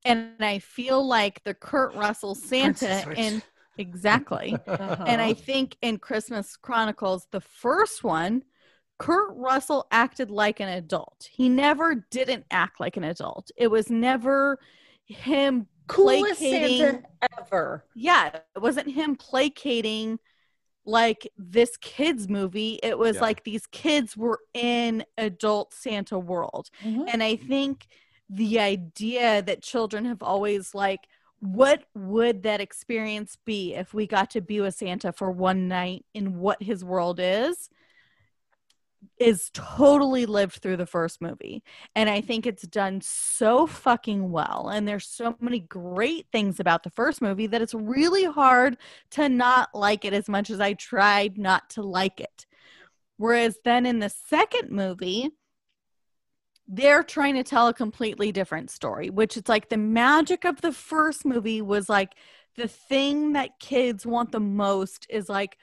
And 0.06 0.34
I 0.40 0.60
feel 0.60 1.06
like 1.06 1.44
the 1.44 1.54
Kurt 1.54 1.96
Russell 1.96 2.36
Santa 2.36 2.74
Princess 2.74 3.04
Switch. 3.04 3.18
in 3.18 3.42
exactly. 3.78 4.58
Uh-huh. 4.68 5.04
And 5.08 5.22
I 5.22 5.34
think 5.34 5.78
in 5.82 5.98
Christmas 5.98 6.58
Chronicles, 6.58 7.28
the 7.32 7.42
first 7.42 8.04
one, 8.04 8.44
Kurt 9.00 9.36
Russell 9.36 9.88
acted 9.92 10.30
like 10.30 10.60
an 10.60 10.70
adult. 10.70 11.30
He 11.32 11.50
never 11.50 12.06
didn't 12.12 12.46
act 12.52 12.80
like 12.80 12.98
an 12.98 13.04
adult. 13.04 13.52
It 13.56 13.68
was 13.68 13.90
never 13.90 14.60
him 15.06 15.68
coolest 15.88 16.40
placating. 16.40 16.78
Santa 16.80 17.04
ever. 17.40 17.86
Yeah, 17.96 18.28
it 18.56 18.62
wasn't 18.62 18.92
him 18.92 19.16
placating 19.16 20.20
like 20.86 21.32
this 21.38 21.78
kids 21.78 22.28
movie. 22.28 22.80
It 22.84 22.98
was 22.98 23.16
Yeah. 23.16 23.22
like 23.22 23.44
these 23.44 23.66
kids 23.68 24.18
were 24.18 24.40
in 24.54 25.06
adult 25.18 25.74
Santa 25.74 26.20
world. 26.20 26.70
Mm-hmm. 26.84 27.06
And 27.08 27.24
I 27.24 27.36
think 27.38 27.88
the 28.30 28.60
idea 28.60 29.42
that 29.44 29.62
children 29.62 30.06
have 30.06 30.22
always 30.24 30.74
like, 30.76 31.02
what 31.40 31.84
would 31.94 32.44
that 32.44 32.62
experience 32.62 33.38
be 33.46 33.74
if 33.76 33.94
we 33.94 34.08
got 34.08 34.32
to 34.32 34.42
be 34.42 34.62
with 34.62 34.76
Santa 34.76 35.12
for 35.12 35.30
one 35.32 35.68
night 35.68 36.06
in 36.14 36.40
what 36.40 36.64
his 36.64 36.84
world 36.84 37.20
is? 37.22 37.70
Is 39.18 39.50
totally 39.54 40.26
lived 40.26 40.56
through 40.56 40.78
the 40.78 40.86
first 40.86 41.22
movie. 41.22 41.64
And 41.96 42.10
I 42.10 42.22
think 42.22 42.46
it's 42.46 42.68
done 42.68 43.02
so 43.02 43.68
fucking 43.68 44.32
well. 44.32 44.70
And 44.74 44.88
there's 44.88 45.08
so 45.08 45.36
many 45.40 45.60
great 45.60 46.28
things 46.32 46.60
about 46.60 46.84
the 46.84 46.90
first 46.90 47.22
movie 47.22 47.48
that 47.48 47.62
it's 47.62 47.74
really 47.74 48.26
hard 48.26 48.78
to 49.12 49.30
not 49.30 49.70
like 49.74 50.06
it 50.06 50.14
as 50.14 50.30
much 50.30 50.50
as 50.50 50.60
I 50.60 50.74
tried 50.74 51.38
not 51.38 51.70
to 51.72 51.82
like 51.82 52.20
it. 52.20 52.46
Whereas 53.18 53.58
then 53.64 53.86
in 53.86 54.00
the 54.00 54.10
second 54.10 54.72
movie, 54.72 55.32
they're 56.68 57.04
trying 57.04 57.36
to 57.36 57.44
tell 57.44 57.68
a 57.68 57.74
completely 57.74 58.32
different 58.32 58.72
story, 58.72 59.10
which 59.10 59.38
it's 59.38 59.50
like 59.50 59.70
the 59.70 59.78
magic 59.78 60.46
of 60.46 60.62
the 60.62 60.72
first 60.72 61.26
movie 61.26 61.62
was 61.62 61.90
like 61.90 62.16
the 62.56 62.68
thing 62.68 63.34
that 63.34 63.60
kids 63.60 64.06
want 64.06 64.32
the 64.32 64.40
most 64.40 65.06
is 65.10 65.28
like 65.30 65.58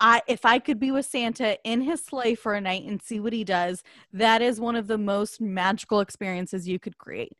I 0.00 0.22
if 0.26 0.44
I 0.44 0.58
could 0.58 0.78
be 0.80 0.90
with 0.90 1.06
Santa 1.06 1.58
in 1.64 1.82
his 1.82 2.02
sleigh 2.02 2.34
for 2.34 2.54
a 2.54 2.60
night 2.60 2.84
and 2.84 3.00
see 3.02 3.20
what 3.20 3.32
he 3.32 3.44
does, 3.44 3.82
that 4.12 4.40
is 4.42 4.58
one 4.60 4.76
of 4.76 4.86
the 4.86 4.98
most 4.98 5.40
magical 5.40 6.00
experiences 6.00 6.66
you 6.66 6.78
could 6.78 6.96
create. 6.98 7.36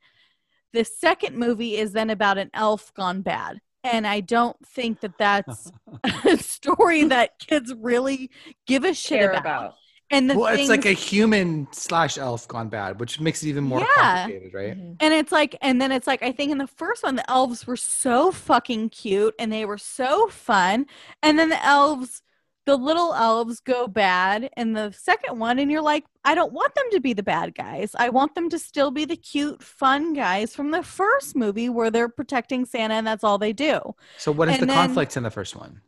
The 0.73 0.85
second 0.85 1.37
movie 1.37 1.77
is 1.77 1.93
then 1.93 2.11
about 2.11 2.39
an 2.39 2.51
elf 2.55 2.93
gone 2.95 3.23
bad. 3.23 3.61
And 3.83 4.07
I 4.07 4.21
don't 4.21 4.57
think 4.67 5.01
that 5.01 5.17
that's 5.19 5.73
a 6.27 6.37
story 6.37 7.05
that 7.05 7.39
kids 7.39 7.73
really 7.77 8.31
give 8.67 8.85
a 8.85 8.93
shit 8.95 9.21
Care 9.21 9.31
about. 9.31 9.41
about. 9.41 9.75
And 10.13 10.29
the 10.29 10.37
well, 10.37 10.53
it's 10.53 10.69
like 10.69 10.87
a 10.87 10.93
human 10.93 11.69
slash 11.71 12.19
elf 12.19 12.47
gone 12.49 12.69
bad, 12.69 12.99
which 13.01 13.21
makes 13.21 13.43
it 13.45 13.49
even 13.49 13.63
more 13.65 13.81
Yeah. 13.81 13.87
complicated, 14.27 14.53
right? 14.53 14.77
Mhm. 14.77 14.97
And 15.01 15.15
it's 15.15 15.31
like, 15.33 15.57
and 15.63 15.81
then 15.81 15.93
it's 15.93 16.07
like, 16.07 16.23
I 16.23 16.33
think 16.33 16.51
in 16.53 16.59
the 16.59 16.67
first 16.67 17.05
one, 17.05 17.15
the 17.15 17.29
elves 17.31 17.67
were 17.67 17.77
so 17.77 18.33
fucking 18.33 18.91
cute 18.91 19.35
and 19.39 19.53
they 19.53 19.65
were 19.65 19.79
so 19.79 20.27
fun. 20.29 20.87
And 21.23 21.39
then 21.39 21.49
the 21.49 21.65
elves, 21.65 22.23
the 22.67 22.77
little 22.77 23.15
elves 23.15 23.61
go 23.61 23.89
bad 23.89 24.51
in 24.57 24.73
the 24.75 24.93
second 24.93 25.39
one. 25.39 25.59
And 25.59 25.71
you're 25.71 25.83
like, 25.83 26.05
I 26.25 26.35
don't 26.35 26.53
want 26.53 26.75
them 26.75 26.85
to 26.93 27.01
be 27.01 27.13
the 27.13 27.23
bad 27.23 27.55
guys. 27.55 27.95
I 27.99 28.11
want 28.11 28.35
them 28.35 28.49
to 28.51 28.59
still 28.59 28.91
be 28.91 29.05
the 29.05 29.17
cute, 29.17 29.63
fun 29.63 30.13
guys 30.13 30.55
from 30.55 30.71
the 30.71 30.83
first 30.83 31.35
movie 31.35 31.69
where 31.69 31.91
they're 31.91 32.09
protecting 32.09 32.65
Santa 32.67 32.95
and 32.95 33.07
that's 33.07 33.25
all 33.25 33.39
they 33.39 33.53
do. 33.53 33.81
So, 34.19 34.31
what 34.33 34.49
is 34.49 34.55
And 34.55 34.63
the 34.63 34.67
then- 34.67 34.77
conflict 34.77 35.17
in 35.17 35.23
the 35.23 35.31
first 35.31 35.57
one? 35.57 35.81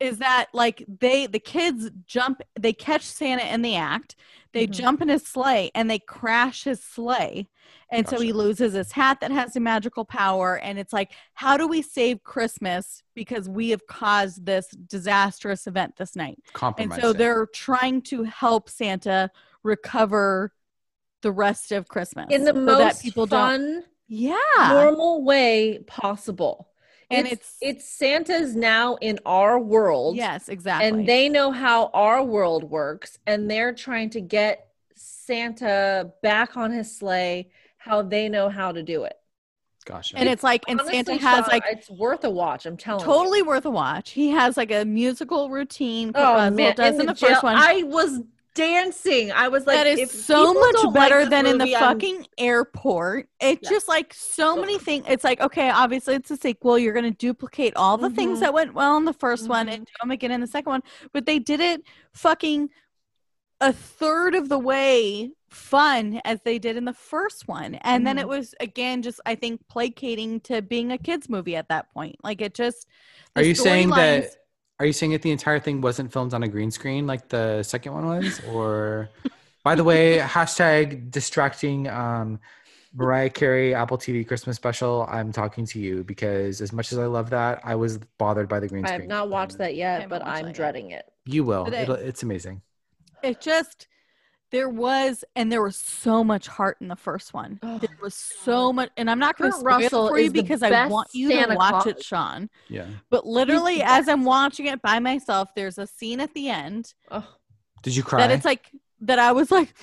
Is 0.00 0.18
that 0.18 0.46
like 0.52 0.84
they 0.88 1.26
the 1.26 1.38
kids 1.38 1.90
jump 2.06 2.40
they 2.58 2.72
catch 2.72 3.02
santa 3.02 3.44
in 3.52 3.62
the 3.62 3.76
act 3.76 4.16
they 4.52 4.66
Mhm. 4.66 4.70
jump 4.72 5.02
in 5.02 5.08
his 5.08 5.24
sleigh 5.26 5.70
and 5.74 5.90
they 5.90 5.98
crash 5.98 6.62
his 6.62 6.80
sleigh. 6.80 7.48
And 7.90 8.08
so 8.08 8.20
he 8.20 8.32
loses 8.32 8.72
his 8.74 8.92
hat 8.92 9.18
that 9.20 9.32
has 9.32 9.56
a 9.56 9.60
magical 9.60 10.04
power 10.04 10.58
and 10.58 10.78
it's 10.78 10.92
like 10.92 11.12
how 11.34 11.56
do 11.56 11.66
we 11.66 11.82
save 11.82 12.22
christmas 12.22 13.02
because 13.14 13.48
we 13.48 13.70
have 13.70 13.86
caused 13.88 14.46
this 14.46 14.68
disastrous 14.68 15.66
event 15.66 15.96
this 15.96 16.14
night? 16.14 16.38
And 16.78 16.92
so 16.94 17.12
they're 17.12 17.46
trying 17.46 18.02
to 18.02 18.22
help 18.24 18.68
santa 18.68 19.30
recover 19.64 20.52
the 21.22 21.32
rest 21.32 21.72
of 21.72 21.88
christmas 21.88 22.26
In 22.30 22.44
the 22.44 22.52
so 22.52 22.60
most 22.60 22.78
that 22.78 23.00
people 23.00 23.26
don't 23.26 23.48
fun, 23.60 23.84
yeah. 24.06 24.36
normal 24.70 25.24
way 25.24 25.78
possible. 25.86 26.68
And 27.10 27.26
it's 27.26 27.56
it's 27.60 27.88
Santa's 27.88 28.56
now 28.56 28.96
in 28.96 29.18
our 29.26 29.58
world. 29.58 30.16
yes 30.16 30.48
exactly 30.48 30.88
and 30.88 31.08
they 31.08 31.28
know 31.28 31.50
how 31.50 31.90
our 31.94 32.22
world 32.22 32.64
works 32.64 33.18
and 33.26 33.50
they're 33.50 33.72
trying 33.74 34.10
to 34.10 34.20
get 34.20 34.68
santa 34.94 36.12
back 36.22 36.56
on 36.56 36.70
his 36.70 36.96
sleigh 36.96 37.48
how 37.78 38.02
they 38.02 38.28
know 38.28 38.48
how 38.48 38.72
to 38.72 38.82
do 38.82 39.04
it 39.04 39.16
Gosh, 39.86 40.14
and 40.16 40.30
it's 40.30 40.42
like 40.42 40.64
and 40.66 40.80
Honestly, 40.80 41.04
santa 41.04 41.16
has 41.18 41.44
Shawn, 41.44 41.48
like 41.52 41.64
it's 41.70 41.90
worth 41.90 42.24
a 42.24 42.30
watch 42.30 42.64
i'm 42.64 42.76
telling 42.76 43.00
you. 43.00 43.06
totally 43.06 43.38
you 43.40 43.44
worth 43.44 43.66
a 43.66 43.70
watch. 43.70 44.12
He 44.12 44.30
has 44.30 44.56
like 44.56 44.72
a 44.72 44.84
musical 44.84 45.50
routine. 45.50 46.12
Kurt 46.14 46.22
oh 46.24 46.50
man 46.50 46.74
does 46.74 46.94
in 46.94 47.00
in 47.02 47.06
the, 47.06 47.12
the, 47.12 47.18
first 47.18 47.20
jail, 47.20 47.40
one. 47.42 47.56
i 47.56 47.82
was 47.82 48.20
dancing 48.54 49.32
i 49.32 49.48
was 49.48 49.66
like 49.66 49.76
that 49.76 49.86
is 49.86 50.10
so 50.24 50.54
much 50.54 50.72
don't 50.74 50.86
like 50.86 50.94
better 50.94 51.20
this 51.20 51.30
than 51.30 51.46
in 51.46 51.58
the 51.58 51.64
movie, 51.64 51.74
I'm- 51.76 51.94
fucking 51.94 52.26
airport. 52.38 53.28
It's 53.40 53.60
Yeah. 53.64 53.70
just 53.76 53.88
like 53.88 54.14
so 54.14 54.56
many 54.56 54.78
things. 54.78 55.04
It's 55.08 55.24
like 55.24 55.40
okay, 55.40 55.70
obviously 55.70 56.14
it's 56.14 56.30
a 56.30 56.36
sequel. 56.36 56.78
You're 56.78 56.92
going 56.94 57.04
to 57.04 57.10
duplicate 57.10 57.74
all 57.76 57.98
the 57.98 58.10
things 58.10 58.38
Mhm. 58.38 58.40
that 58.42 58.54
went 58.54 58.74
well 58.74 58.96
in 58.96 59.04
the 59.04 59.12
1st 59.12 59.48
one 59.48 59.66
Mhm. 59.66 59.74
and 59.74 59.86
do 59.86 59.92
them 60.00 60.10
again 60.10 60.30
in 60.30 60.40
the 60.40 60.46
second 60.46 60.70
one. 60.70 60.82
But 61.12 61.26
they 61.26 61.38
did 61.38 61.60
it 61.60 61.82
fucking 62.12 62.70
a 63.60 63.72
third 63.72 64.34
of 64.34 64.48
the 64.48 64.58
way 64.58 65.30
fun 65.50 66.20
as 66.24 66.40
they 66.42 66.58
did 66.58 66.76
in 66.76 66.84
the 66.84 66.92
first 66.94 67.46
one. 67.48 67.74
And 67.76 68.06
then 68.06 68.18
it 68.18 68.26
Mhm. 68.26 68.30
was 68.30 68.54
again 68.60 69.02
just 69.02 69.20
I 69.26 69.34
think 69.34 69.60
placating 69.68 70.40
to 70.40 70.62
being 70.62 70.90
a 70.92 70.98
kids 70.98 71.28
movie 71.28 71.56
at 71.56 71.68
that 71.68 71.92
point. 71.92 72.16
Like 72.24 72.40
it 72.40 72.54
just 72.54 72.86
Are 73.36 73.42
you 73.42 73.54
saying 73.54 73.90
that? 73.90 74.36
Storylines- 74.84 74.84
Are 74.84 74.86
you 74.86 74.92
saying 74.92 75.12
that 75.12 75.22
the 75.22 75.30
entire 75.30 75.58
thing 75.58 75.80
wasn't 75.80 76.12
filmed 76.12 76.34
on 76.34 76.42
a 76.42 76.48
green 76.48 76.70
screen 76.70 77.06
like 77.06 77.28
the 77.28 77.62
second 77.62 77.92
one 77.94 78.06
was? 78.06 78.40
Or, 78.50 79.08
by 79.62 79.74
the 79.74 79.84
way, 79.84 80.18
hashtag 80.36 81.10
distracting 81.10 81.88
um, 81.88 82.38
Mariah 82.94 83.30
Carey 83.30 83.74
Apple 83.74 83.98
TV 83.98 84.26
Christmas 84.26 84.56
special. 84.56 85.06
I'm 85.08 85.32
talking 85.32 85.64
to 85.66 85.80
you 85.80 86.04
because 86.04 86.60
as 86.60 86.72
much 86.72 86.92
as 86.92 86.98
I 86.98 87.06
love 87.06 87.30
that, 87.30 87.60
I 87.64 87.74
was 87.74 87.98
bothered 88.18 88.48
by 88.48 88.60
the 88.60 88.68
green 88.68 88.84
i 88.84 88.88
screen. 88.88 89.00
I 89.00 89.02
have 89.02 89.08
not 89.08 89.30
watched 89.30 89.58
that 89.58 89.74
yet 89.74 90.08
but 90.08 90.22
i'm 90.24 90.42
that 90.42 90.48
yet. 90.48 90.54
dreading 90.56 90.90
it 90.90 91.04
You 91.26 91.44
will. 91.44 91.64
But 91.64 91.74
It'll, 91.74 91.94
it's 91.96 92.22
amazing. 92.22 92.62
it 93.22 93.40
just 93.40 93.88
there 94.54 94.68
was 94.68 95.24
and 95.34 95.50
there 95.50 95.62
was 95.62 95.76
so 95.76 96.22
much 96.22 96.46
heart 96.46 96.76
in 96.80 96.86
the 96.86 96.94
first 96.94 97.34
one. 97.34 97.58
Oh 97.62 97.78
there 97.78 97.98
was 98.00 98.14
so 98.14 98.72
much 98.72 98.90
and 98.96 99.10
i'm 99.10 99.18
not 99.18 99.36
going 99.36 99.50
to 99.50 99.58
spoil 99.58 99.80
Russell 99.80 100.06
it 100.06 100.10
for 100.10 100.18
you 100.20 100.30
because 100.30 100.62
i 100.62 100.86
want 100.86 101.08
you 101.12 101.30
Santa 101.30 101.48
to 101.48 101.54
watch 101.56 101.86
it 101.88 102.02
shawn. 102.02 102.48
Yeah. 102.68 102.86
but 103.10 103.26
literally 103.26 103.82
as 103.84 104.08
i'm 104.08 104.24
watching 104.24 104.66
it 104.66 104.80
by 104.80 105.00
myself 105.00 105.48
there's 105.56 105.76
a 105.78 105.88
scene 105.88 106.20
at 106.20 106.32
the 106.34 106.48
end 106.48 106.94
oh, 107.10 107.26
Did 107.82 107.96
you 107.96 108.04
cry? 108.04 108.20
that 108.20 108.30
it's 108.30 108.44
like 108.44 108.70
that 109.00 109.18
i 109.18 109.32
was 109.32 109.50
like 109.50 109.74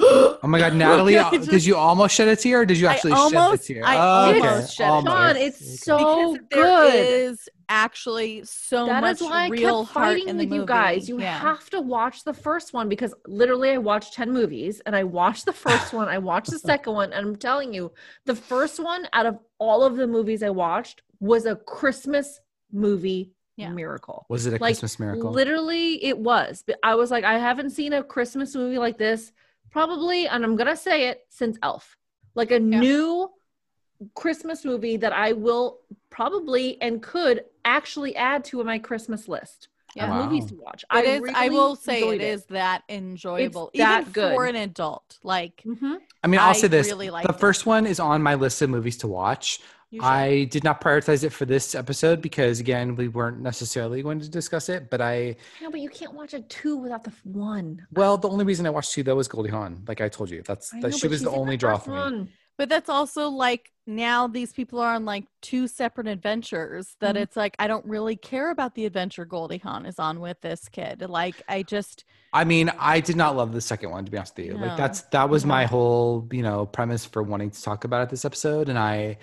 oh 0.00 0.38
my 0.44 0.58
God, 0.58 0.74
Natalie! 0.76 1.16
I 1.18 1.22
uh, 1.28 1.30
just- 1.32 1.50
did 1.50 1.64
you 1.64 1.76
almost 1.76 2.14
shed 2.14 2.28
a 2.28 2.36
tear? 2.36 2.60
Or 2.60 2.66
did 2.66 2.78
you 2.78 2.86
I 2.88 2.92
actually 2.94 3.12
almost- 3.12 3.66
shed 3.66 3.78
a 3.80 3.80
tear? 3.80 3.82
I 3.86 3.96
Oh, 3.96 4.30
okay. 4.30 4.48
almost 4.48 4.74
shed 4.76 4.84
a 4.84 4.86
tear. 4.86 4.92
Almost. 4.92 5.16
Shawn, 5.16 5.36
it's 5.36 5.84
so 5.84 6.32
because 6.36 6.46
good 6.50 6.94
is 6.94 7.48
actually 7.68 8.44
so 8.44 8.86
That 8.86 9.00
much 9.00 9.16
is 9.16 9.22
why 9.22 9.44
I 9.44 9.48
real 9.48 9.84
kept 9.84 9.94
heart 9.94 10.06
fighting 10.06 10.28
in 10.28 10.36
the 10.36 10.42
with 10.44 10.50
movie 10.50 10.60
you 10.60 10.66
guys. 10.66 11.08
You 11.08 11.20
Yeah. 11.20 11.38
have 11.38 11.70
to 11.70 11.80
watch 11.80 12.22
the 12.24 12.34
first 12.34 12.74
one 12.74 12.88
because 12.88 13.14
literally 13.26 13.70
I 13.70 13.78
watched 13.78 14.12
10 14.14 14.32
movies 14.32 14.82
and 14.84 14.94
I 14.94 15.04
watched 15.04 15.46
the 15.46 15.52
first 15.52 15.92
one, 15.94 16.08
I 16.08 16.18
watched 16.18 16.50
the 16.50 16.58
second 16.72 16.92
one, 16.92 17.12
and 17.12 17.26
I'm 17.26 17.36
telling 17.36 17.72
you, 17.72 17.92
the 18.26 18.34
first 18.34 18.80
one 18.80 19.08
out 19.14 19.24
of 19.26 19.38
all 19.58 19.82
of 19.84 19.96
the 19.96 20.06
movies 20.06 20.42
I 20.42 20.50
watched 20.50 21.02
was 21.20 21.46
a 21.46 21.56
Christmas 21.56 22.38
movie 22.70 23.32
Yeah. 23.56 23.70
miracle. 23.70 24.26
Was 24.28 24.44
it 24.46 24.50
a 24.50 24.52
Like, 24.58 24.74
Christmas 24.74 24.98
miracle? 24.98 25.30
Literally, 25.30 26.04
it 26.04 26.18
was. 26.18 26.64
I 26.82 26.96
was 26.96 27.10
like, 27.10 27.24
I 27.24 27.38
haven't 27.38 27.70
seen 27.70 27.94
a 27.94 28.02
Christmas 28.02 28.54
movie 28.54 28.78
like 28.78 28.98
this 28.98 29.32
probably, 29.74 30.28
and 30.28 30.44
I'm 30.44 30.54
gonna 30.56 30.76
say 30.76 31.08
it 31.08 31.26
since 31.28 31.58
Elf. 31.62 31.96
Like 32.36 32.52
a 32.52 32.60
new 32.60 33.28
Christmas 34.14 34.64
movie 34.64 34.96
that 34.96 35.12
I 35.12 35.32
will 35.32 35.80
probably 36.10 36.80
and 36.80 37.02
could 37.02 37.44
actually 37.64 38.14
add 38.16 38.44
to 38.46 38.62
my 38.64 38.78
Christmas 38.78 39.28
list. 39.28 39.68
Yeah. 39.96 40.06
of 40.06 40.10
Wow. 40.10 40.22
movies 40.24 40.46
to 40.46 40.56
watch. 40.56 40.84
It 40.92 41.04
is. 41.04 41.20
I 41.36 41.44
really 41.46 41.50
will 41.50 41.76
say 41.76 41.98
enjoyed 41.98 42.20
it 42.20 42.24
is 42.24 42.44
that 42.46 42.82
enjoyable, 42.88 43.70
that 43.74 44.00
even 44.00 44.12
good. 44.12 44.34
for 44.34 44.44
an 44.46 44.56
adult. 44.56 45.18
Like 45.22 45.62
Mhm. 45.64 45.98
I 46.24 46.26
mean, 46.26 46.40
I'll 46.40 46.50
I 46.50 46.52
say 46.54 46.66
this: 46.66 46.88
really 46.88 47.10
liked 47.10 47.28
the 47.28 47.34
it. 47.34 47.38
first 47.38 47.64
one 47.64 47.86
is 47.86 48.00
on 48.00 48.20
my 48.20 48.34
list 48.34 48.60
of 48.62 48.70
movies 48.70 48.96
to 48.98 49.06
watch. 49.08 49.60
You. 49.94 50.02
I 50.02 50.44
did 50.44 50.64
not 50.64 50.80
prioritize 50.80 51.24
it 51.24 51.30
for 51.30 51.44
this 51.44 51.74
episode 51.74 52.20
because, 52.20 52.60
again, 52.60 52.96
we 52.96 53.08
weren't 53.08 53.40
necessarily 53.40 54.02
going 54.02 54.20
to 54.20 54.28
discuss 54.28 54.68
it. 54.68 54.90
But 54.90 55.00
I, 55.00 55.36
No, 55.62 55.70
but 55.70 55.80
you 55.80 55.88
can't 55.88 56.14
watch 56.14 56.34
a 56.34 56.40
two 56.42 56.76
without 56.76 57.04
the 57.04 57.12
one. 57.24 57.86
well, 57.92 58.16
the 58.18 58.28
only 58.28 58.44
reason 58.44 58.66
I 58.66 58.70
watched 58.70 58.92
two 58.92 59.02
though 59.02 59.16
was 59.16 59.28
Goldie 59.28 59.50
Hawn. 59.50 59.84
Like 59.86 60.00
I 60.00 60.08
told 60.08 60.30
you, 60.30 60.42
that's 60.42 60.70
that 60.70 60.82
know, 60.82 60.90
she 60.90 61.08
was 61.08 61.22
the 61.22 61.28
she's 61.30 61.34
in 61.34 61.40
only 61.40 61.56
draw 61.56 61.74
first 61.76 61.84
for 61.86 61.90
me. 61.92 61.96
one. 61.98 62.28
But 62.56 62.68
that's 62.68 62.88
also 62.88 63.28
like 63.30 63.72
now 63.84 64.28
these 64.28 64.52
people 64.52 64.78
are 64.78 64.94
on 64.94 65.04
like 65.04 65.24
two 65.42 65.66
separate 65.66 66.06
adventures 66.06 66.94
that 67.00 67.16
Mhm. 67.16 67.22
it's 67.22 67.36
like 67.36 67.56
I 67.58 67.66
don't 67.66 67.84
really 67.84 68.14
care 68.14 68.50
about 68.52 68.76
the 68.76 68.86
adventure 68.86 69.24
Goldie 69.24 69.58
Hawn 69.58 69.86
is 69.86 69.98
on 69.98 70.20
with 70.20 70.40
this 70.40 70.68
kid. 70.68 71.02
Like 71.08 71.42
I 71.48 71.64
just 71.64 72.04
I 72.32 72.44
mean, 72.44 72.70
I 72.78 73.00
did 73.00 73.16
not 73.16 73.34
love 73.36 73.52
the 73.52 73.60
second 73.60 73.90
one 73.90 74.04
to 74.04 74.10
be 74.10 74.18
honest 74.18 74.36
with 74.36 74.46
you. 74.46 74.54
No. 74.54 74.66
Like 74.66 74.76
that's 74.76 75.02
that 75.10 75.28
was 75.28 75.44
my 75.44 75.64
whole, 75.64 76.28
you 76.32 76.42
know, 76.42 76.64
premise 76.66 77.04
for 77.04 77.24
wanting 77.24 77.50
to 77.50 77.60
talk 77.60 77.82
about 77.84 78.02
it 78.02 78.08
this 78.10 78.24
episode 78.24 78.68
and 78.68 78.78
I 78.78 79.18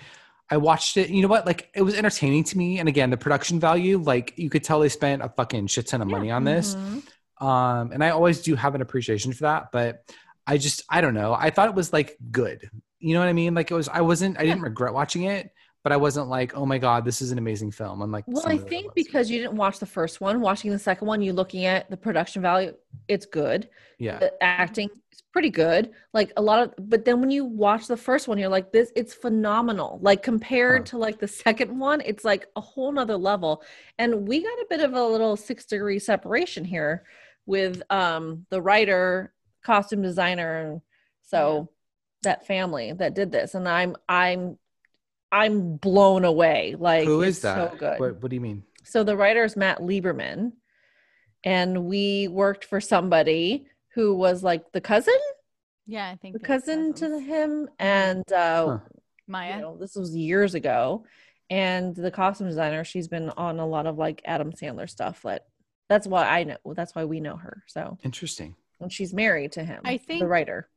I 0.52 0.58
watched 0.58 0.98
it. 0.98 1.08
You 1.08 1.22
know 1.22 1.28
what? 1.28 1.46
Like 1.46 1.70
it 1.74 1.80
was 1.80 1.94
entertaining 1.94 2.44
to 2.44 2.58
me 2.58 2.78
and 2.78 2.86
again, 2.86 3.08
the 3.08 3.16
production 3.16 3.58
value, 3.58 3.96
like 3.96 4.34
you 4.36 4.50
could 4.50 4.62
tell 4.62 4.80
they 4.80 4.90
spent 4.90 5.22
a 5.22 5.30
fucking 5.30 5.66
shit 5.68 5.86
ton 5.86 6.02
of 6.02 6.08
money 6.08 6.30
on 6.30 6.44
this. 6.44 6.74
Mhm. 6.74 7.02
Um 7.40 7.92
and 7.92 8.04
I 8.04 8.10
always 8.10 8.42
do 8.42 8.54
have 8.54 8.74
an 8.74 8.82
appreciation 8.82 9.32
for 9.32 9.44
that, 9.44 9.72
but 9.72 10.04
I 10.46 10.58
just 10.58 10.84
I 10.90 11.00
don't 11.00 11.14
know. 11.14 11.32
I 11.32 11.48
thought 11.48 11.68
it 11.70 11.74
was 11.74 11.90
like 11.92 12.18
good. 12.30 12.70
You 12.98 13.14
know 13.14 13.20
what 13.20 13.28
I 13.30 13.32
mean? 13.32 13.54
Like 13.54 13.70
it 13.70 13.74
was 13.74 13.88
I 13.88 14.02
wasn't 14.02 14.38
I 14.38 14.42
didn't 14.44 14.60
regret 14.62 14.92
watching 14.92 15.22
it, 15.22 15.50
but 15.82 15.92
I 15.92 15.96
wasn't 15.96 16.28
like, 16.28 16.56
"Oh 16.56 16.66
my 16.66 16.78
god, 16.78 17.04
this 17.04 17.22
is 17.22 17.32
an 17.32 17.38
amazing 17.38 17.70
film." 17.72 18.02
I'm 18.02 18.12
like 18.12 18.26
Well, 18.26 18.44
I 18.46 18.56
of 18.56 18.62
the 18.62 18.66
other 18.66 18.68
think 18.68 18.94
because 18.94 19.30
you 19.30 19.40
didn't 19.40 19.56
watch 19.56 19.78
the 19.80 19.86
first 19.86 20.20
one, 20.20 20.40
watching 20.40 20.70
the 20.70 20.78
second 20.78 21.08
one, 21.08 21.22
you're 21.22 21.34
looking 21.34 21.64
at 21.64 21.90
the 21.90 21.96
production 21.96 22.40
value. 22.42 22.74
It's 23.08 23.26
good. 23.26 23.68
yeah. 23.98 24.18
The 24.20 24.32
acting 24.42 24.88
is 25.12 25.22
pretty 25.32 25.50
good. 25.50 25.92
Like 26.12 26.32
a 26.36 26.42
lot 26.42 26.62
of, 26.62 26.74
but 26.88 27.04
then 27.04 27.20
when 27.20 27.30
you 27.30 27.44
watch 27.44 27.88
the 27.88 27.96
first 27.96 28.28
one, 28.28 28.38
you're 28.38 28.48
like, 28.48 28.70
this, 28.70 28.92
it's 28.94 29.12
phenomenal. 29.14 29.98
Like 30.02 30.22
compared 30.22 30.82
Huh. 30.82 30.84
to 30.90 30.98
like 30.98 31.18
the 31.18 31.26
second 31.28 31.76
one, 31.78 32.00
it's 32.02 32.24
like 32.24 32.46
a 32.54 32.60
whole 32.60 32.92
nother 32.92 33.16
level. 33.16 33.62
And 33.98 34.28
we 34.28 34.40
got 34.42 34.48
a 34.60 34.66
bit 34.70 34.80
of 34.80 34.92
a 34.94 35.04
little 35.04 35.36
six 35.36 35.64
degree 35.66 35.98
separation 35.98 36.64
here 36.64 37.04
with 37.46 37.82
um 37.90 38.46
the 38.50 38.62
writer, 38.62 39.32
costume 39.64 40.02
designer, 40.02 40.60
and 40.60 40.80
so 41.22 41.70
that 42.22 42.46
family 42.46 42.92
that 42.92 43.14
did 43.14 43.32
this. 43.32 43.54
And 43.54 43.68
I'm 43.68 43.96
I'm 44.08 44.58
I'm 45.32 45.76
blown 45.76 46.24
away. 46.24 46.76
Like 46.78 47.06
Who 47.06 47.22
is 47.22 47.40
that? 47.40 47.72
So 47.72 47.76
good. 47.78 47.98
What 47.98 48.22
what 48.22 48.28
do 48.30 48.36
you 48.36 48.40
mean? 48.40 48.62
So 48.84 49.02
the 49.02 49.16
writer 49.16 49.42
is 49.44 49.56
Matt 49.56 49.78
Lieberman, 49.80 50.52
and 51.42 51.84
we 51.86 52.28
worked 52.28 52.64
for 52.64 52.80
somebody 52.80 53.66
who 53.94 54.14
was 54.14 54.42
like 54.42 54.70
the 54.72 54.80
cousin, 54.80 55.18
yeah, 55.86 56.08
I 56.08 56.16
think 56.16 56.34
the 56.34 56.40
cousin 56.46 56.92
to 56.94 57.18
him, 57.18 57.68
and 57.78 58.30
uh, 58.32 58.66
Huh. 58.66 58.78
Maya. 59.26 59.56
you 59.56 59.62
know, 59.62 59.76
this 59.76 59.96
was 59.96 60.14
years 60.14 60.54
ago. 60.54 61.04
And 61.50 61.94
the 61.94 62.10
costume 62.10 62.46
designer, 62.48 62.82
she's 62.82 63.08
been 63.08 63.28
on 63.30 63.58
a 63.58 63.66
lot 63.66 63.86
of 63.86 63.98
like 63.98 64.22
Adam 64.24 64.52
Sandler 64.52 64.88
stuff. 64.88 65.20
That 65.22 65.44
that's 65.88 66.06
why 66.06 66.26
I 66.26 66.44
know. 66.44 66.56
That's 66.74 66.94
why 66.94 67.04
we 67.04 67.20
know 67.20 67.36
her. 67.36 67.62
So, 67.66 67.98
Interesting. 68.02 68.54
and 68.80 68.90
she's 68.90 69.12
married 69.12 69.52
to 69.52 69.64
him. 69.64 69.80
I 69.84 69.98
think 69.98 70.20
the 70.20 70.28
writer. 70.28 70.68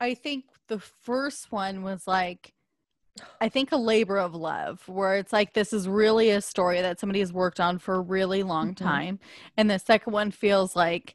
I 0.00 0.14
think 0.14 0.46
the 0.66 0.80
first 1.04 1.52
one 1.52 1.82
was 1.82 2.06
like 2.08 2.52
I 3.40 3.48
think 3.48 3.72
a 3.72 3.76
labor 3.76 4.18
of 4.18 4.34
love 4.34 4.86
where 4.88 5.16
it's 5.16 5.32
like 5.32 5.52
this 5.52 5.72
is 5.72 5.88
really 5.88 6.30
a 6.30 6.40
story 6.40 6.80
that 6.80 6.98
somebody 6.98 7.20
has 7.20 7.32
worked 7.32 7.60
on 7.60 7.78
for 7.78 7.94
a 7.94 8.00
really 8.00 8.42
long 8.42 8.70
Mhm. 8.70 8.76
time 8.76 9.18
and 9.56 9.70
the 9.70 9.78
second 9.78 10.12
one 10.12 10.30
feels 10.30 10.74
like 10.74 11.14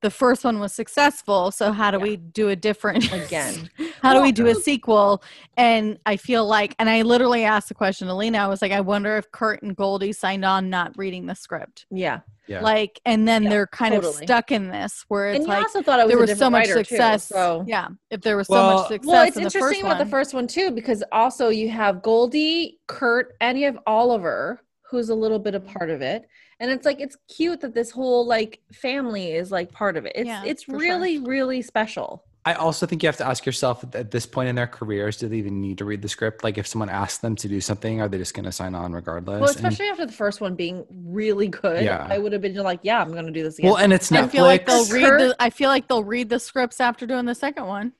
the 0.00 0.10
first 0.10 0.44
one 0.44 0.58
was 0.60 0.72
successful 0.72 1.50
so 1.50 1.72
how 1.72 1.90
do 1.90 1.98
Yeah. 1.98 2.02
we 2.02 2.16
do 2.16 2.48
a 2.50 2.56
different 2.56 3.10
Again. 3.12 3.68
how 4.02 4.14
do 4.14 4.22
we 4.22 4.32
do 4.32 4.46
a 4.46 4.54
sequel 4.54 5.22
and 5.56 5.98
i 6.06 6.16
feel 6.16 6.46
like 6.46 6.74
and 6.78 6.88
i 6.88 7.02
literally 7.02 7.44
asked 7.44 7.68
the 7.68 7.74
question 7.74 8.06
to 8.08 8.14
lyna 8.14 8.38
i 8.38 8.46
was 8.46 8.62
like 8.62 8.72
i 8.72 8.80
wonder 8.80 9.16
if 9.16 9.30
kurt 9.32 9.62
and 9.62 9.74
goldie 9.76 10.12
signed 10.12 10.44
on 10.44 10.70
not 10.70 10.92
reading 10.96 11.26
the 11.26 11.34
script 11.34 11.86
Yeah, 11.90 12.20
Yeah. 12.46 12.62
like 12.62 13.00
and 13.04 13.26
then 13.26 13.44
Yeah, 13.44 13.50
they're 13.50 13.66
kind 13.66 13.94
of 13.94 14.04
stuck 14.04 14.52
in 14.52 14.68
this 14.70 15.04
where 15.08 15.30
it's 15.30 15.38
and 15.40 15.46
like 15.48 15.62
also 15.64 15.82
thought 15.82 15.98
it 16.00 16.06
was 16.06 16.10
there 16.12 16.18
was 16.18 16.38
so 16.38 16.48
much 16.50 16.68
writer, 16.68 16.74
too, 16.74 16.84
success 16.84 17.24
so 17.26 17.64
yeah 17.66 17.88
if 18.10 18.20
there 18.20 18.36
was 18.36 18.46
so 18.46 18.62
much 18.64 18.86
success 18.86 19.06
Well, 19.08 19.26
it's 19.26 19.36
in 19.36 19.42
the 19.42 19.46
interesting 19.48 19.60
first 19.68 19.80
about 19.80 19.98
one 19.98 20.06
the 20.06 20.10
first 20.10 20.34
one 20.34 20.46
too, 20.46 20.70
because 20.70 21.02
also 21.12 21.48
you 21.48 21.68
have 21.70 22.02
Goldie, 22.02 22.78
Kurt, 22.86 23.34
and 23.40 23.58
you 23.58 23.66
have 23.66 23.78
Oliver, 23.86 24.62
who's 24.90 25.08
a 25.10 25.14
little 25.14 25.38
bit 25.38 25.54
a 25.54 25.60
part 25.60 25.90
of 25.90 26.00
it. 26.02 26.28
And 26.60 26.70
it's 26.70 26.84
like 26.86 27.00
it's 27.00 27.16
cute 27.34 27.60
that 27.60 27.74
this 27.74 27.90
whole 27.90 28.26
like 28.26 28.60
family 28.72 29.32
is 29.32 29.50
like 29.52 29.70
part 29.72 29.96
of 29.96 30.06
it. 30.06 30.12
It's 30.14 30.26
Yeah, 30.26 30.42
it's 30.44 30.62
for 30.64 30.72
sure. 30.72 30.78
really, 30.80 31.18
really 31.18 31.62
special. 31.62 32.24
I 32.44 32.54
also 32.54 32.86
think 32.86 33.02
you 33.02 33.08
have 33.08 33.16
to 33.18 33.26
ask 33.26 33.44
yourself 33.44 33.84
at- 33.84 33.94
at 33.94 34.10
this 34.10 34.24
point 34.24 34.48
in 34.48 34.54
their 34.54 34.66
careers, 34.66 35.18
do 35.18 35.28
they 35.28 35.36
even 35.36 35.60
need 35.60 35.76
to 35.78 35.84
read 35.84 36.00
the 36.00 36.08
script? 36.08 36.42
Like, 36.42 36.56
if 36.56 36.66
someone 36.66 36.88
asks 36.88 37.18
them 37.18 37.36
to 37.36 37.48
do 37.48 37.60
something, 37.60 38.00
are 38.00 38.08
they 38.08 38.16
just 38.16 38.32
going 38.32 38.46
to 38.46 38.52
sign 38.52 38.74
on 38.74 38.92
regardless? 38.94 39.40
Well, 39.40 39.50
And- 39.50 39.56
especially 39.56 39.88
after 39.90 40.06
the 40.06 40.12
first 40.12 40.40
one 40.40 40.54
being 40.54 40.86
really 40.90 41.48
good. 41.48 41.84
Yeah. 41.84 42.06
I 42.08 42.16
would 42.16 42.32
have 42.32 42.40
been 42.40 42.54
like, 42.56 42.80
yeah, 42.82 43.02
I'm 43.02 43.12
gonna 43.12 43.32
do 43.32 43.42
this 43.42 43.58
again. 43.58 43.70
well, 43.70 43.78
and 43.78 43.92
it's 43.92 44.10
Netflix. 44.10 44.22
I 44.24 44.28
feel 44.28 44.44
like 44.44 44.66
they'll 44.66 44.86
read 44.86 45.20
the. 45.20 45.36
I 45.38 45.50
feel 45.50 45.68
like 45.68 45.88
they'll 45.88 46.04
read 46.04 46.30
the 46.30 46.38
scripts 46.40 46.80
after 46.80 47.06
doing 47.06 47.26
the 47.26 47.34
second 47.34 47.66
one. 47.66 47.92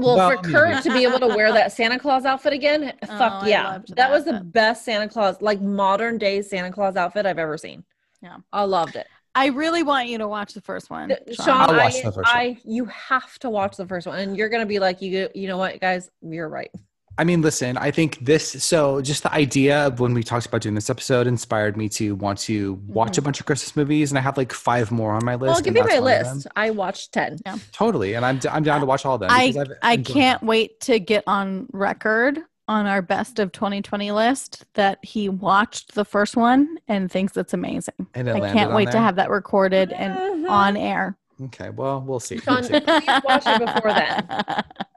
Well, 0.00 0.16
Well, 0.16 0.30
for 0.30 0.36
Kurt 0.48 0.70
maybe. 0.70 0.82
to 0.82 0.92
be 0.92 1.02
able 1.04 1.18
to 1.20 1.28
wear 1.28 1.52
that 1.52 1.72
Santa 1.72 1.98
Claus 1.98 2.24
outfit 2.24 2.52
again, 2.52 2.92
Oh, 3.02 3.18
fuck 3.18 3.46
yeah. 3.46 3.78
That, 3.88 3.96
that, 3.96 4.10
was 4.10 4.24
the 4.24 4.34
but- 4.34 4.52
best 4.52 4.84
Santa 4.84 5.08
Claus, 5.08 5.40
like 5.40 5.60
modern 5.60 6.18
day 6.18 6.42
Santa 6.42 6.70
Claus 6.72 6.96
outfit 6.96 7.26
I've 7.26 7.38
ever 7.38 7.56
seen. 7.58 7.84
Yeah. 8.22 8.36
I 8.52 8.64
loved 8.64 8.96
it. 8.96 9.06
I 9.34 9.48
really 9.48 9.82
want 9.82 10.08
you 10.08 10.16
to 10.18 10.26
watch 10.28 10.54
the 10.54 10.62
first 10.62 10.88
one, 10.88 11.08
Th- 11.08 11.20
Shawn. 11.36 11.46
Shawn, 11.46 11.70
I'll 11.70 11.80
I, 11.80 11.84
watch 11.84 11.96
the 11.96 12.02
first 12.04 12.16
one. 12.16 12.24
I, 12.26 12.58
you 12.64 12.86
have 12.86 13.38
to 13.40 13.50
watch 13.50 13.76
the 13.76 13.86
first 13.86 14.06
one, 14.06 14.18
and 14.18 14.34
you're 14.36 14.48
gonna 14.48 14.64
be 14.64 14.78
like, 14.78 15.02
you, 15.02 15.28
you 15.34 15.46
know 15.46 15.58
what, 15.58 15.78
guys, 15.78 16.10
you're 16.22 16.48
right. 16.48 16.70
I 17.18 17.24
mean, 17.24 17.40
listen, 17.40 17.78
I 17.78 17.90
think 17.90 18.18
this, 18.20 18.62
so 18.62 19.00
just 19.00 19.22
the 19.22 19.32
idea 19.32 19.86
of 19.86 20.00
when 20.00 20.12
we 20.12 20.22
talked 20.22 20.46
about 20.46 20.60
doing 20.60 20.74
this 20.74 20.90
episode 20.90 21.26
inspired 21.26 21.76
me 21.76 21.88
to 21.90 22.14
want 22.16 22.38
to 22.40 22.74
watch 22.86 23.16
a 23.16 23.22
bunch 23.22 23.40
of 23.40 23.46
Christmas 23.46 23.74
movies. 23.74 24.10
And 24.10 24.18
I 24.18 24.20
have 24.20 24.36
like 24.36 24.52
five 24.52 24.90
more 24.90 25.12
on 25.12 25.24
my 25.24 25.34
list. 25.34 25.42
Mm-hmm. 25.42 25.52
Well, 25.52 25.60
give 25.62 25.74
me 25.74 25.80
my 25.80 25.86
that's 25.86 26.00
one 26.00 26.12
of 26.12 26.34
list. 26.36 26.46
I 26.56 26.70
watched 26.70 27.12
ten. 27.12 27.38
Yeah. 27.46 27.58
Totally. 27.72 28.14
And 28.14 28.24
I'm, 28.24 28.40
I'm 28.50 28.62
down 28.62 28.80
to 28.80 28.86
watch 28.86 29.06
all 29.06 29.14
of 29.14 29.20
them. 29.20 29.30
I 29.30 29.54
I've 29.56 29.72
I 29.82 29.92
enjoyed 29.94 30.14
can't 30.14 30.40
them. 30.40 30.48
wait 30.48 30.80
to 30.80 30.98
get 30.98 31.24
on 31.26 31.66
record 31.72 32.40
on 32.68 32.86
our 32.86 33.00
best 33.00 33.38
of 33.38 33.52
2020 33.52 34.10
list 34.12 34.64
that 34.74 34.98
he 35.02 35.28
watched 35.28 35.94
the 35.94 36.04
first 36.04 36.36
one 36.36 36.78
and 36.88 37.10
thinks 37.10 37.36
it's 37.36 37.54
amazing. 37.54 37.94
And 38.14 38.28
it 38.28 38.34
I 38.34 38.52
can't 38.52 38.70
on 38.70 38.76
wait 38.76 38.90
to 38.90 38.98
have 38.98 39.16
that 39.16 39.30
recorded 39.30 39.92
and 39.92 40.46
on 40.46 40.76
air. 40.76 41.16
Okay. 41.44 41.70
Well, 41.70 42.00
we'll 42.06 42.20
see. 42.20 42.38
Shawn, 42.38 42.62
We'll 42.62 42.80
see. 42.80 42.80
please 42.80 43.22
watch 43.24 43.46
it 43.46 43.58
before 43.58 43.92
then. 43.92 44.28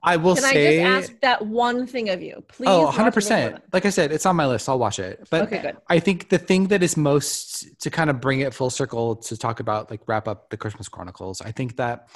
I 0.01 0.15
will 0.15 0.35
Can 0.35 0.45
I 0.45 0.53
say. 0.53 0.77
just 0.99 1.11
ask 1.11 1.19
that 1.21 1.45
one 1.45 1.85
thing 1.85 2.09
of 2.09 2.21
you, 2.21 2.41
please? 2.47 2.69
oh, 2.69 2.83
watch 2.85 2.93
it 2.97 2.97
before 2.97 3.21
100%. 3.21 3.29
then. 3.29 3.61
Like 3.73 3.85
I 3.85 3.89
said, 3.89 4.11
it's 4.13 4.25
on 4.25 4.35
my 4.37 4.47
list. 4.47 4.69
I'll 4.69 4.79
watch 4.79 4.99
it. 4.99 5.27
But 5.29 5.43
Okay, 5.43 5.59
good. 5.61 5.77
I 5.89 5.99
think 5.99 6.29
the 6.29 6.37
thing 6.37 6.67
that 6.67 6.81
is 6.81 6.95
most 6.95 7.81
to 7.81 7.89
kind 7.89 8.09
of 8.09 8.21
bring 8.21 8.39
it 8.39 8.53
full 8.53 8.69
circle 8.69 9.17
to 9.17 9.37
talk 9.37 9.59
about, 9.59 9.91
like 9.91 10.01
wrap 10.07 10.27
up 10.29 10.49
the 10.49 10.57
Christmas 10.57 10.87
Chronicles, 10.87 11.41
I 11.41 11.51
think 11.51 11.75
that 11.77 12.07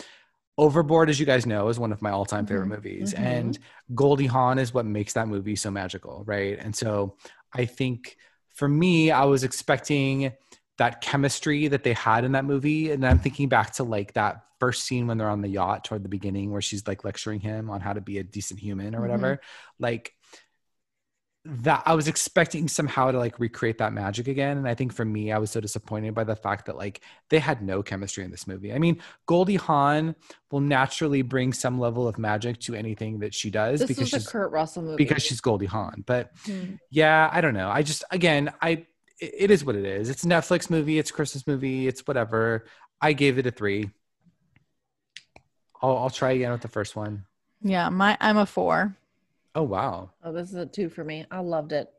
Overboard, 0.58 1.10
as 1.10 1.20
you 1.20 1.26
guys 1.26 1.48
know, 1.48 1.68
is 1.70 1.80
one 1.80 1.92
of 1.92 2.02
my 2.04 2.12
all 2.12 2.26
time 2.26 2.46
favorite 2.46 2.68
Mhm, 2.68 2.76
movies. 2.76 3.14
mhm. 3.16 3.20
And 3.26 3.60
Goldie 3.96 4.28
Hawn 4.28 4.60
is 4.60 4.72
what 4.74 4.86
makes 4.86 5.14
that 5.14 5.28
movie 5.28 5.56
so 5.56 5.72
magical, 5.72 6.24
right? 6.28 6.60
And 6.60 6.76
so 6.76 7.18
I 7.52 7.66
think 7.66 8.16
for 8.54 8.68
me, 8.70 9.10
I 9.10 9.26
was 9.26 9.44
expecting 9.44 10.32
that 10.78 11.02
chemistry 11.02 11.68
that 11.68 11.84
they 11.84 11.94
had 11.94 12.24
in 12.24 12.32
that 12.34 12.46
movie. 12.46 12.92
And 12.92 13.06
I'm 13.06 13.20
thinking 13.20 13.48
back 13.50 13.74
to 13.74 13.84
like 13.84 14.14
that 14.14 14.44
first 14.60 14.86
scene 14.86 15.08
when 15.08 15.18
they're 15.18 15.30
on 15.30 15.42
the 15.42 15.50
yacht 15.50 15.84
toward 15.84 16.04
the 16.04 16.10
beginning 16.10 16.52
where 16.52 16.62
she's 16.62 16.88
like 16.88 17.04
lecturing 17.04 17.40
him 17.40 17.70
on 17.70 17.80
how 17.82 17.94
to 17.94 18.02
be 18.02 18.18
a 18.18 18.24
decent 18.24 18.60
human 18.60 18.96
or 18.96 19.02
whatever. 19.02 19.40
Like 19.78 20.16
that 21.46 21.84
I 21.86 21.94
was 21.94 22.08
expecting 22.08 22.70
somehow 22.70 23.12
to 23.12 23.18
like 23.18 23.38
recreate 23.38 23.80
that 23.80 23.92
magic 23.92 24.30
again. 24.30 24.58
And 24.58 24.66
I 24.68 24.76
think 24.76 24.94
for 24.94 25.04
me, 25.04 25.30
I 25.34 25.40
was 25.40 25.52
so 25.52 25.60
disappointed 25.60 26.16
by 26.16 26.24
the 26.24 26.38
fact 26.38 26.68
that 26.68 26.78
like 26.78 27.02
they 27.30 27.40
had 27.40 27.62
no 27.62 27.84
chemistry 27.84 28.24
in 28.24 28.32
this 28.32 28.48
movie. 28.48 28.72
I 28.74 28.80
mean, 28.80 29.02
Goldie 29.26 29.58
Hawn 29.58 30.16
will 30.52 30.62
naturally 30.62 31.22
bring 31.22 31.52
some 31.52 31.80
level 31.80 32.08
of 32.08 32.18
magic 32.18 32.60
to 32.62 32.76
anything 32.76 33.20
that 33.20 33.34
she 33.34 33.50
does 33.52 33.82
This 33.82 33.90
because 33.90 34.08
she's 34.10 34.26
Kurt 34.28 34.52
Russell 34.52 34.84
movie. 34.84 34.96
because 35.04 35.22
she's 35.22 35.42
Goldie 35.42 35.66
Hawn. 35.66 36.06
But 36.08 36.34
Mhm. 36.46 36.80
yeah, 36.90 37.30
I 37.32 37.42
don't 37.42 37.54
know. 37.54 37.70
I 37.70 37.84
just 37.84 38.06
again, 38.10 38.54
I 38.62 38.86
it 39.24 39.34
it 39.46 39.52
is 39.52 39.64
what 39.66 39.76
it 39.76 39.86
is. 39.86 40.10
It's 40.10 40.24
a 40.24 40.28
Netflix 40.28 40.70
movie, 40.70 40.98
it's 41.00 41.10
a 41.10 41.14
Christmas 41.14 41.46
movie, 41.48 41.88
it's 41.88 42.06
whatever. 42.08 42.66
I 43.02 43.14
gave 43.14 43.38
it 43.38 43.46
a 43.48 43.52
three. 43.52 43.90
I'll, 45.82 45.98
I'll 45.98 46.10
try 46.10 46.32
again 46.32 46.52
with 46.52 46.62
the 46.62 46.68
first 46.68 46.96
one. 46.96 47.26
yeah, 47.62 47.90
my 47.90 48.18
I'm 48.22 48.38
a 48.38 48.46
four. 48.46 48.96
Oh 49.56 49.64
wow. 49.64 50.10
Oh, 50.24 50.32
this 50.32 50.50
is 50.50 50.56
a 50.56 50.66
two 50.66 50.90
for 50.90 51.04
me. 51.04 51.26
I 51.30 51.40
loved 51.40 51.74
it. 51.74 51.90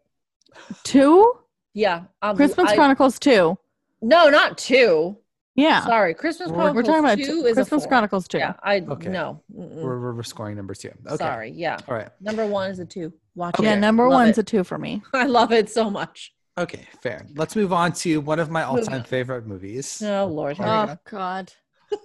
Two? 0.83 1.33
Yeah, 1.73 2.05
um, 2.23 2.37
Christmas 2.37 2.71
I- 2.71 2.75
Chronicles 2.77 3.19
two. 3.19 3.59
No, 4.03 4.29
not 4.29 4.59
two. 4.59 5.17
Yeah. 5.57 5.85
Sorry, 5.85 6.15
Christmas 6.15 6.51
Chronicles 6.51 6.75
We're 6.75 6.83
talking 6.83 7.05
about 7.05 7.19
two 7.19 7.27
two, 7.43 7.47
is 7.47 7.53
a 7.53 7.55
Christmas 7.63 7.83
four. 7.85 7.89
Chronicles 7.89 8.27
two. 8.29 8.39
Yeah, 8.39 8.55
I 8.63 8.81
Okay. 8.81 9.09
no. 9.09 9.41
We're, 9.49 10.13
we're 10.13 10.23
scoring 10.25 10.57
number 10.57 10.75
two. 10.75 10.91
Okay. 11.07 11.17
Sorry. 11.17 11.51
Yeah, 11.53 11.79
All 11.89 11.95
right. 11.95 12.09
number 12.21 12.45
one 12.45 12.71
is 12.71 12.81
a 12.81 12.85
two. 12.85 13.13
Watch 13.37 13.55
Okay. 13.59 13.69
Yeah, 13.69 13.77
number 13.77 14.03
Love 14.09 14.13
one's 14.27 14.39
it. 14.39 14.43
a 14.43 14.45
two 14.45 14.65
for 14.65 14.79
me. 14.79 15.03
I 15.13 15.27
love 15.27 15.53
it 15.53 15.71
so 15.71 15.91
much. 15.91 16.33
Okay, 16.57 16.87
fair. 17.03 17.27
Let's 17.35 17.57
move 17.57 17.73
on 17.73 17.93
to 17.95 18.21
one 18.21 18.39
of 18.39 18.49
my 18.51 18.63
all-time 18.63 19.03
favorite 19.03 19.47
movies. 19.47 20.01
Oh 20.03 20.27
Lord, 20.27 20.57
here 20.57 20.67
we 20.67 20.73
Oh 20.73 20.87
go. 20.87 20.99
God, 21.11 21.53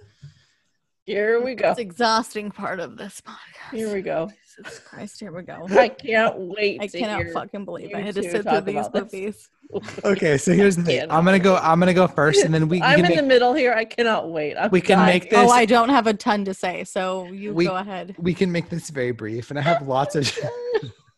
Here 1.06 1.40
we 1.42 1.54
go. 1.54 1.70
it's 1.70 1.78
exhausting 1.80 2.50
part 2.50 2.78
of 2.80 2.96
this 2.96 3.20
podcast. 3.20 3.76
Here 3.76 3.92
we 3.92 4.02
go. 4.02 4.30
Jesus 4.56 4.80
Christ, 4.80 5.18
here 5.20 5.32
we 5.32 5.42
go. 5.42 5.66
I 5.70 5.88
can't 5.88 6.34
wait 6.38 6.80
I 6.82 6.86
to 6.88 6.98
cannot 6.98 7.22
hear. 7.24 7.32
fucking 7.32 7.64
believe 7.64 7.92
I 7.94 8.00
had 8.00 8.14
to 8.16 8.22
sit 8.22 8.42
through 8.42 8.60
these 8.62 8.86
movies. 8.92 9.48
Okay, 10.04 10.36
so 10.36 10.52
here's 10.52 10.74
the 10.74 10.82
thing. 10.82 11.02
I'm 11.12 11.24
gonna 11.24 11.38
go. 11.38 11.54
I'm 11.54 11.78
gonna 11.78 11.94
go 11.94 12.08
first, 12.08 12.44
and 12.44 12.52
then 12.52 12.66
we 12.68 12.82
I'm 12.82 12.96
can 12.96 13.04
in 13.04 13.08
make, 13.10 13.20
the 13.20 13.24
middle 13.24 13.54
here. 13.54 13.72
I 13.72 13.84
cannot 13.84 14.28
wait. 14.28 14.56
I'm 14.56 14.68
We 14.72 14.80
can 14.80 14.98
dying. 14.98 15.20
make 15.20 15.30
this- 15.30 15.38
Oh, 15.38 15.48
I 15.48 15.64
don't 15.64 15.90
have 15.90 16.08
a 16.08 16.12
ton 16.14 16.44
to 16.46 16.54
say, 16.54 16.82
so 16.82 17.26
you 17.26 17.54
We- 17.54 17.66
go 17.66 17.76
ahead. 17.76 18.16
we 18.18 18.34
can 18.34 18.50
make 18.50 18.68
this 18.68 18.90
very 18.90 19.12
brief, 19.12 19.48
and 19.50 19.60
I 19.60 19.62
have 19.62 19.86
lots 19.86 20.16
of. 20.16 20.36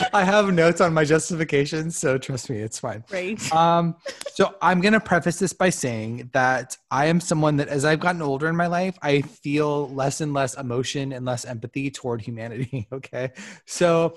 I 0.12 0.24
have 0.24 0.52
notes 0.52 0.80
on 0.80 0.92
my 0.92 1.04
justifications, 1.04 1.96
so 1.96 2.18
trust 2.18 2.50
me, 2.50 2.58
it's 2.58 2.78
fine. 2.78 3.04
Great. 3.08 3.52
Um, 3.52 3.96
so 4.32 4.54
I'm 4.60 4.80
gonna 4.80 5.00
preface 5.00 5.38
this 5.38 5.52
by 5.52 5.70
saying 5.70 6.30
that 6.32 6.76
I 6.90 7.06
am 7.06 7.20
someone 7.20 7.56
that, 7.56 7.68
as 7.68 7.84
I've 7.84 8.00
gotten 8.00 8.22
older 8.22 8.48
in 8.48 8.56
my 8.56 8.66
life, 8.66 8.98
I 9.02 9.22
feel 9.22 9.88
less 9.90 10.20
and 10.20 10.32
less 10.32 10.54
emotion 10.54 11.12
and 11.12 11.24
less 11.24 11.44
empathy 11.44 11.90
toward 11.90 12.22
humanity. 12.22 12.88
Okay, 12.92 13.30
so 13.64 14.16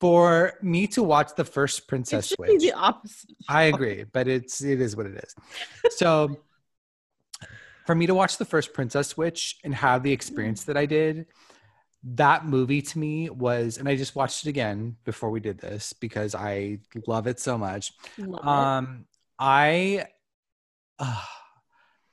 for 0.00 0.54
me 0.62 0.86
to 0.88 1.02
watch 1.02 1.34
the 1.36 1.44
first 1.44 1.80
It 1.80 1.88
Princess 1.88 2.28
be 2.30 2.34
Switch, 2.34 2.60
the 2.60 2.72
opposite. 2.72 3.30
I 3.48 3.64
agree, 3.64 4.04
but 4.04 4.26
it's 4.28 4.62
it 4.62 4.80
is 4.80 4.96
what 4.96 5.06
it 5.06 5.16
is. 5.16 5.34
So 5.96 6.36
for 7.86 7.94
me 7.94 8.06
to 8.06 8.14
watch 8.14 8.36
the 8.36 8.44
first 8.44 8.74
Princess 8.74 9.08
Switch 9.08 9.58
and 9.64 9.74
have 9.74 10.02
the 10.02 10.12
experience 10.12 10.64
that 10.64 10.76
I 10.76 10.86
did, 10.86 11.26
that 12.04 12.46
movie 12.46 12.82
to 12.82 12.98
me 12.98 13.30
was, 13.30 13.78
and 13.78 13.88
I 13.88 13.96
just 13.96 14.14
watched 14.14 14.46
it 14.46 14.50
again 14.50 14.96
before 15.04 15.30
we 15.30 15.40
did 15.40 15.58
this 15.58 15.92
because 15.92 16.34
I 16.34 16.78
love 17.06 17.26
it 17.26 17.40
so 17.40 17.58
much. 17.58 17.92
Love 18.18 18.40
it. 18.40 18.46
Um, 18.46 19.06
I 19.38 20.06
uh, 20.98 21.22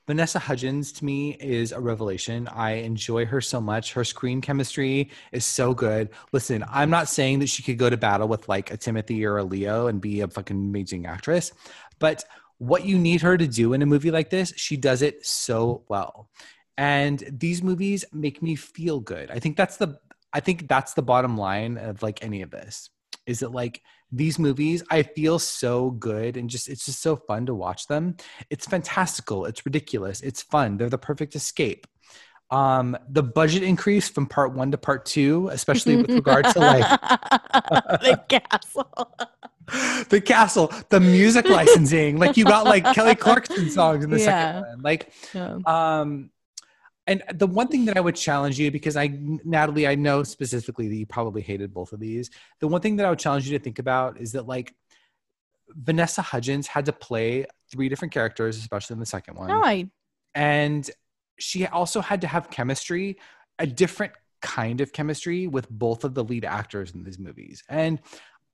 Vanessa 0.06 0.40
Hudgens 0.40 0.92
to 0.94 1.06
me 1.06 1.38
is 1.40 1.72
a 1.72 1.80
revelation. 1.80 2.48
I 2.50 2.72
enjoy 2.72 3.26
her 3.26 3.40
so 3.40 3.62
much. 3.62 3.94
Her 3.94 4.04
screen 4.04 4.42
chemistry 4.42 5.12
is 5.32 5.46
so 5.46 5.74
good. 5.74 6.10
Listen, 6.34 6.66
I'm 6.70 6.90
not 6.90 7.08
saying 7.08 7.40
that 7.40 7.50
she 7.50 7.64
could 7.64 7.78
go 7.78 7.90
to 7.90 7.96
battle 7.96 8.28
with 8.28 8.50
like 8.50 8.72
a 8.72 8.78
Timothy 8.78 9.26
or 9.26 9.38
a 9.38 9.44
Leo 9.44 9.88
and 9.88 10.02
be 10.02 10.20
a 10.20 10.28
fucking 10.28 10.58
amazing 10.58 11.06
actress, 11.06 11.54
but 12.00 12.26
what 12.58 12.86
you 12.86 12.98
need 12.98 13.22
her 13.22 13.38
to 13.38 13.48
do 13.48 13.74
in 13.74 13.82
a 13.82 13.86
movie 13.86 14.12
like 14.12 14.30
this, 14.30 14.54
she 14.56 14.78
does 14.78 15.02
it 15.02 15.26
so 15.26 15.84
well. 15.88 16.30
And 16.78 17.24
these 17.32 17.62
movies 17.62 18.06
make 18.12 18.42
me 18.42 18.56
feel 18.56 19.00
good. 19.00 19.30
I 19.32 19.40
think 19.40 19.58
that's 19.58 19.78
the 19.78 20.00
I 20.34 20.40
think 20.40 20.68
that's 20.68 20.94
the 20.96 21.04
bottom 21.04 21.38
line 21.38 21.78
of 21.78 22.02
like 22.02 22.24
any 22.24 22.42
of 22.42 22.50
this. 22.50 22.90
Is 23.26 23.40
that 23.40 23.52
like 23.52 23.82
these 24.16 24.38
movies 24.38 24.84
i 24.92 25.02
feel 25.02 25.40
so 25.40 25.90
good 25.90 26.38
and 26.38 26.48
just 26.48 26.70
it's 26.70 26.86
just 26.86 27.02
so 27.02 27.16
fun 27.16 27.48
to 27.48 27.56
watch 27.56 27.88
them 27.88 28.16
it's 28.52 28.68
fantastical 28.68 29.46
it's 29.46 29.66
ridiculous 29.66 30.22
it's 30.22 30.44
fun 30.44 30.78
they're 30.78 30.88
the 30.88 31.00
perfect 31.00 31.36
escape 31.36 31.88
um 32.52 32.96
the 33.10 33.24
budget 33.24 33.64
increase 33.64 34.08
from 34.08 34.28
part 34.28 34.54
one 34.54 34.70
to 34.70 34.78
part 34.78 35.04
two 35.06 35.48
especially 35.52 35.96
with 35.96 36.12
regard 36.12 36.46
to 36.46 36.60
like 36.60 36.88
the 38.02 38.22
castle. 38.30 39.16
the 40.10 40.22
castle 40.24 40.72
the 40.90 41.00
music 41.00 41.50
licensing 41.50 42.20
like 42.20 42.38
you 42.38 42.46
got 42.46 42.66
like 42.66 42.84
kelly 42.94 43.16
clarkson 43.16 43.68
songs 43.72 44.04
in 44.04 44.12
the 44.12 44.20
Yeah. 44.20 44.26
second 44.26 44.62
one 44.70 44.82
like 44.84 45.12
Yeah. 45.34 45.58
um 45.66 46.30
and 47.08 47.22
the 47.34 47.48
one 47.48 47.68
thing 47.68 47.86
that 47.86 47.98
i 47.98 48.00
would 48.00 48.16
challenge 48.16 48.60
you 48.60 48.72
because 48.72 48.96
i 48.96 49.12
natalie 49.44 49.88
i 49.88 49.96
know 49.96 50.24
specifically 50.24 50.88
that 50.88 50.96
you 50.96 51.06
probably 51.06 51.42
hated 51.42 51.74
both 51.74 51.94
of 51.94 52.00
these. 52.00 52.30
The 52.60 52.68
one 52.68 52.82
thing 52.82 52.96
that 52.98 53.06
i 53.06 53.10
would 53.10 53.20
challenge 53.20 53.48
you 53.48 53.58
to 53.58 53.64
think 53.64 53.80
about 53.80 54.20
is 54.20 54.32
that 54.34 54.48
like 54.48 54.74
vanessa 55.70 56.22
hudgens 56.22 56.68
had 56.68 56.86
to 56.86 56.94
play 56.94 57.46
three 57.72 57.90
different 57.90 58.14
characters 58.14 58.58
especially 58.58 58.94
in 58.96 59.00
the 59.00 59.06
second 59.06 59.38
one. 59.38 59.52
I 59.52 59.90
and 60.36 60.90
she 61.40 61.66
also 61.68 62.02
had 62.02 62.22
to 62.22 62.28
have 62.28 62.50
chemistry 62.50 63.18
a 63.60 63.68
different 63.68 64.14
kind 64.42 64.82
of 64.82 64.92
chemistry 64.92 65.48
with 65.48 65.70
both 65.70 66.04
of 66.04 66.14
the 66.14 66.24
lead 66.24 66.44
actors 66.46 66.92
in 66.94 67.04
these 67.04 67.20
movies. 67.20 67.64
And 67.70 68.00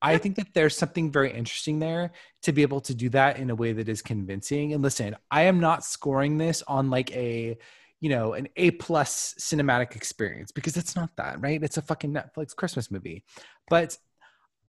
i 0.02 0.18
think 0.18 0.36
that 0.38 0.48
there's 0.54 0.78
something 0.78 1.12
very 1.12 1.32
interesting 1.32 1.80
there 1.80 2.12
to 2.42 2.54
be 2.54 2.62
able 2.62 2.80
to 2.80 2.96
do 2.96 3.10
that 3.10 3.38
in 3.38 3.50
a 3.50 3.56
way 3.56 3.74
that 3.74 3.90
is 3.90 4.02
convincing. 4.02 4.74
And 4.74 4.82
listen 4.82 5.16
i 5.30 5.44
am 5.44 5.60
not 5.60 5.84
scoring 5.84 6.38
this 6.38 6.64
on 6.68 6.90
like 6.90 7.12
a 7.12 7.58
you 8.02 8.10
know 8.10 8.34
an 8.34 8.48
a 8.56 8.72
plus 8.72 9.36
cinematic 9.40 9.96
experience 9.96 10.52
because 10.52 10.78
it's 10.78 10.96
not 10.96 11.10
that 11.18 11.40
right 11.42 11.64
it's 11.64 11.78
a 11.78 11.82
fucking 11.82 12.14
netflix 12.14 12.56
christmas 12.56 12.90
movie 12.90 13.24
but 13.70 13.98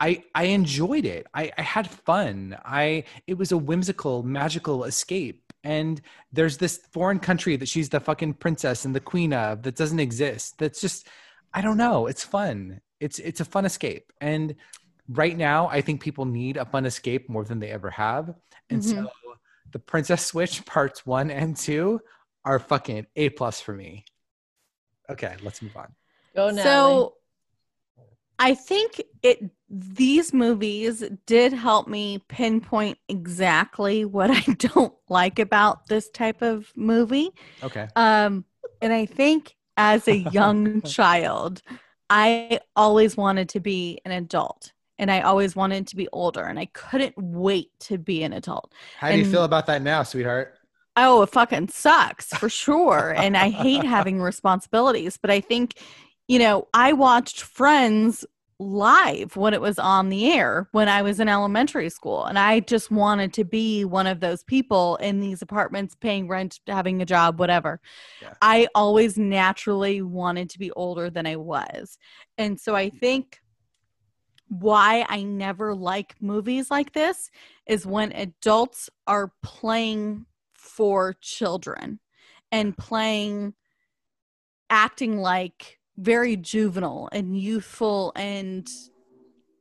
I 0.01 0.25
I 0.35 0.45
enjoyed 0.45 1.05
it. 1.05 1.27
I, 1.35 1.53
I 1.57 1.63
had 1.63 1.89
fun. 1.89 2.57
I 2.65 3.05
it 3.27 3.35
was 3.35 3.53
a 3.53 3.59
whimsical, 3.59 4.23
magical 4.23 4.85
escape. 4.85 5.53
And 5.63 6.01
there's 6.33 6.57
this 6.57 6.81
foreign 6.91 7.19
country 7.19 7.57
that 7.57 7.69
she's 7.69 7.91
the 7.91 8.01
fucking 8.01 8.35
princess 8.35 8.87
and 8.87 8.95
the 8.95 9.01
queen 9.01 9.35
of 9.35 9.63
that 9.63 9.77
doesn't 9.77 10.01
exist. 10.01 10.57
That's 10.59 10.81
just 10.81 11.07
I 11.53 11.61
don't 11.61 11.77
know. 11.77 12.07
It's 12.07 12.25
fun. 12.25 12.81
It's 12.99 13.19
it's 13.19 13.41
a 13.41 13.45
fun 13.45 13.67
escape. 13.67 14.11
And 14.23 14.55
right 15.09 15.37
now, 15.37 15.69
I 15.69 15.83
think 15.83 16.01
people 16.01 16.25
need 16.25 16.57
a 16.57 16.65
fun 16.65 16.87
escape 16.87 17.29
more 17.29 17.45
than 17.45 17.61
they 17.61 17.71
ever 17.71 17.91
have. 17.91 18.35
And 18.71 18.81
mm-hmm. 18.81 19.05
so 19.05 19.11
the 19.71 19.79
Princess 19.79 20.25
Switch 20.25 20.65
parts 20.67 21.05
one 21.05 21.31
and 21.31 21.55
two 21.55 22.01
are 22.45 22.59
fucking 22.59 23.07
A 23.17 23.29
plus 23.31 23.61
for 23.61 23.73
me. 23.73 24.05
Okay, 25.09 25.35
let's 25.43 25.61
move 25.63 25.77
on. 25.77 25.95
Go 26.35 26.51
now. 26.51 26.63
So 26.63 27.15
I 28.39 28.55
think 28.55 29.03
it 29.23 29.51
these 29.69 30.33
movies 30.33 31.05
did 31.27 31.53
help 31.53 31.87
me 31.87 32.23
pinpoint 32.29 32.99
exactly 33.09 34.05
what 34.05 34.31
I 34.31 34.41
don't 34.59 34.95
like 35.09 35.39
about 35.39 35.87
this 35.87 36.09
type 36.11 36.43
of 36.43 36.73
movie. 36.75 37.31
Okay. 37.63 37.89
Um 37.97 38.45
and 38.81 38.93
I 38.93 39.07
think 39.07 39.55
as 39.77 40.09
a 40.09 40.17
young 40.17 40.83
child, 40.85 41.61
I 42.09 42.61
always 42.75 43.17
wanted 43.17 43.51
to 43.51 43.61
be 43.61 44.01
an 44.05 44.13
adult 44.13 44.73
and 44.99 45.11
I 45.11 45.21
always 45.21 45.55
wanted 45.55 45.87
to 45.89 45.97
be 45.97 46.09
older 46.13 46.43
and 46.45 46.59
I 46.59 46.67
couldn't 46.67 47.15
wait 47.17 47.71
to 47.81 47.99
be 47.99 48.23
an 48.23 48.33
adult. 48.33 48.73
How 48.99 49.11
do 49.11 49.19
you 49.19 49.25
feel 49.25 49.45
about 49.45 49.67
that 49.67 49.83
now, 49.83 50.03
sweetheart? 50.03 50.60
Oh, 50.97 51.23
it 51.23 51.31
fucking 51.31 51.69
sucks 51.69 52.27
for 52.29 52.49
sure. 52.49 53.15
and 53.17 53.37
I 53.37 53.51
hate 53.51 53.85
having 53.97 54.21
responsibilities. 54.21 55.17
But 55.17 55.31
I 55.31 55.41
think, 55.41 55.75
you 56.29 56.39
know, 56.39 56.69
I 56.75 56.93
watched 56.93 57.43
Friends 57.43 58.25
live 58.61 59.37
when 59.37 59.55
it 59.55 59.61
was 59.61 59.79
on 59.79 60.11
the 60.11 60.31
air 60.33 60.69
when 60.73 60.87
I 60.87 61.01
was 61.01 61.19
in 61.19 61.29
elementary 61.29 61.89
school. 61.89 62.25
And 62.27 62.39
I 62.39 62.61
just 62.61 62.91
wanted 62.91 63.33
to 63.35 63.45
be 63.45 63.85
one 63.85 64.07
of 64.07 64.21
those 64.21 64.45
people 64.45 64.97
in 64.97 65.21
these 65.21 65.41
apartments 65.41 65.95
paying 65.95 66.29
rent, 66.29 66.61
having 66.67 67.01
a 67.01 67.07
job, 67.07 67.41
whatever. 67.41 67.81
Yeah. 68.21 68.35
I 68.43 68.69
always 68.75 69.17
naturally 69.17 70.03
wanted 70.03 70.51
to 70.51 70.59
be 70.59 70.71
older 70.73 71.09
than 71.09 71.27
I 71.27 71.37
was. 71.37 71.97
And 72.37 72.61
so 72.61 72.77
I 72.77 72.91
think 72.91 73.41
why 74.49 75.07
I 75.09 75.23
never 75.23 75.75
like 75.75 76.17
movies 76.21 76.71
like 76.71 76.93
this 76.93 77.31
is 77.67 77.87
when 77.87 78.13
adults 78.13 78.91
are 79.07 79.33
playing 79.43 80.27
for 80.61 81.15
children 81.21 81.99
and 82.53 82.77
playing 82.77 83.55
acting 84.69 85.19
like 85.19 85.79
very 85.97 86.37
juvenile 86.37 87.09
and 87.13 87.37
youthful 87.37 88.13
and 88.15 88.69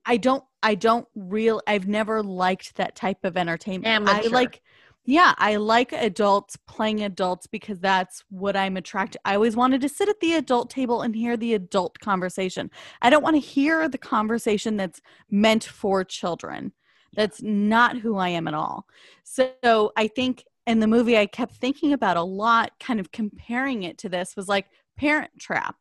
I 0.06 0.18
don't 0.18 0.44
I 0.62 0.76
don't 0.76 1.08
real 1.16 1.62
I've 1.68 1.88
never 1.88 2.22
liked 2.22 2.76
that 2.76 2.96
type 2.96 3.24
of 3.24 3.38
entertainment. 3.38 4.08
I 4.08 4.28
like 4.28 4.62
yeah, 5.06 5.34
I 5.38 5.56
like 5.56 5.92
adults 5.94 6.56
playing 6.68 7.02
adults 7.02 7.48
because 7.48 7.80
that's 7.80 8.24
what 8.30 8.56
I'm 8.56 8.78
attracted. 8.78 9.22
I 9.26 9.36
always 9.36 9.56
wanted 9.56 9.82
to 9.82 9.90
sit 9.90 10.10
at 10.10 10.20
the 10.20 10.36
adult 10.36 10.70
table 10.70 11.02
and 11.02 11.16
hear 11.16 11.38
the 11.38 11.56
adult 11.56 12.00
conversation. 12.00 12.70
I 13.02 13.10
don't 13.10 13.24
want 13.24 13.36
to 13.36 13.40
hear 13.40 13.90
the 13.90 13.98
conversation 13.98 14.78
that's 14.78 15.02
meant 15.32 15.64
for 15.64 16.04
children. 16.04 16.74
That's 17.16 17.42
not 17.42 17.98
who 17.98 18.18
I 18.18 18.30
am 18.30 18.48
at 18.48 18.54
all. 18.54 18.86
So 19.24 19.92
I 19.96 20.08
think 20.08 20.44
in 20.70 20.80
the 20.80 20.88
movie 20.88 21.18
I 21.18 21.26
kept 21.26 21.56
thinking 21.56 21.94
about 21.94 22.16
a 22.16 22.22
lot, 22.22 22.74
kind 22.80 23.00
of 23.00 23.12
comparing 23.12 23.82
it 23.82 23.98
to 24.00 24.10
this 24.10 24.36
was 24.36 24.48
like 24.48 24.68
Parent 24.98 25.32
Trap. 25.40 25.76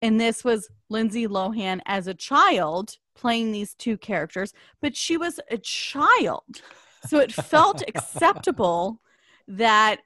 And 0.00 0.20
this 0.20 0.44
was 0.44 0.68
Lindsay 0.88 1.26
Lohan 1.26 1.80
as 1.86 2.06
a 2.06 2.14
child 2.14 2.98
playing 3.16 3.50
these 3.50 3.74
two 3.74 3.98
characters, 3.98 4.54
but 4.80 4.96
she 4.96 5.16
was 5.16 5.40
a 5.50 5.58
child. 5.58 6.62
So 7.08 7.18
it 7.18 7.32
felt 7.32 7.82
acceptable 7.88 9.00
that 9.48 9.98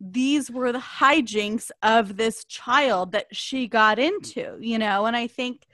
these 0.00 0.52
were 0.52 0.70
the 0.70 0.78
hijinks 0.78 1.72
of 1.82 2.16
this 2.16 2.44
child 2.44 3.10
that 3.10 3.26
she 3.32 3.66
got 3.66 3.98
into, 3.98 4.56
you 4.60 4.78
know? 4.78 5.06
And 5.06 5.16
I 5.16 5.26
think 5.26 5.66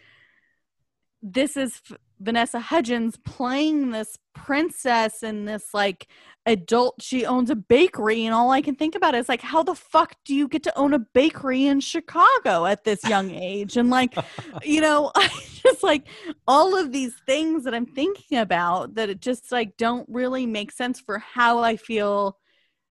this 1.22 1.55
is 1.55 1.82
Vanessa 2.20 2.60
Hudgens 2.60 3.16
playing 3.24 3.90
this 3.90 4.18
princess 4.34 5.22
and 5.22 5.48
this 5.48 5.74
like 5.74 6.06
adult 6.47 6.94
she 7.01 7.26
owns 7.26 7.51
a 7.51 7.56
bakery 7.56 8.24
and 8.24 8.34
all 8.34 8.51
I 8.51 8.62
can 8.62 8.74
think 8.74 8.94
about 8.94 9.14
is 9.14 9.28
like 9.28 9.40
how 9.40 9.62
the 9.62 9.74
fuck 9.74 10.14
do 10.24 10.34
you 10.34 10.48
get 10.48 10.62
to 10.62 10.78
own 10.78 10.94
a 10.94 10.98
bakery 10.98 11.66
in 11.66 11.80
Chicago 11.80 12.66
at 12.66 12.84
this 12.84 13.02
young 13.09 13.30
age? 13.34 13.76
And 13.76 13.90
like 13.90 14.14
you 14.62 14.80
know 14.80 15.10
I 15.16 15.28
just 15.62 15.82
like 15.82 16.06
all 16.47 16.78
of 16.78 16.92
these 16.92 17.14
things 17.26 17.64
that 17.64 17.74
I'm 17.74 17.86
thinking 17.86 18.38
about 18.38 18.94
that 18.94 19.10
it 19.10 19.20
just 19.20 19.51
like 19.51 19.76
don't 19.76 20.09
really 20.09 20.47
make 20.47 20.72
sense 20.72 21.01
for 21.01 21.18
how 21.18 21.60
I 21.60 21.76
feel 21.76 22.36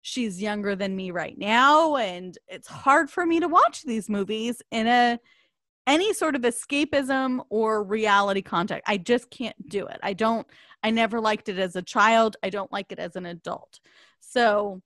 she's 0.01 0.41
younger 0.41 0.75
than 0.75 0.95
me 0.95 1.11
right 1.11 1.37
now. 1.37 1.95
And 1.95 2.37
it's 2.47 2.67
hard 2.67 3.09
for 3.09 3.25
me 3.25 3.39
to 3.39 3.47
watch 3.47 3.83
these 3.83 4.09
movies 4.09 4.61
in 4.71 4.87
a 4.87 5.19
any 5.87 6.13
sort 6.13 6.35
of 6.35 6.41
escapism 6.43 7.43
or 7.49 7.83
reality 7.83 8.41
contact. 8.41 8.83
I 8.87 8.97
just 8.97 9.29
can't 9.29 9.69
do 9.69 9.87
it. 9.87 9.99
I 10.03 10.13
don't 10.13 10.47
I 10.81 10.91
never 10.91 11.19
liked 11.19 11.49
it 11.49 11.59
as 11.59 11.75
a 11.75 11.81
child. 11.81 12.37
I 12.43 12.49
don't 12.49 12.71
like 12.71 12.91
it 12.91 12.99
as 12.99 13.15
an 13.15 13.25
adult. 13.25 13.79
So 14.19 14.81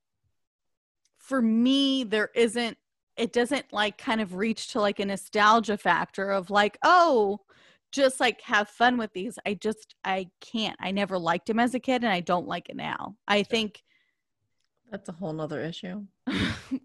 for 1.18 1.40
me 1.40 2.04
there 2.04 2.30
isn't 2.34 2.76
it 3.16 3.32
doesn't 3.32 3.72
like 3.72 3.96
kind 3.96 4.20
of 4.20 4.34
reach 4.34 4.68
to 4.72 4.80
like 4.80 4.98
a 4.98 5.04
nostalgia 5.04 5.76
factor 5.76 6.30
of 6.30 6.50
like, 6.50 6.78
oh, 6.82 7.38
just 7.92 8.18
like 8.18 8.40
have 8.40 8.68
fun 8.68 8.98
with 8.98 9.12
these. 9.12 9.38
I 9.46 9.54
just 9.54 9.94
I 10.04 10.28
can't. 10.40 10.76
I 10.80 10.90
never 10.90 11.16
liked 11.16 11.48
him 11.48 11.60
as 11.60 11.74
a 11.74 11.80
kid 11.80 12.02
and 12.02 12.12
I 12.12 12.20
don't 12.20 12.48
like 12.48 12.68
it 12.68 12.76
now. 12.76 13.16
I 13.28 13.44
think 13.44 13.82
That's 14.90 15.08
a 15.08 15.12
whole 15.12 15.32
nother 15.32 15.60
issue. 15.60 16.04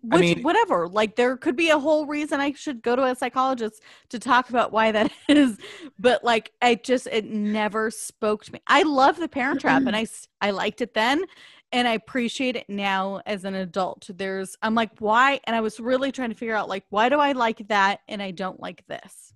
which 0.02 0.22
mean- 0.22 0.44
whatever 0.44 0.88
like 0.88 1.16
there 1.16 1.38
could 1.38 1.56
be 1.56 1.70
a 1.70 1.80
whole 1.80 2.06
reason 2.06 2.42
i 2.42 2.52
should 2.52 2.82
go 2.82 2.96
to 2.96 3.06
a 3.06 3.16
psychologist 3.16 3.82
to 4.10 4.20
talk 4.20 4.50
about 4.50 4.74
why 4.74 4.92
that 4.92 5.10
is 5.30 5.58
but 5.98 6.22
like 6.24 6.52
i 6.62 6.76
just 6.76 7.08
it 7.08 7.24
never 7.26 7.90
spoke 7.90 8.44
to 8.44 8.52
me 8.52 8.60
i 8.68 8.84
love 8.84 9.18
the 9.18 9.30
parent 9.30 9.62
trap 9.62 9.84
and 9.88 9.96
I 9.96 10.06
I 10.42 10.52
liked 10.52 10.82
it 10.82 10.94
then 10.94 11.24
and 11.72 11.88
i 11.88 11.94
appreciate 11.94 12.58
it 12.58 12.66
now 12.68 13.22
as 13.26 13.46
an 13.46 13.56
adult 13.56 14.10
there's 14.14 14.58
i'm 14.62 14.76
like 14.76 14.92
why 15.00 15.40
and 15.46 15.56
i 15.56 15.62
was 15.62 15.80
really 15.80 16.12
trying 16.12 16.30
to 16.30 16.36
figure 16.36 16.56
out 16.56 16.68
like 16.68 16.84
why 16.90 17.08
do 17.08 17.18
i 17.18 17.32
like 17.32 17.66
that 17.70 18.02
and 18.10 18.22
i 18.22 18.32
don't 18.32 18.60
like 18.60 18.86
this 18.88 19.34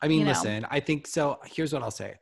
I 0.00 0.08
mean, 0.08 0.20
you 0.20 0.24
know. 0.26 0.32
listen, 0.32 0.66
I 0.70 0.80
think 0.80 1.06
so. 1.06 1.38
Here's 1.44 1.72
what 1.72 1.82
I'll 1.82 1.90
say. 1.90 2.16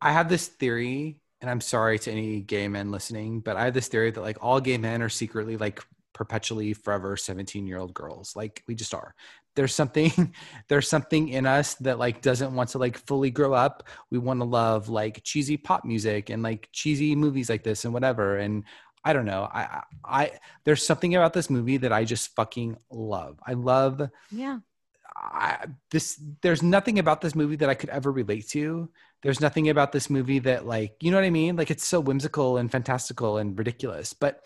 I 0.00 0.12
have 0.12 0.28
this 0.28 0.48
theory, 0.48 1.20
and 1.42 1.50
I'm 1.50 1.60
sorry 1.60 1.98
to 1.98 2.10
any 2.10 2.40
gay 2.40 2.68
men 2.68 2.92
listening, 2.92 3.40
but 3.40 3.56
I 3.56 3.64
have 3.64 3.74
this 3.74 3.88
theory 3.88 4.12
that 4.12 4.20
like 4.20 4.38
all 4.40 4.60
gay 4.60 4.78
men 4.78 5.02
are 5.02 5.08
secretly 5.08 5.56
like 5.56 5.80
perpetually 6.12 6.72
forever 6.72 7.16
17 7.16 7.66
year 7.66 7.78
old 7.78 7.92
girls. 7.92 8.36
Like 8.36 8.62
we 8.68 8.76
just 8.76 8.94
are. 8.94 9.14
There's 9.56 9.74
something, 9.74 10.34
there's 10.68 10.88
something 10.88 11.28
in 11.28 11.44
us 11.44 11.74
that 11.76 11.98
like 11.98 12.22
doesn't 12.22 12.54
want 12.54 12.70
to 12.70 12.78
like 12.78 12.96
fully 12.96 13.30
grow 13.30 13.52
up. 13.52 13.88
We 14.10 14.18
want 14.18 14.40
to 14.40 14.44
love 14.44 14.88
like 14.88 15.24
cheesy 15.24 15.56
pop 15.56 15.84
music 15.84 16.30
and 16.30 16.44
like 16.44 16.68
cheesy 16.72 17.16
movies 17.16 17.50
like 17.50 17.64
this 17.64 17.84
and 17.84 17.92
whatever. 17.92 18.38
And 18.38 18.62
I 19.04 19.12
don't 19.12 19.26
know. 19.26 19.48
I, 19.52 19.82
I, 20.04 20.30
there's 20.62 20.86
something 20.86 21.16
about 21.16 21.32
this 21.32 21.50
movie 21.50 21.78
that 21.78 21.92
I 21.92 22.04
just 22.04 22.36
fucking 22.36 22.76
love. 22.88 23.40
I 23.44 23.54
love 23.54 24.00
yeah 24.30 24.60
I, 25.16 25.66
this 25.90 26.20
there's 26.42 26.62
nothing 26.62 26.98
about 26.98 27.20
this 27.20 27.34
movie 27.34 27.56
that 27.56 27.68
I 27.68 27.74
could 27.74 27.90
ever 27.90 28.10
relate 28.10 28.48
to. 28.50 28.88
There's 29.22 29.40
nothing 29.40 29.68
about 29.68 29.92
this 29.92 30.10
movie 30.10 30.40
that 30.40 30.66
like, 30.66 30.96
you 31.00 31.10
know 31.10 31.16
what 31.16 31.24
I 31.24 31.30
mean? 31.30 31.56
Like 31.56 31.70
it's 31.70 31.86
so 31.86 32.00
whimsical 32.00 32.56
and 32.56 32.70
fantastical 32.70 33.38
and 33.38 33.56
ridiculous, 33.58 34.12
but 34.12 34.44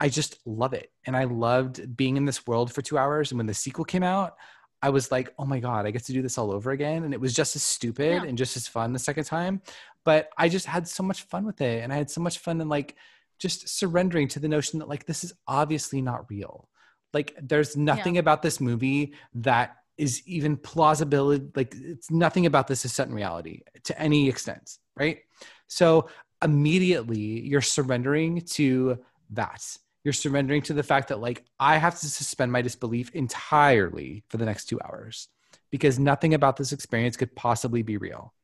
I 0.00 0.08
just 0.08 0.38
love 0.44 0.74
it. 0.74 0.90
And 1.06 1.16
I 1.16 1.24
loved 1.24 1.96
being 1.96 2.16
in 2.16 2.24
this 2.24 2.46
world 2.46 2.72
for 2.72 2.82
2 2.82 2.98
hours 2.98 3.30
and 3.30 3.38
when 3.38 3.46
the 3.46 3.54
sequel 3.54 3.84
came 3.84 4.02
out, 4.02 4.36
I 4.80 4.90
was 4.90 5.10
like, 5.10 5.32
"Oh 5.38 5.44
my 5.44 5.58
god, 5.60 5.86
I 5.86 5.90
get 5.90 6.04
to 6.04 6.12
do 6.12 6.22
this 6.22 6.38
all 6.38 6.52
over 6.52 6.70
again." 6.70 7.02
And 7.04 7.12
it 7.12 7.20
was 7.20 7.34
just 7.34 7.56
as 7.56 7.62
stupid 7.62 8.22
Yeah. 8.22 8.28
and 8.28 8.38
just 8.38 8.56
as 8.56 8.68
fun 8.68 8.92
the 8.92 8.98
second 9.00 9.24
time, 9.24 9.60
but 10.04 10.30
I 10.38 10.48
just 10.48 10.66
had 10.66 10.86
so 10.86 11.02
much 11.02 11.22
fun 11.22 11.44
with 11.44 11.60
it 11.60 11.82
and 11.82 11.92
I 11.92 11.96
had 11.96 12.10
so 12.10 12.20
much 12.20 12.38
fun 12.38 12.60
in 12.60 12.68
like 12.68 12.94
just 13.38 13.68
surrendering 13.68 14.28
to 14.28 14.40
the 14.40 14.48
notion 14.48 14.78
that 14.78 14.88
like 14.88 15.06
this 15.06 15.24
is 15.24 15.32
obviously 15.46 16.00
not 16.00 16.30
real. 16.30 16.68
Like 17.12 17.34
there's 17.42 17.76
nothing 17.76 18.18
about 18.18 18.42
this 18.42 18.60
movie 18.60 19.14
that 19.34 19.76
is 19.98 20.22
even 20.26 20.56
plausibility 20.56 21.44
like 21.54 21.74
it's 21.76 22.10
nothing 22.10 22.46
about 22.46 22.66
this 22.68 22.84
is 22.84 22.92
set 22.92 23.08
in 23.08 23.14
reality 23.14 23.60
to 23.84 24.00
any 24.00 24.28
extent 24.28 24.78
right? 24.98 25.20
So 25.66 26.08
immediately 26.42 27.18
you're 27.18 27.60
surrendering 27.60 28.42
to 28.42 28.98
that. 29.30 29.64
You're 30.04 30.12
surrendering 30.12 30.62
to 30.62 30.72
the 30.72 30.82
fact 30.82 31.08
that 31.08 31.20
like 31.20 31.44
i 31.60 31.76
have 31.76 31.98
to 32.00 32.06
suspend 32.06 32.50
my 32.52 32.62
disbelief 32.62 33.10
entirely 33.14 34.24
for 34.28 34.36
the 34.36 34.46
next 34.46 34.66
two 34.66 34.78
hours 34.84 35.28
because 35.70 35.98
nothing 35.98 36.34
about 36.34 36.56
this 36.56 36.72
experience 36.72 37.16
could 37.16 37.34
possibly 37.34 37.82
be 37.82 37.96
real 37.96 38.34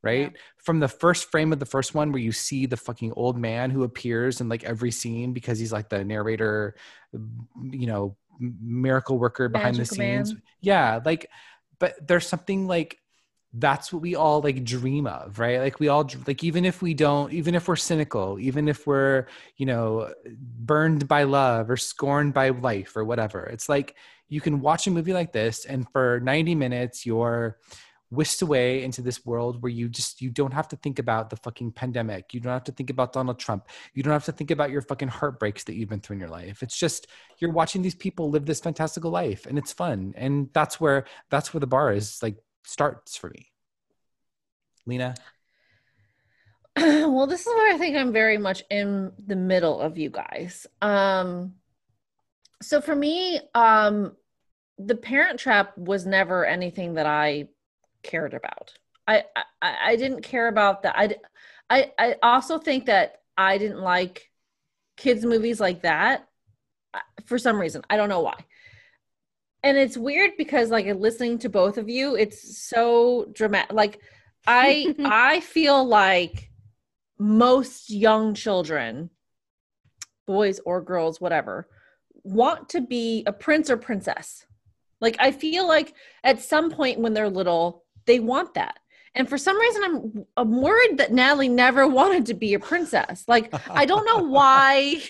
right? 0.00 0.36
From 0.58 0.78
the 0.78 0.86
first 0.86 1.28
frame 1.28 1.52
of 1.52 1.58
the 1.58 1.66
first 1.66 1.92
one 1.92 2.12
where 2.12 2.22
you 2.22 2.30
see 2.30 2.66
the 2.66 2.76
fucking 2.76 3.12
old 3.16 3.36
man 3.36 3.68
who 3.68 3.82
appears 3.82 4.40
in 4.40 4.48
like 4.48 4.62
every 4.62 4.92
scene 4.92 5.32
because 5.32 5.58
he's 5.58 5.72
like 5.72 5.88
the 5.88 6.04
narrator 6.04 6.76
you 7.12 7.88
know 7.88 8.16
miracle 8.38 9.18
worker 9.18 9.48
behind 9.48 9.76
Magical 9.76 9.96
the 9.96 10.02
scenes 10.02 10.32
man. 10.32 10.42
yeah 10.60 11.00
like 11.04 11.28
but 11.78 11.94
there's 12.06 12.26
something 12.26 12.66
like 12.66 12.98
that's 13.54 13.92
what 13.92 14.02
we 14.02 14.14
all 14.14 14.40
like 14.42 14.62
dream 14.62 15.06
of 15.06 15.38
right 15.38 15.60
like 15.60 15.80
we 15.80 15.88
all 15.88 16.08
like 16.26 16.44
even 16.44 16.64
if 16.64 16.82
we 16.82 16.92
don't 16.92 17.32
even 17.32 17.54
if 17.54 17.66
we're 17.66 17.76
cynical 17.76 18.38
even 18.38 18.68
if 18.68 18.86
we're 18.86 19.26
you 19.56 19.64
know 19.64 20.12
burned 20.26 21.08
by 21.08 21.22
love 21.22 21.70
or 21.70 21.76
scorned 21.76 22.34
by 22.34 22.50
life 22.50 22.94
or 22.96 23.04
whatever 23.04 23.44
it's 23.44 23.68
like 23.68 23.96
you 24.28 24.40
can 24.40 24.60
watch 24.60 24.86
a 24.86 24.90
movie 24.90 25.14
like 25.14 25.32
this 25.32 25.64
and 25.64 25.88
for 25.90 26.20
90 26.22 26.54
minutes 26.54 27.06
you're 27.06 27.56
whisked 28.10 28.40
away 28.40 28.82
into 28.82 29.02
this 29.02 29.24
world 29.26 29.62
where 29.62 29.70
you 29.70 29.88
just 29.88 30.22
you 30.22 30.30
don't 30.30 30.54
have 30.54 30.68
to 30.68 30.76
think 30.76 30.98
about 30.98 31.30
the 31.30 31.36
fucking 31.36 31.72
pandemic. 31.72 32.32
You 32.32 32.40
don't 32.40 32.52
have 32.52 32.64
to 32.64 32.72
think 32.72 32.90
about 32.90 33.12
donald 33.12 33.38
trump. 33.38 33.68
You 33.94 34.02
don't 34.02 34.12
have 34.12 34.24
to 34.24 34.32
think 34.32 34.50
about 34.50 34.70
your 34.70 34.82
fucking 34.82 35.08
heartbreaks 35.08 35.64
that 35.64 35.74
you've 35.74 35.90
been 35.90 36.00
through 36.00 36.14
in 36.14 36.20
your 36.20 36.30
life. 36.30 36.62
It's 36.62 36.78
just 36.78 37.06
you're 37.38 37.52
watching 37.52 37.82
these 37.82 37.94
people 37.94 38.30
live 38.30 38.46
this 38.46 38.60
fantastical 38.60 39.10
life 39.10 39.46
and 39.46 39.58
it's 39.58 39.72
fun. 39.72 40.14
And 40.16 40.48
that's 40.52 40.80
where 40.80 41.04
that's 41.30 41.52
where 41.52 41.60
the 41.60 41.66
bar 41.66 41.92
is 41.92 42.22
like 42.22 42.36
starts 42.64 43.16
for 43.16 43.30
me. 43.30 43.50
Lyna? 44.86 45.14
Well, 46.80 47.26
this 47.26 47.40
is 47.40 47.46
where 47.48 47.74
I 47.74 47.78
think 47.78 47.96
I'm 47.96 48.12
very 48.12 48.38
much 48.38 48.62
in 48.70 49.10
the 49.26 49.34
middle 49.34 49.80
of 49.80 49.98
you 49.98 50.10
guys. 50.10 50.66
Um 50.80 51.54
so 52.62 52.80
for 52.80 52.94
me, 52.94 53.40
um 53.54 54.16
the 54.78 54.94
parent 54.94 55.40
trap 55.40 55.76
was 55.76 56.06
never 56.06 56.46
anything 56.46 56.94
that 56.94 57.06
I 57.06 57.48
cared 58.08 58.34
about. 58.34 58.74
I 59.06 59.24
I, 59.62 59.76
I 59.90 59.96
didn't 59.96 60.22
care 60.22 60.48
about 60.48 60.82
that. 60.82 60.94
I 60.98 61.16
I 61.70 61.92
I 61.98 62.16
also 62.22 62.58
think 62.58 62.86
that 62.86 63.20
I 63.36 63.58
didn't 63.58 63.80
like 63.80 64.30
kids 64.96 65.24
movies 65.24 65.60
like 65.60 65.82
that 65.82 66.26
uh, 66.92 66.98
for 67.26 67.38
some 67.38 67.60
reason. 67.60 67.82
I 67.88 67.96
don't 67.96 68.08
know 68.08 68.20
why. 68.20 68.34
And 69.62 69.76
it's 69.76 69.96
weird 69.96 70.32
because 70.36 70.70
like 70.70 70.86
listening 70.86 71.38
to 71.40 71.48
both 71.48 71.78
of 71.78 71.88
you, 71.88 72.16
it's 72.16 72.58
so 72.58 73.28
dramatic. 73.32 73.72
Like 73.72 74.00
I 74.46 74.94
I 75.04 75.40
feel 75.40 75.84
like 75.84 76.50
most 77.18 77.90
young 77.90 78.34
children, 78.34 79.10
boys 80.26 80.60
or 80.64 80.80
girls, 80.80 81.20
whatever, 81.20 81.68
want 82.24 82.70
to 82.70 82.80
be 82.80 83.24
a 83.26 83.32
prince 83.32 83.70
or 83.70 83.76
princess. 83.76 84.44
Like 85.00 85.16
I 85.18 85.30
feel 85.32 85.66
like 85.66 85.94
at 86.24 86.42
some 86.42 86.70
point 86.70 87.00
when 87.00 87.14
they're 87.14 87.30
little, 87.30 87.84
they 88.08 88.18
want 88.18 88.54
that. 88.54 88.80
And 89.14 89.28
for 89.28 89.38
some 89.38 89.58
reason, 89.58 89.84
I'm 89.84 90.26
I'm 90.36 90.60
worried 90.60 90.98
that 90.98 91.12
Natalie 91.12 91.48
never 91.48 91.86
wanted 92.00 92.26
to 92.26 92.34
be 92.34 92.54
a 92.54 92.58
princess. 92.58 93.24
Like 93.28 93.54
I 93.70 93.84
don't 93.84 94.04
know 94.04 94.18
why 94.38 95.00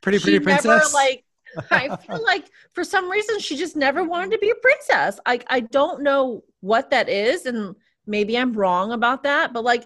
pretty 0.00 0.18
pretty 0.18 0.38
she 0.38 0.40
princess 0.40 0.64
never 0.64 0.94
like 0.94 1.24
I 1.70 1.96
feel 1.96 2.24
like 2.32 2.46
for 2.72 2.82
some 2.82 3.10
reason 3.10 3.38
she 3.40 3.56
just 3.56 3.76
never 3.76 4.02
wanted 4.02 4.30
to 4.30 4.38
be 4.38 4.50
a 4.50 4.54
princess. 4.54 5.20
I 5.26 5.40
I 5.48 5.60
don't 5.60 6.02
know 6.02 6.44
what 6.60 6.90
that 6.90 7.08
is 7.08 7.44
and 7.44 7.76
maybe 8.06 8.38
I'm 8.38 8.52
wrong 8.52 8.92
about 8.92 9.24
that, 9.24 9.52
but 9.52 9.64
like 9.64 9.84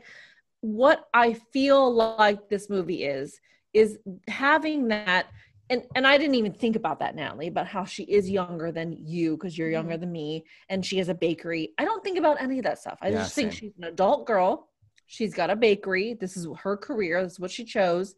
what 0.61 1.09
I 1.15 1.33
feel 1.33 1.93
like 1.93 2.49
this 2.49 2.69
movie 2.69 3.05
is 3.05 3.41
is 3.73 3.99
having 4.29 4.89
that 4.89 5.27
and 5.71 5.83
and 5.95 6.07
I 6.07 6.19
didn't 6.19 6.35
even 6.35 6.53
think 6.53 6.77
about 6.77 6.99
that 6.99 7.15
Natalie 7.15 7.47
about 7.47 7.67
how 7.67 7.85
she 7.85 8.03
is 8.03 8.29
younger 8.29 8.71
than 8.71 8.93
you 8.93 9.37
because 9.37 9.57
you're 9.57 9.71
younger 9.71 9.95
mm-hmm. 9.95 10.01
than 10.01 10.13
me 10.13 10.45
and 10.69 10.85
she 10.85 10.99
has 10.99 11.09
a 11.09 11.15
bakery. 11.15 11.73
I 11.79 11.85
don't 11.85 12.05
think 12.05 12.19
about 12.19 12.41
any 12.41 12.59
of 12.59 12.65
that 12.65 12.79
stuff. 12.79 12.99
I 13.01 13.09
Yeah, 13.09 13.19
just 13.19 13.35
think 13.35 13.53
same. 13.53 13.59
she's 13.59 13.73
an 13.79 13.85
adult 13.85 14.27
girl. 14.27 14.69
She's 15.07 15.33
got 15.33 15.51
a 15.51 15.57
bakery. 15.57 16.15
This 16.15 16.37
is 16.37 16.47
her 16.59 16.77
career. 16.77 17.23
This 17.23 17.33
is 17.33 17.41
what 17.41 17.51
she 17.51 17.65
chose 17.65 18.15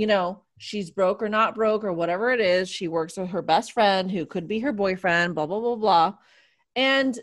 you 0.00 0.06
know, 0.06 0.40
she's 0.56 0.90
broke 0.90 1.22
or 1.22 1.28
not 1.28 1.54
broke 1.54 1.84
or 1.84 1.92
whatever 1.92 2.30
it 2.30 2.40
is. 2.40 2.70
She 2.70 2.88
works 2.88 3.18
with 3.18 3.28
her 3.28 3.42
best 3.42 3.72
friend 3.72 4.10
who 4.10 4.24
could 4.24 4.48
be 4.48 4.60
her 4.60 4.72
boyfriend, 4.72 5.34
blah, 5.34 5.44
blah, 5.44 5.60
blah, 5.60 5.76
blah. 5.76 6.14
And 6.74 7.18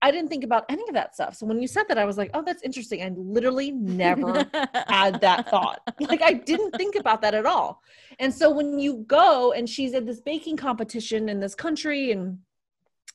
I 0.00 0.10
didn't 0.10 0.28
think 0.28 0.44
about 0.44 0.64
any 0.68 0.82
of 0.88 0.94
that 0.94 1.14
stuff. 1.14 1.34
So 1.34 1.46
when 1.46 1.60
you 1.60 1.66
said 1.66 1.84
that, 1.88 1.98
I 1.98 2.04
was 2.04 2.16
like, 2.16 2.30
oh, 2.32 2.42
that's 2.42 2.62
interesting. 2.62 3.02
I 3.02 3.10
literally 3.16 3.72
never 3.72 4.48
had 4.88 5.20
that 5.20 5.50
thought. 5.50 5.80
Like 6.00 6.22
I 6.22 6.32
didn't 6.32 6.72
think 6.76 6.94
about 6.94 7.20
that 7.22 7.34
at 7.34 7.44
all. 7.44 7.82
And 8.18 8.32
so 8.32 8.50
when 8.50 8.78
you 8.78 9.04
go 9.06 9.52
and 9.52 9.68
she's 9.68 9.94
at 9.94 10.06
this 10.06 10.20
baking 10.20 10.56
competition 10.56 11.28
in 11.28 11.40
this 11.40 11.54
country 11.54 12.12
and 12.12 12.38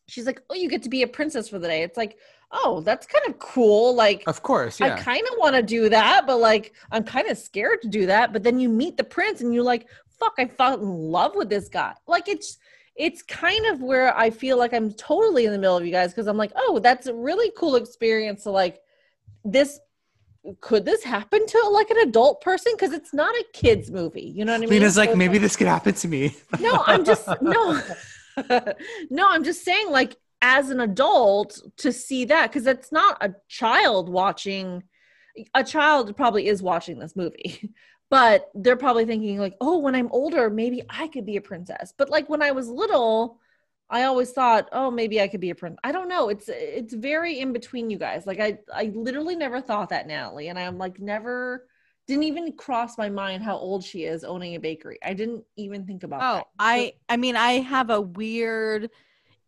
she's 0.07 0.25
like, 0.25 0.41
"Oh, 0.49 0.55
you 0.55 0.69
get 0.69 0.83
to 0.83 0.89
be 0.89 1.03
a 1.03 1.07
princess 1.07 1.49
for 1.49 1.59
the 1.59 1.67
day." 1.67 1.83
It's 1.83 1.97
like, 1.97 2.17
oh, 2.51 2.81
that's 2.81 3.07
kind 3.07 3.25
of 3.27 3.39
cool. 3.39 3.95
Like, 3.95 4.23
Of 4.27 4.43
course, 4.43 4.81
I 4.81 4.99
kind 4.99 5.25
of 5.31 5.37
want 5.37 5.55
to 5.55 5.63
do 5.63 5.89
that, 5.89 6.27
but 6.27 6.37
like, 6.37 6.73
I'm 6.91 7.03
kind 7.03 7.27
of 7.29 7.37
scared 7.37 7.81
to 7.83 7.87
do 7.87 8.05
that. 8.07 8.33
But 8.33 8.43
then 8.43 8.59
you 8.59 8.69
meet 8.69 8.97
the 8.97 9.03
prince 9.03 9.41
and 9.41 9.53
you're 9.53 9.63
like, 9.63 9.87
fuck, 10.19 10.33
I 10.37 10.45
fell 10.45 10.75
in 10.75 10.87
love 10.87 11.35
with 11.35 11.49
this 11.49 11.69
guy. 11.69 11.93
Like, 12.07 12.27
it's, 12.27 12.57
it's 13.01 13.23
kind 13.23 13.65
of 13.65 13.81
where 13.81 14.15
I 14.15 14.29
feel 14.29 14.59
like 14.59 14.73
I'm 14.75 14.93
totally 14.93 15.45
in 15.45 15.51
the 15.51 15.57
middle 15.57 15.75
of 15.75 15.83
you 15.83 15.91
guys 15.91 16.11
because 16.11 16.27
I'm 16.27 16.37
like, 16.37 16.51
oh, 16.55 16.77
that's 16.77 17.07
a 17.07 17.13
really 17.15 17.51
cool 17.57 17.75
experience. 17.75 18.43
So, 18.43 18.51
like, 18.51 18.79
this 19.43 19.79
could 20.59 20.85
this 20.85 21.03
happen 21.03 21.45
to 21.47 21.69
like 21.71 21.89
an 21.89 21.97
adult 21.97 22.41
person? 22.41 22.73
Because 22.75 22.93
it's 22.93 23.11
not 23.11 23.33
a 23.33 23.45
kid's 23.53 23.89
movie. 23.89 24.21
You 24.35 24.45
know 24.45 24.51
what 24.51 24.61
I 24.61 24.67
mean? 24.67 24.69
Lyna's 24.81 24.97
like, 24.97 25.15
maybe 25.15 25.39
this 25.39 25.55
could 25.55 25.67
happen 25.67 25.95
to 25.95 26.07
me. 26.07 26.35
no 26.59 26.83
i'm 26.85 27.03
just 27.03 27.27
no 27.41 27.81
no 29.09 29.27
i'm 29.29 29.43
just 29.43 29.63
saying 29.65 29.89
like 29.89 30.15
as 30.41 30.69
an 30.69 30.79
adult 30.79 31.59
to 31.77 31.91
see 31.91 32.25
that 32.25 32.49
because 32.51 32.67
it's 32.67 32.91
not 32.91 33.17
a 33.21 33.33
child 33.47 34.09
watching 34.09 34.83
a 35.53 35.63
child 35.63 36.15
probably 36.15 36.47
is 36.47 36.61
watching 36.61 36.99
this 36.99 37.15
movie 37.15 37.73
but 38.11 38.51
they're 38.53 38.75
probably 38.75 39.05
thinking 39.05 39.39
like 39.39 39.55
oh 39.61 39.79
when 39.79 39.95
i'm 39.95 40.09
older 40.11 40.49
maybe 40.51 40.83
i 40.89 41.07
could 41.07 41.25
be 41.25 41.37
a 41.37 41.41
princess. 41.41 41.93
But 41.97 42.09
like 42.11 42.29
when 42.29 42.43
i 42.43 42.51
was 42.51 42.67
little 42.69 43.39
i 43.89 44.03
always 44.03 44.31
thought 44.31 44.69
oh 44.71 44.91
maybe 44.91 45.19
i 45.19 45.27
could 45.27 45.39
be 45.41 45.49
a 45.49 45.55
prince 45.55 45.77
i 45.83 45.91
don't 45.91 46.07
know. 46.09 46.29
It's 46.29 46.47
it's 46.49 46.93
very 46.93 47.39
in 47.39 47.51
between 47.53 47.89
you 47.89 47.97
guys. 47.97 48.27
Like 48.27 48.39
i 48.39 48.59
i 48.71 48.91
literally 48.93 49.35
never 49.35 49.59
thought 49.61 49.89
that 49.89 50.05
natalie 50.07 50.49
and 50.49 50.59
i'm 50.59 50.77
like 50.77 50.99
never 50.99 51.65
didn't 52.07 52.23
even 52.23 52.51
cross 52.53 52.97
my 52.97 53.09
mind 53.09 53.43
how 53.43 53.55
old 53.55 53.83
she 53.83 54.03
is 54.03 54.23
owning 54.23 54.55
a 54.55 54.59
bakery. 54.59 54.97
I 55.03 55.13
didn't 55.13 55.43
even 55.55 55.85
think 55.85 56.03
about 56.03 56.21
Oh, 56.23 56.35
that. 56.37 56.47
I 56.59 56.93
I 57.07 57.15
mean 57.17 57.35
I 57.35 57.53
have 57.61 57.89
a 57.89 58.01
weird 58.01 58.89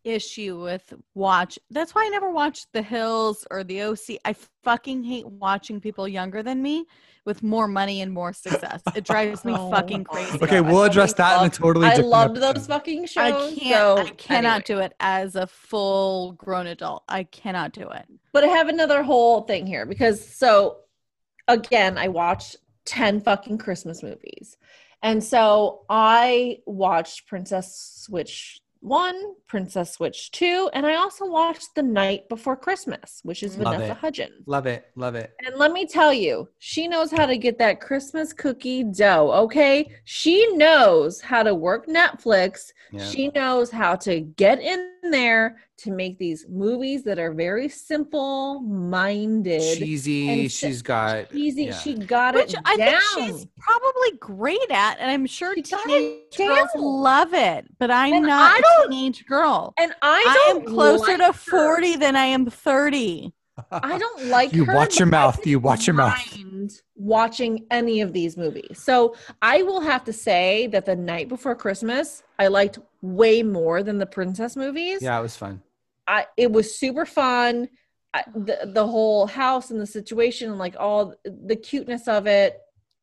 issue 0.03 0.61
with 0.61 0.93
watch. 1.13 1.57
That's 1.69 1.93
why 1.95 2.05
I 2.05 2.09
never 2.09 2.29
watched 2.31 2.67
The 2.73 2.81
Hills 2.81 3.45
or 3.49 3.63
The 3.63 3.81
OC. 3.83 4.17
I 4.25 4.35
fucking 4.63 5.03
hate 5.03 5.25
watching 5.27 5.79
people 5.79 6.07
younger 6.07 6.43
than 6.43 6.61
me 6.61 6.85
with 7.25 7.41
more 7.41 7.67
money 7.69 8.01
and 8.01 8.11
more 8.11 8.33
success. 8.33 8.81
It 8.95 9.05
drives 9.05 9.45
me 9.45 9.53
Oh. 9.57 9.71
fucking 9.71 10.03
crazy. 10.03 10.39
Okay, 10.41 10.57
I 10.57 10.61
we'll 10.61 10.83
address 10.83 11.13
fucking 11.13 11.23
that 11.23 11.33
in 11.33 11.39
a 11.39 11.41
loved- 11.43 11.53
totally 11.55 11.85
I 11.87 11.89
different 11.91 12.09
loved 12.09 12.37
episode. 12.37 12.55
those 12.55 12.67
fucking 12.67 13.05
shows. 13.05 13.51
I 13.51 13.55
can't 13.55 13.69
so 13.69 13.97
I 13.97 14.09
cannot 14.11 14.45
anyway. 14.45 14.63
do 14.65 14.79
it 14.79 14.93
as 14.99 15.35
a 15.35 15.47
full 15.47 16.33
grown 16.33 16.67
adult. 16.67 17.03
I 17.07 17.23
cannot 17.23 17.71
do 17.71 17.87
it. 17.89 18.05
But 18.33 18.43
I 18.43 18.47
have 18.47 18.67
another 18.67 19.03
whole 19.03 19.41
thing 19.41 19.65
here 19.67 19.85
because 19.85 20.25
so 20.27 20.77
again, 21.47 21.97
I 21.97 22.09
watched 22.09 22.57
10 22.85 23.21
fucking 23.21 23.57
Christmas 23.57 24.03
movies. 24.03 24.57
And 25.01 25.23
so 25.23 25.85
I 25.89 26.59
watched 26.65 27.27
Princess 27.27 27.93
Switch 28.05 28.61
1, 28.83 29.15
Princess 29.47 29.93
Switch 29.93 30.29
2, 30.31 30.69
and 30.73 30.85
I 30.85 30.95
also 30.95 31.25
watched 31.25 31.73
The 31.73 31.83
Night 31.83 32.27
Before 32.27 32.57
Christmas, 32.57 33.21
which 33.23 33.41
is 33.41 33.57
Love 33.57 33.75
Vanessa 33.75 33.93
it. 33.93 33.97
Hudgens. 33.97 34.43
Love 34.45 34.65
it. 34.65 34.87
Love 34.95 35.15
it. 35.15 35.31
And 35.45 35.55
let 35.55 35.71
me 35.71 35.85
tell 35.85 36.13
you, 36.13 36.49
she 36.59 36.87
knows 36.87 37.09
how 37.09 37.25
to 37.25 37.37
get 37.37 37.57
that 37.59 37.79
Christmas 37.79 38.33
cookie 38.33 38.83
dough, 38.83 39.31
okay? 39.31 39.89
She 40.03 40.53
knows 40.55 41.21
how 41.21 41.43
to 41.43 41.55
work 41.55 41.87
Netflix. 41.87 42.71
Yeah. 42.91 43.05
She 43.05 43.29
knows 43.29 43.71
how 43.71 43.95
to 43.97 44.19
get 44.19 44.59
in 44.59 44.92
there 45.11 45.57
to 45.77 45.91
make 45.91 46.17
these 46.17 46.45
movies 46.49 47.03
that 47.03 47.19
are 47.19 47.33
very 47.33 47.67
simple 47.69 48.61
minded. 48.61 49.77
Cheesy. 49.77 50.47
She's 50.47 50.81
got. 50.81 51.31
cheesy 51.31 51.65
yeah. 51.65 51.77
She 51.79 51.95
got 51.95 52.35
Which 52.35 52.53
it 52.53 52.59
I 52.65 52.77
down. 52.77 53.01
think 53.15 53.37
she's 53.37 53.47
probably 53.59 54.17
great 54.19 54.59
at, 54.71 54.97
and 54.99 55.09
I'm 55.11 55.25
sure 55.25 55.53
She 55.55 55.61
got 55.63 55.83
teenage 55.85 56.21
it 56.33 56.37
girls 56.37 56.69
down. 56.73 56.83
love 56.83 57.33
it. 57.33 57.65
But 57.79 57.91
I'm 57.91 58.13
And 58.13 58.27
not 58.27 58.53
I 58.55 58.57
a 58.59 58.61
don't- 58.61 58.91
teenage 58.91 59.25
girl. 59.25 59.73
and 59.77 59.93
I 60.01 60.23
I, 60.27 60.47
don't 60.53 60.67
am 60.67 60.73
closer 60.73 61.07
like 61.07 61.17
to 61.17 61.25
her. 61.25 61.33
40 61.33 61.95
than 61.97 62.15
I 62.15 62.25
am 62.25 62.45
30. 62.45 63.33
I 63.71 63.97
don't 63.97 64.25
like 64.25 64.53
You 64.53 64.65
her, 64.65 64.73
watch 64.75 64.97
your 64.99 65.07
mouth. 65.07 65.45
You 65.45 65.59
watch 65.59 65.85
your 65.87 65.93
mouth. 65.95 66.17
Watching 66.95 67.65
any 67.69 68.01
of 68.01 68.13
these 68.13 68.37
movies. 68.37 68.79
So 68.81 69.15
I 69.41 69.61
will 69.63 69.81
have 69.81 70.03
to 70.05 70.13
say 70.13 70.67
that 70.67 70.85
the 70.85 70.95
night 70.95 71.29
before 71.29 71.55
Christmas, 71.55 72.23
I 72.39 72.47
liked 72.47 72.79
way 73.01 73.43
more 73.43 73.83
than 73.83 73.97
the 73.99 74.05
princess 74.05 74.55
movies. 74.55 75.01
Yeah, 75.01 75.17
it 75.19 75.21
was 75.21 75.35
fun. 75.35 75.61
I 76.07 76.25
it 76.37 76.51
was 76.51 76.75
super 76.75 77.05
fun. 77.05 77.69
I, 78.13 78.23
the 78.33 78.71
the 78.73 78.85
whole 78.87 79.27
house 79.27 79.71
and 79.71 79.79
the 79.79 79.87
situation 79.87 80.49
and 80.49 80.59
like 80.59 80.75
all 80.79 81.13
the 81.23 81.55
cuteness 81.55 82.07
of 82.07 82.27
it, 82.27 82.59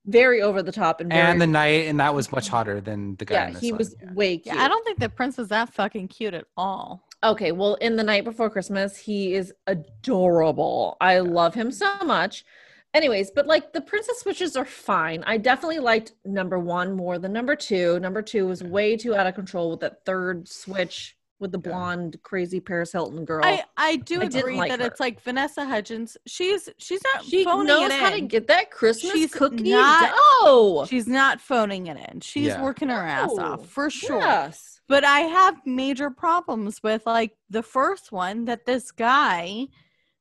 very 0.07 0.41
over 0.43 0.63
the 0.63 0.73
top 0.73 1.01
and 1.01 1.11
very 1.13 1.31
And 1.31 1.41
the 1.41 1.47
night, 1.47 1.87
and 1.89 1.99
that 2.01 2.15
was 2.15 2.31
much 2.33 2.49
hotter 2.49 2.81
than 2.81 3.17
the 3.17 3.25
guy. 3.25 3.35
yeah, 3.35 3.47
in 3.49 3.53
this 3.55 3.63
he 3.63 3.73
one. 3.73 3.79
was 3.79 3.97
Yeah. 4.03 4.13
way 4.15 4.39
cute. 4.39 4.55
Yeah, 4.55 4.63
I 4.63 4.69
don't 4.69 4.85
think 4.85 4.99
the 4.99 5.09
prince 5.09 5.37
was 5.37 5.49
that 5.49 5.73
fucking 5.75 6.09
cute 6.09 6.35
at 6.35 6.45
all. 6.57 7.07
Okay, 7.23 7.53
well, 7.53 7.75
in 7.77 7.97
the 7.97 8.03
night 8.03 8.25
before 8.25 8.49
Christmas, 8.49 8.97
he 8.97 9.35
is 9.35 9.53
adorable. 9.67 10.97
I 11.01 11.19
love 11.19 11.55
him 11.55 11.71
so 11.71 11.99
much. 12.05 12.45
Anyways, 12.93 13.31
but 13.31 13.47
like 13.47 13.73
the 13.73 13.81
princess 13.81 14.21
switches 14.21 14.57
are 14.57 14.65
fine. 14.65 15.23
I 15.27 15.37
definitely 15.37 15.79
liked 15.79 16.13
number 16.25 16.59
one 16.59 16.93
more 16.93 17.19
than 17.19 17.33
number 17.33 17.55
two. 17.55 18.01
Number 18.01 18.21
two 18.23 18.47
was 18.47 18.65
way 18.65 18.97
too 18.97 19.15
out 19.15 19.27
of 19.29 19.35
control 19.35 19.71
with 19.71 19.81
that 19.81 20.05
third 20.05 20.49
switch 20.49 21.17
with 21.39 21.53
the 21.53 21.61
Yeah. 21.65 21.71
blonde, 21.71 22.17
crazy 22.23 22.59
Paris 22.59 22.91
Hilton 22.93 23.25
girl. 23.25 23.45
I, 23.45 23.65
I 23.77 23.97
do 23.97 24.21
I 24.23 24.25
agree 24.25 24.57
like 24.57 24.71
that 24.71 24.81
her. 24.81 24.87
it's 24.87 24.99
like 24.99 25.23
Vanessa 25.23 25.65
Hudgens. 25.65 26.17
She's 26.27 26.69
she's 26.79 27.01
not 27.15 27.25
she 27.25 27.45
phoning 27.45 27.69
knows 27.69 27.91
it 27.93 28.01
how 28.01 28.11
to 28.11 28.21
get 28.23 28.49
that 28.49 28.71
Christmas 28.73 29.13
She's 29.13 29.33
cookie 29.33 29.71
not- 29.71 30.13
dough. 30.43 30.85
She's 30.89 31.07
not 31.07 31.41
phoning 31.41 31.87
it 31.87 31.97
in. 32.13 32.21
She's 32.21 32.49
Yeah. 32.49 32.63
working 32.63 32.89
her 32.89 32.95
ass 33.07 33.31
No. 33.35 33.43
off 33.45 33.61
oh, 33.63 33.65
for 33.65 33.89
sure. 33.89 34.19
Yes. 34.21 34.80
But 34.91 35.05
I 35.05 35.21
have 35.21 35.65
major 35.65 36.11
problems 36.11 36.83
with 36.83 37.07
like 37.07 37.37
the 37.49 37.63
first 37.63 38.11
one 38.11 38.47
that 38.47 38.67
this 38.67 38.91
guy, 38.91 39.69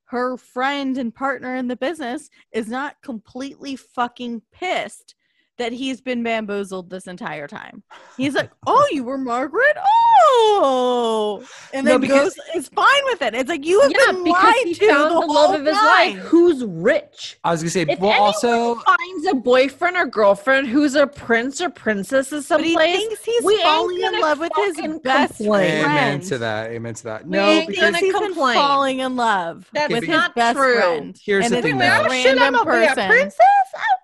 her 0.04 0.38
friend 0.38 0.96
and 0.96 1.14
partner 1.14 1.56
in 1.56 1.68
the 1.68 1.76
business, 1.76 2.30
is 2.52 2.68
not 2.68 3.02
completely 3.02 3.76
fucking 3.76 4.44
pissed 4.52 5.16
that 5.60 5.72
he's 5.72 6.02
been 6.02 6.24
bamboozled 6.24 6.90
this 6.90 7.06
entire 7.08 7.48
time. 7.48 7.84
He's 8.18 8.34
like, 8.34 8.50
"Oh, 8.68 8.86
you 8.92 9.04
were 9.04 9.18
Margaret? 9.18 9.78
Oh!" 10.32 11.44
And 11.74 11.86
No, 11.86 11.92
then 11.94 12.02
because- 12.02 12.36
goes 12.36 12.56
is 12.56 12.68
fine 12.70 13.04
with 13.06 13.22
it. 13.22 13.36
It's 13.36 13.50
like 13.50 13.66
you 13.66 13.80
have 13.82 13.92
Yeah, 13.92 14.12
been 14.12 14.24
because 14.24 14.44
lied 14.44 14.56
he 14.66 14.74
to 14.76 14.88
found 14.88 15.06
the, 15.12 15.20
the 15.22 15.26
love 15.28 15.52
whole 15.52 15.56
of 15.60 15.66
his 15.66 15.78
time. 15.78 15.86
life 15.86 16.18
who's 16.26 16.64
rich. 16.66 17.38
I 17.44 17.52
was 17.52 17.62
gonna 17.62 17.70
say. 17.70 17.86
If 17.88 18.00
well, 18.00 18.20
also, 18.22 18.76
finds 18.76 19.28
a 19.28 19.36
boyfriend 19.36 19.96
or 19.98 20.06
girlfriend 20.06 20.68
who's 20.68 20.96
a 20.96 21.08
prince 21.08 21.62
or 21.62 21.70
princess 21.70 22.32
of 22.32 22.48
But 22.48 22.64
he 22.64 22.76
thinks 22.76 23.24
he's 23.24 23.44
we 23.44 23.62
falling 23.62 24.02
in 24.02 24.20
love 24.20 24.40
with 24.40 24.52
his 24.56 24.78
best 25.04 25.38
complain. 25.38 25.86
amen 25.86 26.20
friend. 26.20 26.24
to 26.24 26.38
that. 26.40 26.72
Amen 26.72 26.94
to 26.96 27.04
that. 27.04 27.26
We 27.26 27.32
No, 27.32 27.46
ain't 27.46 27.68
because 27.68 27.82
gonna 27.82 27.92
Because 28.00 28.20
he's 28.28 28.36
been 28.36 28.54
falling 28.56 29.00
in 29.00 29.16
love 29.16 29.70
That's 29.74 29.92
with 29.94 30.04
his 30.04 30.10
not 30.10 30.36
best 30.36 30.58
true. 30.58 30.76
friend. 30.76 31.20
Here's 31.24 31.46
and 31.46 31.54
the 31.54 31.58
it's 31.60 31.68
thing, 31.68 31.78
though. 31.78 31.86
Should 32.10 32.38
I 32.40 32.50
random 32.50 32.54
not 32.54 32.66
be 32.66 32.72
a 32.72 32.88
person. 32.88 33.08
princess? 33.10 33.38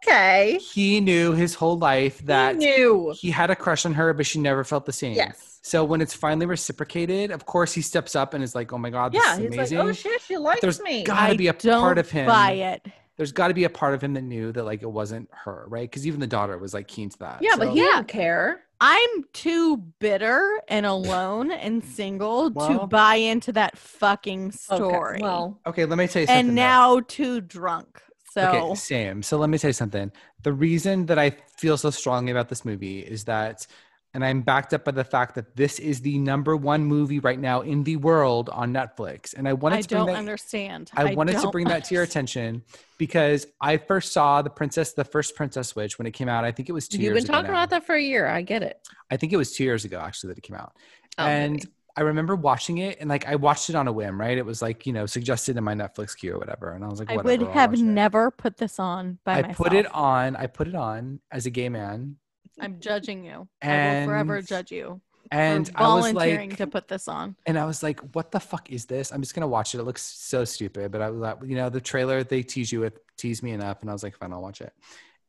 Okay. 0.08 0.60
he 0.60 1.00
knew 1.02 1.32
his 1.34 1.56
whole 1.56 1.78
life 1.78 2.20
that 2.26 2.54
he 2.62 2.66
knew. 2.66 3.14
he 3.18 3.32
had 3.32 3.50
a 3.50 3.56
crush 3.56 3.86
on 3.86 3.94
her, 3.94 4.14
but 4.14 4.26
she 4.26 4.40
never 4.40 4.64
felt 4.64 4.86
the 4.86 4.94
same. 4.94 5.16
Yes. 5.16 5.60
So 5.62 5.84
when 5.84 6.00
it's 6.02 6.14
finally 6.14 6.46
reciprocated, 6.46 7.32
of 7.32 7.46
course 7.48 7.74
he 7.74 7.82
steps 7.82 8.16
up 8.16 8.34
and 8.36 8.44
is 8.44 8.54
like, 8.54 8.72
"Oh 8.72 8.78
my 8.78 8.92
god, 8.92 9.14
this 9.14 9.24
Yeah, 9.26 9.34
is 9.34 9.40
he's 9.40 9.48
amazing." 9.54 9.78
like, 9.80 9.88
oh 9.88 9.92
shit, 9.94 10.22
she 10.22 10.38
likes 10.38 10.62
There's 10.62 10.80
me. 10.82 11.04
gotta 11.04 11.34
I 11.34 11.36
be 11.38 11.48
a 11.48 11.54
don't 11.54 11.82
part 11.82 11.98
of 11.98 12.10
him. 12.12 12.28
buy 12.28 12.52
it. 12.52 12.86
There's 13.18 13.32
got 13.32 13.48
to 13.48 13.54
be 13.54 13.64
a 13.64 13.70
part 13.70 13.94
of 13.94 14.04
him 14.04 14.14
that 14.14 14.24
knew 14.24 14.52
that 14.52 14.64
like 14.64 14.82
it 14.84 14.92
wasn't 14.92 15.30
her, 15.32 15.66
right? 15.70 15.90
Because 15.90 16.06
even 16.06 16.20
the 16.20 16.28
daughter 16.28 16.58
was 16.58 16.74
like 16.74 16.88
keen 16.88 17.10
to 17.10 17.20
that. 17.20 17.40
yeah, 17.42 17.56
but 17.58 17.68
So- 17.70 17.74
he 17.74 17.80
Yeah. 17.80 17.86
didn't 17.96 18.08
care. 18.10 18.62
I'm 18.82 19.24
too 19.32 19.78
bitter 20.00 20.62
and 20.68 20.86
alone 20.86 21.50
and 21.50 21.82
single 21.84 22.52
Well- 22.52 22.80
to 22.82 22.88
buy 22.88 23.16
into 23.16 23.54
that 23.54 23.78
fucking 23.78 24.48
Okay, 24.48 24.58
story. 24.76 25.20
Well, 25.22 25.58
okay, 25.66 25.86
let 25.86 25.98
me 25.98 26.08
tell 26.08 26.24
you 26.24 26.28
something. 26.28 26.50
and 26.50 26.50
though. 26.50 26.62
now 26.62 27.00
too 27.08 27.40
drunk. 27.40 28.02
So 28.36 28.42
Okay, 28.50 28.76
same. 28.76 29.24
So 29.24 29.38
let 29.38 29.50
me 29.50 29.58
tell 29.58 29.70
you 29.70 29.74
something. 29.74 30.12
The 30.44 30.52
reason 30.52 31.06
that 31.06 31.18
I 31.18 31.30
feel 31.58 31.78
so 31.78 31.90
strongly 31.90 32.32
about 32.32 32.50
this 32.50 32.66
movie 32.66 33.00
is 33.00 33.24
that, 33.26 33.66
and 34.14 34.26
I'm 34.26 34.42
backed 34.42 34.74
up 34.74 34.84
by 34.84 34.92
the 34.92 35.06
fact 35.06 35.36
that 35.36 35.56
this 35.56 35.80
is 35.80 36.02
the 36.02 36.18
number 36.20 36.58
one 36.58 36.84
movie 36.84 37.20
right 37.20 37.40
now 37.40 37.62
in 37.62 37.86
the 37.86 37.96
world 37.96 38.50
on 38.50 38.74
Netflix. 38.74 39.34
And 39.34 39.48
I 39.48 39.54
wanted 39.54 39.78
I 39.78 39.82
to 39.84 39.88
bring 39.88 40.00
don't 40.00 40.08
that. 40.08 40.18
understand. 40.18 40.92
I 40.96 41.14
wanted 41.14 41.40
to 41.40 41.50
bring 41.50 41.68
that 41.70 41.86
to 41.86 41.94
your 41.94 42.04
attention 42.04 42.64
because 42.98 43.48
I 43.62 43.78
first 43.78 44.12
saw 44.12 44.42
the 44.42 44.50
Princess, 44.50 44.92
the 44.92 45.06
first 45.06 45.36
Princess 45.36 45.70
Switch 45.70 45.98
when 45.98 46.06
it 46.06 46.12
came 46.12 46.28
out. 46.28 46.44
I 46.44 46.52
think 46.52 46.68
it 46.68 46.74
was 46.74 46.90
2 46.90 46.98
you've 46.98 47.04
years 47.04 47.24
been 47.24 47.34
talking 47.34 47.52
now. 47.52 47.58
about 47.60 47.70
that 47.70 47.86
for 47.86 47.96
a 47.96 48.02
year. 48.02 48.28
I 48.28 48.42
get 48.42 48.64
it. 48.64 48.86
I 49.10 49.16
think 49.16 49.32
it 49.32 49.38
was 49.38 49.56
two 49.56 49.64
years 49.64 49.86
ago 49.86 49.98
actually 50.00 50.30
that 50.30 50.40
it 50.40 50.42
came 50.44 50.58
out. 50.58 50.74
Oh, 51.18 51.26
and 51.26 51.54
maybe. 51.54 51.68
I 51.98 52.02
remember 52.02 52.36
watching 52.36 52.80
it 52.80 52.98
and 53.00 53.10
like 53.10 53.26
I 53.28 53.36
watched 53.36 53.70
it 53.70 53.76
on 53.76 53.88
a 53.88 53.92
whim, 53.92 54.20
right? 54.20 54.38
It 54.38 54.46
was 54.46 54.62
like, 54.62 54.86
you 54.86 54.94
know, 54.94 55.06
suggested 55.06 55.58
in 55.58 55.64
my 55.64 55.74
Netflix 55.74 56.16
queue 56.16 56.34
or 56.34 56.40
whatever. 56.40 56.74
And 56.74 56.84
I 56.84 56.88
was 56.90 57.00
like, 57.00 57.10
I 57.10 57.16
whatever. 57.16 57.38
would 57.40 57.44
I'll 57.48 57.54
have 57.54 57.70
watch 57.72 57.80
it. 57.80 57.84
never 57.84 58.32
put 58.32 58.58
this 58.58 58.80
on 58.80 59.20
by 59.24 59.40
I 59.40 59.42
myself. 59.44 59.58
put 59.58 59.74
it 59.74 59.94
on. 59.94 60.36
I 60.36 60.48
put 60.48 60.68
it 60.68 60.76
on 60.76 61.20
as 61.32 61.46
a 61.46 61.50
gay 61.50 61.70
man, 61.70 62.18
I'm 62.60 62.80
judging 62.80 63.24
you. 63.24 63.48
I 63.62 64.00
will 64.00 64.06
forever 64.08 64.42
judge 64.42 64.72
you. 64.72 65.02
and 65.32 65.68
for 65.70 65.74
I 65.78 65.88
was 65.96 66.12
volunteering 66.12 66.50
like, 66.52 66.58
to 66.60 66.68
put 66.68 66.88
this 66.88 67.08
on. 67.08 67.36
and 67.46 67.58
I 67.58 67.66
was 67.66 67.82
like, 67.82 68.00
what 68.14 68.32
the 68.32 68.40
fuck 68.40 68.70
is 68.72 68.86
this? 68.86 69.12
I'm 69.12 69.22
just 69.22 69.34
gonna 69.34 69.48
watch 69.48 69.74
it. 69.74 69.80
It 69.80 69.84
looks 69.84 70.02
so 70.04 70.46
stupid, 70.46 70.92
but 70.92 71.02
I 71.02 71.10
was 71.10 71.20
like, 71.20 71.38
you 71.46 71.56
know, 71.56 71.70
the 71.70 71.82
trailer 71.82 72.24
they 72.24 72.44
tease 72.44 72.72
you 72.72 72.82
with 72.82 73.00
tease 73.18 73.42
me 73.42 73.52
enough, 73.52 73.82
and 73.82 73.90
I 73.90 73.94
was 73.94 74.04
like, 74.04 74.18
fine, 74.18 74.34
I'll 74.34 74.42
watch 74.42 74.62
it. 74.62 74.74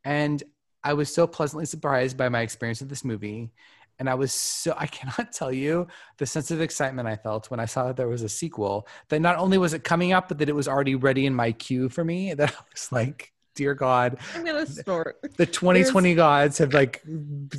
And 0.04 0.42
I 0.84 0.92
was 0.94 1.12
so 1.12 1.26
pleasantly 1.26 1.66
surprised 1.66 2.16
by 2.16 2.28
my 2.28 2.42
experience 2.42 2.80
with 2.80 2.88
this 2.88 3.04
movie. 3.04 3.50
And 3.98 4.10
I 4.10 4.14
was 4.14 4.32
so, 4.32 4.74
I 4.76 4.86
cannot 4.96 5.32
tell 5.32 5.52
you 5.52 5.86
the 6.18 6.26
sense 6.26 6.50
of 6.50 6.60
excitement 6.60 7.08
I 7.08 7.16
felt 7.16 7.50
when 7.50 7.60
I 7.60 7.64
saw 7.64 7.86
that 7.86 7.96
there 7.96 8.08
was 8.08 8.22
a 8.22 8.28
sequel. 8.28 8.86
That 9.08 9.20
not 9.20 9.36
only 9.38 9.58
was 9.58 9.72
it 9.74 9.84
coming 9.84 10.12
up, 10.12 10.28
but 10.28 10.38
that 10.38 10.48
it 10.48 10.54
was 10.54 10.68
already 10.68 10.94
ready 10.94 11.26
in 11.26 11.34
my 11.34 11.52
queue 11.52 11.88
for 11.88 12.04
me. 12.04 12.34
That 12.34 12.50
I 12.58 12.62
was 12.72 12.92
like, 12.92 13.32
dear 13.54 13.72
God, 13.72 14.18
I'm 14.34 14.44
gonna 14.44 14.66
snort. 14.66 15.16
the 15.38 15.46
2020 15.46 16.14
gods 16.14 16.58
have 16.58 16.74
like 16.74 17.02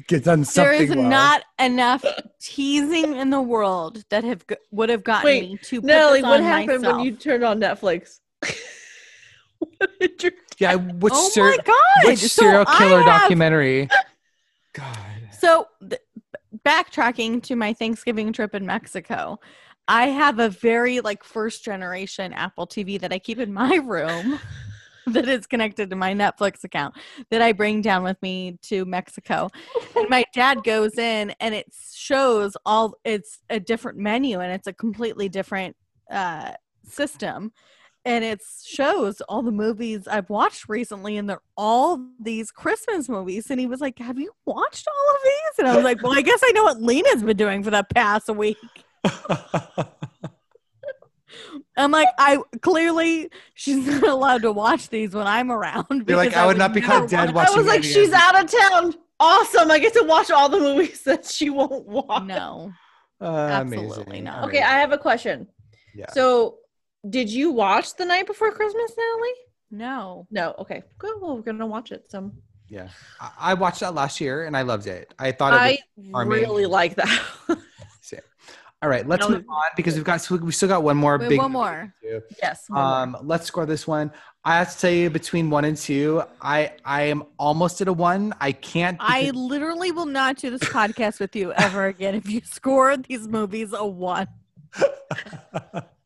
get 0.08 0.24
done 0.26 0.46
something. 0.46 0.72
There 0.74 0.84
is 0.84 0.96
well. 0.96 1.10
not 1.10 1.44
enough 1.58 2.06
teasing 2.40 3.16
in 3.16 3.32
the 3.32 3.42
world 3.42 4.04
that 4.10 4.24
have 4.24 4.46
would 4.70 4.90
have 4.90 5.04
gotten 5.04 5.26
Wait, 5.26 5.50
me 5.54 5.58
to 5.64 5.82
put 5.82 5.88
Natalie, 5.88 6.22
this 6.22 6.28
what 6.30 6.42
happened 6.42 6.82
myself. 6.84 6.98
when 6.98 7.06
you 7.06 7.12
turned 7.14 7.44
on 7.44 7.60
Netflix? 7.60 8.20
what 9.60 9.90
did 10.00 10.22
you 10.24 10.32
Yeah, 10.60 10.76
which, 10.76 11.14
oh 11.16 11.30
ser- 11.30 11.50
my 11.50 11.58
god! 11.66 12.06
which 12.06 12.20
So 12.20 12.28
serial 12.44 12.66
I 12.68 12.78
killer 12.78 13.02
have- 13.02 13.22
documentary? 13.22 13.90
God. 14.74 14.98
So, 15.40 15.68
th- 15.88 16.02
backtracking 16.68 17.42
to 17.42 17.56
my 17.56 17.72
Thanksgiving 17.72 18.34
trip 18.34 18.54
in 18.54 18.66
Mexico, 18.66 19.40
I 19.88 20.08
have 20.08 20.40
a 20.40 20.50
very 20.50 21.00
like 21.00 21.24
first 21.24 21.64
generation 21.64 22.34
Apple 22.34 22.68
TV 22.68 23.00
that 23.00 23.14
I 23.14 23.20
keep 23.20 23.40
in 23.40 23.54
my 23.54 23.76
room 23.86 24.38
that 25.08 25.30
is 25.30 25.48
connected 25.48 25.90
to 25.90 25.96
my 25.96 26.14
Netflix 26.14 26.66
account 26.66 26.96
that 27.30 27.42
I 27.42 27.54
bring 27.54 27.82
down 27.82 28.04
with 28.04 28.22
me 28.22 28.60
to 28.64 28.84
Mexico. 28.84 29.48
And 29.96 30.10
my 30.10 30.26
dad 30.34 30.66
goes 30.66 30.98
in 30.98 31.34
and 31.40 31.56
it 31.56 31.74
shows 31.94 32.58
all 32.66 32.96
it's 33.06 33.40
a 33.50 33.62
different 33.62 33.98
menu 33.98 34.42
and 34.42 34.52
it's 34.52 34.68
a 34.68 34.74
completely 34.74 35.30
different 35.30 35.78
uh 36.12 36.52
system 36.84 37.52
and 38.08 38.24
it 38.24 38.42
shows 38.66 39.20
all 39.28 39.42
the 39.44 39.52
movies 39.52 40.08
I've 40.08 40.30
watched 40.30 40.70
recently, 40.70 41.18
and 41.18 41.30
they're 41.30 41.42
all 41.58 42.00
these 42.20 42.50
Christmas 42.52 43.10
movies. 43.10 43.52
And 43.52 43.60
he 43.60 43.68
was 43.68 43.82
like, 43.82 44.00
"Have 44.00 44.18
you 44.18 44.32
watched 44.46 44.88
all 44.88 45.16
of 45.16 45.22
these?" 45.24 45.60
And 45.60 45.68
I 45.68 45.76
was 45.76 45.84
like, 45.84 46.02
"Well, 46.02 46.18
I 46.18 46.22
guess 46.22 46.40
I 46.44 46.52
know 46.54 46.64
what 46.64 46.82
Lyna's 46.82 47.22
been 47.22 47.36
doing 47.38 47.64
for 47.64 47.70
the 47.72 47.84
past 47.94 48.30
week." 48.30 48.58
I'm 51.76 51.92
like, 51.92 52.08
I 52.18 52.40
clearly 52.62 53.30
she's 53.54 53.86
not 53.86 54.04
allowed 54.04 54.42
to 54.44 54.52
watch 54.52 54.90
these 54.90 55.14
when 55.14 55.28
I'm 55.28 55.52
around. 55.52 56.06
You're 56.08 56.18
like, 56.18 56.30
because 56.30 56.42
I 56.44 56.46
would 56.48 56.58
not 56.58 56.74
be 56.74 56.80
never 56.82 57.02
caught 57.02 57.10
dead 57.10 57.34
watch- 57.36 57.50
I 57.50 57.56
was 57.58 57.68
like, 57.68 57.80
any 57.84 57.88
she's 57.88 58.12
out 58.14 58.42
of 58.44 58.50
town. 58.50 58.96
Awesome. 59.20 59.70
I 59.70 59.80
get 59.80 59.94
to 59.94 60.04
watch 60.04 60.32
all 60.32 60.50
the 60.50 60.60
movies 60.60 61.02
that 61.04 61.26
she 61.26 61.50
won't 61.50 61.86
watch. 61.88 62.24
No, 62.24 62.72
Uh, 63.22 63.26
Absolutely 63.26 64.04
amazing. 64.04 64.24
not. 64.26 64.46
Okay, 64.48 64.62
right. 64.62 64.70
I 64.70 64.80
have 64.80 64.92
a 64.92 64.98
question. 64.98 65.48
yeah. 65.94 66.10
So, 66.14 66.58
did 67.10 67.30
you 67.30 67.52
watch 67.52 67.96
The 67.96 68.06
Night 68.06 68.28
Before 68.28 68.52
Christmas, 68.52 68.92
Natalie? 68.98 69.30
no. 69.72 70.26
No. 70.32 70.56
Okay. 70.60 70.84
Good. 70.98 71.16
Well, 71.22 71.36
we're 71.36 71.42
gonna 71.42 71.68
watch 71.68 71.92
it. 71.92 72.10
So 72.10 72.32
yeah. 72.70 72.90
I, 73.20 73.32
I 73.40 73.54
watched 73.54 73.80
that 73.82 73.94
last 73.94 74.20
year 74.22 74.46
and 74.46 74.56
I 74.56 74.62
loved 74.64 74.88
it. 74.88 75.14
I 75.20 75.32
thought 75.32 75.54
it 75.54 75.58
I 75.58 75.80
was 75.96 76.08
Army. 76.14 76.36
really 76.36 76.66
like 76.66 76.96
that. 76.96 77.22
Same. 78.02 78.20
All 78.82 78.90
right, 78.90 79.08
let's 79.08 79.28
move 79.28 79.44
on 79.50 79.64
because 79.76 79.96
we've 79.96 80.04
got 80.04 80.30
we 80.30 80.52
still 80.52 80.70
got 80.70 80.84
one 80.84 80.98
more 80.98 81.18
We 81.18 81.24
have 81.24 81.30
big 81.30 81.40
one 81.40 81.52
more. 81.52 81.94
yes. 82.42 82.66
one 82.68 82.80
more. 82.82 82.94
Um, 82.94 83.18
let's 83.24 83.46
score 83.46 83.66
this 83.66 83.88
one. 83.88 84.12
I 84.46 84.60
have 84.60 84.72
to 84.74 84.80
tell 84.80 84.92
you, 84.92 85.10
between 85.10 85.50
one 85.50 85.66
and 85.66 85.76
two, 85.76 86.24
I 86.42 86.74
I 86.86 87.04
am 87.04 87.24
almost 87.40 87.82
at 87.82 87.88
a 87.88 87.94
one. 87.94 88.34
I 88.40 88.52
can't. 88.52 88.98
I 89.02 89.32
literally 89.32 89.92
will 89.92 90.06
not 90.06 90.38
do 90.38 90.50
this 90.52 90.62
podcast 90.62 91.20
with 91.20 91.36
you 91.36 91.52
ever 91.54 91.88
again 91.88 92.16
if 92.16 92.30
you 92.30 92.42
score 92.46 92.96
these 92.98 93.28
movies 93.28 93.74
a 93.74 93.86
one. 93.86 94.28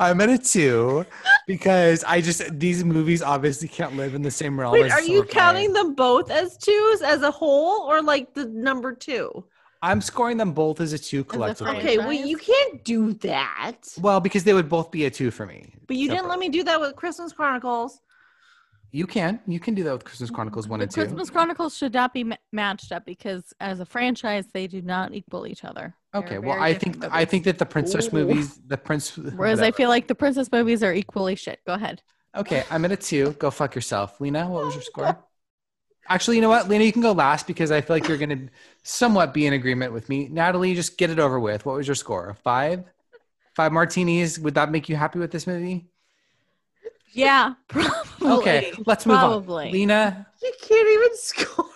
I'm 0.00 0.20
at 0.20 0.28
a 0.28 0.38
two 0.38 1.06
because 1.46 2.04
I 2.04 2.20
just 2.20 2.58
these 2.58 2.84
movies 2.84 3.22
obviously 3.22 3.68
can't 3.68 3.96
live 3.96 4.14
in 4.14 4.22
the 4.22 4.30
same 4.30 4.58
realm. 4.58 4.72
Wait, 4.72 4.86
as 4.86 4.92
are 4.92 5.00
you 5.02 5.18
Silver 5.18 5.28
counting 5.28 5.70
Planet. 5.72 5.88
them 5.88 5.94
both 5.94 6.30
as 6.30 6.56
twos 6.56 7.02
as 7.02 7.22
a 7.22 7.30
whole, 7.30 7.82
or 7.82 8.02
like 8.02 8.34
the 8.34 8.46
number 8.46 8.92
two? 8.94 9.44
I'm 9.82 10.00
scoring 10.00 10.38
them 10.38 10.52
both 10.52 10.80
as 10.80 10.92
a 10.94 10.98
two 10.98 11.24
collectively. 11.24 11.76
Okay. 11.76 11.98
Well, 11.98 12.12
you 12.12 12.38
can't 12.38 12.82
do 12.84 13.12
that. 13.14 13.76
Well, 14.00 14.18
because 14.18 14.42
they 14.44 14.54
would 14.54 14.68
both 14.68 14.90
be 14.90 15.04
a 15.04 15.10
two 15.10 15.30
for 15.30 15.44
me. 15.44 15.74
But 15.86 15.96
you 15.96 16.08
didn't 16.08 16.28
let 16.28 16.38
me 16.38 16.48
do 16.48 16.64
that 16.64 16.80
with 16.80 16.96
Christmas 16.96 17.32
Chronicles. 17.32 18.00
You 18.92 19.06
can. 19.06 19.40
You 19.46 19.58
can 19.60 19.74
do 19.74 19.82
that 19.84 19.92
with 19.92 20.04
Christmas 20.04 20.30
Chronicles 20.30 20.68
one 20.68 20.78
The 20.78 20.84
and 20.84 20.92
two. 20.92 21.00
Christmas 21.02 21.28
Chronicles 21.28 21.76
should 21.76 21.92
not 21.92 22.14
be 22.14 22.24
ma- 22.24 22.36
matched 22.52 22.92
up 22.92 23.04
because 23.04 23.52
as 23.60 23.80
a 23.80 23.84
franchise 23.84 24.46
they 24.54 24.66
do 24.68 24.80
not 24.82 25.12
equal 25.12 25.46
each 25.46 25.64
other. 25.64 25.94
They're 26.14 26.22
Okay. 26.22 26.38
Well, 26.38 26.60
I 26.60 26.72
different 26.72 27.00
think 27.00 27.12
I 27.12 27.24
think 27.24 27.44
that 27.44 27.58
the 27.58 27.66
princess 27.66 28.06
Ooh. 28.08 28.12
movies, 28.12 28.56
the 28.66 28.78
prince. 28.78 29.16
Whereas 29.36 29.60
I 29.60 29.72
feel 29.72 29.88
like 29.88 30.06
the 30.06 30.14
princess 30.14 30.50
movies 30.50 30.82
are 30.82 30.94
equally 30.94 31.34
shit. 31.34 31.60
Go 31.66 31.74
ahead. 31.74 32.02
Okay, 32.36 32.64
I'm 32.70 32.84
at 32.84 32.92
a 32.92 32.96
two. 32.96 33.32
Go 33.32 33.50
fuck 33.50 33.74
yourself, 33.74 34.20
Lyna. 34.20 34.48
What 34.48 34.64
was 34.64 34.74
your 34.74 34.82
score? 34.82 35.18
Actually, 36.08 36.36
you 36.36 36.42
know 36.42 36.50
what, 36.50 36.68
Lyna, 36.68 36.84
you 36.84 36.92
can 36.92 37.00
go 37.00 37.12
last 37.12 37.46
because 37.46 37.70
I 37.70 37.80
feel 37.80 37.96
like 37.96 38.06
you're 38.08 38.18
going 38.18 38.28
to 38.28 38.52
somewhat 38.82 39.32
be 39.32 39.46
in 39.46 39.54
agreement 39.54 39.90
with 39.94 40.10
me. 40.10 40.28
Natalie, 40.28 40.74
just 40.74 40.98
get 40.98 41.08
it 41.08 41.18
over 41.18 41.40
with. 41.40 41.64
What 41.64 41.76
was 41.76 41.88
your 41.88 41.94
score? 41.94 42.36
Five. 42.44 42.84
Five 43.54 43.72
martinis. 43.72 44.38
Would 44.38 44.54
that 44.56 44.70
make 44.70 44.90
you 44.90 44.96
happy 44.96 45.18
with 45.18 45.30
this 45.30 45.46
movie? 45.46 45.86
Yeah, 47.12 47.54
probably. 47.68 48.30
Okay, 48.32 48.72
let's 48.84 49.06
move 49.06 49.18
Probably. 49.18 49.66
on. 49.66 49.72
Lyna, 49.72 50.26
You 50.42 50.52
can't 50.60 50.88
even 50.88 51.16
score. 51.16 51.70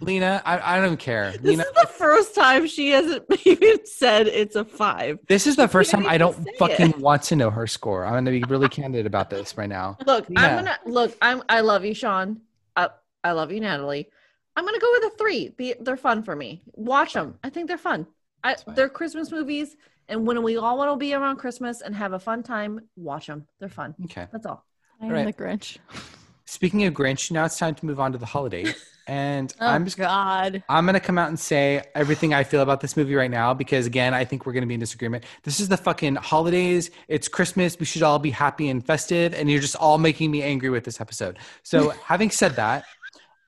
Lyna, 0.00 0.42
I, 0.44 0.76
I 0.78 0.80
don't 0.80 0.98
care. 0.98 1.32
This 1.32 1.42
Lyna, 1.42 1.62
is 1.62 1.72
the 1.72 1.86
first 1.88 2.34
time 2.34 2.66
she 2.66 2.90
hasn't 2.90 3.24
even 3.46 3.86
said 3.86 4.26
it's 4.26 4.56
a 4.56 4.64
five. 4.64 5.18
this 5.28 5.46
is 5.46 5.56
the 5.56 5.68
first 5.68 5.90
time 5.90 6.06
I 6.06 6.18
don't 6.18 6.36
fucking 6.58 6.90
it. 6.90 6.98
want 6.98 7.22
to 7.24 7.36
know 7.36 7.50
her 7.50 7.66
score. 7.66 8.04
I'm 8.04 8.12
going 8.12 8.24
to 8.26 8.30
be 8.30 8.42
really 8.44 8.68
candid 8.68 9.06
about 9.06 9.30
this 9.30 9.56
right 9.56 9.68
now. 9.68 9.96
Look, 10.06 10.26
Yeah. 10.28 10.40
I'm 10.40 10.64
gonna 10.64 10.78
look. 10.86 11.16
I'm. 11.22 11.42
I 11.48 11.60
love 11.60 11.84
you, 11.84 11.94
Shawn. 11.94 12.40
I, 12.76 12.88
I 13.22 13.32
love 13.32 13.52
you, 13.52 13.60
Natalie. 13.60 14.08
I'm 14.56 14.64
gonna 14.64 14.78
go 14.78 14.90
with 14.92 15.12
a 15.12 15.16
three. 15.16 15.54
The, 15.58 15.76
they're 15.80 15.96
fun 15.96 16.22
for 16.22 16.36
me. 16.36 16.62
Watch 16.72 17.12
them. 17.14 17.38
I 17.42 17.50
think 17.50 17.68
they're 17.68 17.78
fun. 17.78 18.06
I, 18.42 18.56
they're 18.74 18.88
Christmas 18.90 19.32
movies, 19.32 19.74
and 20.08 20.26
when 20.26 20.42
we 20.42 20.56
all 20.58 20.76
want 20.76 20.90
to 20.92 20.96
be 20.96 21.14
around 21.14 21.36
Christmas 21.36 21.80
and 21.80 21.94
have 21.94 22.12
a 22.12 22.18
fun 22.18 22.42
time, 22.42 22.80
watch 22.94 23.26
them. 23.26 23.46
They're 23.58 23.68
fun. 23.70 23.94
Okay. 24.04 24.26
That's 24.30 24.44
all. 24.46 24.64
I 25.00 25.06
am 25.06 25.12
Right. 25.12 25.26
the 25.26 25.32
Grinch. 25.32 25.78
Speaking 26.46 26.84
of 26.84 26.94
Grinch, 26.94 27.30
now 27.30 27.44
it's 27.44 27.58
time 27.58 27.74
to 27.74 27.86
move 27.86 28.00
on 28.00 28.12
to 28.12 28.18
the 28.18 28.26
holiday. 28.26 28.72
And 29.06 29.52
Oh 29.60 29.66
I'm 29.66 29.84
just 29.84 29.98
God. 29.98 30.62
I'm 30.68 30.86
going 30.86 30.94
to 30.94 31.00
come 31.00 31.18
out 31.18 31.28
and 31.28 31.38
say 31.38 31.84
everything 31.94 32.32
I 32.32 32.42
feel 32.42 32.62
about 32.62 32.80
this 32.80 32.96
movie 32.96 33.14
right 33.14 33.30
now 33.30 33.52
because, 33.52 33.86
again, 33.86 34.14
I 34.14 34.24
think 34.24 34.46
we're 34.46 34.54
going 34.54 34.62
to 34.62 34.66
be 34.66 34.74
in 34.74 34.80
disagreement. 34.80 35.24
This 35.42 35.60
is 35.60 35.68
the 35.68 35.76
fucking 35.76 36.14
holidays. 36.16 36.90
It's 37.08 37.28
Christmas. 37.28 37.78
We 37.78 37.84
should 37.84 38.02
all 38.02 38.18
be 38.18 38.30
happy 38.30 38.70
and 38.70 38.84
festive. 38.84 39.34
And 39.34 39.50
you're 39.50 39.60
just 39.60 39.76
all 39.76 39.98
making 39.98 40.30
me 40.30 40.42
angry 40.42 40.70
with 40.70 40.84
this 40.84 41.02
episode. 41.02 41.38
So, 41.62 41.90
having 42.04 42.30
said 42.30 42.56
that, 42.56 42.86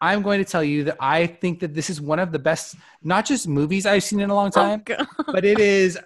I'm 0.01 0.21
going 0.21 0.45
to 0.45 0.51
tell 0.51 0.63
you 0.63 0.85
that 0.85 0.99
I 1.01 1.27
think 1.27 1.61
that 1.61 1.75
this 1.75 1.89
is 1.89 2.03
one 2.03 2.19
of 2.19 2.33
the 2.33 2.39
best, 2.39 2.77
not 3.03 3.25
just 3.25 3.49
movies 3.49 3.87
I've 3.87 4.05
seen 4.05 4.21
in 4.21 4.29
a 4.29 4.35
long 4.35 4.49
oh, 4.49 4.51
time, 4.51 4.85
Oh, 4.91 5.07
but 5.33 5.47
it 5.47 5.59
is 5.59 5.99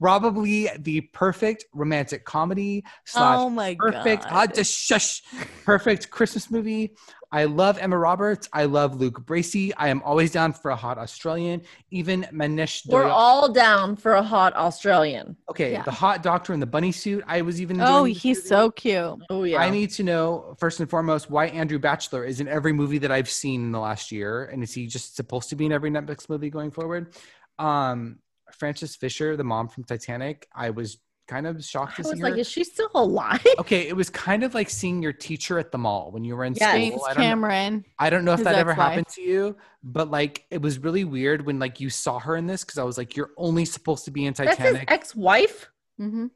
probably 0.00 0.68
the 0.78 1.02
perfect 1.12 1.64
romantic 1.74 2.24
comedy 2.24 2.82
slash 3.04 3.38
Oh 3.38 3.50
my 3.50 3.76
perfect 3.78 4.24
God. 4.24 4.32
ah, 4.32 4.46
just 4.52 4.72
shush 4.76 5.22
perfect 5.64 6.10
christmas 6.10 6.50
movie 6.50 6.94
i 7.32 7.44
love 7.44 7.76
emma 7.78 7.96
roberts 7.96 8.48
i 8.52 8.64
love 8.64 8.96
luke 8.98 9.20
bracey 9.26 9.72
i 9.76 9.88
am 9.88 10.02
always 10.02 10.32
down 10.32 10.52
for 10.52 10.70
a 10.70 10.76
hot 10.76 10.96
australian 10.98 11.60
even 11.90 12.22
manish 12.32 12.82
We're 12.88 13.04
Dayal- 13.04 13.10
all 13.12 13.52
down 13.52 13.94
for 13.96 14.14
a 14.14 14.22
hot 14.22 14.54
Australian. 14.56 15.36
okay 15.50 15.72
Yeah. 15.72 15.82
the 15.82 15.90
hot 15.90 16.22
doctor 16.22 16.52
in 16.54 16.60
the 16.60 16.66
bunny 16.66 16.92
suit 16.92 17.22
i 17.26 17.42
was 17.42 17.60
even 17.60 17.80
Oh, 17.80 18.04
he's 18.04 18.38
movie. 18.38 18.48
so 18.48 18.70
cute. 18.70 19.18
Oh 19.30 19.44
yeah. 19.44 19.58
I 19.60 19.68
need 19.70 19.90
to 19.90 20.02
know 20.02 20.54
first 20.58 20.80
and 20.80 20.88
foremost 20.90 21.30
why 21.30 21.46
Andrew 21.46 21.78
Bachelor 21.78 22.24
is 22.24 22.40
in 22.40 22.48
every 22.48 22.72
movie 22.72 22.98
that 22.98 23.10
I've 23.12 23.28
seen 23.30 23.62
in 23.66 23.72
the 23.72 23.78
last 23.80 24.10
year, 24.12 24.44
and 24.46 24.62
is 24.62 24.72
he 24.74 24.86
just 24.86 25.16
supposed 25.16 25.48
to 25.50 25.56
be 25.56 25.66
in 25.66 25.72
every 25.72 25.90
Netflix 25.90 26.28
movie 26.28 26.50
going 26.50 26.70
forward? 26.70 27.14
Um, 27.58 28.18
Frances 28.54 28.96
Fisher, 28.96 29.36
the 29.36 29.44
mom 29.44 29.68
from 29.68 29.84
Titanic, 29.84 30.48
I 30.54 30.70
was 30.70 30.98
kind 31.28 31.46
of 31.46 31.64
shocked 31.64 31.92
I 31.92 32.02
to 32.02 32.08
was 32.08 32.18
see 32.18 32.22
like, 32.24 32.36
is 32.38 32.48
she 32.50 32.64
still 32.64 32.90
alive? 32.94 33.44
Okay, 33.60 33.86
it 33.86 33.94
was 33.94 34.10
kind 34.10 34.42
of 34.42 34.52
like 34.52 34.68
seeing 34.68 35.00
your 35.00 35.12
teacher 35.12 35.58
at 35.60 35.70
the 35.70 35.78
mall 35.78 36.10
when 36.10 36.24
you 36.24 36.34
were 36.34 36.44
in 36.44 36.54
Yes. 36.54 36.72
James 36.74 36.94
school. 36.94 37.04
I 37.04 37.08
don't, 37.14 37.18
know, 37.18 37.22
Cameron. 37.28 37.84
I 38.00 38.10
don't 38.10 38.24
know 38.24 38.32
if 38.32 38.42
that 38.42 38.56
ever 38.56 38.70
ex-wife. 38.72 38.88
happened 38.88 39.08
to 39.14 39.22
you, 39.22 39.56
but 39.84 40.10
like 40.10 40.44
it 40.50 40.60
was 40.60 40.80
really 40.80 41.04
weird 41.04 41.46
when 41.46 41.58
like 41.60 41.78
you 41.80 41.88
saw 41.88 42.18
her 42.18 42.34
in 42.36 42.46
this 42.48 42.64
because 42.64 42.78
I 42.78 42.82
was 42.84 42.98
like, 42.98 43.16
you're 43.16 43.30
only 43.36 43.64
supposed 43.64 44.04
to 44.06 44.10
be 44.10 44.26
in 44.26 44.34
That's 44.34 44.50
his 44.50 44.56
Titanic. 44.58 44.90
ex-wife. 44.90 45.70
Mm-hmm. 46.00 46.26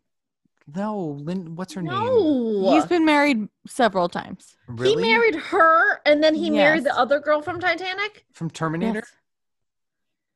no, 0.77 1.19
Lynn, 1.20 1.57
what's 1.57 1.74
her 1.74 1.82
name? 1.82 2.73
He's 2.73 2.86
been 2.86 3.05
married 3.05 3.49
several 3.66 4.09
times. 4.09 4.57
Really? 4.69 5.03
He 5.03 5.11
married 5.12 5.35
her, 5.35 6.01
and 6.07 6.23
then 6.23 6.35
he 6.35 6.51
married 6.51 6.85
the 6.85 6.97
other 6.97 7.19
girl 7.19 7.43
from 7.43 7.59
Titanic. 7.61 8.24
from 8.32 8.49
Terminator. 8.49 9.01
Yes. 9.01 9.12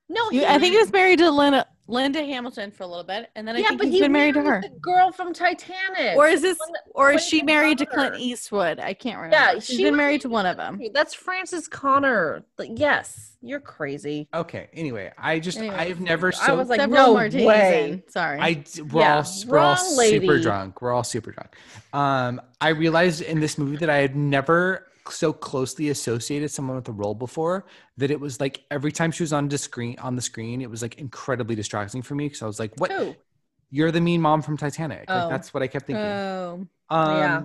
No, 0.08 0.30
You- 0.30 0.44
I 0.46 0.58
think 0.58 0.72
he 0.72 0.78
was 0.78 0.90
married 0.92 1.18
to 1.18 1.30
Linda, 1.30 1.66
Linda 1.86 2.24
Hamilton 2.24 2.70
for 2.70 2.82
a 2.82 2.86
little 2.86 3.04
bit, 3.04 3.30
and 3.34 3.46
then 3.46 3.56
I 3.56 3.60
yeah, 3.60 3.68
think 3.68 3.78
but 3.80 3.86
he's 3.88 3.94
he 3.96 4.00
been 4.02 4.12
married 4.12 4.34
to 4.34 4.42
her. 4.42 4.60
The 4.62 4.70
girl 4.80 5.12
from 5.12 5.34
Titanic. 5.34 6.16
Or 6.16 6.26
is 6.26 6.40
this, 6.42 6.56
that- 6.56 6.82
or 6.94 7.12
is 7.12 7.26
she 7.26 7.40
that 7.40 7.46
married 7.46 7.78
to 7.78 7.86
Clint. 7.86 8.16
Eastwood? 8.18 8.78
I 8.80 8.94
can't 8.94 9.16
remember. 9.16 9.36
Yeah, 9.36 9.54
she's 9.54 9.76
she 9.76 9.82
been 9.84 9.96
married 9.96 10.22
to 10.22 10.28
one 10.30 10.46
of 10.46 10.56
them. 10.56 10.80
That's 10.94 11.12
Francis 11.14 11.68
Connor. 11.68 12.42
Like, 12.58 12.70
yes, 12.74 13.36
you're 13.42 13.60
crazy. 13.60 14.28
Okay. 14.32 14.68
Anyway, 14.72 15.12
I 15.18 15.38
just 15.40 15.58
Anyway, 15.58 15.76
I've 15.76 16.00
never 16.00 16.32
so 16.32 16.42
I 16.42 16.52
was 16.52 16.68
like, 16.68 16.80
Several 16.80 17.06
no 17.08 17.14
martinis 17.14 17.46
way. 17.46 17.90
in. 17.90 18.02
Sorry. 18.08 18.38
I 18.40 18.64
we're 18.90 19.00
Yeah, 19.00 19.16
all 19.18 19.24
we're 19.46 19.58
all 19.58 19.74
wrong 19.74 19.76
super 19.76 20.40
drunk. 20.40 20.80
We're 20.82 20.92
all 20.92 21.04
super 21.04 21.32
drunk. 21.32 21.54
Um, 21.92 22.40
I 22.60 22.70
realized 22.70 23.20
in 23.22 23.40
this 23.40 23.58
movie 23.58 23.76
that 23.76 23.90
I 23.90 23.98
had 23.98 24.16
never 24.16 24.86
so 25.10 25.32
closely 25.32 25.88
associated 25.90 26.50
someone 26.50 26.76
with 26.76 26.88
a 26.88 26.92
role 26.92 27.14
before 27.14 27.66
that 27.96 28.10
it 28.10 28.20
was 28.20 28.40
like 28.40 28.64
every 28.70 28.92
time 28.92 29.10
she 29.10 29.22
was 29.22 29.32
on 29.32 29.48
the 29.48 29.58
screen 29.58 29.96
on 29.98 30.16
the 30.16 30.22
screen, 30.22 30.60
it 30.60 30.70
was 30.70 30.82
like 30.82 30.96
incredibly 30.98 31.54
distracting 31.54 32.02
for 32.02 32.14
me 32.14 32.26
because 32.26 32.42
I 32.42 32.46
was 32.46 32.58
like, 32.58 32.72
"What? 32.76 33.18
You're 33.70 33.90
the 33.90 34.00
mean 34.00 34.20
mom 34.20 34.42
from 34.42 34.56
Titanic." 34.56 35.04
Oh. 35.08 35.14
Like 35.14 35.30
that's 35.30 35.52
what 35.52 35.62
I 35.62 35.66
kept 35.66 35.86
thinking. 35.86 36.04
Oh. 36.04 36.66
um, 36.90 37.16
yeah, 37.16 37.42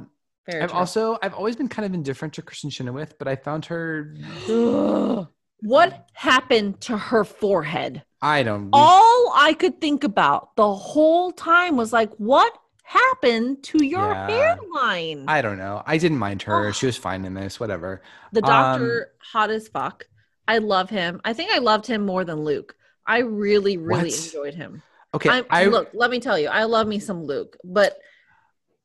Very 0.50 0.62
I've 0.62 0.70
true. 0.70 0.80
also 0.80 1.18
I've 1.22 1.34
always 1.34 1.56
been 1.56 1.68
kind 1.70 1.86
of 1.86 1.94
indifferent 1.94 2.34
to 2.36 2.42
Kristin 2.42 2.72
Chenoweth, 2.72 3.18
but 3.18 3.28
I 3.28 3.36
found 3.36 3.66
her. 3.66 4.16
what 5.62 6.10
happened 6.14 6.82
to 6.82 6.98
her 6.98 7.24
forehead? 7.24 8.04
I 8.22 8.44
don't. 8.44 8.70
All 8.72 9.34
I 9.36 9.54
could 9.54 9.82
think 9.82 10.04
about 10.04 10.56
the 10.56 10.74
whole 10.74 11.32
time 11.32 11.76
was 11.76 11.92
like, 11.92 12.12
what 12.16 12.58
happened 12.94 13.64
to 13.64 13.84
your 13.84 14.12
Yeah. 14.12 14.28
hairline? 14.30 15.26
I 15.28 15.42
don't 15.42 15.58
know. 15.58 15.82
I 15.86 15.98
didn't 15.98 16.18
mind 16.20 16.44
her. 16.44 16.68
Oh. 16.68 16.72
She 16.72 16.86
was 16.86 16.98
fine 16.98 17.26
in 17.26 17.34
this. 17.34 17.60
Whatever. 17.60 18.02
the 18.32 18.44
um, 18.44 18.50
doctor, 18.50 19.12
hot 19.20 19.50
as 19.50 19.68
fuck. 19.68 20.06
I 20.48 20.58
love 20.60 20.90
him. 20.90 21.22
I 21.26 21.34
think 21.34 21.52
I 21.52 21.60
loved 21.60 21.88
him 21.88 22.06
more 22.06 22.24
than 22.26 22.44
Luke. 22.44 22.76
I 23.06 23.20
really, 23.20 23.78
really 23.78 24.10
What? 24.12 24.26
enjoyed 24.26 24.54
him. 24.54 24.82
Okay. 25.14 25.30
I'm, 25.30 25.46
I 25.50 25.66
look, 25.66 25.90
let 25.94 26.10
me 26.10 26.20
tell 26.20 26.38
you, 26.40 26.48
I 26.50 26.64
love 26.64 26.88
me 26.88 27.00
some 27.00 27.24
Luke, 27.24 27.56
but 27.64 27.98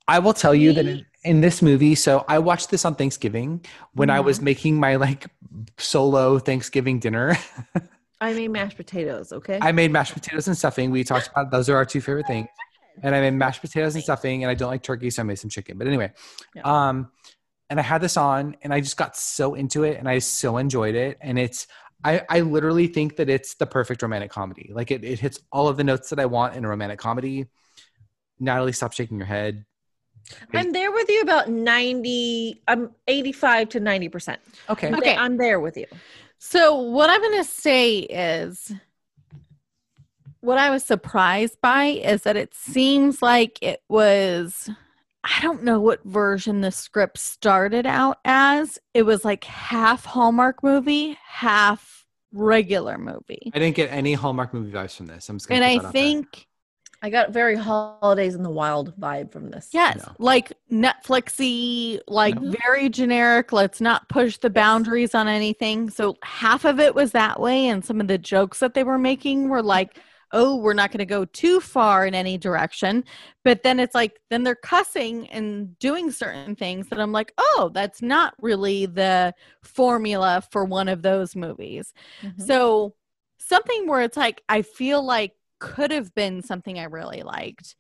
I 0.06 0.18
will 0.20 0.34
tell 0.34 0.54
you 0.54 0.72
that 0.72 0.86
in, 0.86 1.06
in 1.24 1.40
this 1.40 1.60
movie, 1.62 1.94
so 1.94 2.24
I 2.28 2.38
watched 2.38 2.70
this 2.70 2.84
on 2.84 2.94
Thanksgiving 2.94 3.64
when 3.94 4.08
I 4.10 4.18
Mm-hmm. 4.18 4.26
was 4.26 4.40
making 4.40 4.76
my 4.80 4.96
like 4.96 5.26
solo 5.78 6.38
Thanksgiving 6.38 6.98
dinner. 6.98 7.36
I 8.20 8.32
made 8.32 8.48
mashed 8.48 8.76
potatoes. 8.76 9.32
Okay. 9.32 9.58
I 9.62 9.70
made 9.72 9.92
mashed 9.92 10.12
potatoes 10.14 10.48
and 10.48 10.56
stuffing. 10.58 10.90
We 10.90 11.04
talked 11.04 11.28
about 11.28 11.50
those 11.50 11.68
are 11.68 11.76
our 11.76 11.84
two 11.84 12.00
favorite 12.00 12.26
things. 12.26 12.48
And 13.02 13.14
I 13.14 13.20
made 13.20 13.32
mashed 13.34 13.60
potatoes 13.60 13.94
and 13.94 14.02
stuffing, 14.02 14.42
and 14.44 14.50
I 14.50 14.54
don't 14.54 14.70
like 14.70 14.82
turkey, 14.82 15.10
so 15.10 15.22
I 15.22 15.24
made 15.24 15.38
some 15.38 15.50
chicken. 15.50 15.78
But 15.78 15.86
anyway, 15.86 16.12
Yeah. 16.54 16.62
um, 16.62 17.10
and 17.70 17.78
I 17.78 17.82
had 17.82 18.00
this 18.00 18.16
on, 18.16 18.56
and 18.62 18.72
I 18.72 18.80
just 18.80 18.96
got 18.96 19.16
so 19.16 19.54
into 19.54 19.84
it, 19.84 19.98
and 19.98 20.08
I 20.08 20.18
so 20.20 20.56
enjoyed 20.56 20.94
it. 20.94 21.18
And 21.20 21.38
it's, 21.38 21.66
I, 22.04 22.22
I 22.28 22.40
literally 22.40 22.86
think 22.86 23.16
that 23.16 23.28
it's 23.28 23.54
the 23.54 23.66
perfect 23.66 24.02
romantic 24.02 24.30
comedy. 24.30 24.70
Like 24.72 24.90
it, 24.90 25.04
it 25.04 25.18
hits 25.18 25.40
all 25.52 25.68
of 25.68 25.76
the 25.76 25.84
notes 25.84 26.10
that 26.10 26.20
I 26.20 26.26
want 26.26 26.54
in 26.56 26.64
a 26.64 26.68
romantic 26.68 26.98
comedy. 26.98 27.46
Natalie, 28.40 28.72
stop 28.72 28.92
shaking 28.92 29.18
your 29.18 29.26
head. 29.26 29.64
I'm 30.52 30.72
there 30.72 30.92
with 30.92 31.08
you 31.08 31.22
about 31.22 31.48
90, 31.48 32.62
I'm 32.68 32.90
85 33.06 33.68
to 33.70 33.80
90%. 33.80 34.36
Okay. 34.68 34.92
Okay. 34.94 35.16
I'm 35.16 35.36
there 35.36 35.58
with 35.58 35.76
you. 35.76 35.86
So 36.38 36.76
what 36.76 37.10
I'm 37.10 37.20
going 37.20 37.42
to 37.42 37.50
say 37.50 37.98
is 37.98 38.72
what 40.48 40.56
I 40.56 40.70
was 40.70 40.82
surprised 40.82 41.60
by 41.60 41.84
is 41.84 42.22
that 42.22 42.34
it 42.34 42.54
seems 42.54 43.20
like 43.20 43.58
it 43.62 43.82
was 43.90 44.70
I 45.22 45.42
don't 45.42 45.62
know 45.62 45.78
what 45.78 46.02
version 46.04 46.62
the 46.62 46.70
script 46.72 47.18
started 47.18 47.84
out 47.84 48.16
as. 48.24 48.78
It 48.94 49.02
was 49.02 49.26
like 49.26 49.44
half 49.44 50.06
Hallmark 50.06 50.62
movie, 50.62 51.18
half 51.22 52.06
regular 52.32 52.96
movie. 52.96 53.52
I 53.54 53.58
didn't 53.58 53.76
get 53.76 53.92
any 53.92 54.14
Hallmark 54.14 54.54
movie 54.54 54.72
vibes 54.72 54.96
from 54.96 55.04
this. 55.04 55.28
I'm 55.28 55.36
just 55.36 55.50
gonna 55.50 55.60
And 55.60 55.64
I 55.80 55.82
that 55.82 55.82
there. 55.82 55.90
think 55.92 56.46
I 57.02 57.10
got 57.10 57.30
very 57.30 57.54
holidays 57.54 58.34
in 58.34 58.42
the 58.42 58.48
wild 58.50 58.98
vibe 58.98 59.30
from 59.30 59.50
this. 59.50 59.68
Yes, 59.72 59.98
No. 59.98 60.14
like 60.18 60.54
Netflixy, 60.72 62.00
like 62.08 62.40
No. 62.40 62.54
very 62.64 62.88
generic. 62.88 63.52
Let's 63.52 63.82
not 63.82 64.08
push 64.08 64.38
the 64.38 64.48
boundaries 64.50 65.14
on 65.14 65.28
anything. 65.28 65.90
So 65.90 66.16
half 66.22 66.64
of 66.64 66.80
it 66.80 66.94
was 66.94 67.12
that 67.12 67.38
way, 67.38 67.66
and 67.68 67.84
some 67.84 68.00
of 68.00 68.08
the 68.08 68.16
jokes 68.18 68.60
that 68.60 68.72
they 68.72 68.82
were 68.82 68.98
making 68.98 69.50
were 69.50 69.62
like, 69.62 69.98
"Oh, 70.32 70.56
we're 70.56 70.74
not 70.74 70.90
going 70.90 70.98
to 70.98 71.06
go 71.06 71.24
too 71.24 71.60
far 71.60 72.06
in 72.06 72.14
any 72.14 72.38
direction." 72.38 73.04
But 73.44 73.62
then 73.62 73.80
it's 73.80 73.94
like, 73.94 74.20
then 74.30 74.42
they're 74.44 74.54
cussing 74.54 75.28
and 75.28 75.78
doing 75.78 76.10
certain 76.10 76.54
things 76.56 76.88
that 76.88 77.00
I'm 77.00 77.12
like, 77.12 77.32
"Oh, 77.38 77.70
that's 77.72 78.02
not 78.02 78.34
really 78.40 78.86
the 78.86 79.34
formula 79.62 80.42
for 80.50 80.64
one 80.64 80.88
of 80.88 81.02
those 81.02 81.34
movies." 81.36 81.92
Mhm. 82.22 82.40
So 82.46 82.94
something 83.38 83.86
where 83.86 84.02
it's 84.02 84.16
like 84.16 84.42
I 84.48 84.62
feel 84.62 85.02
like 85.02 85.32
could 85.60 85.90
have 85.90 86.14
been 86.14 86.42
something 86.42 86.78
I 86.78 86.84
really 86.84 87.22
liked. 87.22 87.76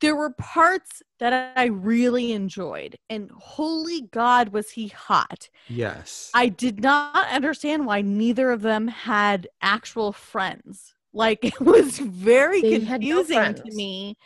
There 0.00 0.16
were 0.16 0.30
parts 0.30 1.02
that 1.18 1.52
I 1.56 1.66
really 1.66 2.32
enjoyed, 2.32 2.96
and 3.10 3.30
holy 3.36 4.02
God, 4.02 4.48
was 4.48 4.70
he 4.70 4.88
hot! 4.88 5.48
Yes. 5.68 6.30
I 6.34 6.48
did 6.48 6.80
not 6.82 7.28
understand 7.28 7.86
why 7.86 8.00
neither 8.00 8.50
of 8.50 8.62
them 8.62 8.88
had 8.88 9.48
actual 9.60 10.12
friends. 10.12 10.94
Like 11.12 11.44
it 11.44 11.60
was 11.60 11.98
very 11.98 12.62
They 12.62 12.80
had 12.80 13.02
no 13.02 13.16
confusing 13.16 13.54
to 13.54 13.74
me 13.74 14.16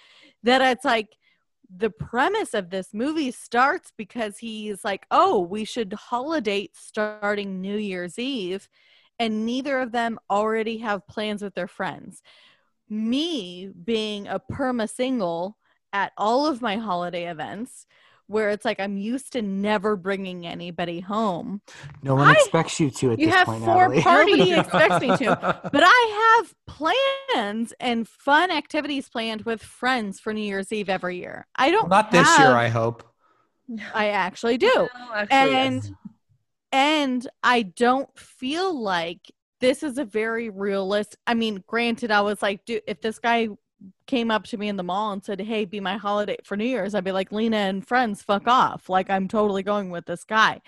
that 0.43 0.63
it's 0.63 0.85
like 0.85 1.09
the 1.75 1.91
premise 1.91 2.55
of 2.55 2.71
this 2.71 2.95
movie 2.95 3.31
starts 3.33 3.93
because 3.97 4.39
he's 4.39 4.85
like, 4.85 5.07
"Oh, 5.11 5.41
we 5.41 5.65
should 5.65 5.93
holiday 5.93 6.69
starting 6.73 7.61
New 7.61 7.77
Year's 7.77 8.19
Eve." 8.19 8.69
And 9.19 9.47
neither 9.47 9.81
of 9.81 9.93
them 9.93 10.19
already 10.31 10.79
have 10.79 11.07
plans 11.09 11.43
with 11.43 11.55
their 11.55 11.67
friends. 11.67 12.23
Me 12.89 13.69
being 13.85 14.29
a 14.29 14.39
perma 14.39 14.89
single 14.89 15.57
at 15.93 16.13
all 16.19 16.47
of 16.47 16.61
my 16.61 16.77
holiday 16.77 17.29
events, 17.31 17.87
where 18.28 18.51
it's 18.51 18.65
like 18.65 18.81
I'm 18.81 18.97
used 18.97 19.32
to 19.32 19.43
never 19.43 19.97
bringing 19.97 20.47
anybody 20.47 21.01
home. 21.01 21.61
no 22.03 22.15
one 22.16 22.28
I- 22.28 22.32
expects 22.32 22.81
you 22.81 22.90
to 22.90 23.12
at 23.12 23.19
You 23.19 23.27
this 23.27 23.35
have 23.35 23.47
point, 23.47 23.65
four 23.65 23.89
Natalie. 23.89 24.03
parties. 24.03 24.36
Nobody 24.39 24.53
expects 24.61 25.01
me 25.01 25.16
to. 25.16 25.61
But 25.73 25.82
I 25.85 26.40
have 26.40 26.55
plans 26.66 27.73
and 27.81 28.09
fun 28.09 28.51
activities 28.51 29.09
planned 29.09 29.43
with 29.43 29.62
friends 29.62 30.20
for 30.20 30.32
New 30.32 30.43
Year's 30.43 30.73
Eve 30.73 30.89
every 30.89 31.19
year. 31.19 31.47
I 31.57 31.70
don't 31.70 31.89
Not 31.89 32.11
this 32.11 32.39
year, 32.39 32.48
I 32.48 32.69
hope. 32.69 33.05
I 33.94 34.11
actually 34.11 34.59
do. 34.59 34.66
No, 34.74 34.89
actually, 35.15 35.36
and 35.36 35.74
yes. 35.85 35.93
and 36.73 37.28
I 37.43 37.62
don't 37.62 38.16
feel 38.19 38.81
like 38.81 39.32
this 39.61 39.82
is 39.82 39.98
a 39.98 40.05
very 40.05 40.51
realist. 40.51 41.16
I 41.27 41.35
mean, 41.35 41.65
granted, 41.66 42.11
I 42.11 42.20
was 42.20 42.43
like, 42.43 42.65
dude, 42.65 42.82
if 42.86 43.01
this 43.01 43.19
guy 43.19 43.48
came 44.07 44.31
up 44.31 44.44
to 44.44 44.57
me 44.57 44.69
in 44.69 44.77
the 44.77 44.82
mall 44.82 45.12
and 45.12 45.24
said, 45.24 45.40
"Hey, 45.40 45.65
be 45.65 45.81
my 45.81 45.97
holiday 45.97 46.36
for 46.44 46.57
New 46.57 46.65
Year's," 46.65 46.94
I'd 46.94 47.05
be 47.05 47.12
like, 47.12 47.32
"Lyna 47.32 47.57
and 47.57 47.86
friends, 47.86 48.23
fuck 48.23 48.47
off!" 48.47 48.89
Like 48.89 49.11
I'm 49.11 49.28
totally 49.28 49.62
going 49.62 49.90
with 49.90 50.07
this 50.07 50.24
guy. 50.24 50.61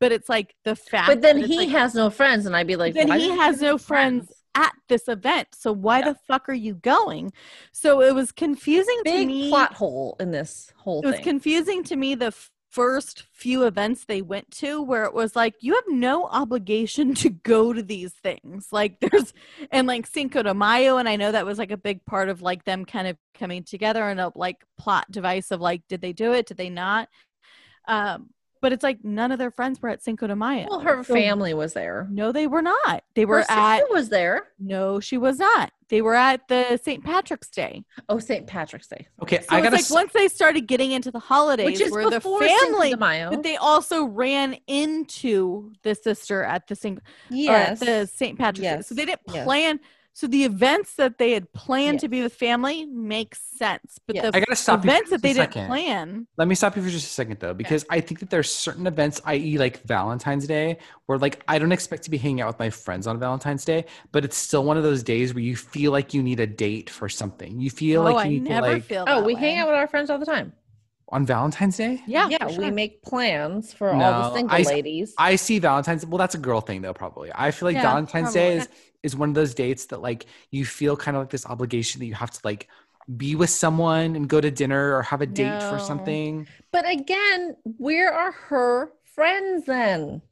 But 0.00 0.12
it's 0.12 0.28
like 0.28 0.54
the 0.64 0.76
fact. 0.76 1.08
but 1.08 1.20
then 1.22 1.38
he 1.38 1.58
like- 1.58 1.68
has 1.70 1.94
no 1.94 2.10
friends, 2.10 2.46
and 2.46 2.56
I'd 2.56 2.66
be 2.66 2.76
like, 2.76 2.94
then 2.94 3.10
he 3.18 3.30
has 3.30 3.60
no 3.60 3.78
friends 3.78 4.32
at 4.56 4.72
this 4.88 5.08
event. 5.08 5.48
So 5.52 5.72
why 5.72 5.98
Yeah. 5.98 6.12
the 6.12 6.14
fuck 6.28 6.48
are 6.48 6.52
you 6.54 6.74
going? 6.74 7.32
So 7.72 8.00
it 8.02 8.14
was 8.14 8.30
confusing 8.32 8.96
to 8.98 9.10
Big 9.10 9.26
me. 9.26 9.48
plot 9.48 9.74
hole 9.74 10.16
in 10.20 10.30
this 10.30 10.72
whole 10.76 11.00
it 11.02 11.06
was 11.06 11.18
confusing 11.20 11.82
to 11.84 11.96
me 11.96 12.14
the 12.14 12.32
first 12.74 13.22
few 13.30 13.62
events 13.62 14.04
they 14.04 14.20
went 14.20 14.50
to 14.50 14.82
where 14.82 15.04
it 15.04 15.14
was 15.14 15.36
like 15.36 15.54
you 15.60 15.74
have 15.74 15.84
no 15.86 16.24
obligation 16.24 17.14
to 17.14 17.30
go 17.30 17.72
to 17.72 17.82
these 17.82 18.12
things. 18.12 18.68
Like 18.72 18.98
there's 18.98 19.32
and 19.70 19.86
like 19.86 20.08
cinco 20.08 20.42
de 20.42 20.52
mayo 20.52 20.96
and 20.96 21.08
i 21.08 21.14
know 21.14 21.30
that 21.30 21.46
was 21.46 21.56
like 21.56 21.70
a 21.70 21.76
big 21.76 22.04
part 22.04 22.28
of 22.28 22.42
like 22.42 22.64
them 22.64 22.84
kind 22.84 23.06
of 23.06 23.16
coming 23.38 23.62
together 23.62 24.02
and 24.08 24.18
a 24.18 24.32
like 24.34 24.64
plot 24.76 25.08
device 25.08 25.52
of 25.52 25.60
like 25.60 25.82
did 25.88 26.00
they 26.00 26.12
do 26.12 26.32
it? 26.32 26.46
Did 26.46 26.56
they 26.56 26.70
not? 26.70 27.08
Um 27.86 28.30
but 28.64 28.72
it's 28.72 28.82
like 28.82 29.04
none 29.04 29.30
of 29.30 29.38
their 29.38 29.50
friends 29.50 29.80
were 29.82 29.90
at 29.90 30.02
cinco 30.02 30.26
de 30.26 30.34
mayo 30.34 30.66
well, 30.70 30.80
her 30.80 31.04
So- 31.04 31.12
family 31.14 31.52
was 31.52 31.74
there. 31.74 32.08
no 32.10 32.32
they 32.32 32.46
were 32.46 32.62
not 32.62 33.04
they 33.14 33.26
were 33.26 33.42
sister 33.42 33.52
at 33.52 33.82
was 33.90 34.08
there. 34.08 34.48
no 34.58 35.00
she 35.00 35.18
was 35.18 35.38
not 35.38 35.70
they 35.90 36.00
were 36.00 36.14
at 36.14 36.48
the 36.48 36.80
st 36.82 37.04
patrick's 37.04 37.48
day 37.50 37.84
Oh, 38.08 38.18
St. 38.18 38.46
Patrick's 38.46 38.86
Day, 38.88 39.06
Okay, 39.22 39.36
so 39.42 39.46
I 39.50 39.58
it's 39.58 39.64
gotta. 39.64 39.76
like 39.76 39.90
once 39.90 40.12
they 40.14 40.28
started 40.28 40.62
getting 40.66 40.92
into 40.92 41.10
the 41.10 41.18
holidays 41.18 41.66
which 41.66 41.80
is 41.82 41.92
where 41.92 42.04
the 42.08 42.16
before 42.16 42.42
Cinco 42.42 42.58
family 42.64 42.90
de 42.90 42.96
Mayo. 42.96 43.30
but 43.30 43.42
they 43.42 43.56
also 43.56 44.04
ran 44.06 44.56
into 44.66 45.72
the 45.82 45.94
sister 45.94 46.42
at 46.42 46.66
the 46.66 46.74
St. 46.74 46.98
Uh, 46.98 47.00
yes, 47.30 47.80
the 47.80 48.06
St. 48.06 48.38
Patrick's 48.38 48.60
Day. 48.60 48.64
Yes. 48.76 48.88
So 48.88 48.94
they 48.94 49.04
didn't 49.04 49.20
Yes. 49.32 49.44
plan. 49.44 49.78
So 50.16 50.28
the 50.28 50.44
events 50.44 50.94
that 50.94 51.18
they 51.18 51.32
had 51.32 51.52
planned 51.52 51.98
to 52.00 52.08
be 52.08 52.22
with 52.22 52.32
family 52.34 52.86
makes 52.86 53.40
sense, 53.58 53.98
but 54.06 54.14
Yes. 54.14 54.30
the 54.30 54.36
I 54.36 54.40
gotta 54.40 54.54
stop 54.54 54.84
events 54.84 55.10
that 55.10 55.22
they 55.22 55.32
didn't 55.32 55.52
second. 55.52 55.66
plan. 55.66 56.26
Let 56.36 56.46
me 56.46 56.54
stop 56.54 56.76
you 56.76 56.82
for 56.82 56.88
just 56.88 57.06
a 57.06 57.10
second 57.10 57.40
though, 57.40 57.52
because 57.52 57.84
I 57.90 58.00
think 58.00 58.20
that 58.20 58.30
there's 58.30 58.48
certain 58.48 58.86
events, 58.86 59.20
i.e., 59.24 59.58
like 59.58 59.82
Valentine's 59.82 60.46
Day, 60.46 60.78
where 61.06 61.18
like 61.18 61.42
I 61.48 61.58
don't 61.58 61.72
expect 61.72 62.04
to 62.04 62.10
be 62.10 62.16
hanging 62.16 62.42
out 62.42 62.46
with 62.46 62.60
my 62.60 62.70
friends 62.70 63.08
on 63.08 63.18
Valentine's 63.18 63.64
Day, 63.64 63.86
but 64.12 64.24
it's 64.24 64.36
still 64.36 64.62
one 64.62 64.76
of 64.76 64.84
those 64.84 65.02
days 65.02 65.34
where 65.34 65.42
you 65.42 65.56
feel 65.56 65.90
like 65.90 66.14
you 66.14 66.22
need 66.22 66.38
a 66.38 66.46
date 66.46 66.88
for 66.90 67.08
something. 67.08 67.60
You 67.60 67.70
feel 67.70 68.02
oh, 68.02 68.04
like 68.12 68.26
I 68.26 68.28
you 68.28 68.40
need 68.40 68.48
never 68.50 68.66
to 68.68 68.72
like 68.74 68.84
feel. 68.84 69.04
Oh, 69.08 69.24
we 69.24 69.34
way. 69.34 69.40
hang 69.40 69.58
out 69.58 69.66
with 69.66 69.76
our 69.76 69.88
friends 69.88 70.10
all 70.10 70.18
the 70.20 70.26
time. 70.26 70.52
on 71.08 71.26
Valentine's 71.26 71.76
Day. 71.76 72.00
Yeah, 72.06 72.28
yeah, 72.28 72.46
for 72.48 72.60
we 72.62 72.70
make 72.70 73.02
plans 73.02 73.72
for 73.74 73.90
all 73.90 73.98
No, 73.98 74.12
the 74.30 74.34
single 74.34 74.56
I- 74.56 74.62
ladies. 74.62 75.12
I 75.18 75.34
see 75.36 75.58
Valentine's. 75.58 76.06
Well, 76.06 76.18
that's 76.18 76.36
a 76.36 76.38
girl 76.38 76.60
thing 76.60 76.82
though, 76.82 76.94
probably. 76.94 77.30
I 77.34 77.50
feel 77.50 77.66
like 77.66 77.74
Yeah, 77.74 77.82
Valentine's 77.82 78.32
Day 78.32 78.58
is 78.58 78.68
is 79.04 79.14
one 79.14 79.28
of 79.28 79.34
those 79.34 79.54
dates 79.54 79.86
that 79.86 80.00
like 80.02 80.26
you 80.50 80.64
feel 80.64 80.96
kind 80.96 81.16
of 81.16 81.22
like 81.22 81.30
this 81.30 81.46
obligation 81.46 82.00
that 82.00 82.06
you 82.06 82.14
have 82.14 82.30
to 82.30 82.40
like 82.44 82.68
be 83.16 83.36
with 83.36 83.50
someone 83.50 84.16
and 84.16 84.28
go 84.28 84.40
to 84.40 84.50
dinner 84.50 84.96
or 84.96 85.02
have 85.02 85.20
a 85.20 85.26
date 85.26 85.62
for 85.62 85.78
something. 85.78 86.46
but 86.72 86.88
again, 86.88 87.54
where 87.78 88.12
are 88.12 88.32
her 88.32 88.92
friends 89.04 89.66
then? 89.66 90.22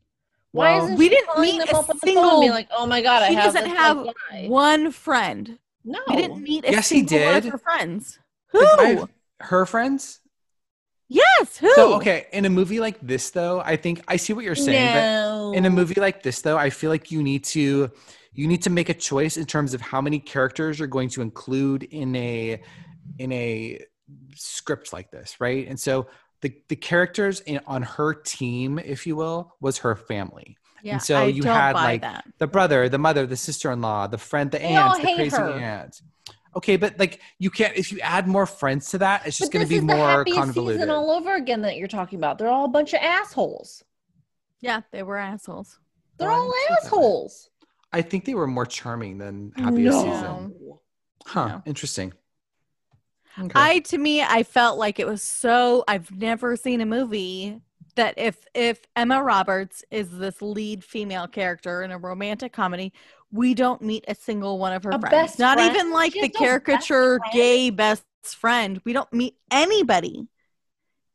Why 0.52 0.76
Well, 0.76 0.84
isn't 0.84 0.96
we 0.98 1.04
she 1.04 1.10
didn't 1.10 1.40
meet 1.40 1.58
them 1.58 1.68
a 1.76 1.78
up 1.78 1.88
on 1.90 1.98
the 2.02 2.06
phone 2.06 2.16
and 2.16 2.40
be 2.40 2.46
single- 2.46 2.48
like, 2.50 2.68
"Oh 2.76 2.86
my 2.86 3.00
god, 3.02 3.20
She 3.28 3.36
I 3.36 3.40
have 3.40 3.52
doesn't 3.54 3.68
this, 3.70 3.78
have 3.78 4.06
one 4.48 4.90
friend. 4.90 5.58
No, 5.84 5.98
We 6.08 6.16
didn't 6.16 6.42
meet 6.42 6.64
a 6.64 6.72
Yes, 6.72 6.88
he 6.88 7.06
single 7.06 7.26
one 7.26 7.36
of 7.36 7.42
did. 7.44 7.52
her 7.52 7.58
friends. 7.58 8.18
Who? 8.52 9.08
Her 9.40 9.66
friends? 9.66 10.20
Yes, 11.08 11.58
who? 11.58 11.70
So 11.74 11.94
okay, 11.96 12.26
in 12.32 12.44
a 12.46 12.50
movie 12.50 12.80
like 12.80 12.98
this 13.02 13.30
though, 13.30 13.60
I 13.60 13.76
think 13.76 14.02
I 14.08 14.16
see 14.16 14.32
what 14.32 14.44
you're 14.44 14.54
saying, 14.54 14.94
no. 14.94 15.50
but 15.52 15.58
in 15.58 15.66
a 15.66 15.70
movie 15.70 16.00
like 16.00 16.22
this 16.22 16.40
though, 16.40 16.56
I 16.56 16.70
feel 16.70 16.88
like 16.90 17.10
you 17.10 17.22
need 17.22 17.44
to 17.56 17.90
you 18.34 18.46
need 18.48 18.62
to 18.62 18.70
make 18.70 18.88
a 18.88 18.94
choice 18.94 19.36
in 19.36 19.44
terms 19.46 19.74
of 19.74 19.80
how 19.80 20.00
many 20.00 20.18
characters 20.18 20.78
you're 20.78 20.88
going 20.88 21.08
to 21.10 21.22
include 21.22 21.82
in 21.84 22.14
a 22.16 22.60
in 23.18 23.32
a 23.32 23.78
script 24.34 24.92
like 24.92 25.10
this, 25.10 25.40
right? 25.40 25.66
And 25.68 25.78
so 25.78 26.06
the 26.40 26.54
the 26.68 26.76
characters 26.76 27.40
in, 27.40 27.60
on 27.66 27.82
her 27.82 28.14
team, 28.14 28.78
if 28.78 29.06
you 29.06 29.16
will, 29.16 29.54
was 29.60 29.78
her 29.78 29.94
family. 29.96 30.56
yeah, 30.82 30.94
and 30.94 31.02
so 31.02 31.16
I 31.22 31.26
you 31.26 31.42
had, 31.44 31.74
like, 31.74 32.00
that. 32.00 32.24
The 32.38 32.46
brother, 32.46 32.88
the 32.88 32.98
mother, 32.98 33.26
the 33.26 33.36
sister-in-law, 33.36 34.08
the 34.08 34.18
friend, 34.18 34.50
the 34.50 34.58
They 34.58 34.64
aunt, 34.64 34.96
the 35.00 35.14
crazy 35.14 35.36
her. 35.36 35.50
aunt. 35.52 36.00
Okay, 36.54 36.76
but 36.76 36.98
like 36.98 37.20
you 37.38 37.50
can't 37.50 37.74
if 37.76 37.92
you 37.92 38.00
add 38.00 38.26
more 38.28 38.44
friends 38.46 38.90
to 38.90 38.98
that, 38.98 39.26
it's 39.26 39.38
just 39.38 39.52
going 39.52 39.64
to 39.64 39.68
this 39.68 39.70
be 39.70 39.76
is 39.84 39.86
the 39.88 39.96
more 39.96 40.08
happiest 40.08 40.38
convoluted. 40.38 40.80
season 40.80 40.90
all 40.90 41.10
over 41.10 41.34
again 41.36 41.62
that 41.62 41.76
you're 41.76 41.88
talking 41.88 42.18
about. 42.18 42.36
They're 42.38 42.48
all 42.48 42.64
a 42.66 42.68
bunch 42.68 42.92
of 42.92 43.00
assholes. 43.00 43.82
Yeah, 44.60 44.82
they 44.90 45.02
were 45.02 45.16
assholes. 45.16 45.78
They're 46.18 46.30
all 46.30 46.42
didn't 46.50 46.54
see 46.54 46.62
it 46.64 46.68
that 46.68 46.74
way. 46.74 46.86
assholes. 46.86 47.50
I 47.92 48.02
think 48.02 48.24
they 48.24 48.34
were 48.34 48.46
more 48.46 48.66
charming 48.66 49.18
than 49.18 49.52
happiest 49.56 49.98
No. 49.98 50.02
season. 50.04 50.78
Huh? 51.26 51.48
No. 51.48 51.62
Interesting. 51.66 52.12
Okay. 53.38 53.50
I 53.54 53.78
to 53.80 53.98
me, 53.98 54.22
I 54.22 54.42
felt 54.42 54.78
like 54.78 54.98
it 55.00 55.06
was 55.06 55.22
so. 55.22 55.84
I've 55.88 56.10
never 56.10 56.56
seen 56.56 56.80
a 56.82 56.86
movie 56.86 57.60
that 57.94 58.14
if 58.18 58.46
if 58.54 58.80
Emma 58.96 59.22
Roberts 59.22 59.84
is 59.90 60.10
this 60.10 60.42
lead 60.42 60.84
female 60.84 61.26
character 61.26 61.82
in 61.82 61.90
a 61.92 61.98
romantic 61.98 62.52
comedy, 62.52 62.92
we 63.30 63.54
don't 63.54 63.80
meet 63.80 64.04
a 64.08 64.14
single 64.14 64.58
one 64.58 64.72
of 64.74 64.84
her 64.84 64.90
A 64.90 64.98
friends. 64.98 65.10
best 65.12 65.38
Not 65.38 65.58
friend? 65.58 65.74
even 65.74 65.92
like 65.92 66.12
She 66.12 66.20
the 66.20 66.26
has 66.26 66.34
no 66.34 66.40
best 66.40 66.64
caricature 66.64 67.20
gay 67.32 67.70
best 67.70 68.04
friend. 68.26 68.80
We 68.84 68.92
don't 68.92 69.10
meet 69.12 69.36
anybody. 69.50 70.26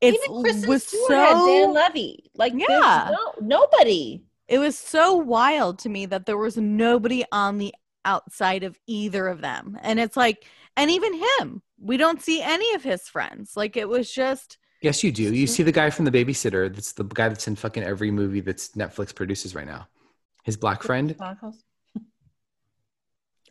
It 0.01 0.15
Even 0.15 0.41
Kristen 0.43 0.69
was 0.69 0.85
Stewart 0.85 1.11
had 1.11 1.33
Dan 1.45 1.73
Levy. 1.73 2.29
Like, 2.35 2.53
Yeah. 2.55 3.11
no, 3.11 3.33
nobody. 3.41 4.23
It 4.47 4.59
was 4.59 4.77
so 4.77 5.13
wild 5.15 5.79
to 5.79 5.89
me 5.89 6.05
that 6.07 6.25
there 6.25 6.37
was 6.37 6.57
nobody 6.57 7.23
on 7.31 7.57
the 7.57 7.73
outside 8.05 8.63
of 8.63 8.79
either 8.87 9.27
of 9.27 9.41
them. 9.41 9.77
And 9.81 9.99
it's 9.99 10.15
like, 10.15 10.45
and 10.77 10.89
even 10.89 11.13
him, 11.39 11.61
we 11.79 11.97
don't 11.97 12.21
see 12.21 12.41
any 12.41 12.73
of 12.73 12.83
his 12.83 13.09
friends. 13.09 13.57
Like 13.57 13.75
it 13.77 13.89
was 13.89 14.11
just 14.11 14.57
yes, 14.81 15.03
you 15.03 15.11
do. 15.11 15.33
You 15.33 15.47
see 15.47 15.63
the 15.63 15.71
guy 15.71 15.89
from 15.89 16.05
the 16.05 16.11
babysitter. 16.11 16.73
That's 16.73 16.93
the 16.93 17.03
guy 17.03 17.27
that's 17.29 17.47
in 17.47 17.55
fucking 17.55 17.83
every 17.83 18.11
movie 18.11 18.39
that's 18.41 18.69
Netflix 18.69 19.13
produces 19.13 19.53
right 19.55 19.67
now. 19.67 19.87
His 20.43 20.55
black 20.55 20.81
friend, 20.83 21.13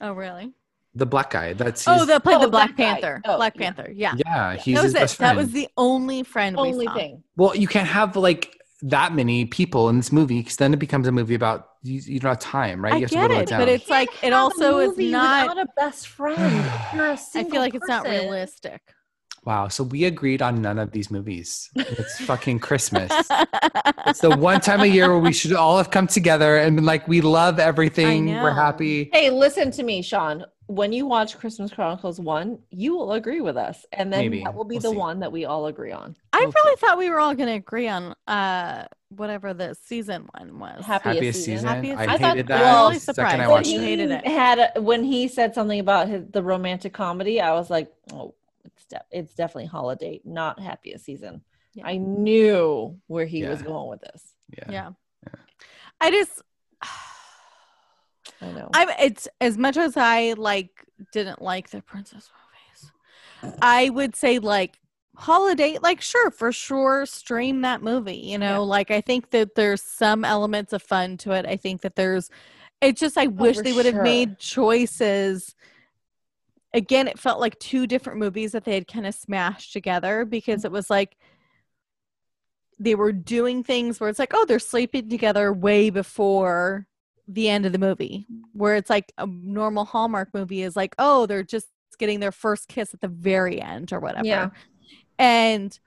oh 0.01 0.12
really? 0.12 0.52
the 0.94 1.05
black 1.05 1.28
guy. 1.31 1.52
That's 1.52 1.86
Oh, 1.86 1.98
his- 1.98 2.06
that 2.06 2.23
played 2.23 2.36
Oh, 2.36 2.40
the 2.40 2.48
Black 2.48 2.70
that. 2.70 2.77
Panther. 3.02 3.20
Oh, 3.27 3.36
Black 3.36 3.55
yeah. 3.56 3.60
Panther. 3.70 3.93
Yeah. 3.94 4.14
yeah, 4.16 4.56
he's 4.56 4.77
that 4.77 4.82
was 4.82 4.93
his 4.93 5.01
best 5.01 5.16
friend. 5.16 5.36
That 5.36 5.43
was 5.43 5.52
the 5.52 5.68
only 5.77 6.23
friend 6.23 6.56
we 6.56 6.68
Only 6.70 6.86
saw. 6.86 6.94
thing. 6.94 7.23
well, 7.36 7.55
you 7.55 7.68
can't 7.68 7.86
have 7.89 8.16
like 8.16 8.56
that 8.82 9.15
many 9.15 9.44
people 9.47 9.89
in 9.89 9.97
this 9.97 10.12
movie 10.12 10.40
because 10.40 10.57
then 10.57 10.73
it 10.74 10.78
becomes 10.78 11.07
a 11.07 11.12
movie 11.12 11.35
about 11.35 11.69
you, 11.82 12.01
you 12.05 12.20
don't 12.20 12.31
have 12.31 12.39
time, 12.39 12.82
right? 12.82 12.94
I 12.94 12.97
you 12.97 13.03
have 13.03 13.11
get 13.11 13.23
to 13.23 13.28
whittle 13.28 13.43
it, 13.43 13.51
but 13.51 13.69
it's 13.69 13.89
like 13.89 14.09
it 14.23 14.32
also 14.32 14.78
is 14.78 14.98
not. 14.98 15.57
a 15.57 15.66
best 15.77 16.09
friend. 16.09 16.39
You're 16.94 17.07
a 17.07 17.12
I 17.12 17.15
single 17.15 17.53
feel 17.53 17.61
like 17.61 17.74
it's 17.74 17.89
not 17.89 18.05
realistic. 18.05 18.82
wow. 19.44 19.69
So 19.69 19.85
we 19.85 20.05
agreed 20.05 20.43
on 20.43 20.61
none 20.61 20.78
of 20.78 20.90
these 20.93 21.11
movies. 21.11 21.70
It's 21.74 22.20
fucking 22.24 22.61
Christmas. 22.61 23.12
It's 24.09 24.20
the 24.20 24.36
one 24.36 24.61
time 24.61 24.82
a 24.82 24.86
year 24.86 25.09
where 25.09 25.19
we 25.19 25.32
should 25.32 25.53
all 25.53 25.77
have 25.78 25.90
come 25.90 26.07
together 26.07 26.59
and 26.59 26.77
been 26.77 26.85
like, 26.85 27.09
we 27.09 27.20
love 27.20 27.59
everything. 27.59 28.27
We're 28.27 28.53
happy. 28.53 29.11
Hey, 29.12 29.31
listen 29.31 29.73
to 29.73 29.82
me, 29.82 30.01
Shawn. 30.01 30.44
When 30.68 30.93
you 30.93 31.06
watch 31.06 31.38
Christmas 31.38 31.70
Chronicles 31.72 32.18
1, 32.18 32.59
you 32.70 32.97
will 32.97 33.12
agree 33.12 33.40
with 33.40 33.56
us. 33.56 33.86
And 33.93 34.12
then 34.12 34.20
Maybe. 34.22 34.43
that 34.43 34.52
will 34.55 34.64
be 34.64 34.74
We'll 34.76 34.82
the 34.82 34.90
see. 34.90 34.97
one 34.97 35.20
that 35.20 35.30
we 35.30 35.44
all 35.44 35.66
agree 35.66 35.93
on. 35.93 36.16
I 36.32 36.40
We'll 36.40 36.51
really 36.52 36.76
thought 36.76 36.98
we 36.98 37.09
were 37.09 37.20
all 37.20 37.34
going 37.34 37.48
to 37.48 37.55
agree 37.55 37.86
on 37.88 38.14
uh 38.26 38.86
whatever 39.10 39.55
the 39.55 39.76
season 39.84 40.26
one 40.36 40.59
was. 40.59 40.84
Happy- 40.84 41.10
Happiest 41.10 41.38
season. 41.44 41.55
season. 41.59 41.68
Happiest 41.68 41.98
I 41.98 42.02
season. 42.06 42.10
I 42.14 42.18
thought- 42.18 42.30
hated 42.36 42.47
that. 42.48 42.60
well, 42.62 42.84
the 42.84 42.88
really 42.90 42.98
second 42.98 43.24
I 43.24 43.30
surprised. 43.30 43.51
watched 43.51 43.68
You 43.68 43.80
it. 43.80 43.84
hated 43.84 44.10
it. 44.10 44.26
Had 44.26 44.72
when 44.78 45.05
he 45.05 45.28
said 45.28 45.55
something 45.55 45.78
about 45.78 46.09
his, 46.09 46.24
the 46.30 46.43
romantic 46.43 46.93
comedy, 46.93 47.40
I 47.40 47.52
was 47.52 47.70
like, 47.70 47.93
oh, 48.12 48.34
it's 48.64 48.84
de- 48.86 49.05
it's 49.12 49.34
definitely 49.34 49.66
Holidate, 49.66 50.26
not 50.26 50.59
happiest 50.59 51.05
season. 51.05 51.43
Yeah. 51.74 51.86
I 51.86 51.98
knew 51.98 52.98
where 53.06 53.26
he 53.26 53.44
was 53.44 53.62
going 53.62 53.88
with 53.88 54.01
this. 54.01 54.34
Yeah. 54.59 54.70
Yeah. 54.72 54.90
I 56.01 56.10
just 56.10 56.43
I 58.40 58.52
know. 58.52 58.68
I 58.74 58.94
it's 59.00 59.28
as 59.40 59.56
much 59.58 59.76
as 59.76 59.96
I 59.96 60.34
like 60.36 60.84
didn't 61.12 61.40
like 61.42 61.70
the 61.70 61.82
princess 61.82 62.30
movies. 62.32 62.92
I 63.62 63.90
would 63.90 64.16
say 64.16 64.38
like 64.38 64.78
Holidate 65.18 65.82
like 65.82 66.02
sure 66.02 66.30
for 66.30 66.52
sure 66.52 67.06
stream 67.06 67.62
that 67.62 67.82
movie 67.82 68.16
you 68.18 68.36
know 68.36 68.62
Yeah. 68.62 68.68
like 68.68 68.90
i 68.90 69.00
think 69.00 69.30
that 69.30 69.54
there's 69.54 69.82
some 69.82 70.26
elements 70.26 70.74
of 70.74 70.82
fun 70.82 71.16
to 71.18 71.32
it 71.32 71.46
i 71.46 71.56
think 71.56 71.80
that 71.80 71.96
there's 71.96 72.28
it's 72.82 73.00
just 73.00 73.16
i 73.16 73.26
wish 73.26 73.56
for 73.56 73.62
they 73.62 73.72
would 73.72 73.86
have 73.86 74.02
made 74.02 74.38
choices 74.38 75.54
again 76.74 77.08
it 77.08 77.18
felt 77.18 77.40
like 77.40 77.58
two 77.58 77.86
different 77.86 78.18
movies 78.18 78.52
that 78.52 78.64
they 78.64 78.74
had 78.74 78.86
kind 78.86 79.06
of 79.06 79.14
smashed 79.14 79.72
together 79.72 80.24
because 80.24 80.60
Mm-hmm. 80.60 80.66
it 80.66 80.72
was 80.72 80.90
like 80.90 81.16
they 82.78 82.94
were 82.94 83.12
doing 83.12 83.64
things 83.64 83.98
where 84.00 84.10
it's 84.10 84.18
like 84.18 84.32
oh 84.34 84.44
they're 84.44 84.58
sleeping 84.58 85.08
together 85.08 85.52
way 85.52 85.88
before 85.90 86.86
the 87.28 87.48
end 87.48 87.66
of 87.66 87.73
the 87.73 87.78
movie 87.78 88.27
where 88.53 88.77
it's 88.77 88.90
like 88.90 89.12
a 89.19 89.27
normal 89.27 89.85
hallmark 89.85 90.28
movie 90.32 90.62
is 90.62 90.77
like 90.77 90.94
oh 90.98 91.27
they're 91.27 91.43
just 91.43 91.66
getting 91.98 92.20
their 92.20 92.32
first 92.32 92.69
kiss 92.69 92.93
at 92.94 93.01
the 93.01 93.09
very 93.09 93.61
end 93.61 93.93
or 93.93 93.98
whatever 94.01 94.27
Yeah. 94.27 94.51
and 95.19 95.78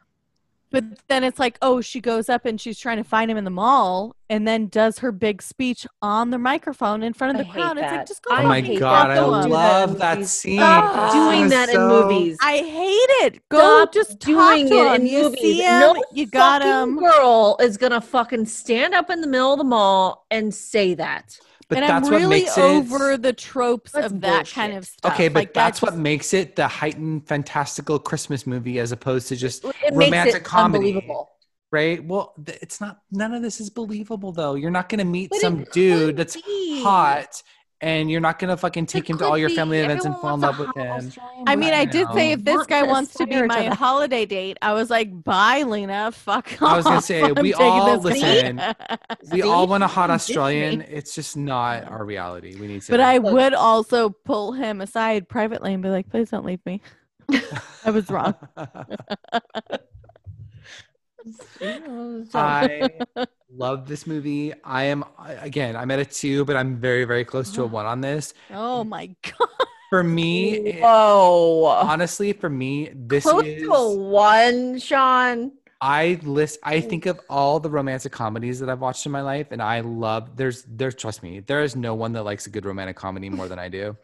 but 0.71 0.83
then 1.07 1.23
it's 1.23 1.39
like 1.39 1.57
oh 1.61 1.81
she 1.81 1.99
goes 1.99 2.29
up 2.29 2.45
and 2.45 2.59
she's 2.61 2.77
trying 2.79 2.97
to 2.97 3.03
find 3.03 3.29
him 3.31 3.37
in 3.37 3.43
the 3.43 3.49
mall 3.49 4.15
and 4.29 4.47
then 4.47 4.67
does 4.67 4.99
her 4.99 5.11
big 5.11 5.41
speech 5.41 5.87
on 6.01 6.29
the 6.29 6.37
microphone 6.37 7.01
in 7.01 7.13
front 7.13 7.31
of 7.31 7.37
the 7.37 7.43
hate 7.43 7.53
crowd 7.53 7.77
it's 7.77 7.91
like 7.91 8.07
just 8.07 8.23
go 8.23 8.33
I 8.35 8.43
Oh 8.43 8.47
my 8.47 8.61
hate 8.61 8.79
god, 8.79 9.09
that. 9.09 9.11
I 9.11 9.15
Don't 9.15 9.43
do 9.43 9.49
that 9.49 9.55
love 9.55 9.97
that 9.99 10.17
movies. 10.17 10.31
scene. 10.31 10.59
Stop 10.59 11.13
doing 11.13 11.41
It's 11.45 11.53
that 11.53 11.69
in 11.69 11.81
movies. 11.87 12.37
I 12.41 12.57
hate 12.57 13.11
it. 13.25 13.41
Go 13.49 13.57
Stop 13.57 13.93
just 13.93 14.19
talk 14.19 14.27
doing 14.55 14.67
to 14.69 14.73
it 14.75 14.87
him. 14.95 15.01
in 15.01 15.07
You 15.07 15.23
movies. 15.23 15.41
see 15.41 15.61
him. 15.63 15.79
No 15.79 16.03
you 16.13 16.25
got 16.27 16.61
fucking 16.61 16.93
him. 16.93 16.99
Girl 16.99 17.57
is 17.59 17.77
gonna 17.77 18.01
fucking 18.01 18.45
stand 18.45 18.93
up 18.93 19.09
in 19.09 19.21
the 19.21 19.27
middle 19.27 19.53
of 19.53 19.57
the 19.59 19.63
mall 19.65 20.25
and 20.29 20.53
say 20.53 20.93
that. 20.95 21.39
But 21.69 21.77
and 21.79 21.87
that's 21.89 22.07
I'm 22.07 22.13
really 22.13 22.25
what 22.25 22.29
makes 22.29 22.57
it 22.57 22.61
over 22.61 23.15
the 23.15 23.31
tropes 23.31 23.91
That's 23.91 24.11
of 24.11 24.21
that 24.21 24.49
kind 24.49 24.73
of 24.73 24.85
stuff. 24.85 25.13
Okay, 25.13 25.27
but 25.27 25.39
Like, 25.41 25.53
that 25.53 25.65
that's 25.65 25.81
what 25.83 25.89
just- 25.91 25.99
makes 25.99 26.33
it 26.33 26.55
the 26.55 26.67
heightened 26.67 27.27
fantastical 27.27 27.99
Christmas 27.99 28.47
movie 28.47 28.79
as 28.79 28.91
opposed 28.91 29.27
to 29.29 29.35
just 29.35 29.63
It 29.63 29.75
romantic 29.91 30.11
makes 30.25 30.35
it 30.37 30.43
comedy. 30.43 30.77
unbelievable. 30.89 31.29
right. 31.71 32.03
Well, 32.03 32.33
th- 32.43 32.57
it's 32.63 32.81
not. 32.81 33.01
None 33.11 33.33
of 33.35 33.43
this 33.43 33.61
is 33.61 33.69
believable 33.69 34.31
though. 34.31 34.55
You're 34.55 34.71
not 34.71 34.89
going 34.89 34.97
to 34.99 35.05
meet 35.05 35.29
But 35.29 35.41
some 35.41 35.63
dude 35.71 36.17
that's 36.17 36.35
be. 36.41 36.81
hot, 36.81 37.43
and 37.81 38.11
you're 38.11 38.19
not 38.22 38.39
going 38.39 38.49
to 38.49 38.57
fucking 38.57 38.84
It 38.84 38.89
take 38.89 39.10
him 39.10 39.18
to 39.19 39.26
all 39.26 39.38
your 39.38 39.49
be. 39.49 39.56
family 39.56 39.80
events 39.80 40.06
and 40.06 40.15
fall 40.18 40.35
in 40.35 40.41
love 40.41 40.60
with 40.60 40.76
him. 40.76 40.88
Australian 40.91 41.43
I 41.47 41.56
mean, 41.56 41.73
I 41.73 41.80
I 41.81 41.85
did 41.85 42.07
know. 42.10 42.14
say 42.14 42.31
if 42.34 42.43
this 42.43 42.65
guy 42.68 42.84
wants 42.84 43.14
to 43.15 43.26
be 43.26 43.35
aspire 43.35 43.47
to 43.64 43.69
my 43.69 43.76
holiday 43.76 44.26
date, 44.26 44.57
I 44.61 44.73
was 44.73 44.89
like, 44.89 45.23
"Bye, 45.23 45.64
Lyna. 45.64 46.11
Fuck 46.11 46.61
off." 46.61 46.61
I 46.61 46.76
was 46.76 46.85
gonna 46.85 47.01
say, 47.01 47.31
we 47.41 47.53
all- 47.53 47.97
listen. 47.99 48.61
We 49.31 49.41
all 49.51 49.68
want 49.68 49.84
a 49.84 49.88
hot 49.88 50.10
Australian. 50.18 50.81
It's 50.81 51.15
just 51.15 51.38
not 51.38 51.85
our 51.85 52.03
reality. 52.03 52.56
We 52.60 52.68
need 52.68 52.81
to. 52.84 52.91
but 52.91 52.99
I 52.99 53.19
would 53.19 53.53
also 53.53 54.10
pull 54.10 54.51
him 54.51 54.81
aside 54.81 55.30
privately 55.30 55.73
and 55.73 55.81
be 55.81 55.89
like, 55.89 56.10
"Please 56.10 56.30
don't 56.30 56.45
leave 56.45 56.65
me. 56.65 56.81
I 57.85 57.91
was 57.91 58.10
wrong." 58.10 58.35
I 62.34 62.89
love 63.51 63.88
this 63.88 64.06
movie. 64.07 64.53
I 64.64 64.84
am 64.85 65.03
again. 65.18 65.76
I'm 65.76 65.91
at 65.91 65.99
a 65.99 66.06
two, 66.06 66.45
but 66.45 66.56
I'm 66.56 66.77
very, 66.77 67.06
very 67.06 67.26
close 67.26 67.51
to 67.53 67.64
a 67.64 67.68
one 67.68 67.85
on 67.85 68.01
this. 68.01 68.34
Oh 68.51 68.84
my 68.84 69.07
god! 69.23 69.49
For 69.89 70.03
me, 70.03 70.53
it- 70.56 70.81
Whoa. 70.81 71.65
honestly, 71.65 72.34
for 72.34 72.49
me, 72.49 72.91
this 72.93 73.23
Close 73.23 73.43
is. 73.45 73.64
to 73.64 73.72
a 73.73 73.95
one, 73.97 74.80
Shawn. 74.80 75.51
I 75.81 76.19
list. 76.23 76.60
I 76.64 76.81
think 76.81 77.06
of 77.06 77.19
all 77.30 77.60
the 77.60 77.69
romantic 77.69 78.11
comedies 78.11 78.60
that 78.60 78.69
I've 78.69 78.81
watched 78.81 79.06
in 79.06 79.11
my 79.11 79.22
life, 79.22 79.47
and 79.51 79.61
I 79.61 79.80
love. 79.80 80.35
There's, 80.35 80.64
there's. 80.68 80.95
Trust 80.95 81.23
me, 81.23 81.39
there 81.39 81.61
is 81.64 81.76
no 81.76 81.95
one 81.95 82.14
that 82.14 82.23
likes 82.23 82.47
a 82.47 82.49
good 82.49 82.65
romantic 82.65 82.97
comedy 82.97 83.30
more 83.30 83.47
than 83.47 83.60
I 83.60 83.69
do. 83.69 83.95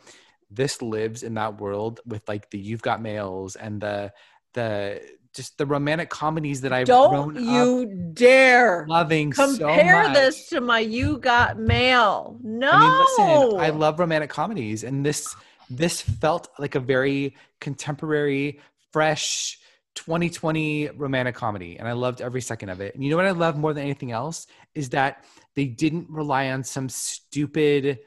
This 0.50 0.82
lives 0.82 1.24
in 1.24 1.34
that 1.34 1.60
world 1.60 2.00
with 2.06 2.28
like 2.30 2.50
the 2.50 2.58
You've 2.58 2.82
Got 2.82 3.02
Mails 3.02 3.56
and 3.58 3.82
the, 3.82 4.14
the 4.54 5.02
just 5.36 5.58
the 5.58 5.66
romantic 5.66 6.10
comedies 6.10 6.62
that 6.62 6.72
I've 6.72 6.88
Don't 6.88 7.34
grown 7.34 7.38
up 7.38 7.44
you 7.44 8.12
dare 8.14 8.86
loving 8.88 9.34
so 9.34 9.58
compare 9.58 10.04
much. 10.04 10.14
this 10.14 10.50
to 10.50 10.62
my 10.62 10.80
You 10.80 11.18
Got 11.18 11.60
Mail. 11.60 12.40
No. 12.42 12.72
I 12.72 12.80
mean, 12.80 13.00
listen, 13.00 13.60
I 13.60 13.70
love 13.70 14.00
romantic 14.00 14.30
comedies, 14.30 14.84
and 14.84 15.06
this 15.06 15.36
this 15.70 16.02
felt 16.02 16.50
like 16.60 16.76
a 16.76 16.80
very 16.80 17.36
contemporary, 17.60 18.62
fresh 18.94 19.60
2020 19.96 20.90
romantic 20.90 21.36
comedy, 21.36 21.78
and 21.78 21.88
I 21.88 21.94
loved 21.94 22.22
every 22.22 22.42
second 22.42 22.70
of 22.70 22.82
it. 22.82 22.96
And 22.96 23.04
you 23.04 23.10
know 23.10 23.18
what 23.18 23.26
I 23.26 23.32
love 23.32 23.58
more 23.58 23.74
than 23.74 23.84
anything 23.84 24.12
else 24.12 24.48
is 24.74 24.90
that 24.90 25.24
they 25.56 25.66
didn't 25.66 26.10
rely 26.10 26.50
on 26.52 26.64
some 26.64 26.90
stupid 26.90 28.00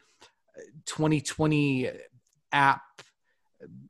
uh, 0.56 0.60
2020 0.86 1.90
app 2.52 2.82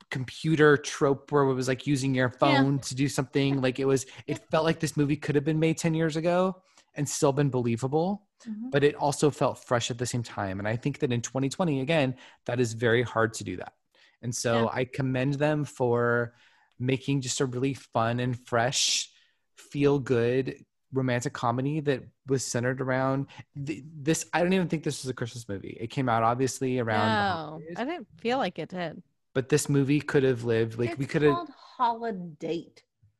computer 0.09 0.75
trope 0.77 1.31
where 1.31 1.43
it 1.43 1.53
was 1.53 1.67
like 1.67 1.85
using 1.85 2.13
your 2.15 2.29
phone 2.29 2.79
to 2.79 2.95
do 2.95 3.07
something. 3.07 3.61
Like 3.61 3.79
it 3.79 3.85
was, 3.85 4.05
it 4.27 4.39
felt 4.49 4.65
like 4.65 4.79
this 4.79 4.97
movie 4.97 5.15
could 5.15 5.35
have 5.35 5.43
been 5.45 5.59
made 5.59 5.77
10 5.77 5.93
years 5.93 6.15
ago 6.15 6.61
and 6.95 7.07
still 7.07 7.31
been 7.31 7.49
believable, 7.49 8.25
Mhm. 8.47 8.71
but 8.71 8.83
it 8.83 8.95
also 8.95 9.29
felt 9.29 9.63
fresh 9.63 9.91
at 9.91 9.97
the 9.97 10.05
same 10.05 10.23
time. 10.23 10.59
And 10.59 10.67
I 10.67 10.75
think 10.75 10.99
that 10.99 11.11
in 11.11 11.21
2020, 11.21 11.81
again, 11.81 12.15
that 12.45 12.59
is 12.59 12.73
very 12.73 13.03
hard 13.03 13.33
to 13.35 13.43
do 13.43 13.57
that. 13.57 13.73
And 14.21 14.35
so 14.35 14.63
Yeah. 14.63 14.69
I 14.73 14.85
commend 14.85 15.35
them 15.35 15.63
for 15.65 16.33
making 16.79 17.21
just 17.21 17.39
a 17.41 17.45
really 17.45 17.73
fun 17.73 18.19
and 18.19 18.37
fresh, 18.47 19.11
feel 19.55 19.99
good 19.99 20.65
romantic 20.91 21.33
comedy 21.33 21.81
that 21.81 22.01
was 22.25 22.43
centered 22.43 22.81
around 22.81 23.27
th- 23.63 23.83
this. 24.01 24.25
I 24.33 24.41
don't 24.41 24.53
even 24.53 24.67
think 24.67 24.83
this 24.83 25.03
was 25.03 25.09
a 25.09 25.13
Christmas 25.13 25.47
movie. 25.47 25.77
It 25.79 25.87
came 25.91 26.09
out 26.09 26.23
obviously 26.23 26.79
around, 26.79 27.09
No, 27.09 27.61
I 27.77 27.85
didn't 27.85 28.07
feel 28.17 28.39
like 28.39 28.57
it 28.57 28.69
did. 28.69 29.03
But 29.39 29.47
this 29.47 29.69
movie 29.69 30.01
could 30.01 30.23
have 30.23 30.43
lived 30.43 30.77
like 30.77 30.97
we 30.97 31.05
could 31.05 31.21
have, 31.21 31.33
called 31.33 31.49
holiday. 31.77 32.67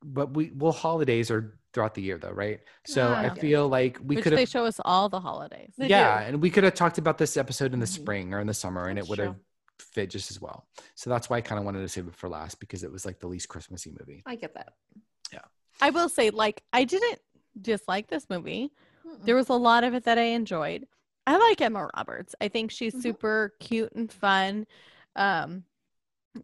but 0.04 0.34
we 0.34 0.52
well 0.54 0.70
holidays 0.70 1.30
are 1.30 1.56
throughout 1.72 1.94
the 1.94 2.02
year 2.02 2.18
though, 2.18 2.32
right? 2.32 2.60
So 2.84 3.14
I 3.14 3.28
Ah. 3.30 3.34
feel 3.34 3.68
like 3.70 3.98
we 4.04 4.16
could 4.16 4.34
they 4.34 4.44
show 4.44 4.66
us 4.66 4.78
all 4.84 5.08
the 5.08 5.18
holidays. 5.20 5.72
They 5.78 5.86
Yeah, 5.88 6.20
do. 6.20 6.26
and 6.26 6.42
we 6.42 6.50
could 6.50 6.64
have 6.64 6.74
talked 6.74 6.98
about 6.98 7.16
this 7.16 7.38
episode 7.38 7.72
in 7.72 7.80
the 7.80 7.86
Mhm. 7.86 8.00
spring 8.02 8.34
or 8.34 8.40
in 8.40 8.46
the 8.46 8.52
summer, 8.52 8.88
and 8.88 8.98
it 8.98 9.08
would 9.08 9.18
have 9.18 9.36
fit 9.78 10.10
just 10.10 10.30
as 10.30 10.38
well. 10.42 10.66
So 10.94 11.08
that's 11.08 11.30
why 11.30 11.38
I 11.38 11.40
kind 11.40 11.58
of 11.58 11.64
wanted 11.64 11.80
to 11.80 11.88
save 11.88 12.06
it 12.06 12.14
for 12.14 12.28
last 12.28 12.60
because 12.60 12.84
it 12.84 12.92
was 12.92 13.06
like 13.06 13.18
the 13.18 13.28
least 13.28 13.48
Christmassy 13.48 13.94
movie. 13.98 14.22
I 14.26 14.34
get 14.36 14.52
that. 14.54 14.74
Yeah 15.32 15.40
i 15.80 15.88
will 15.88 16.10
say, 16.10 16.28
like, 16.28 16.62
I 16.74 16.84
didn't 16.84 17.18
dislike 17.58 18.08
this 18.08 18.28
movie. 18.28 18.70
Mm-mm. 19.06 19.24
There 19.24 19.34
was 19.36 19.48
a 19.48 19.54
lot 19.54 19.84
of 19.84 19.94
it 19.94 20.04
that 20.04 20.18
I 20.18 20.28
enjoyed. 20.40 20.86
I 21.26 21.38
like 21.38 21.62
Emma 21.62 21.88
Roberts. 21.96 22.34
I 22.42 22.48
think 22.48 22.70
she's 22.70 22.94
Mhm. 22.94 23.00
super 23.02 23.54
cute 23.60 23.92
and 23.94 24.12
fun. 24.12 24.66
Um, 25.16 25.64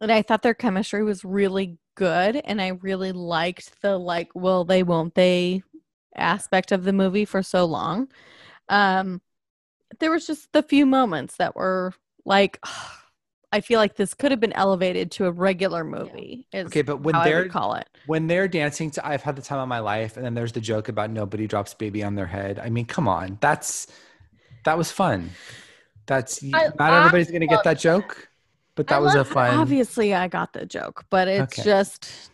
and 0.00 0.12
I 0.12 0.22
thought 0.22 0.42
their 0.42 0.54
chemistry 0.54 1.04
was 1.04 1.24
really 1.24 1.78
good. 1.94 2.36
And 2.36 2.60
I 2.60 2.68
really 2.68 3.12
liked 3.12 3.80
the 3.82 3.98
like, 3.98 4.34
will 4.34 4.64
they, 4.64 4.82
won't 4.82 5.14
they 5.14 5.62
aspect 6.14 6.72
of 6.72 6.84
the 6.84 6.92
movie 6.92 7.24
for 7.24 7.42
so 7.42 7.64
long. 7.64 8.08
Um, 8.68 9.20
there 10.00 10.10
was 10.10 10.26
just 10.26 10.52
the 10.52 10.62
few 10.62 10.86
moments 10.86 11.36
that 11.36 11.54
were 11.56 11.92
like, 12.24 12.58
I 13.52 13.60
feel 13.60 13.78
like 13.78 13.94
this 13.94 14.12
could 14.12 14.32
have 14.32 14.40
been 14.40 14.52
elevated 14.52 15.12
to 15.12 15.26
a 15.26 15.30
regular 15.30 15.84
movie. 15.84 16.48
is 16.52 16.66
Okay, 16.66 16.82
but 16.82 17.00
when 17.02 17.14
they're 17.22 17.48
call 17.48 17.74
it. 17.74 17.88
when 18.06 18.26
they're 18.26 18.48
dancing 18.48 18.90
to 18.90 19.06
"I've 19.06 19.22
had 19.22 19.36
the 19.36 19.40
time 19.40 19.60
of 19.60 19.68
my 19.68 19.78
life," 19.78 20.16
and 20.16 20.26
then 20.26 20.34
there's 20.34 20.52
the 20.52 20.60
joke 20.60 20.88
about 20.88 21.10
nobody 21.10 21.46
drops 21.46 21.72
baby 21.72 22.02
on 22.02 22.16
their 22.16 22.26
head. 22.26 22.58
I 22.58 22.70
mean, 22.70 22.86
come 22.86 23.06
on, 23.06 23.38
that's 23.40 23.86
that 24.64 24.76
was 24.76 24.90
fun. 24.90 25.30
That's 26.06 26.42
I- 26.52 26.70
not 26.78 26.92
everybody's 26.92 27.30
gonna 27.30 27.46
get 27.46 27.62
that 27.64 27.78
joke, 27.78 28.28
but 28.76 28.86
that 28.88 28.96
I 28.96 29.00
was 29.00 29.14
a 29.14 29.24
fun. 29.24 29.58
Obviously, 29.60 30.14
I 30.14 30.28
got 30.28 30.52
the 30.52 30.66
joke, 30.66 31.04
but 31.10 31.28
it's 31.28 31.54
Okay. 31.54 31.64
just, 31.64 32.30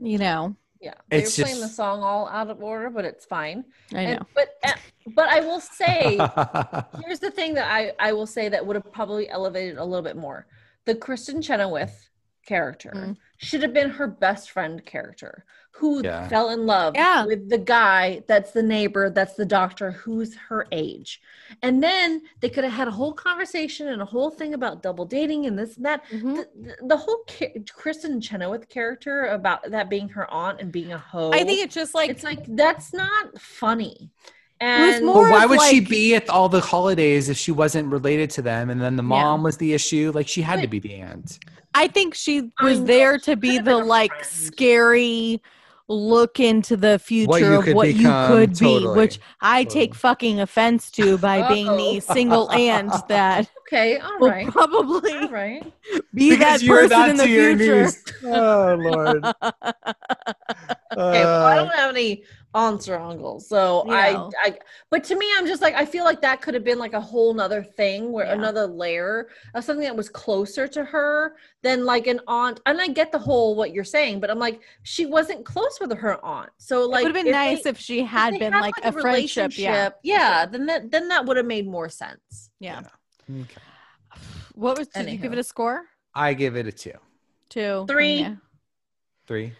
you 0.00 0.18
know, 0.18 0.56
Yeah, 0.80 0.94
they 1.10 1.18
It's 1.18 1.38
were 1.38 1.44
playing 1.44 1.60
the 1.60 1.68
song 1.68 2.02
all 2.02 2.26
out 2.28 2.48
of 2.50 2.62
order, 2.62 2.90
but 2.90 3.04
it's 3.04 3.26
fine. 3.26 3.64
I 3.94 4.06
know. 4.06 4.10
And, 4.12 4.26
but 4.34 4.48
uh, 4.64 4.72
but 5.06 5.28
I 5.28 5.40
will 5.40 5.60
say, 5.60 6.16
here's 7.04 7.18
the 7.20 7.30
thing 7.30 7.54
that 7.54 7.70
I 7.70 7.92
I 7.98 8.12
will 8.12 8.26
say 8.26 8.48
that 8.48 8.64
would 8.66 8.76
have 8.76 8.92
probably 8.92 9.28
elevated 9.28 9.76
a 9.78 9.84
little 9.84 10.02
bit 10.04 10.16
more. 10.16 10.46
The 10.86 10.94
Kristin 10.94 11.42
Chenoweth 11.44 12.08
character 12.46 12.92
Mm. 12.94 13.16
should 13.36 13.62
have 13.62 13.74
been 13.74 13.90
her 13.90 14.06
best 14.06 14.50
friend 14.50 14.84
character 14.84 15.44
who 15.72 16.02
Yeah. 16.02 16.28
fell 16.28 16.50
in 16.50 16.66
love 16.66 16.94
Yeah. 16.96 17.24
with 17.24 17.48
the 17.48 17.58
guy 17.58 18.22
that's 18.26 18.50
the 18.52 18.62
neighbor 18.62 19.08
that's 19.08 19.34
the 19.34 19.46
doctor 19.46 19.92
who's 19.92 20.34
her 20.48 20.66
age 20.72 21.20
and 21.62 21.82
then 21.82 22.22
they 22.40 22.48
could 22.48 22.64
have 22.64 22.72
had 22.72 22.88
a 22.88 22.90
whole 22.90 23.12
conversation 23.12 23.88
and 23.88 24.02
a 24.02 24.04
whole 24.04 24.30
thing 24.30 24.52
about 24.54 24.82
double 24.82 25.04
dating 25.06 25.46
and 25.46 25.58
this 25.58 25.76
and 25.76 25.86
that 25.86 26.02
Mhm. 26.12 26.36
the, 26.36 26.48
the- 26.60 26.76
the 26.88 26.96
whole 26.96 27.24
ca- 27.28 27.54
kristin 27.78 28.22
chenoweth 28.22 28.68
character 28.68 29.26
about 29.26 29.70
that 29.70 29.88
being 29.88 30.08
her 30.10 30.30
aunt 30.30 30.60
and 30.60 30.70
being 30.72 30.92
a 30.92 30.98
hoe 30.98 31.30
I 31.32 31.44
think 31.44 31.60
it's 31.60 31.74
just 31.74 31.94
like 31.94 32.10
it's 32.10 32.24
like 32.24 32.44
that's 32.56 32.92
not 32.92 33.38
funny 33.40 34.10
and 34.60 35.06
more- 35.06 35.30
why 35.30 35.44
of 35.44 35.50
would 35.50 35.62
she 35.62 35.80
be 35.80 36.14
at 36.14 36.28
all 36.28 36.50
the 36.50 36.60
holidays 36.60 37.30
if 37.30 37.38
she 37.38 37.50
wasn't 37.50 37.88
related 37.90 38.28
to 38.32 38.42
them? 38.42 38.68
And 38.68 38.78
then 38.78 38.96
the 38.96 39.02
Yeah. 39.02 39.08
mom 39.08 39.42
was 39.42 39.56
the 39.56 39.72
issue. 39.72 40.12
Like 40.14 40.28
she 40.28 40.42
had 40.42 40.60
to 40.60 40.68
be 40.68 40.78
the 40.78 40.96
aunt. 40.96 41.38
I 41.74 41.88
think 41.88 42.14
she 42.14 42.50
was 42.60 42.78
know, 42.80 42.84
there 42.84 43.18
she 43.18 43.24
to 43.30 43.36
be 43.36 43.58
the 43.58 43.78
like 43.78 44.12
friend. 44.12 44.26
scary 44.26 45.40
look 45.90 46.40
into 46.40 46.76
the 46.76 46.98
future 47.00 47.38
you 47.40 47.58
of 47.58 47.68
what 47.68 47.88
become, 47.88 48.00
you 48.00 48.14
could 48.14 48.54
totally, 48.54 48.80
be, 48.80 48.86
which 48.96 49.20
I 49.40 49.64
totally. 49.64 49.86
take 49.86 49.94
fucking 49.96 50.40
offense 50.40 50.90
to 50.92 51.18
by 51.18 51.48
being 51.48 51.76
the 51.76 52.00
single 52.00 52.50
aunt 52.52 52.94
that 53.08 53.50
okay 53.68 53.98
all 53.98 54.18
will 54.20 54.30
right 54.30 54.48
probably 54.48 55.12
all 55.12 55.28
right 55.30 55.72
be 56.14 56.36
that 56.36 56.64
person 56.66 57.10
in 57.10 57.16
the 57.18 57.24
future. 57.26 57.90
Oh 58.24 58.76
Lord. 58.78 59.24
Okay, 60.96 61.24
well, 61.26 61.44
I 61.46 61.56
Uh, 61.58 61.64
don't 61.64 61.74
have 61.74 61.90
any 61.96 62.24
aunts 62.52 62.88
or 62.88 62.96
uncles, 62.96 63.48
so 63.48 63.84
No. 63.86 63.92
I, 63.94 64.28
I. 64.48 64.58
But 64.90 65.04
to 65.04 65.14
me, 65.16 65.26
I'm 65.38 65.46
just 65.46 65.62
like 65.62 65.74
I 65.74 65.84
feel 65.84 66.04
like 66.04 66.20
that 66.22 66.42
could 66.42 66.54
have 66.54 66.64
been 66.64 66.78
like 66.78 66.94
a 66.94 67.00
whole 67.00 67.32
nother 67.32 67.62
thing, 67.62 68.10
where 68.10 68.26
Yeah. 68.26 68.32
another 68.32 68.66
layer 68.66 69.28
of 69.54 69.62
something 69.64 69.84
that 69.84 69.94
was 69.96 70.08
closer 70.08 70.66
to 70.68 70.84
her 70.84 71.36
than 71.62 71.84
like 71.84 72.06
an 72.08 72.20
aunt. 72.26 72.60
And 72.66 72.80
I 72.80 72.88
get 72.88 73.12
the 73.12 73.18
whole 73.18 73.54
what 73.54 73.72
you're 73.72 73.84
saying, 73.84 74.18
but 74.20 74.30
I'm 74.30 74.38
like 74.40 74.60
she 74.82 75.06
wasn't 75.06 75.44
close 75.44 75.78
with 75.80 75.92
her 75.96 76.24
aunt, 76.24 76.50
so 76.58 76.86
like 76.88 77.02
it 77.02 77.06
would 77.06 77.14
have 77.16 77.24
been 77.24 77.28
if 77.28 77.32
nice 77.32 77.62
they- 77.62 77.70
if 77.70 77.78
she 77.78 78.02
had 78.02 78.34
they 78.34 78.38
been 78.38 78.52
like, 78.52 78.74
a 78.82 78.90
friendship. 78.92 79.52
Yeah. 79.56 79.90
yeah, 80.02 80.44
then 80.46 80.66
that 80.66 80.90
then 80.90 81.08
that 81.08 81.24
would 81.26 81.36
have 81.36 81.46
made 81.46 81.68
more 81.68 81.88
sense. 81.88 82.50
Yeah. 82.58 82.80
okay. 83.30 83.46
What 84.54 84.76
was 84.76 84.88
did 84.88 85.08
you 85.08 85.18
give 85.18 85.32
it 85.32 85.38
a 85.38 85.44
score? 85.44 85.82
I 86.14 86.34
give 86.34 86.56
it 86.56 86.66
a 86.66 86.72
two, 86.72 86.92
Two. 87.48 87.84
Three. 87.88 88.16
Yeah. 88.22 88.34
three. 89.28 89.52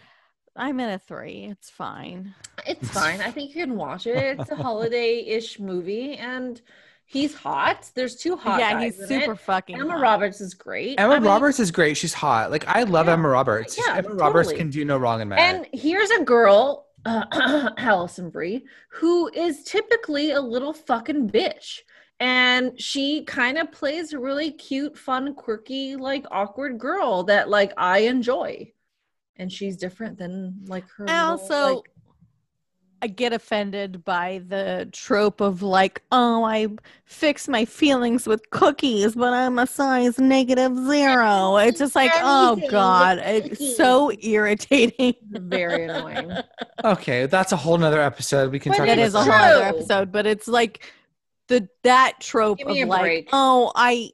I'm 0.55 0.79
in 0.79 0.89
a 0.89 0.99
three. 0.99 1.47
It's 1.49 1.69
fine. 1.69 2.35
It's 2.67 2.89
fine. 2.93 3.21
I 3.21 3.31
think 3.31 3.55
you 3.55 3.65
can 3.65 3.75
watch 3.75 4.05
it. 4.07 4.39
It's 4.39 4.51
a 4.51 4.55
holiday-ish 4.55 5.59
movie, 5.59 6.17
and 6.17 6.61
he's 7.05 7.33
hot. 7.33 7.89
There's 7.95 8.15
two 8.15 8.35
hot 8.35 8.59
yeah, 8.59 8.73
guys 8.73 8.95
he's 8.97 9.09
in 9.09 9.21
super 9.21 9.33
it. 9.33 9.39
fucking. 9.39 9.79
Emma 9.79 9.91
hot. 9.93 10.01
Roberts 10.01 10.41
is 10.41 10.53
great. 10.53 10.99
Emma 10.99 11.13
I 11.15 11.19
mean, 11.19 11.27
Roberts 11.27 11.59
is 11.59 11.71
great. 11.71 11.95
She's 11.97 12.13
hot. 12.13 12.51
Like 12.51 12.67
I 12.67 12.83
love 12.83 13.07
Yeah. 13.07 13.13
Emma 13.13 13.29
Roberts. 13.29 13.77
Yeah, 13.77 13.97
Emma 13.97 14.13
Roberts 14.13 14.51
can 14.51 14.69
do 14.69 14.83
no 14.85 14.97
wrong 14.97 15.21
in 15.21 15.29
that. 15.29 15.39
And 15.39 15.67
here's 15.73 16.09
a 16.11 16.23
girl, 16.23 16.87
uh, 17.05 17.69
Alison 17.77 18.29
Brie, 18.29 18.65
who 18.89 19.29
is 19.33 19.63
typically 19.63 20.31
a 20.31 20.41
little 20.41 20.73
fucking 20.73 21.29
bitch. 21.29 21.79
And 22.19 22.79
she 22.79 23.23
kind 23.23 23.57
of 23.57 23.71
plays 23.71 24.13
a 24.13 24.19
really 24.19 24.51
cute, 24.51 24.95
fun, 24.95 25.33
quirky, 25.33 25.95
like 25.95 26.23
awkward 26.29 26.77
girl 26.77 27.23
that 27.23 27.49
like 27.49 27.73
I 27.77 27.99
enjoy. 27.99 28.71
And 29.41 29.51
she's 29.51 29.75
different 29.75 30.19
than 30.19 30.55
like 30.67 30.85
her. 30.97 31.09
I 31.09 31.31
little, 31.31 31.31
also 31.31 31.75
like- 31.77 31.85
I 33.01 33.07
get 33.07 33.33
offended 33.33 34.05
by 34.05 34.43
the 34.47 34.87
trope 34.91 35.41
of 35.41 35.63
like, 35.63 36.03
oh, 36.11 36.43
I 36.43 36.67
fix 37.05 37.47
my 37.47 37.65
feelings 37.65 38.27
with 38.27 38.47
cookies, 38.51 39.15
but 39.15 39.33
I'm 39.33 39.57
a 39.57 39.65
size 39.65 40.19
negative 40.19 40.77
zero. 40.85 41.57
It's 41.57 41.79
just 41.79 41.95
like, 41.95 42.11
oh 42.17 42.61
god, 42.69 43.17
it's 43.17 43.75
so 43.75 44.11
irritating. 44.21 45.15
very 45.31 45.85
annoying. 45.85 46.31
okay, 46.83 47.25
that's 47.25 47.51
a 47.51 47.57
whole 47.57 47.79
nother 47.79 47.99
episode. 47.99 48.51
We 48.51 48.59
can 48.59 48.73
But 48.73 48.77
talk 48.77 48.87
It 48.89 48.93
about 48.93 49.05
is 49.07 49.15
a 49.15 49.23
whole 49.23 49.31
other 49.33 49.63
episode, 49.63 50.11
but 50.11 50.27
it's 50.27 50.47
like 50.47 50.93
the 51.47 51.67
that 51.81 52.19
trope 52.19 52.59
of 52.61 52.77
like, 52.87 53.01
break. 53.01 53.29
oh, 53.33 53.71
I 53.75 54.11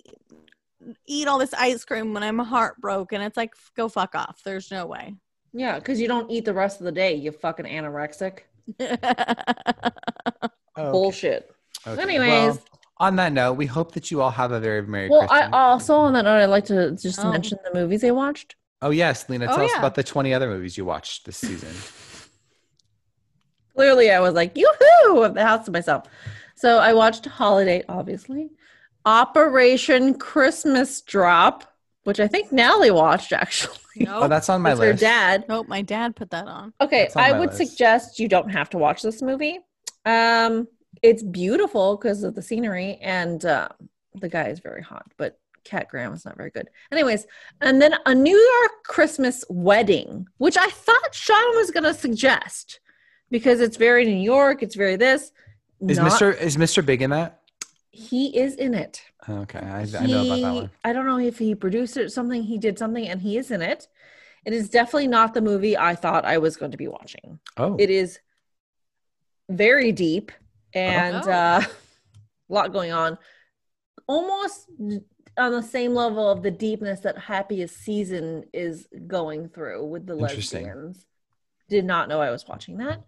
eat 1.05 1.27
all 1.27 1.37
this 1.37 1.53
ice 1.53 1.83
cream 1.85 2.13
when 2.13 2.23
I'm 2.23 2.39
heartbroken. 2.39 3.21
It's 3.21 3.37
like, 3.37 3.53
go 3.75 3.87
fuck 3.89 4.15
off. 4.15 4.41
There's 4.43 4.71
no 4.71 4.85
way. 4.85 5.15
Yeah, 5.53 5.79
because 5.79 5.99
you 5.99 6.07
don't 6.07 6.29
eat 6.29 6.45
the 6.45 6.53
rest 6.53 6.79
of 6.79 6.85
the 6.85 6.91
day, 6.91 7.15
you 7.15 7.31
fucking 7.31 7.65
anorexic. 7.65 8.39
Okay. 10.79 10.91
Bullshit. 10.91 11.51
Okay. 11.87 11.99
Anyways. 11.99 12.29
Well, 12.55 12.59
on 12.97 13.15
that 13.15 13.33
note, 13.33 13.53
we 13.53 13.65
hope 13.65 13.93
that 13.93 14.11
you 14.11 14.21
all 14.21 14.29
have 14.29 14.51
a 14.51 14.59
very 14.59 14.83
Merry 14.85 15.09
Well, 15.09 15.23
I 15.23 15.27
Christmas. 15.39 15.49
also 15.53 15.95
on 15.95 16.13
that 16.13 16.21
note, 16.25 16.37
I'd 16.43 16.45
like 16.45 16.65
to 16.65 16.91
just 16.91 17.17
Oh. 17.19 17.31
mention 17.31 17.57
the 17.63 17.73
movies 17.79 18.03
I 18.03 18.11
watched. 18.11 18.55
oh 18.83 18.91
yes, 18.91 19.27
Lyna, 19.27 19.45
Oh, 19.49 19.55
tell 19.55 19.65
us 19.65 19.71
yeah. 19.73 19.79
about 19.79 19.95
the 19.95 20.03
20 20.03 20.35
other 20.35 20.47
movies 20.47 20.77
you 20.77 20.85
watched 20.85 21.25
this 21.25 21.37
season. 21.37 21.73
Clearly, 23.75 24.11
I 24.11 24.19
was 24.19 24.33
like, 24.35 24.55
yoo-hoo, 24.55 25.23
of 25.23 25.33
the 25.33 25.43
house 25.43 25.65
to 25.65 25.71
myself. 25.71 26.03
So 26.55 26.77
I 26.77 26.93
watched 26.93 27.25
Holidate, 27.25 27.85
obviously. 27.89 28.51
Operation 29.07 30.15
Christmas 30.19 30.99
Drop, 31.01 31.63
which 32.03 32.19
I 32.19 32.27
think 32.27 32.51
Nally 32.51 32.91
watched 32.91 33.31
actually. 33.31 33.77
oh, 34.09 34.27
that's 34.27 34.49
on 34.49 34.61
my 34.61 34.71
With 34.71 34.79
her 34.79 34.87
list. 34.91 34.99
dad. 35.01 35.45
nope, 35.47 35.69
my 35.69 35.81
dad 35.81 36.13
put 36.17 36.29
that 36.31 36.45
on. 36.45 36.73
Okay, 36.81 37.07
on 37.15 37.23
I 37.23 37.39
would 37.39 37.51
list. 37.53 37.57
suggest 37.69 38.19
you 38.19 38.27
don't 38.27 38.49
have 38.49 38.69
to 38.71 38.77
watch 38.77 39.01
this 39.01 39.21
movie. 39.21 39.59
Um, 40.05 40.67
it's 41.01 41.23
beautiful 41.23 41.95
because 41.95 42.23
of 42.23 42.35
the 42.35 42.41
scenery, 42.41 42.97
and 43.01 43.43
uh, 43.45 43.69
the 44.15 44.27
guy 44.27 44.49
is 44.49 44.59
very 44.59 44.81
hot, 44.81 45.09
but 45.17 45.39
Kat 45.63 45.87
Graham 45.89 46.11
is 46.13 46.25
not 46.25 46.35
very 46.35 46.49
good. 46.49 46.69
Anyways, 46.91 47.27
and 47.61 47.81
then 47.81 47.93
a 48.05 48.13
New 48.13 48.37
York 48.37 48.71
Christmas 48.83 49.45
wedding, 49.49 50.27
which 50.37 50.57
I 50.57 50.69
thought 50.69 51.13
Shawn 51.15 51.55
was 51.55 51.71
going 51.71 51.83
to 51.85 51.93
suggest 51.93 52.81
because 53.31 53.61
it's 53.61 53.77
very 53.77 54.03
New 54.03 54.21
York, 54.21 54.63
it's 54.63 54.75
very 54.75 54.97
this. 54.97 55.31
Is 55.87 55.97
Not- 55.97 56.11
Mr. 56.11 56.37
is 56.41 56.57
Mr. 56.57 56.85
Big 56.85 57.01
in 57.01 57.11
that? 57.11 57.41
He 57.97 58.37
is 58.37 58.53
in 58.55 58.73
it. 58.75 59.01
Okay, 59.27 59.59
I, 59.59 59.81
I 59.81 60.05
know 60.05 60.25
about 60.25 60.41
that 60.41 60.53
one. 60.53 60.69
I 60.83 60.93
don't 60.93 61.05
know 61.07 61.17
if 61.19 61.39
he 61.39 61.55
produced 61.55 61.97
it 61.97 62.03
or 62.05 62.09
something. 62.09 62.43
He 62.43 62.57
did 62.59 62.77
something 62.77 63.07
and 63.07 63.21
he 63.21 63.37
is 63.37 63.49
in 63.51 63.61
it. 63.61 63.87
It 64.45 64.53
is 64.53 64.69
definitely 64.69 65.07
not 65.07 65.33
the 65.33 65.41
movie 65.41 65.75
I 65.77 65.95
thought 65.95 66.23
I 66.23 66.37
was 66.37 66.55
going 66.57 66.71
to 66.71 66.77
be 66.77 66.87
watching. 66.87 67.39
Oh, 67.57 67.75
It 67.79 67.89
is 67.89 68.19
very 69.49 69.91
deep 69.91 70.31
and 70.73 71.23
Oh. 71.25 71.31
uh, 71.31 71.61
a 71.63 71.67
lot 72.53 72.71
going 72.71 72.91
on. 72.91 73.17
Almost 74.07 74.67
on 75.37 75.51
the 75.51 75.63
same 75.63 75.93
level 75.93 76.29
of 76.29 76.43
the 76.43 76.51
deepness 76.51 76.99
that 77.01 77.17
Happiest 77.17 77.77
Season 77.77 78.43
is 78.53 78.87
going 79.07 79.49
through 79.49 79.85
with 79.85 80.05
the 80.05 80.17
Interesting. 80.17 80.65
lesbians. 80.65 81.05
Did 81.69 81.83
not 81.85 82.07
know 82.09 82.21
I 82.21 82.29
was 82.31 82.47
watching 82.47 82.77
that. 82.77 83.03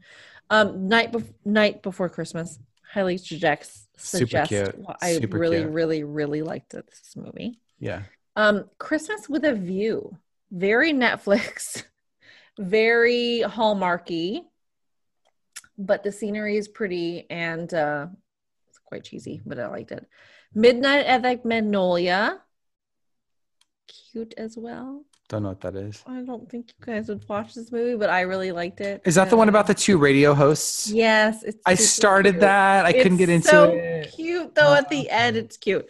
Um, 0.49 0.87
night 0.87 1.11
bef- 1.11 1.33
knight 1.45 1.81
before 1.83 2.09
Christmas. 2.09 2.59
Highly 2.91 3.17
suggest 3.17 3.83
Super 3.83 3.88
suggest. 3.99 4.49
cute. 4.49 4.76
I 5.01 5.13
Super 5.13 5.38
really, 5.38 5.59
cute. 5.59 5.71
really, 5.71 6.03
really 6.03 6.41
liked 6.41 6.71
this 6.71 7.13
movie. 7.15 7.59
yeah. 7.80 8.03
Um, 8.35 8.69
Christmas 8.77 9.27
with 9.27 9.43
a 9.43 9.53
View, 9.53 10.17
very 10.51 10.93
Netflix, 10.93 11.84
very 12.59 13.43
hallmarky, 13.45 14.41
but 15.77 16.03
the 16.03 16.11
scenery 16.11 16.55
is 16.57 16.67
pretty 16.67 17.26
and 17.30 17.73
uh, 17.73 18.07
it's 18.69 18.80
quite 18.85 19.03
cheesy, 19.03 19.41
but 19.45 19.59
I 19.59 19.67
liked 19.67 19.91
it. 19.91 20.05
Midnight 20.53 21.05
at 21.05 21.21
the 21.21 21.41
Magnolia, 21.43 22.41
cute 23.88 24.34
as 24.38 24.55
well. 24.57 25.03
Don't 25.30 25.43
know 25.43 25.49
what 25.49 25.61
that 25.61 25.76
is. 25.76 26.03
I 26.07 26.22
don't 26.22 26.49
think 26.49 26.69
you 26.69 26.85
guys 26.85 27.07
would 27.07 27.23
watch 27.30 27.53
this 27.53 27.72
movie, 27.72 27.95
but 27.95 28.10
I 28.10 28.22
really 28.22 28.51
liked 28.51 28.81
it. 28.81 28.99
Is 29.06 29.14
that 29.14 29.30
the 29.30 29.38
one 29.38 29.47
about 29.47 29.68
the 29.68 29.76
two 29.76 29.99
radio 29.99 30.34
hosts? 30.34 30.89
Yes, 30.89 31.43
it's 31.43 31.61
I 31.68 31.76
started 31.76 32.34
cute. 32.34 32.41
that. 32.41 32.85
I 32.85 32.93
couldn't 32.93 33.18
get 33.18 33.30
into 33.30 33.47
it. 33.47 33.47
It's 33.47 33.49
so 33.49 33.72
it. 33.72 34.11
Cute 34.15 34.56
though 34.56 34.73
at 34.73 34.89
the 34.89 35.07
end, 35.11 35.38
it's 35.38 35.56
cute. 35.56 35.88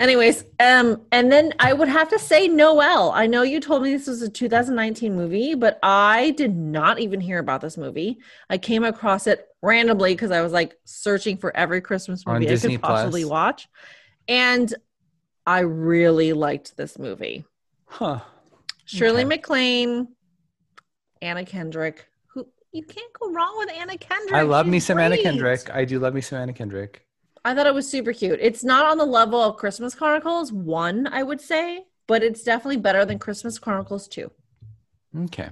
Anyways, 0.00 0.44
um, 0.58 1.02
and 1.12 1.30
then 1.30 1.52
I 1.60 1.72
would 1.72 1.86
have 1.86 2.08
to 2.08 2.18
say 2.18 2.48
Noelle. 2.48 3.12
I 3.12 3.28
know 3.28 3.42
you 3.42 3.60
told 3.60 3.84
me 3.84 3.92
this 3.92 4.08
was 4.08 4.20
a 4.20 4.28
2019 4.28 5.14
movie, 5.14 5.54
but 5.54 5.78
I 5.84 6.30
did 6.30 6.56
not 6.56 6.98
even 6.98 7.20
hear 7.20 7.38
about 7.38 7.60
this 7.60 7.76
movie. 7.76 8.18
I 8.50 8.58
came 8.58 8.82
across 8.82 9.28
it 9.28 9.46
randomly 9.62 10.14
because 10.14 10.32
I 10.32 10.40
was 10.40 10.52
like 10.52 10.74
searching 10.84 11.36
for 11.36 11.56
every 11.56 11.80
Christmas 11.80 12.26
movie 12.26 12.46
I 12.46 12.48
Disney 12.48 12.72
could 12.72 12.82
possibly 12.82 13.22
Plus. 13.22 13.30
watch, 13.30 13.68
and 14.26 14.74
I 15.46 15.60
really 15.60 16.32
liked 16.32 16.76
this 16.76 16.98
movie. 16.98 17.44
Huh. 17.86 18.22
Shirley 18.96 19.20
Okay. 19.22 19.28
MacLaine, 19.28 20.08
Anna 21.20 21.44
Kendrick. 21.44 22.06
Who 22.34 22.46
you 22.72 22.82
can't 22.84 23.12
go 23.18 23.30
wrong 23.32 23.54
with 23.58 23.70
Anna 23.70 23.96
Kendrick. 23.96 24.34
I 24.34 24.42
love 24.42 24.66
me 24.66 24.78
She's 24.78 24.86
some 24.86 24.98
Anna. 24.98 25.16
Kendrick. 25.16 25.70
I 25.72 25.84
do 25.84 25.98
love 25.98 26.14
me 26.14 26.20
some 26.20 26.38
Anna 26.38 26.52
Kendrick. 26.52 27.06
I 27.44 27.54
thought 27.54 27.66
it 27.66 27.74
was 27.74 27.88
super 27.88 28.12
cute. 28.12 28.38
It's 28.40 28.62
not 28.62 28.84
on 28.86 28.98
the 28.98 29.04
level 29.06 29.40
of 29.40 29.56
Christmas 29.56 29.94
Chronicles 29.94 30.52
1, 30.52 31.08
I 31.08 31.22
would 31.22 31.40
say, 31.40 31.86
but 32.06 32.22
it's 32.22 32.42
definitely 32.44 32.76
better 32.76 33.04
than 33.04 33.18
Christmas 33.18 33.58
Chronicles 33.58 34.06
2. 34.08 34.30
Okay. 35.24 35.48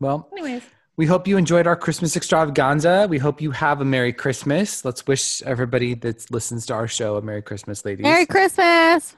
Well, 0.00 0.28
Anyways, 0.32 0.62
we 0.96 1.06
hope 1.06 1.26
you 1.26 1.36
enjoyed 1.38 1.66
our 1.66 1.76
Christmas 1.76 2.14
extravaganza. 2.16 3.06
We 3.08 3.18
hope 3.18 3.40
you 3.40 3.52
have 3.52 3.80
a 3.80 3.84
Merry 3.86 4.12
Christmas. 4.12 4.84
Let's 4.84 5.06
wish 5.06 5.40
everybody 5.42 5.94
that 5.94 6.30
listens 6.30 6.66
to 6.66 6.74
our 6.74 6.88
show 6.88 7.16
a 7.16 7.22
Merry 7.22 7.42
Christmas, 7.42 7.84
ladies. 7.86 8.02
Merry 8.02 8.26
Christmas. 8.26 9.16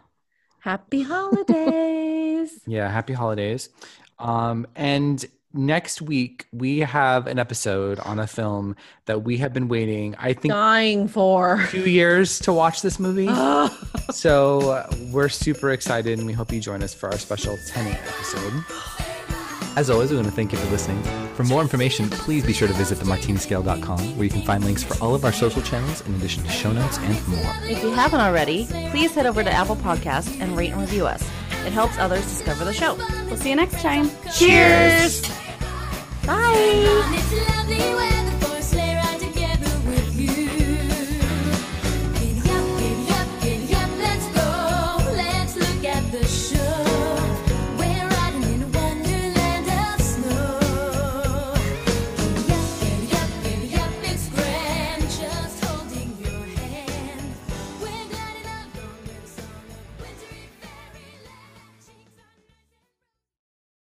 happy 0.61 1.03
holidays. 1.03 2.12
Yeah, 2.67 2.89
happy 2.91 3.13
holidays. 3.13 3.69
Um, 4.19 4.67
and 4.77 5.25
next 5.55 6.01
week 6.01 6.47
we 6.53 6.79
have 6.81 7.27
an 7.27 7.39
episode 7.39 7.99
on 8.01 8.19
a 8.19 8.27
film 8.27 8.75
that 9.07 9.23
we 9.23 9.37
have 9.39 9.53
been 9.53 9.69
waiting, 9.69 10.15
I 10.19 10.33
think, 10.33 10.53
Dying 10.53 11.09
for. 11.09 11.67
two 11.71 11.89
years 11.91 12.39
to 12.41 12.53
watch 12.53 12.83
this 12.83 12.99
movie. 12.99 13.29
So 14.11 14.73
uh, 14.73 14.91
we're 15.13 15.29
super 15.31 15.71
excited, 15.71 16.19
and 16.19 16.27
we 16.27 16.33
hope 16.35 16.53
you 16.53 16.61
join 16.61 16.83
us 16.83 16.93
for 16.93 17.09
our 17.11 17.17
special 17.19 17.57
Tenet 17.69 17.95
episode. 17.95 18.53
As 19.75 19.89
always, 19.89 20.11
we 20.11 20.17
want 20.17 20.29
to 20.29 20.35
thank 20.35 20.53
you 20.53 20.59
for 20.59 20.71
listening. 20.71 21.03
For 21.35 21.45
more 21.45 21.63
information, 21.63 22.11
please 22.11 22.45
be 22.45 22.53
sure 22.53 22.69
to 22.69 22.75
visit 22.75 22.99
themartiniscale.com, 22.99 24.17
where 24.19 24.25
you 24.25 24.31
can 24.31 24.43
find 24.43 24.65
links 24.65 24.83
for 24.83 25.03
all 25.03 25.15
of 25.15 25.25
our 25.25 25.33
social 25.33 25.63
channels, 25.63 26.03
in 26.07 26.15
addition 26.17 26.43
to 26.43 26.51
show 26.51 26.73
notes 26.73 26.99
and 26.99 27.29
more. 27.29 27.55
If 27.63 27.83
you 27.83 27.91
haven't 27.93 28.21
already, 28.21 28.67
please 28.91 29.15
head 29.15 29.25
over 29.25 29.43
to 29.43 29.51
Apple 29.51 29.77
Podcasts 29.77 30.39
and 30.41 30.57
rate 30.59 30.73
and 30.73 30.81
review 30.81 31.07
us. 31.07 31.27
It 31.67 31.73
helps 31.73 31.97
others 31.99 32.25
discover 32.25 32.65
the 32.65 32.73
show. 32.73 32.97
We'll 33.27 33.37
see 33.37 33.51
you 33.51 33.57
next 33.57 33.81
time. 33.81 34.11
Cheers! 34.37 35.23
Bye! 36.27 36.85
It's 37.15 37.33
lovely 37.49 37.95